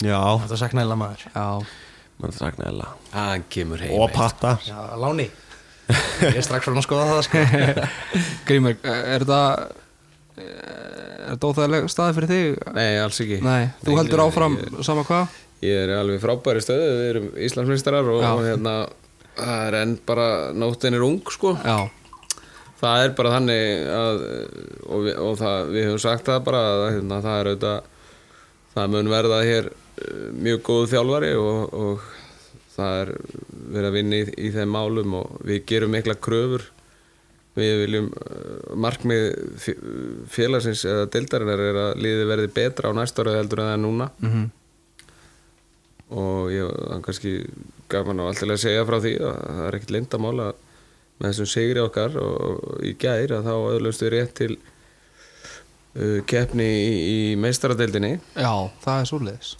Já, 0.00 0.16
Þetta 0.42 0.58
sakna 0.60 0.82
Ella 0.84 0.96
maður. 0.96 1.22
Já, 1.28 1.46
maður 2.22 2.38
sakna 2.38 2.68
eða 2.70 2.88
Hann 3.14 3.44
kemur 3.52 3.82
heim 3.84 3.94
Og 3.98 4.12
patta. 4.14 4.56
Já, 4.66 4.78
Láni. 5.00 5.28
Ég 6.22 6.36
er 6.38 6.44
strax 6.46 6.68
frá 6.68 6.76
að 6.76 6.84
skoða 6.86 7.06
það 7.10 7.22
sko. 7.26 7.44
Grímur, 8.46 8.76
er 8.86 9.24
þetta 9.24 9.40
er 10.40 11.30
þetta 11.34 11.50
óþægileg 11.50 11.88
staði 11.92 12.16
fyrir 12.16 12.30
þig? 12.30 12.60
Nei, 12.76 12.88
alls 13.02 13.18
ekki. 13.24 13.38
Nei, 13.44 13.62
þú 13.82 13.90
Nei, 13.94 13.98
heldur 14.00 14.22
áfram 14.24 14.58
ég- 14.60 14.82
sama 14.86 15.04
hvað? 15.08 15.38
Ég 15.60 15.76
er 15.84 15.90
alveg 15.98 16.22
frábæri 16.22 16.62
stöðu, 16.64 16.92
við 16.96 17.08
erum 17.10 17.26
Íslandsmeistarar 17.36 18.06
og, 18.08 18.22
Já. 18.22 18.30
og 18.32 18.44
hérna 18.46 18.74
það 19.36 19.64
er 19.66 19.76
enn 19.82 19.96
bara 20.08 20.28
nóttin 20.56 20.94
er 20.96 21.04
ung 21.04 21.18
sko. 21.34 21.52
Já, 21.60 21.90
það 22.80 23.04
er 23.04 23.12
bara 23.18 23.34
þannig 23.36 23.90
að 23.98 24.22
og, 24.86 25.02
við, 25.04 25.18
og 25.20 25.34
það, 25.42 25.58
við 25.74 25.86
höfum 25.90 26.02
sagt 26.06 26.30
það 26.30 26.44
bara 26.48 26.62
að 26.70 26.84
hérna, 26.94 27.20
það 27.26 27.40
er 27.42 27.50
auðvitað 27.50 27.80
það 28.70 28.90
mun 28.94 29.10
verða 29.12 29.42
hér 29.44 29.68
eh, 29.68 29.74
mjög 30.40 30.60
góð 30.66 30.84
þjálfari 30.94 31.30
og, 31.38 31.74
og 31.84 32.04
það 32.76 32.98
er 33.02 33.10
verið 33.74 33.88
að 33.90 33.96
vinna 33.98 34.20
í, 34.20 34.28
í 34.46 34.52
þeim 34.54 34.70
málum 34.76 35.16
og 35.20 35.40
við 35.48 35.64
gerum 35.68 35.92
mikla 35.96 36.14
kröfur. 36.22 36.64
Við 37.58 37.72
viljum 37.82 38.06
eh, 38.14 38.70
markmið 38.78 39.24
fé- 39.60 39.76
félagsins 40.30 40.84
eða 40.86 41.08
deildarinnar 41.12 41.62
er 41.66 41.78
að 41.88 42.00
liði 42.04 42.28
verði 42.30 42.50
betra 42.56 42.92
á 42.94 42.96
næsta 42.96 43.24
ára 43.24 43.34
heldur 43.40 43.60
en 43.64 43.68
það 43.70 43.76
er 43.76 43.82
núna. 43.84 44.10
Mhm. 44.22 44.48
Og 46.10 46.50
ég 46.50 46.66
hann 46.90 47.02
kannski 47.06 47.32
gaman 47.90 48.18
á 48.22 48.24
alltaf 48.30 48.50
að 48.50 48.62
segja 48.64 48.86
frá 48.88 48.96
því 49.02 49.12
að 49.22 49.36
það 49.46 49.62
er 49.68 49.76
ekkert 49.78 49.92
lindamál 49.94 50.34
að 50.48 50.52
með 51.20 51.28
þessum 51.34 51.48
sigri 51.52 51.82
okkar 51.84 52.16
og, 52.18 52.80
í 52.86 52.94
gær 52.98 53.34
að 53.36 53.46
þá 53.46 53.52
öðlumst 53.74 54.02
við 54.06 54.12
rétt 54.16 54.32
til 54.40 54.50
uh, 54.56 56.18
keppni 56.30 56.66
í, 56.66 56.94
í 57.12 57.18
meistaradeildinni. 57.38 58.14
Já, 58.34 58.54
það 58.82 59.02
er 59.04 59.10
svoleiðis 59.10 59.52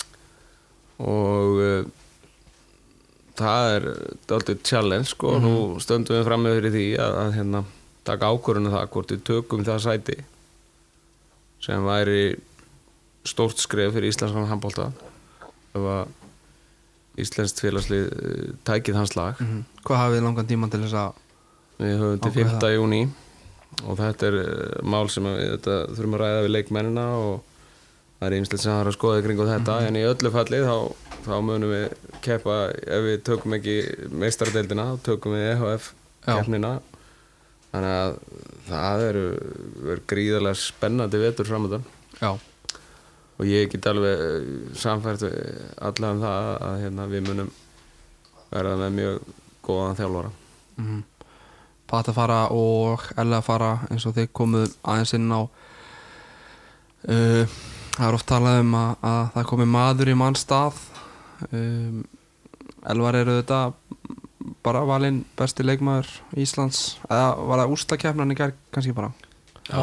og 1.00 1.60
uh, 1.64 1.88
það 3.40 3.74
er 3.76 3.88
dálítið 4.28 4.62
challenge 4.68 5.12
sko. 5.14 5.36
Nú 5.40 5.54
stöndum 5.82 6.18
við 6.18 6.26
fram 6.28 6.44
með 6.44 6.58
fyrir 6.58 6.76
því 6.76 6.86
að, 7.00 7.16
að 7.22 7.32
hérna, 7.38 7.64
taka 8.08 8.30
ákvörðinu 8.34 8.74
það 8.74 8.92
hvort 8.94 9.14
við 9.14 9.24
tökum 9.30 9.66
það 9.66 9.82
sæti 9.86 10.18
sem 11.60 11.84
væri 11.84 12.22
stórt 13.28 13.60
skref 13.60 13.92
fyrir 13.94 14.08
íslenskan 14.08 14.48
handbólta 14.48 14.88
ef 15.76 15.88
að 15.94 17.20
íslenskt 17.20 17.60
félagslið 17.60 18.06
uh, 18.08 18.46
tækið 18.64 19.00
hans 19.00 19.16
lag 19.18 19.40
mm 19.40 19.66
Hvað 19.84 20.00
hafið 20.00 20.18
þið 20.18 20.24
langan 20.26 20.48
tíma 20.48 20.68
til 20.70 20.82
þess 20.82 20.96
að 21.00 21.20
við 21.80 21.92
höfum 22.00 22.18
til 22.20 22.30
Ákveða 22.30 22.58
5. 22.60 22.72
júni 22.76 23.00
og 23.80 23.96
þetta 24.00 24.26
er 24.28 24.36
uh, 24.40 24.48
mál 24.84 25.06
sem 25.12 25.28
við 25.28 25.52
þetta, 25.54 25.76
þurfum 25.96 26.16
að 26.16 26.22
ræða 26.24 26.42
við 26.44 26.52
leikmennina 26.56 27.06
og 27.20 27.49
það 28.20 28.26
er 28.26 28.36
einslegt 28.36 28.62
sem 28.62 28.72
það 28.72 28.82
er 28.82 28.90
að 28.90 28.96
skoða 28.98 29.20
í 29.20 29.24
kringu 29.24 29.46
þetta 29.48 29.76
en 29.86 29.96
í 29.96 30.04
öllu 30.04 30.32
falli 30.34 30.60
þá, 30.66 30.76
þá 31.24 31.34
munum 31.46 31.72
við 31.72 31.86
keppa 32.24 32.56
ef 32.68 33.06
við 33.06 33.16
tökum 33.30 33.56
ekki 33.56 33.76
meistaradeildina 34.12 34.86
þá 34.90 35.06
tökum 35.08 35.36
við 35.36 35.46
EHF 35.54 35.90
keppnina. 36.26 36.74
Þannig 37.70 37.96
að 37.96 38.16
það 38.66 39.04
eru, 39.06 39.24
eru 39.86 40.04
gríðarlega 40.10 40.58
spennandi 40.58 41.20
vetur 41.22 41.48
framöndan 41.48 41.86
og 43.40 43.48
ég 43.48 43.70
get 43.72 43.88
alveg 43.88 44.24
eh, 44.26 44.50
samfært 44.76 45.24
við 45.24 45.38
alla 45.80 46.10
um 46.12 46.20
það 46.20 46.50
að 46.66 46.82
hérna, 46.84 47.06
við 47.08 47.24
munum 47.28 47.54
verða 48.50 48.76
með 48.82 48.98
mjög 48.98 49.32
góðan 49.64 49.98
þjálfara. 50.02 50.34
Mm 50.76 51.00
Pata 51.90 52.12
fara 52.14 52.44
og 52.54 53.02
Ella 53.18 53.40
fara 53.42 53.72
eins 53.90 54.04
og 54.06 54.14
þið 54.14 54.28
komuð 54.30 54.76
aðeins 54.86 55.10
inn 55.16 55.32
á 55.34 55.42
uh, 55.42 57.56
Það 58.00 58.08
er 58.08 58.16
oft 58.16 58.26
talað 58.30 58.58
um 58.62 58.70
að, 58.78 58.92
að 59.04 59.18
það 59.34 59.46
komi 59.50 59.64
maður 59.68 60.08
í 60.08 60.12
mannstað 60.16 60.76
um, 61.52 61.98
Elvar 62.88 63.18
eru 63.18 63.34
þetta 63.42 63.58
bara 64.64 64.80
valinn 64.88 65.18
besti 65.36 65.66
leikmaður 65.68 66.08
Íslands. 66.40 66.94
Eða 67.10 67.26
var 67.50 67.60
það 67.60 67.74
úrstakefnan 67.74 68.32
í 68.32 68.36
gær 68.38 68.54
kannski 68.72 68.94
bara? 68.96 69.10
Já. 69.68 69.82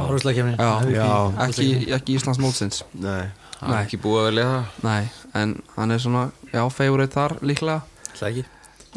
Já, 0.90 1.12
ekki, 1.46 1.68
ekki 1.94 2.16
Íslands 2.18 2.42
mótsins. 2.42 2.82
Nei. 2.98 3.30
Það 3.60 3.76
er 3.76 3.84
ekki 3.84 4.00
búið 4.02 4.20
að 4.24 4.26
velja 4.32 4.46
það. 4.50 4.80
Nei, 4.88 5.12
en 5.38 5.54
hann 5.76 5.94
er 5.94 6.02
svona 6.02 6.24
já, 6.50 6.62
favorite 6.74 7.14
þar 7.14 7.36
líklega. 7.46 8.08
Það 8.16 8.30
ekki. 8.32 8.46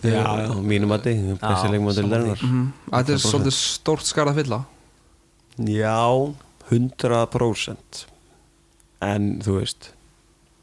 Já, 0.00 0.16
já, 0.16 0.54
mínum 0.64 0.96
að 0.96 1.10
þið, 1.10 1.26
besti 1.42 1.74
leikmann 1.74 1.98
til 1.98 2.06
þennar 2.06 2.44
mm 2.46 2.68
Þetta 2.88 3.12
er 3.12 3.22
svolítið 3.26 3.56
stórt 3.58 4.08
skarð 4.08 4.32
að 4.32 4.40
fylla. 4.40 4.62
Já, 5.68 6.00
100% 6.72 8.06
En 9.04 9.32
þú 9.44 9.60
veist 9.60 9.90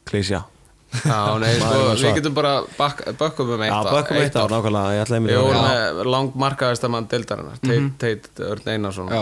Klísja 0.08 0.44
Já, 0.88 1.36
nei, 1.36 1.50
sko, 1.60 1.80
við 2.00 2.14
getum 2.16 2.36
bara 2.38 2.52
bak, 2.78 3.02
bökkum 3.20 3.50
um 3.58 3.64
eitt 3.64 3.74
Já, 3.74 3.90
bökkum 3.92 4.20
eitt 4.22 4.36
ár, 4.40 4.52
nákvæmlega, 4.54 4.94
ég 4.96 5.02
ætlaði 5.04 5.24
mér 5.24 5.34
að 5.34 5.42
vorum 5.44 5.66
vera 5.66 5.88
með 5.98 6.12
langmarkaðasta 6.14 6.88
mann 6.94 7.08
deildarinnar 7.12 7.58
Teit, 7.60 7.90
Teit 8.00 8.40
Örn 8.46 8.70
Einarsson 8.72 9.10
Já. 9.12 9.20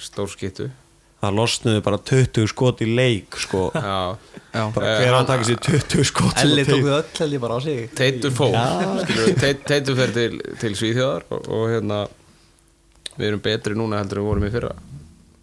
stór 0.00 0.30
skittu 0.32 0.70
Það 1.22 1.36
losnuðu 1.38 1.82
bara 1.86 1.98
20 2.02 2.48
skot 2.50 2.80
í 2.82 2.86
leik, 2.96 3.36
sko. 3.38 3.68
Já, 3.76 4.16
Já, 4.52 4.62
Bara 4.74 4.94
hver 4.98 5.18
takir 5.28 5.46
sér 5.52 5.60
20 5.68 6.08
skot? 6.08 6.40
Elli 6.42 6.64
að 6.64 6.72
tók 6.72 6.82
við 6.82 6.96
öll 6.96 7.34
ég 7.36 7.44
bara 7.44 7.58
á 7.58 7.60
sig. 7.62 7.84
Teitur 7.94 8.34
fór 8.34 8.56
Teitur 9.68 9.98
fer 10.00 10.14
til, 10.16 10.40
til 10.58 10.72
Svíþjóðar 10.80 11.28
og, 11.30 11.46
og 11.46 11.68
hérna 11.70 12.00
við 13.14 13.28
erum 13.28 13.44
betri 13.44 13.78
núna 13.78 14.00
heldur 14.00 14.18
en 14.18 14.24
við 14.24 14.32
vorum 14.32 14.48
í 14.48 14.50
fyrra. 14.56 14.72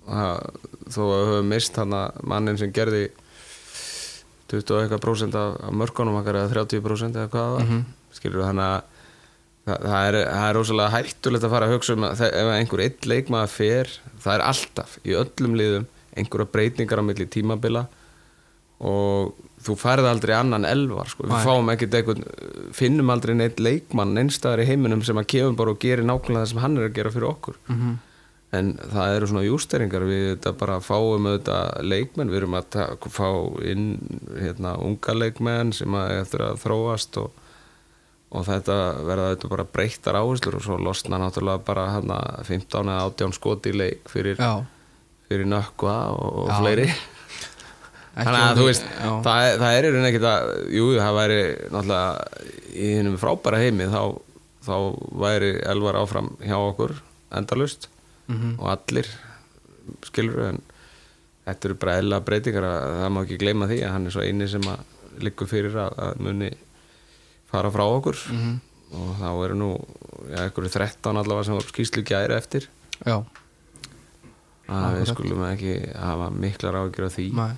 Það, 0.10 0.68
þó 0.90 1.02
að 1.06 1.16
við 1.20 1.28
höfum 1.34 1.50
mist 1.54 1.76
hann 1.82 1.96
mannin 2.34 2.58
sem 2.62 2.72
gerði 2.76 3.04
20 4.50 4.74
og 4.74 4.80
eitthvað 4.84 5.04
prósent 5.04 5.36
af, 5.38 5.58
af 5.62 5.76
mörkunum 5.78 6.16
okkar 6.22 6.40
eða 6.42 6.54
30 6.56 6.82
prósent 6.86 7.16
eða 7.20 7.32
hvað 7.34 7.60
mm 7.66 7.84
skilur 8.10 8.42
þannig 8.42 8.66
að 8.66 8.80
það, 9.70 9.84
það, 9.84 10.06
er, 10.10 10.16
það 10.34 10.46
er 10.50 10.56
rosalega 10.58 10.94
hættulegt 10.96 11.44
að 11.46 11.52
fara 11.54 11.68
að 11.70 11.74
hugsa 11.76 11.94
um 11.94 12.06
að 12.08 12.24
ef 12.26 12.48
einhver 12.56 12.82
eitt 12.88 13.06
leikmaður 13.06 13.52
fer 13.54 13.92
það 14.24 14.34
er 14.34 14.44
alltaf 14.50 14.96
í 15.06 15.14
öllum 15.20 15.54
liðum 15.60 15.86
einhverja 16.18 16.50
breytingar 16.56 17.04
á 17.06 17.06
milli 17.06 17.28
tímabila 17.30 17.84
og 18.90 19.36
þú 19.62 19.76
færði 19.78 20.10
aldrei 20.10 20.34
annan 20.40 20.66
elvar 20.66 21.10
sko. 21.12 21.28
við 21.30 21.46
fáum 21.46 21.70
ekkert 21.76 21.98
einhvern 22.00 22.26
finnum 22.74 23.14
aldrei 23.14 23.36
neitt 23.38 23.60
leikmann 23.62 24.18
einstæðar 24.24 24.64
í 24.64 24.68
heiminum 24.72 25.06
sem 25.06 25.22
að 25.22 25.30
kemur 25.36 25.58
bara 25.62 25.76
og 25.76 25.82
gerir 25.86 26.08
nákvæmlega 26.08 26.46
það 26.48 26.52
sem 26.56 26.62
hann 26.64 26.78
er 26.82 26.88
að 26.90 26.96
gera 26.98 27.14
fyrir 27.14 27.30
okkur 27.30 27.60
Mhm. 27.70 27.98
En 28.56 28.72
það 28.82 29.16
eru 29.16 29.28
svona 29.30 29.46
jústeringar 29.46 30.06
við 30.10 30.24
þetta 30.32 30.56
bara 30.58 30.80
fáum 30.82 31.28
auðvitað 31.30 31.84
leikmenn 31.86 32.32
við 32.32 32.40
erum 32.42 32.56
að 32.58 32.80
fá 33.14 33.28
inn 33.70 33.92
hérna, 34.34 34.74
unga 34.82 35.14
leikmenn 35.14 35.74
sem 35.76 35.98
að 35.98 36.16
eftir 36.24 36.46
að 36.48 36.64
þróast 36.64 37.20
og, 37.22 37.44
og 38.34 38.48
þetta 38.48 38.80
verða 39.06 39.28
auðvitað 39.30 39.54
bara 39.54 39.68
breyttar 39.76 40.18
áherslur 40.18 40.58
og 40.58 40.66
svo 40.66 40.80
losna 40.82 41.22
náttúrulega 41.22 41.62
bara 41.68 41.86
hana, 41.94 42.18
15 42.48 42.90
eða 42.90 43.06
18 43.12 43.38
skoti 43.38 43.76
leik 43.76 44.10
fyrir, 44.10 44.42
fyrir 45.30 45.50
nökkva 45.50 46.00
og, 46.16 46.42
og 46.48 46.52
fleiri. 46.58 46.90
Þannig 48.20 48.42
að 48.42 48.58
þú 48.58 48.66
veist, 48.66 48.88
já. 48.90 49.12
það, 49.24 49.44
það 49.62 49.76
er 49.76 49.86
í 49.86 49.92
rauninni 49.94 50.10
ekkert 50.10 50.28
að, 50.32 50.50
jú, 50.74 50.88
það 50.98 51.20
væri 51.20 51.38
náttúrulega 51.70 52.50
í 52.74 52.90
hennum 52.98 53.22
frábæra 53.22 53.62
heimi 53.62 53.88
þá, 53.94 54.02
þá 54.66 54.76
væri 55.22 55.54
Elvar 55.70 56.02
áfram 56.02 56.34
hjá 56.42 56.58
okkur 56.58 56.98
endalust 57.38 57.88
Mhm. 58.30 58.56
og 58.60 58.68
allir 58.70 59.08
skilur 60.06 60.44
en 60.50 60.62
þetta 61.48 61.66
eru 61.70 61.76
bræðilega 61.82 62.26
breytingar 62.28 62.64
að 62.70 62.84
það 63.02 63.12
má 63.16 63.22
ekki 63.26 63.38
gleyma 63.42 63.68
því 63.72 63.78
að 63.84 63.92
hann 63.96 64.06
er 64.06 64.12
svo 64.14 64.22
eini 64.22 64.48
sem 64.52 64.62
að 64.70 64.80
liggur 65.26 65.48
fyrir 65.50 65.74
að, 65.82 65.96
að 65.98 66.20
muni 66.22 66.50
fara 67.50 67.72
frá 67.74 67.84
okkur 67.90 68.18
Mhm. 68.30 68.60
og 68.94 69.16
þá 69.18 69.30
eru 69.46 69.56
nú 69.58 69.70
ja, 70.30 70.44
einhverju 70.46 70.70
13 70.76 71.18
allavega 71.18 71.46
sem 71.46 71.54
voru 71.58 71.74
skýslu 71.74 72.04
gæri 72.06 72.38
eftir 72.38 72.68
Já, 73.06 73.24
að 74.70 75.00
við 75.00 75.10
skulum 75.14 75.44
ekki 75.50 75.74
hafa 75.98 76.30
miklar 76.34 76.78
ágjur 76.84 77.08
af 77.10 77.16
því 77.18 77.28
Nei. 77.34 77.52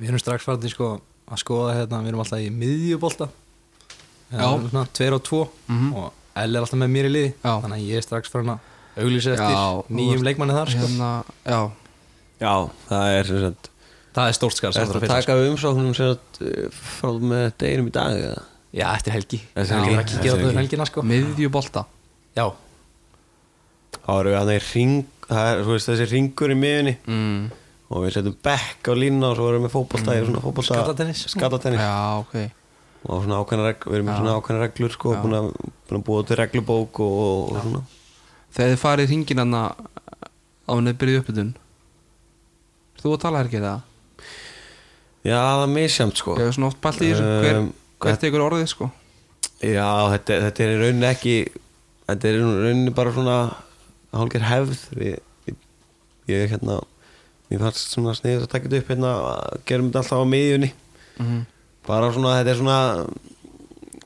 Við 0.00 0.08
erum 0.12 0.18
strax 0.22 0.44
farin 0.46 0.70
sko, 0.70 0.88
að 1.30 1.38
skoða 1.42 1.74
hérna, 1.76 2.02
við 2.02 2.08
erum 2.12 2.22
alltaf 2.24 2.42
í 2.42 2.50
miðjubolta 2.50 3.28
Já. 4.32 4.46
svona, 4.70 4.86
Tveir 4.94 5.14
og 5.18 5.22
tvo 5.26 5.48
Mhm. 5.68 5.92
og 5.94 6.12
L 6.36 6.56
er 6.56 6.60
alltaf 6.62 6.78
með 6.80 6.90
mér 6.94 7.04
í 7.10 7.12
liði 7.12 7.34
Já. 7.44 7.60
Þannig 7.60 7.78
að 7.78 7.88
ég 7.90 7.96
er 7.96 8.02
strax 8.06 8.28
farin 8.30 8.48
að 8.54 8.60
auglýsa 8.96 9.36
eftir 9.36 9.96
nýjum 9.98 10.24
leikmanni 10.26 10.56
þar 10.56 10.72
sko. 10.74 10.86
hérna, 10.86 11.10
Já, 11.46 11.60
Já, 12.42 12.54
það 12.88 13.18
er 13.18 13.30
sem 13.30 13.44
sagt 13.46 13.70
Það 14.12 14.28
er 14.28 14.36
stórt 14.36 14.58
skar 14.58 14.74
Er 14.76 14.90
það 14.90 14.98
að 14.98 15.12
taka 15.14 15.36
við 15.38 15.50
umsóknum 15.52 15.94
sem 15.96 16.10
sagt 16.12 16.42
eh, 16.44 16.66
frá 16.72 17.14
með 17.16 17.46
deginum 17.62 17.88
í 17.88 17.94
dag 17.94 18.18
eða? 18.18 18.42
Já, 18.72 18.86
eftir 18.96 19.12
helgi. 19.12 19.38
Já, 19.52 19.66
það 19.68 20.56
helgina 20.56 20.86
sko. 20.88 21.02
Miðjubolta. 21.04 21.82
Já, 22.32 22.46
Þá 24.02 24.12
erum 24.16 24.32
við 24.32 24.38
hann 24.38 24.52
í 24.52 24.60
ring 24.64 25.26
það 25.28 25.48
er, 25.50 25.60
þú 25.62 25.74
veist, 25.76 25.90
þessi 25.90 26.06
ringur 26.10 26.52
í 26.52 26.56
miðunni 26.58 26.94
mm. 27.06 27.42
og 27.92 28.04
við 28.04 28.14
setjum 28.16 28.38
bekk 28.48 28.90
á 28.90 28.92
línuna 28.98 29.30
og 29.30 29.38
svo 29.38 29.48
erum 29.50 29.60
við 29.60 29.66
með 29.66 29.74
fótbolta 29.76 30.14
mm. 30.16 30.28
svona 30.28 30.44
fótbolta 30.46 30.78
Skallatennis. 30.78 31.24
Skallatennis. 31.32 31.82
Já, 31.84 31.94
ok. 32.22 32.36
Og 33.02 33.24
svona 33.24 33.40
ákveðna 33.42 33.68
regl, 33.68 33.88
við 33.88 33.98
erum 33.98 34.08
með 34.08 34.20
svona 34.20 34.36
ákveðna 34.38 34.64
reglur 34.64 34.94
sko, 34.96 35.12
að, 35.14 35.22
búin 35.26 36.00
að 36.00 36.06
búa 36.08 36.24
til 36.26 36.38
reglubók 36.40 37.02
og, 37.04 37.20
og 37.22 37.60
svona 37.60 37.84
Þegar 38.52 38.72
þið 38.72 38.80
farið 38.82 39.10
hringin 39.12 39.40
hann 39.42 39.54
á 39.56 39.64
henni 40.72 40.94
byrjuð 40.98 41.22
uppbytun 41.22 41.52
Þú 43.02 43.14
að 43.16 43.22
tala 43.24 43.40
her 43.42 43.48
ekki 43.50 43.62
það? 43.62 43.80
Já, 45.22 45.36
það 45.38 45.62
er 45.64 45.70
misjamt 45.72 46.18
sko. 46.20 46.34
Hef 46.38 46.52
svona 46.54 46.68
oft 46.70 46.80
pælt 46.82 47.00
í 47.02 47.08
þessu. 47.10 47.26
Hver, 47.42 47.58
Um, 47.62 47.68
hvert 48.02 48.20
tekur 48.22 48.44
orðið 48.44 48.68
sko? 48.70 48.88
Já, 49.62 49.86
þetta, 50.12 50.38
þetta 50.46 50.64
er 50.64 50.72
í 50.72 50.78
rauninni 50.80 51.08
ekki 51.08 51.34
þetta 52.08 52.28
er 52.30 52.38
í 52.38 52.42
rauninni 52.42 52.94
bara 52.94 53.14
svona 53.14 53.36
hálfgerð 54.12 54.48
hefð. 54.50 54.84
Við, 54.98 55.16
ég, 55.50 55.58
ég 56.30 56.54
hérna 56.54 56.80
mér 57.50 57.62
fannst 57.62 57.94
svona 57.94 58.14
sniðið 58.18 58.46
að 58.46 58.52
taka 58.54 58.68
þetta 58.70 58.82
upp 58.82 58.92
hérna 58.94 59.12
gerum 59.70 59.90
þetta 59.90 60.02
alltaf 60.02 60.22
á 60.22 60.32
miðjunni. 60.34 60.72
Mm 61.18 61.40
bara 61.86 62.12
svona, 62.14 62.36
þetta 62.38 62.52
er 62.52 62.58
svona 62.60 62.76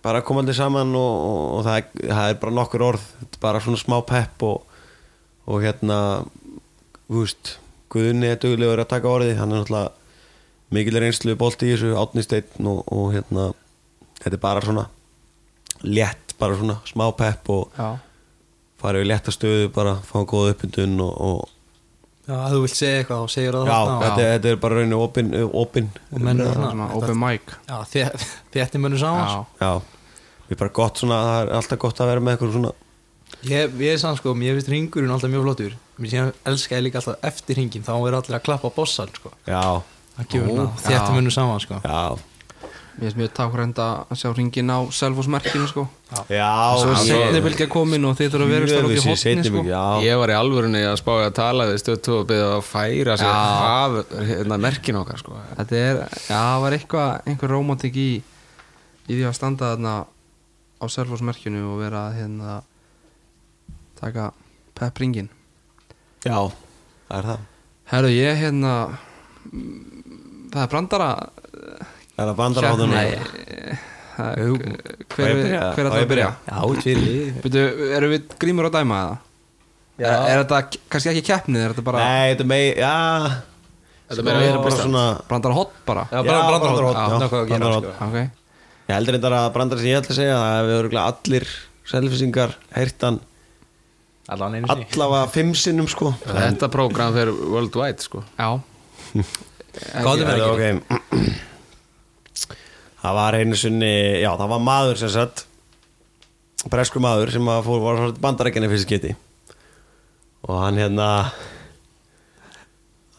bara 0.07 0.23
komandi 0.23 0.55
saman 0.55 0.95
og, 0.95 1.15
og, 1.27 1.45
og 1.59 1.67
það, 1.67 1.77
er, 1.83 2.09
það 2.15 2.31
er 2.33 2.41
bara 2.45 2.57
nokkur 2.61 2.85
orð 2.93 3.05
þetta 3.21 3.39
er 3.41 3.45
bara 3.49 3.63
svona 3.65 3.81
smá 3.83 3.97
pepp 4.07 4.45
og, 4.47 4.81
og 5.51 5.63
hérna 5.67 5.99
þú 7.07 7.23
veist, 7.25 7.57
Guðni 7.93 8.27
er 8.33 8.39
duglegur 8.43 8.81
að 8.83 8.89
taka 8.91 9.09
orðið 9.15 9.37
hann 9.41 9.53
er 9.55 9.61
náttúrulega 9.63 10.75
mikil 10.75 10.97
reynslu 10.99 11.37
bolti 11.39 11.69
í 11.69 11.75
þessu 11.77 11.93
átnisteinn 12.01 12.67
og, 12.71 12.81
og 12.91 13.13
hérna 13.15 13.51
þetta 14.23 14.35
er 14.35 14.43
bara 14.43 14.63
svona 14.65 14.87
létt, 15.87 16.35
bara 16.41 16.57
svona 16.59 16.79
smá 16.89 17.07
pepp 17.17 17.51
og 17.55 17.77
Já. 17.79 17.93
farið 18.83 19.05
við 19.05 19.11
létta 19.13 19.35
stöðu 19.35 19.69
bara, 19.77 19.95
fá 20.09 20.19
góða 20.29 20.55
uppbyndun 20.57 20.97
og, 21.05 21.15
og 21.31 21.53
Já, 22.27 22.35
að 22.43 22.57
þú 22.57 22.61
vilt 22.65 22.75
segja 22.75 23.01
eitthvað 23.05 23.21
og 23.23 23.31
segir 23.31 23.55
það 23.55 23.69
já, 23.71 23.77
þetta, 24.03 24.23
er- 24.27 24.33
þetta 24.35 24.49
er 24.51 24.57
bara 24.65 24.79
rauninni 24.81 24.97
opin, 24.99 25.29
opin. 25.63 25.91
Og 26.11 26.25
menn 26.27 26.41
Það 26.43 26.49
er 26.49 26.57
Svona, 26.57 26.71
svona 26.73 26.87
þetta- 26.91 26.97
open 27.05 27.21
mic. 27.23 27.53
Já, 27.69 27.77
þéttir 28.57 28.83
mönnum 28.83 28.99
saman. 28.99 29.29
Sko. 29.31 29.45
Já, 29.63 29.96
við 30.51 30.59
bara 30.61 30.75
gott 30.81 31.01
svona 31.03 31.21
það 31.27 31.41
er 31.47 31.55
alltaf 31.61 31.79
gott 31.87 32.01
að 32.05 32.13
vera 32.13 32.21
með 32.27 32.37
eitthvað 32.37 32.53
svona 32.59 32.73
Ég, 33.47 33.73
ég 33.83 33.93
er 33.93 33.99
sann 34.01 34.17
sko, 34.17 34.33
mér 34.39 34.55
finnst 34.57 34.71
ringurinn 34.71 35.11
alltaf 35.13 35.31
mjög 35.33 35.43
flottur. 35.45 35.73
Mér 35.99 36.11
síðan 36.13 36.29
elska 36.47 36.77
ég 36.79 36.85
líka 36.87 37.01
alltaf 37.03 37.25
eftir 37.27 37.59
ringin 37.59 37.83
Þá 37.85 37.93
er 38.07 38.15
allir 38.21 38.37
að 38.39 38.45
klappa 38.47 38.71
bossan 38.75 39.11
sko. 39.15 39.33
Já, 39.47 39.83
Það 40.17 40.29
gefur 40.33 40.47
Ó, 40.47 40.55
hérna 40.55 40.67
já. 40.71 40.87
þéttir 40.87 41.17
mönnum 41.19 41.35
saman 41.35 41.61
sko. 41.61 41.81
Já, 41.85 42.17
Mér 42.97 43.11
finnst 43.11 43.19
mjög 43.21 43.33
tákrænt 43.37 43.81
að 43.83 44.15
sjá 44.17 44.31
hringin 44.33 44.71
á 44.73 44.79
Selfoss-merkinu 44.99 45.67
sko. 45.69 45.83
Já. 46.33 46.47
Svo 46.81 46.95
er 46.95 46.97
já, 46.97 47.03
setni 47.11 47.43
bylgja 47.45 47.67
komin 47.69 48.07
og 48.09 48.15
þið 48.17 48.31
þurfa 48.33 48.47
að 48.47 48.55
vera 48.55 48.71
stóra 48.71 48.87
út 48.89 48.95
í 48.95 48.97
Jöfusi, 48.97 49.11
hotni 49.11 49.21
seinni 49.27 49.45
sko. 49.51 49.59
bylgja, 49.59 49.83
já. 49.83 50.07
Ég 50.07 50.21
var 50.23 50.33
í 50.33 50.37
alvörunni 50.39 50.83
að 50.87 50.97
spája 51.03 51.27
að 51.29 51.35
tala 51.37 51.67
við 51.69 51.83
stöð 51.83 51.99
2 52.09 52.17
og 52.23 52.27
beða 52.31 52.49
að 52.57 52.65
færa 52.71 53.19
sig 53.21 53.29
Já. 53.29 53.37
af 53.75 54.17
hérna, 54.31 54.59
merkin 54.65 55.01
okkar 55.03 55.21
sko. 55.21 55.37
Þetta 55.59 55.77
er, 55.83 56.01
já, 56.15 56.39
það 56.41 56.61
var 56.65 56.79
eitthvað, 56.79 57.11
einhver 57.27 57.53
romantik 57.53 57.99
í, 58.01 58.09
í 58.23 59.13
því 59.13 59.27
að 59.29 59.37
standa 59.43 59.75
þarna 59.75 59.95
á 60.87 60.95
Selfoss-merkinu 60.95 61.65
og 61.73 61.81
vera 61.83 62.07
að 62.09 62.19
hérna 62.21 62.57
taka 64.01 64.31
pepp 64.77 65.03
ringin 65.03 65.29
já, 66.25 66.39
það 67.11 67.19
er 67.19 67.29
það. 67.31 67.45
Herru, 67.93 68.11
ég 68.15 68.41
hérna 68.43 68.73
það 70.53 70.63
er 70.65 70.71
brandara 70.73 71.11
Það 72.17 72.23
er 72.25 72.31
að 72.33 72.39
bandar 72.41 72.65
á 72.65 72.71
Á 72.71 74.33
hver 75.13 75.29
er 75.29 75.41
er 75.45 75.61
Á 75.61 75.75
það 75.77 75.99
að 76.01 76.09
byrja? 76.09 76.29
Já, 76.49 76.61
Byrju, 77.45 77.65
erum 77.99 78.15
við 78.15 78.31
grímur 78.41 78.69
að 78.71 78.79
dæma 78.79 79.01
það? 79.03 79.19
Já. 79.97 80.09
Er, 80.09 80.23
er 80.31 80.41
þetta 80.43 80.59
kannski 80.93 81.11
ekki 81.13 81.25
keppnið, 81.27 81.61
er 81.67 81.75
þetta 81.75 81.85
bara 81.85 82.01
Nei, 82.05 82.33
þetta 82.33 82.45
er 82.45 82.51
mei, 82.53 82.65
já. 82.77 82.95
Þetta 84.07 84.17
Sko, 84.17 84.25
meira 84.27 84.49
erum 84.49 84.65
bara 84.65 84.79
svona 84.81 85.05
brandara 85.29 85.57
hot 85.57 85.77
bara? 85.89 86.07
Já, 86.13 86.19
bara 86.23 86.27
gera 86.27 86.49
brandarhótt. 86.51 87.87
sko. 87.87 88.09
Ok, 88.09 88.19
Ég 88.87 88.95
heldur 88.95 89.17
þetta 89.19 89.31
að 89.41 89.49
brandar 89.57 89.79
sem 89.83 89.91
ég 89.91 89.99
ætla 90.01 90.13
að 90.15 90.19
segja 90.21 90.37
Það 90.39 90.57
hefur 90.61 90.77
örgulega 90.83 91.09
allir 91.13 91.45
selfisingar 91.87 92.51
heyrtan 92.77 93.17
Allan 94.35 94.57
einu 94.59 94.67
sinni. 94.67 94.87
allavega 94.91 95.27
fimm 95.31 95.53
sinnum 95.55 95.87
sko. 95.91 96.09
Þetta 96.27 96.67
prógram 96.75 97.13
fyrir 97.15 97.31
worldwide 97.53 98.03
sko. 98.03 98.19
já. 98.39 98.49
Gáðum 100.07 100.27
við 100.27 100.33
ekki. 100.43 100.97
Það 103.07 103.15
var 103.21 103.33
einu 103.39 103.55
sinni 103.61 103.91
Já, 104.19 104.33
það 104.35 104.49
var 104.51 104.63
maður 104.67 104.97
sem 104.99 105.11
sagt 105.15 105.45
Bresku 106.73 106.99
maður 106.99 107.31
sem 107.31 107.47
að 107.53 107.61
fór, 107.69 107.79
var 107.85 108.01
bandarækjani 108.19 108.67
fyrst 108.73 108.89
geti. 108.91 109.13
Og 110.49 110.57
hann 110.65 110.75
hérna 110.81 111.07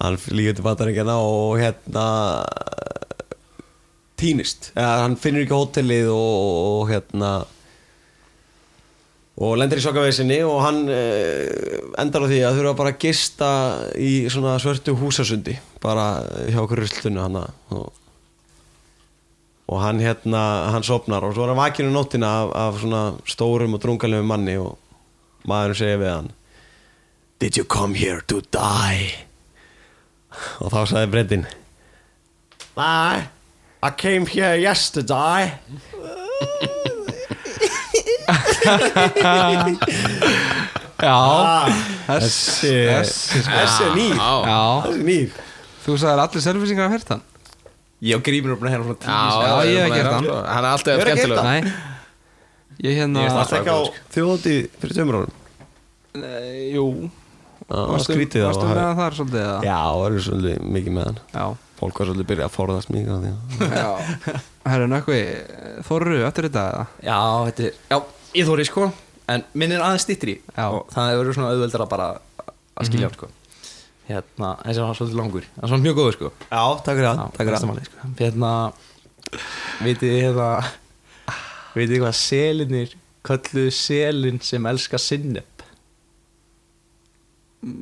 Hann 0.02 0.18
líka 0.35 0.52
til 0.57 0.65
bandarækjana 0.65 1.15
og 1.23 1.56
hérna 1.61 2.03
Týnist 4.18 4.72
Eða, 4.73 5.03
Hann 5.03 5.19
finnur 5.22 5.45
ekki 5.45 5.56
hótelið 5.57 6.10
og, 6.14 6.41
og 6.72 6.89
hérna 6.91 7.31
og 9.38 9.53
lendir 9.61 9.77
í 9.77 9.84
sokkavesinni 9.85 10.39
og 10.48 10.64
hann 10.65 10.80
uh, 10.89 11.91
endar 12.02 12.26
á 12.26 12.30
því 12.30 12.39
að 12.48 12.57
þurfa 12.57 12.77
bara 12.80 12.94
að 12.95 13.03
gista 13.03 13.49
í 13.94 14.11
svona 14.34 14.56
svörtu 14.61 14.95
húsasundi 14.98 15.53
bara 15.84 16.07
hjá 16.49 16.57
okkur 16.64 16.81
ruslunu 16.81 17.22
hann 17.22 17.38
og, 17.44 17.91
og 19.69 19.84
hann 19.84 20.02
hérna 20.02 20.41
hann 20.73 20.88
sopnar 20.88 21.27
og 21.27 21.38
svo 21.38 21.45
er 21.45 21.53
hann 21.53 21.61
vakinu 21.61 21.94
nóttina 21.94 22.34
af, 22.41 22.56
af 22.57 22.81
svona 22.81 23.03
stórum 23.30 23.77
og 23.77 23.84
drungalegu 23.85 24.26
manni 24.26 24.57
og 24.57 24.73
maðurinn 25.48 25.81
segir 25.84 26.02
við 26.02 26.14
hann 26.15 26.34
Did 27.38 27.53
you 27.53 27.65
come 27.69 27.94
here 27.94 28.23
to 28.26 28.41
die? 28.49 29.14
og 30.64 30.73
þá 30.73 30.81
sagði 30.89 31.14
breytin 31.14 31.49
Nei, 32.77 33.27
I 33.84 33.90
came 33.91 34.26
here 34.26 34.56
yesterday. 34.58 35.54
Já, 40.98 41.18
Þessi 42.08 42.72
þessi 42.90 43.41
sko 43.45 43.54
Þessi 43.54 43.84
er 43.86 43.91
nýr. 43.98 44.16
Já. 44.18 44.62
Þessi 44.88 44.95
er 44.98 45.04
nýr. 45.08 45.36
Þú 45.86 45.98
sagðir 46.02 46.22
allir 46.24 46.44
selvisingar 46.44 46.88
að 46.88 46.95
hérta 46.98 47.18
hann? 47.18 47.26
Ég 48.08 48.18
og 48.20 48.24
Grímur 48.26 48.54
er 48.54 48.60
búin 48.60 48.70
að 48.70 48.74
hérna 48.76 48.86
svona 48.88 48.99
tíu 49.04 49.12
Já, 49.14 49.60
ég 49.68 49.78
hef 49.82 49.94
gert 49.94 50.10
hann. 50.14 50.26
Hann 50.48 50.66
er 50.66 50.72
alltaf 50.72 50.90
Ég 50.90 50.94
er 50.94 50.98
að 50.98 51.22
skemmtilega. 51.22 51.44
Nei. 51.48 51.62
Ég 52.88 52.98
hérna 52.99 53.24
Ég 53.28 53.38
varst 53.38 53.56
ekki 53.58 53.74
á 53.74 53.80
þjóðandi 54.16 54.56
fyrir 54.82 54.98
tveimur 54.98 55.20
árum? 55.22 55.38
Nei, 56.18 56.58
Jú. 56.76 56.88
Það 57.68 57.88
var 57.94 58.04
skrítið 58.06 58.45
Varstu 58.48 58.64
það 58.64 58.70
með 58.70 58.78
var- 58.78 58.86
hann 58.88 58.99
þar 59.02 59.16
svolítið 59.18 59.41
eða? 59.44 59.58
Já, 59.68 59.80
það 59.86 60.02
var 60.04 60.12
svolítið 60.28 60.68
mikið 60.78 60.94
með 60.98 61.08
hann. 61.10 61.20
Já 61.38 61.45
Fólk 61.78 61.99
var 62.02 62.10
svolítið 62.10 62.40
að 62.41 62.54
forðast 62.56 62.90
mikið 62.90 63.12
á 63.14 63.18
því. 63.22 63.32
Já. 63.78 64.40
Herru, 64.68 64.88
nökkvi 64.90 65.18
Þorru, 65.86 66.16
eftir 66.26 66.48
þetta? 66.48 66.64
Eða? 66.74 66.86
Já, 67.06 67.18
þetta 67.48 67.66
er 67.68 67.76
Já, 67.91 67.98
ég 68.40 68.48
þóri 68.49 68.66
sko. 68.68 68.88
En 69.30 69.44
minn 69.60 69.74
er 69.76 69.84
aðeins 69.86 70.06
stittri 70.08 70.38
Já. 70.56 70.64
Og 70.72 70.88
það 70.94 71.10
hefur 71.12 71.22
verið 71.24 71.38
svona 71.38 71.52
auðveldara 71.54 71.88
bara 71.91 72.08
að 72.48 72.90
skilja 72.90 73.10
hann 73.10 73.18
sko. 73.20 73.30
Hérna, 74.08 74.49
þessi 74.64 74.84
var 74.88 74.98
svolítið 74.98 75.20
langur. 75.20 75.45
Það 75.54 75.64
er 75.68 75.72
svona 75.74 75.84
mjög 75.86 75.98
góður 75.99 76.16
sko. 76.18 76.30
Já, 76.48 76.64
takk 76.88 76.95
fyrir 76.95 77.08
það 77.10 77.22
Takk 77.22 77.38
fyrir 77.41 77.58
það. 77.58 77.84
sko. 77.91 78.12
Hérna 78.22 78.52
Vitið 79.84 80.14
þið 80.16 80.22
hérna 80.24 80.49
Vitið 81.76 81.94
þið 81.94 82.04
hvað 82.06 82.18
selinir 82.24 82.98
Kölluðu 83.28 83.72
selin 83.76 84.38
sem 84.48 84.68
elska 84.72 84.98
sinnep? 85.04 85.64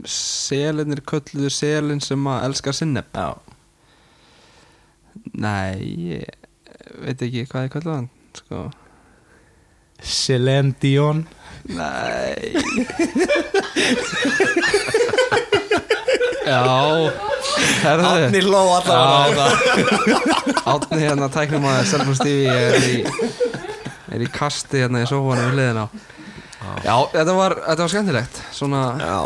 Selinir 0.09 1.01
kölluðu 1.05 1.51
selin 1.53 2.01
sem 2.01 2.27
að 2.31 2.47
elska 2.49 2.73
sinneb 2.73 3.11
Já 3.13 3.27
Nei, 5.35 5.75
ég 6.15 6.25
veit 7.03 7.21
ekki 7.25 7.45
hvað 7.49 7.67
ég 7.67 7.73
kallar 7.75 7.95
hann 8.01 8.09
sko. 8.37 8.65
Celine 10.03 10.73
Dion. 10.81 11.23
Nei. 11.71 12.53
Já. 16.45 16.61
Átni 17.85 18.41
hló 18.45 18.61
allavega. 18.77 19.45
Átni 20.65 20.99
hérna 21.01 21.29
tæknum 21.33 21.65
að 21.69 21.79
Selfur 21.89 22.17
Stífi 22.19 22.49
er 22.51 22.75
í 22.85 22.99
er 24.15 24.23
í 24.23 24.27
kasti 24.31 24.83
hérna 24.83 25.01
í 25.03 25.07
sófanum 25.09 25.49
við 25.51 25.57
liðin 25.59 25.81
á. 25.81 25.87
Já, 26.85 26.95
þetta 27.13 27.33
var, 27.37 27.55
þetta 27.65 27.81
var 27.85 27.91
skemmtilegt. 27.93 28.41
Svona 28.55 28.83
Já, 29.01 29.17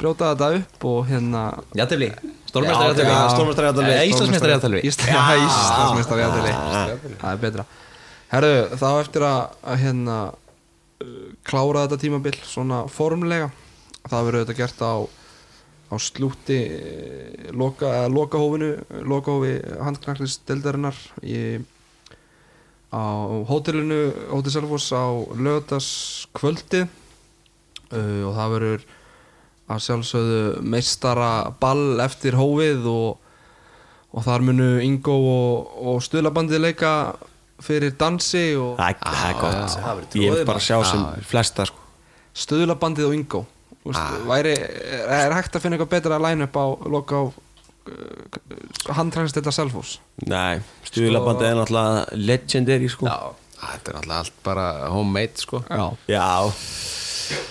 brjóta 0.00 0.32
þetta 0.32 0.48
upp 0.60 0.86
og 0.92 1.00
hérna 1.10 1.42
Jættefli 1.78 2.08
Já, 2.12 2.20
Stórmestari 2.52 2.84
já, 2.84 2.92
jættefli 2.92 3.30
stórmeistari 3.32 3.66
jafntefli. 3.70 3.94
Nei, 3.96 4.10
Íslandsmeistari 4.10 4.52
jættefli 4.52 4.80
Ísla, 4.84 5.22
Íslandsmeistari 5.46 6.24
jættefli 6.26 7.16
Það 7.22 7.30
er 7.30 7.40
betra. 7.46 7.64
Herðu, 8.32 8.60
þá 8.80 8.88
eftir 8.90 9.24
að, 9.28 9.56
hérna 9.80 10.18
uh, 10.28 11.16
klára 11.48 11.86
þetta 11.86 12.00
tímabil 12.04 12.36
svona 12.44 12.84
formlega. 12.92 13.48
Það 14.04 14.28
verður 14.28 14.44
þetta 14.44 14.58
gert 14.60 14.84
á 14.84 14.94
á 15.92 15.96
slúti 16.00 16.56
eh, 16.56 17.50
loka, 17.52 18.08
lokahófinu 18.08 18.70
lokahófi 19.04 19.58
handknaklistildarinnar 19.84 20.96
í 21.20 21.60
á 22.92 23.04
hótelinu 23.48 23.98
Hótel 24.30 24.54
Selfoss 24.54 24.88
á 24.92 25.04
lögataskvöldi 25.36 26.84
uh, 26.84 28.22
og 28.28 28.32
það 28.36 28.52
verður 28.56 28.86
að 29.74 29.82
sjálfsögðu 29.86 30.62
meistara 30.74 31.30
ball 31.60 32.00
eftir 32.04 32.36
hófið 32.38 32.86
og, 32.90 33.18
og 34.12 34.24
þar 34.26 34.44
munu 34.48 34.70
Ingo 34.84 35.14
og, 35.32 35.76
og 35.92 36.02
stuðlabandið 36.04 36.62
leika 36.66 36.92
fyrir 37.62 37.94
dansi 37.98 38.44
og 38.58 38.74
það 38.80 38.88
er- 38.90 39.00
það 39.06 39.28
er 39.30 39.40
gott. 39.40 39.76
Það 39.78 39.96
verður 40.00 40.22
Ég 40.24 40.36
vil 40.36 40.46
bara 40.48 40.62
sjá 40.68 40.78
sem 40.90 41.04
flesta 41.30 41.66
sko. 41.70 41.78
Stuðlabandið 42.42 43.08
og 43.10 43.14
Ingo. 43.18 43.42
Úst, 43.82 43.98
væri, 44.28 44.52
er, 44.54 45.32
hægt 45.34 45.56
að 45.58 45.64
finna 45.64 45.74
eitthvað 45.74 45.90
betra 45.96 46.14
að 46.18 46.22
læna 46.28 46.46
upp 46.46 46.54
á 46.54 46.66
loka 46.86 47.18
á 47.18 47.24
uh, 47.26 48.92
handtrækst 48.94 49.34
þetta 49.40 49.50
Selfoss? 49.56 49.96
Nei, 50.30 50.60
stuðlabandi 50.86 51.48
er 51.48 51.56
náttúrulega 51.58 52.04
legendary 52.30 52.90
sko. 52.92 53.08
Já. 53.10 53.32
Þetta 53.62 53.90
er 53.92 53.98
alltaf 54.00 54.16
allt 54.20 54.38
bara 54.46 54.66
homemade 54.90 55.38
sko. 55.42 55.60
Já, 55.70 55.82
Já 56.10 56.26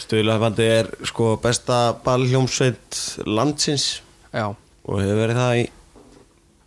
Stuðlabandi 0.05 0.65
er 0.79 0.89
sko 1.07 1.35
besta 1.41 1.81
ballhljómsveit 2.05 2.99
landsins. 3.27 4.01
Já, 4.31 4.47
og 4.51 5.01
hefur 5.03 5.19
verið 5.21 5.39
það 5.41 5.59
í 5.61 5.67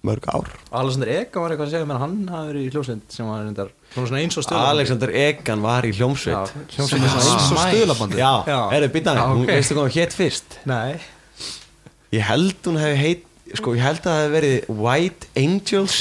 mörg 0.05 0.27
ár. 0.29 0.51
Alexander 0.77 1.11
Eka 1.15 1.41
var 1.41 1.55
eitthvað 1.55 1.67
að 1.71 1.75
segja 1.75 1.89
menn 1.89 2.03
hann 2.03 2.17
hafi 2.29 2.51
verið 2.53 2.67
í 2.67 2.73
hljómsveit 2.75 3.15
sem 3.17 3.29
var 3.31 3.45
reyndar 3.47 3.71
svona 3.95 4.21
eins 4.21 4.37
og 4.37 4.45
stöðum 4.45 4.69
Alexander 4.75 5.13
Egan 5.17 5.63
var 5.65 5.87
í 5.89 5.93
hljómsveit. 5.97 6.53
Hljómsveit 6.75 7.05
er 7.05 7.13
svona 7.15 7.23
eins 7.25 7.35
og 7.35 7.45
smæl. 7.53 7.69
stuðlabandið 7.71 8.21
Já, 8.21 8.33
Já. 8.51 8.59
er 8.75 8.85
þið 8.85 8.93
býtaði, 8.99 9.23
Já, 9.23 9.29
hún 9.33 9.47
veistu 9.49 9.77
hvað 9.79 9.87
hún 9.89 9.95
hétt 9.97 10.17
fyrst? 10.19 10.59
Nei. 10.69 10.99
Ég 12.15 12.27
held 12.29 12.69
hún 12.69 12.81
hefði 12.83 12.99
heit 13.01 13.25
sko, 13.59 13.75
ég 13.77 13.85
held 13.85 14.01
að 14.01 14.07
það 14.07 14.19
hefði 14.21 14.35
verið 14.35 14.81
White 14.85 15.29
Angels 15.41 15.97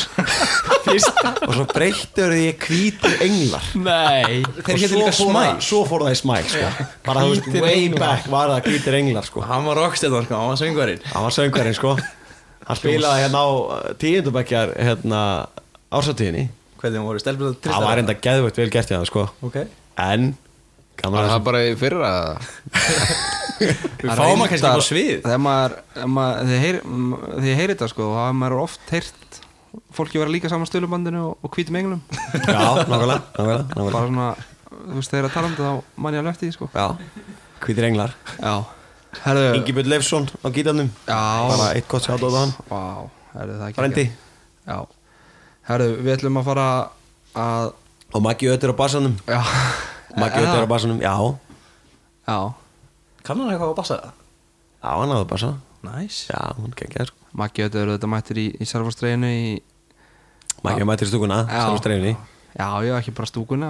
og 1.48 1.54
svo 1.56 1.66
breyttur 1.72 2.34
því 2.34 2.48
hvítir 2.64 3.16
englar. 3.26 3.70
Nei. 3.80 4.42
Og 4.44 4.84
svo 4.84 5.04
fór, 5.12 5.38
það, 5.38 5.62
svo 5.68 5.84
fór 5.90 6.06
það 6.08 6.16
í 6.16 6.20
smæl 6.20 6.42
sko. 6.54 6.90
bara 7.06 7.24
þú 7.24 7.36
veist, 7.36 7.50
way 7.64 7.88
back 7.96 8.28
var 8.32 8.54
það 8.56 8.70
hvítir 8.72 9.00
englar 9.00 9.30
sko. 9.30 9.46
Hann 9.48 9.68
var 9.70 9.82
rockstæðan 9.84 10.28
sko, 10.28 10.40
hann 10.42 10.52
var 10.54 10.62
söngvarinn. 10.64 11.08
Hann 11.14 11.28
var 11.28 11.38
söngarinn 11.38 11.78
sko. 11.78 11.96
Hann 12.64 12.80
spilaði 12.80 13.26
hérna 13.26 13.44
á 13.44 13.50
tíundubækjar 14.00 14.76
hérna 14.80 15.22
ársatíðinni 15.92 16.48
Hvernig 16.80 17.00
hann 17.00 17.08
voru 17.08 17.22
stelpur 17.22 17.58
það 17.64 17.86
var 17.86 18.00
enda 18.02 18.16
geðvögt 18.20 18.58
vel 18.60 18.72
gert 18.72 18.90
í 18.92 18.96
það 18.96 19.06
sko. 19.08 19.22
Ok. 19.48 19.62
En 20.04 20.34
gaman 21.04 21.28
það 21.28 21.36
að 21.36 21.46
bara 21.48 21.62
í 21.68 21.74
fyrra. 21.80 22.12
Við 23.64 24.12
fáum 24.16 24.42
hann 24.42 24.50
kannski 24.52 24.72
á 24.72 24.80
svið. 24.84 25.18
Þegar 25.24 25.42
maður, 25.44 25.76
þegar 26.00 26.54
ég 26.54 26.64
heyri, 26.64 26.82
þegar 26.84 27.48
ég 27.50 27.60
heyri 27.60 27.76
þetta 27.76 27.90
sko 27.92 28.08
þá 28.08 28.18
hafa 28.22 28.38
maður 28.40 28.62
oft 28.64 28.94
heyrt 28.94 29.40
fólki 29.94 30.22
vera 30.22 30.32
líka 30.34 30.52
saman 30.52 30.70
stöðlubandinu 30.70 31.22
og, 31.30 31.44
og 31.44 31.54
hvítum 31.54 31.78
englum. 31.80 32.02
Já, 32.34 32.62
nákvæmlega, 32.88 33.20
nákvæmlega, 33.36 33.60
nákvæmlega. 33.74 33.94
bara 33.94 34.08
svona, 34.08 34.30
þú 34.72 34.98
veist, 35.00 35.14
þegar 35.14 35.28
að 35.30 35.36
tala 35.36 35.50
um 35.50 35.56
þetta 35.56 35.70
þá 35.70 36.02
mann 36.06 36.18
ég 36.18 36.24
alveg 36.24 36.36
eftir 36.36 36.50
því 36.50 36.58
sko. 36.58 36.70
Já, 36.74 36.88
hvítir 37.66 37.90
englar. 37.90 38.18
Já. 38.40 38.54
Herðu 39.24 39.48
Ingi 39.60 39.76
Björn 39.78 39.92
Leifsson 39.94 40.28
á 40.42 40.48
gítarnum. 40.54 40.92
Já. 41.06 41.22
Bara 41.54 41.72
eitt 41.78 41.90
gott 41.92 42.06
sjátt 42.08 42.26
á 42.26 42.30
hann. 42.34 42.54
Vá, 42.70 42.82
herðu 43.38 43.58
það 43.60 43.68
ekki 43.70 43.82
frendi 43.82 44.06
Já. 44.66 44.78
Herðu, 45.70 45.90
við 46.02 46.16
ætlum 46.18 46.42
að 46.42 46.50
fara 46.50 46.68
að 47.38 47.74
og 48.14 48.22
Maggi 48.22 48.50
Ötur 48.54 48.74
á 48.74 48.76
bassanum. 48.78 49.18
Já 49.30 49.42
Maggi 50.18 50.40
Er 50.44 50.48
það? 50.48 50.64
á 50.66 50.72
bassanum, 50.74 51.00
já. 51.02 51.14
Já. 52.28 52.38
Kann 53.24 53.40
hann 53.40 53.50
eitthvað 53.54 53.72
að 53.74 53.78
bassa? 53.80 53.98
Það? 54.04 54.12
já, 54.84 54.90
hann 55.00 55.14
hafði 55.16 55.30
bassa. 55.34 55.52
Næs 55.84 56.18
já, 56.30 56.42
hún 56.60 56.74
geggjaði 56.80 57.08
sko. 57.10 57.18
Maggi 57.34 57.64
Ötur 57.66 57.82
eru 57.84 57.96
þetta 57.98 58.10
mættir 58.14 58.38
í, 58.40 58.46
í 58.62 58.66
servastreginu 58.70 59.30
í 59.34 59.48
Maggi 60.64 60.86
mættir 60.88 61.10
í 61.10 61.12
stúkuna, 61.12 61.42
Já. 61.50 61.64
sem 61.66 61.80
streyfinni 61.82 62.14
Já, 62.54 62.68
já, 62.86 62.94
ekki 63.02 63.12
bara 63.18 63.28
stúkuna 63.28 63.70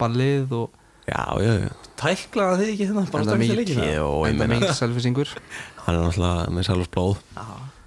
Ballið 0.00 0.54
og 0.56 0.70
já, 1.06 1.20
já, 1.44 1.52
já, 1.66 1.68
Tæklaða 2.00 2.56
þið 2.62 2.72
ekki 2.72 2.88
hérna 2.88 3.04
bara 3.12 3.26
strax 3.28 3.36
í 3.36 3.42
mikið. 3.44 3.60
leikina? 3.60 3.84
Enda 4.32 4.48
meina. 4.48 4.54
mikið 4.56 4.74
selfisingur 4.80 5.34
hann 5.84 5.94
er 5.94 6.00
náttúrulega 6.08 6.48
með 6.56 6.66
sjálfs 6.70 6.90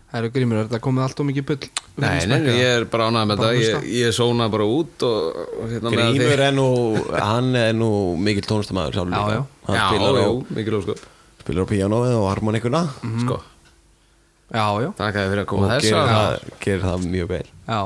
blóð 0.07 0.15
Herru 0.17 0.29
Grímur, 0.31 0.55
er 0.61 0.67
þetta 0.69 0.79
komið 0.85 1.03
allt 1.03 1.19
og 1.19 1.25
mikið 1.27 1.45
bull? 1.49 1.67
Nei, 1.99 2.25
nei, 2.29 2.37
nei, 2.39 2.53
ég 2.55 2.69
er 2.77 2.85
bara 2.87 3.09
ánægð 3.11 3.27
með 3.27 3.41
þetta. 3.41 3.49
Ég, 3.59 3.87
ég 3.97 4.13
sóna 4.15 4.47
bara 4.53 4.63
út 4.71 5.03
og, 5.03 5.41
og 5.59 5.67
hérna 5.73 5.91
með 5.91 6.13
Grímur 6.15 6.43
er 6.47 6.53
nú, 6.55 6.67
hann 7.17 7.49
er 7.59 7.73
nú 7.75 7.89
mikill 8.15 8.47
tónlistamæður 8.47 8.95
sjálfur 8.95 9.11
Já, 9.11 9.21
líka. 9.27 9.35
Já. 9.35 9.43
hann 9.67 10.15
Já, 10.15 10.31
mikið 10.55 10.73
lóskap 10.77 11.05
spilar 11.43 11.67
á 11.67 11.71
píanóið 11.71 12.15
og 12.21 12.25
harmonikuna 12.31 12.81
Sko, 13.25 13.37
Já, 14.47 14.63
já, 14.79 14.89
takk 14.95 15.11
að 15.11 15.23
þið 15.25 15.31
fyrir 15.33 15.41
að 15.41 15.45
og 15.45 15.51
koma 15.51 15.67
gerir 15.67 15.83
þessa 15.83 16.03
það, 16.07 16.51
gerir 16.63 16.83
það 16.87 17.07
mjög 17.11 17.31
vel. 17.33 17.47
Já. 17.67 17.79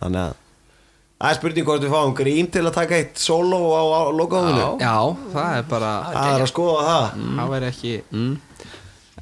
Þannig 0.00 0.20
að 0.24 0.36
það 1.18 1.28
er 1.34 1.36
spurning 1.42 1.66
hvort 1.68 1.82
við 1.84 1.92
fáum 1.92 2.14
Grím 2.16 2.48
til 2.54 2.62
að 2.64 2.74
taka 2.78 2.96
eitt 3.02 3.20
solo 3.20 3.58
á, 3.76 3.82
á 3.92 4.00
logoðinu 4.16 4.66
Já, 4.80 4.94
það 5.34 5.56
er 5.58 5.66
bara 5.68 5.90
það 6.14 6.28
er 6.32 6.44
að 6.46 6.52
skoða 6.54 6.84
það. 6.88 7.24
Það 7.36 7.52
væri 7.52 7.68
ekki 7.74 7.92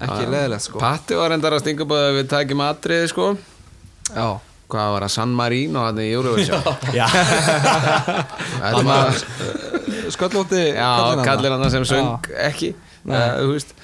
ekki 0.00 0.26
leðilegt 0.32 0.66
sko. 0.66 0.82
Patti 0.82 1.18
var 1.18 1.34
endar 1.36 1.56
að 1.56 1.64
stinga 1.64 1.86
upp 1.86 1.94
að 1.96 2.10
við 2.18 2.28
tækjum 2.34 2.62
atriði 2.66 3.08
sko. 3.14 3.30
Já, 4.12 4.28
Hvað 4.66 4.92
var 4.96 5.04
það, 5.06 5.12
San 5.14 5.34
Marino 5.38 5.82
hann 5.86 5.98
í 6.02 6.08
Eurovision? 6.10 6.64
Já, 6.90 7.04
Þetta 8.64 8.80
var, 8.88 9.20
sköllóti 10.10 10.62
já, 10.74 10.88
kallir 11.22 11.54
hann. 11.54 11.68
sem 11.70 11.86
söng 11.86 12.26
ekki. 12.48 12.72
Nei. 13.06 13.14
uh, 13.14 13.36
Þú 13.44 13.52
veist 13.52 13.76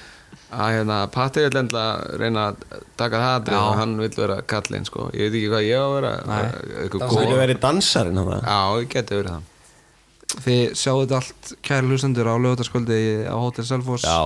að 0.53 0.73
hérna, 0.75 0.97
Patti 1.13 1.45
vil 1.47 1.59
enda 1.63 1.83
reyna 2.19 2.49
að 2.51 2.59
taka 2.99 3.21
það 3.21 3.37
atrið 3.39 3.57
Já. 3.57 3.61
og 3.63 3.79
hann 3.79 3.95
vil 4.03 4.11
vera 4.17 4.37
kallinn 4.53 4.85
sko. 4.89 5.07
Ég 5.15 5.31
veit 5.31 5.39
ekki 5.39 5.49
hvað 5.53 5.65
ég 5.69 5.79
á 5.79 5.85
að 5.87 5.95
vera. 5.95 6.13
Eitthvað 6.83 7.05
það 7.05 7.15
góð 7.15 7.41
verið 7.41 7.61
dansarinn 7.63 8.19
það 8.21 8.33
Já, 8.43 8.59
ég 8.83 8.91
geti 8.93 9.19
verið 9.21 9.31
það. 9.33 9.49
Þið 10.43 10.61
sjáu 10.77 10.95
þetta 10.99 11.19
allt 11.21 11.53
kæri 11.65 11.89
hlustendur 11.89 12.29
á 12.29 12.35
lögutaskvöldi 12.43 12.99
á 13.29 13.35
Hotel 13.37 13.65
Selfoss. 13.69 14.05
Já, 14.05 14.19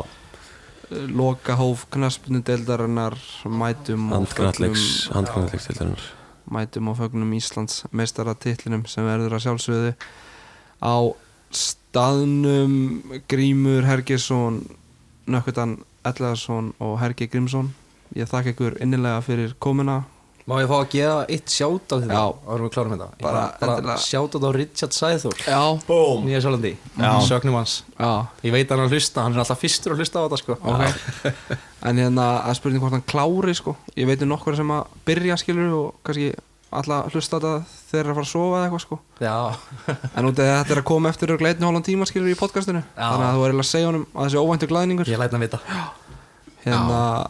Loka 0.89 1.57
hóf 1.59 1.85
knaspinu 1.91 2.39
deildarinnar 2.47 3.17
Mætum 3.43 4.07
til 4.31 5.59
þennar 5.59 6.03
Mætum 6.47 6.87
og 6.87 6.99
fögnum 7.01 7.33
Íslands 7.35 7.81
meistaratitlinum 7.91 8.85
sem 8.87 9.03
verður 9.03 9.35
að 9.35 9.43
sjálfsögðu 9.45 9.93
á 10.79 10.95
staðnum 11.51 12.77
Grímur 13.27 13.83
Hergesson 13.83 14.61
Nökkutan 15.27 15.81
Ellaðarsson 16.07 16.71
og 16.79 17.01
Hergi 17.01 17.27
Grímsson. 17.27 17.73
Ég 18.15 18.29
þakka 18.31 18.53
ykkur 18.53 18.77
innilega 18.79 19.19
fyrir 19.25 19.57
komuna 19.59 20.05
Má 20.47 20.53
ég 20.61 20.69
fá 20.71 20.77
að 20.79 20.85
gefa 20.93 21.15
eitt 21.27 21.51
sjátt 21.51 21.91
á 21.91 21.95
þetta? 21.99 22.15
Já. 22.15 22.25
Árum 22.47 22.63
við 22.67 22.71
klárum 22.71 22.91
þetta. 22.93 23.07
Bara 23.19 23.39
Ég 23.43 23.59
bara 23.59 23.73
endilega. 23.75 23.97
sjátt 23.99 24.31
á 24.39 24.49
Richard 24.55 24.93
Sæður 24.95 25.37
Já, 25.43 25.59
Búm 25.89 26.23
Nýja 26.23 26.39
Sjálandi. 26.45 26.71
Já. 26.95 27.11
Sögnum 27.27 27.57
hans. 27.59 27.73
Já. 27.99 28.11
Ég 28.47 28.51
veit 28.55 28.69
hann 28.71 28.79
að 28.85 28.93
hlusta, 28.95 29.21
hann 29.25 29.33
er 29.35 29.41
alltaf 29.43 29.59
fyrstur 29.59 29.91
að 29.91 29.99
hlusta 29.99 30.19
á 30.19 30.25
þetta 30.25 30.39
sko. 30.39 30.55
Ok. 30.63 30.83
En 31.87 31.99
hérna 31.99 32.23
að 32.47 32.55
spurning 32.57 32.81
hvort 32.81 32.95
hann 32.95 33.03
klári 33.05 33.53
sko. 33.59 33.75
Ég 33.99 34.07
veit 34.09 34.23
um 34.23 34.31
nokkur 34.31 34.55
sem 34.57 34.71
að 34.73 34.87
byrja 35.05 35.35
skilur 35.37 35.73
og 35.77 35.99
kannski 36.07 36.31
alltaf 36.71 37.11
hlusta 37.13 37.37
á 37.37 37.39
þetta 37.43 37.51
þegar 37.67 37.91
þeir 37.91 37.99
eru 37.99 38.09
að 38.09 38.17
fara 38.17 38.25
að 38.25 38.31
sofa 38.31 38.55
eða 38.57 38.65
eitthvað 38.65 38.83
sko. 38.85 38.97
Já. 39.21 39.35
En 40.15 40.25
út 40.27 40.31
af 40.31 40.39
því 40.41 40.47
þetta 40.55 40.73
er 40.73 40.81
að 40.81 40.87
koma 40.89 41.11
eftir 41.11 41.27
örugglega 41.35 41.53
einn 41.53 41.63
og 41.63 41.69
hálfan 41.69 41.87
tíma 41.91 42.07
skilur 42.09 42.31
í 42.31 42.39
podcastinu. 42.39 42.81
Já. 42.95 43.03
Þannig 43.03 43.27
að 43.27 43.35
þú 43.35 43.43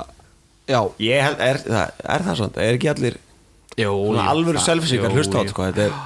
er 0.05 0.16
Já. 0.67 0.81
Held, 0.99 1.39
er, 1.39 1.61
það, 1.63 2.03
er 2.03 2.25
það 2.27 2.37
svona, 2.41 2.63
er 2.67 2.77
ekki 2.77 2.91
allir 2.91 3.17
Jó, 3.77 3.91
alvöru 4.17 4.61
selfisíkar 4.63 5.13
hlusta 5.13 5.37
á 5.37 5.43
sko. 5.45 5.67
þetta 5.69 5.83
er, 5.85 5.97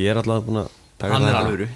ég 0.00 0.08
er 0.08 0.20
alltaf 0.22 0.46
búin 0.46 0.62
að 0.62 0.70
taka 0.98 1.12
hann 1.14 1.26
er 1.28 1.36
alvöru. 1.36 1.66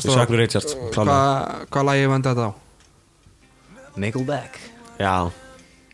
Söklu 0.00 0.38
Richards 0.38 0.76
hvað 0.94 1.66
hva 1.74 1.82
lagi 1.88 2.06
vandi 2.08 2.30
þetta 2.30 2.46
á? 2.46 2.52
Nickelback. 4.00 4.60
Já. 5.00 5.32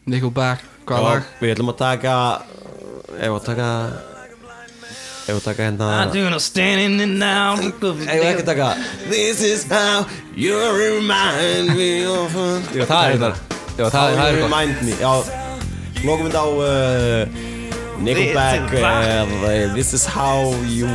Nickelback, 0.07 0.67
hvað 0.87 1.07
lag? 1.09 1.33
við 1.41 1.55
ætlum 1.57 1.73
að 1.73 1.81
taka 1.81 2.15
ef 3.17 3.33
við 3.33 3.41
taka 3.49 3.71
ef 5.27 5.33
við 5.33 5.43
taka 5.49 5.67
hérna 5.71 5.91
ef 8.05 8.21
við 8.21 8.31
ekki 8.31 8.47
taka 8.53 8.71
This 9.09 9.41
is 9.41 9.67
how 9.73 10.05
you 10.37 10.61
remind 10.77 11.73
me 11.73 12.05
of 12.05 12.37
Það 12.37 12.77
er 12.77 12.85
þetta 12.85 13.03
hérna. 13.03 13.56
Já, 13.77 13.91
það 13.93 14.07
er, 14.11 14.17
það 14.17 14.27
er 14.27 14.41
gott. 14.41 14.49
Remind 14.49 14.83
me, 14.87 14.95
já 15.01 15.13
Lokum 16.07 16.29
við 16.29 16.37
á 16.37 16.47
uh, 16.47 17.45
Nickelback 18.01 18.73
uh, 18.77 19.25
uh, 19.45 19.75
This 19.75 19.93
is 19.95 20.05
how 20.05 20.53
you 20.69 20.89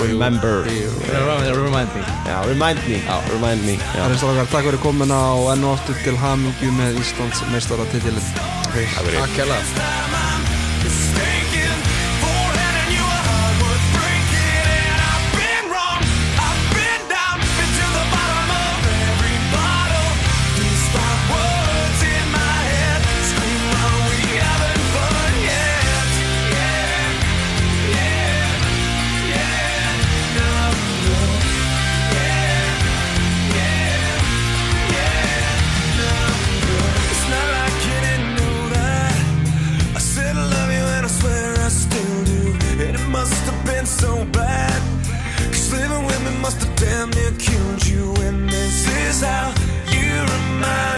remember. 0.00 0.64
Remind 0.64 1.88
me. 1.94 2.02
Já, 2.26 2.42
remind 2.46 2.80
me, 2.88 3.00
já. 3.00 3.16
remind 3.32 3.64
me 3.64 3.78
já. 3.78 4.02
Það 4.02 4.10
er 4.10 4.20
strákar, 4.20 4.50
takk 4.52 4.68
fyrir 4.68 4.82
komin 4.84 5.14
á 5.14 5.24
enn 5.54 5.64
og 5.64 5.78
aftur 5.78 5.96
til 6.04 6.18
Hamingju 6.20 6.74
með 6.76 7.00
Íslands 7.04 7.44
meistara 7.52 7.88
titilin 7.92 8.28
Takk 8.34 8.76
fyrir. 8.76 9.18
Takk 9.20 9.42
hella 9.44 10.23
must 43.14 43.44
have 43.44 43.64
been 43.64 43.86
so 43.86 44.24
bad. 44.32 44.82
Cause 45.52 45.72
living 45.72 46.04
with 46.04 46.20
me 46.26 46.32
must 46.42 46.60
have 46.64 46.74
damn 46.74 47.10
near 47.10 47.30
killed 47.38 47.86
you. 47.86 48.12
And 48.26 48.48
this 48.50 48.78
is 49.06 49.22
how 49.22 49.54
you 49.94 50.10
remind 50.34 50.93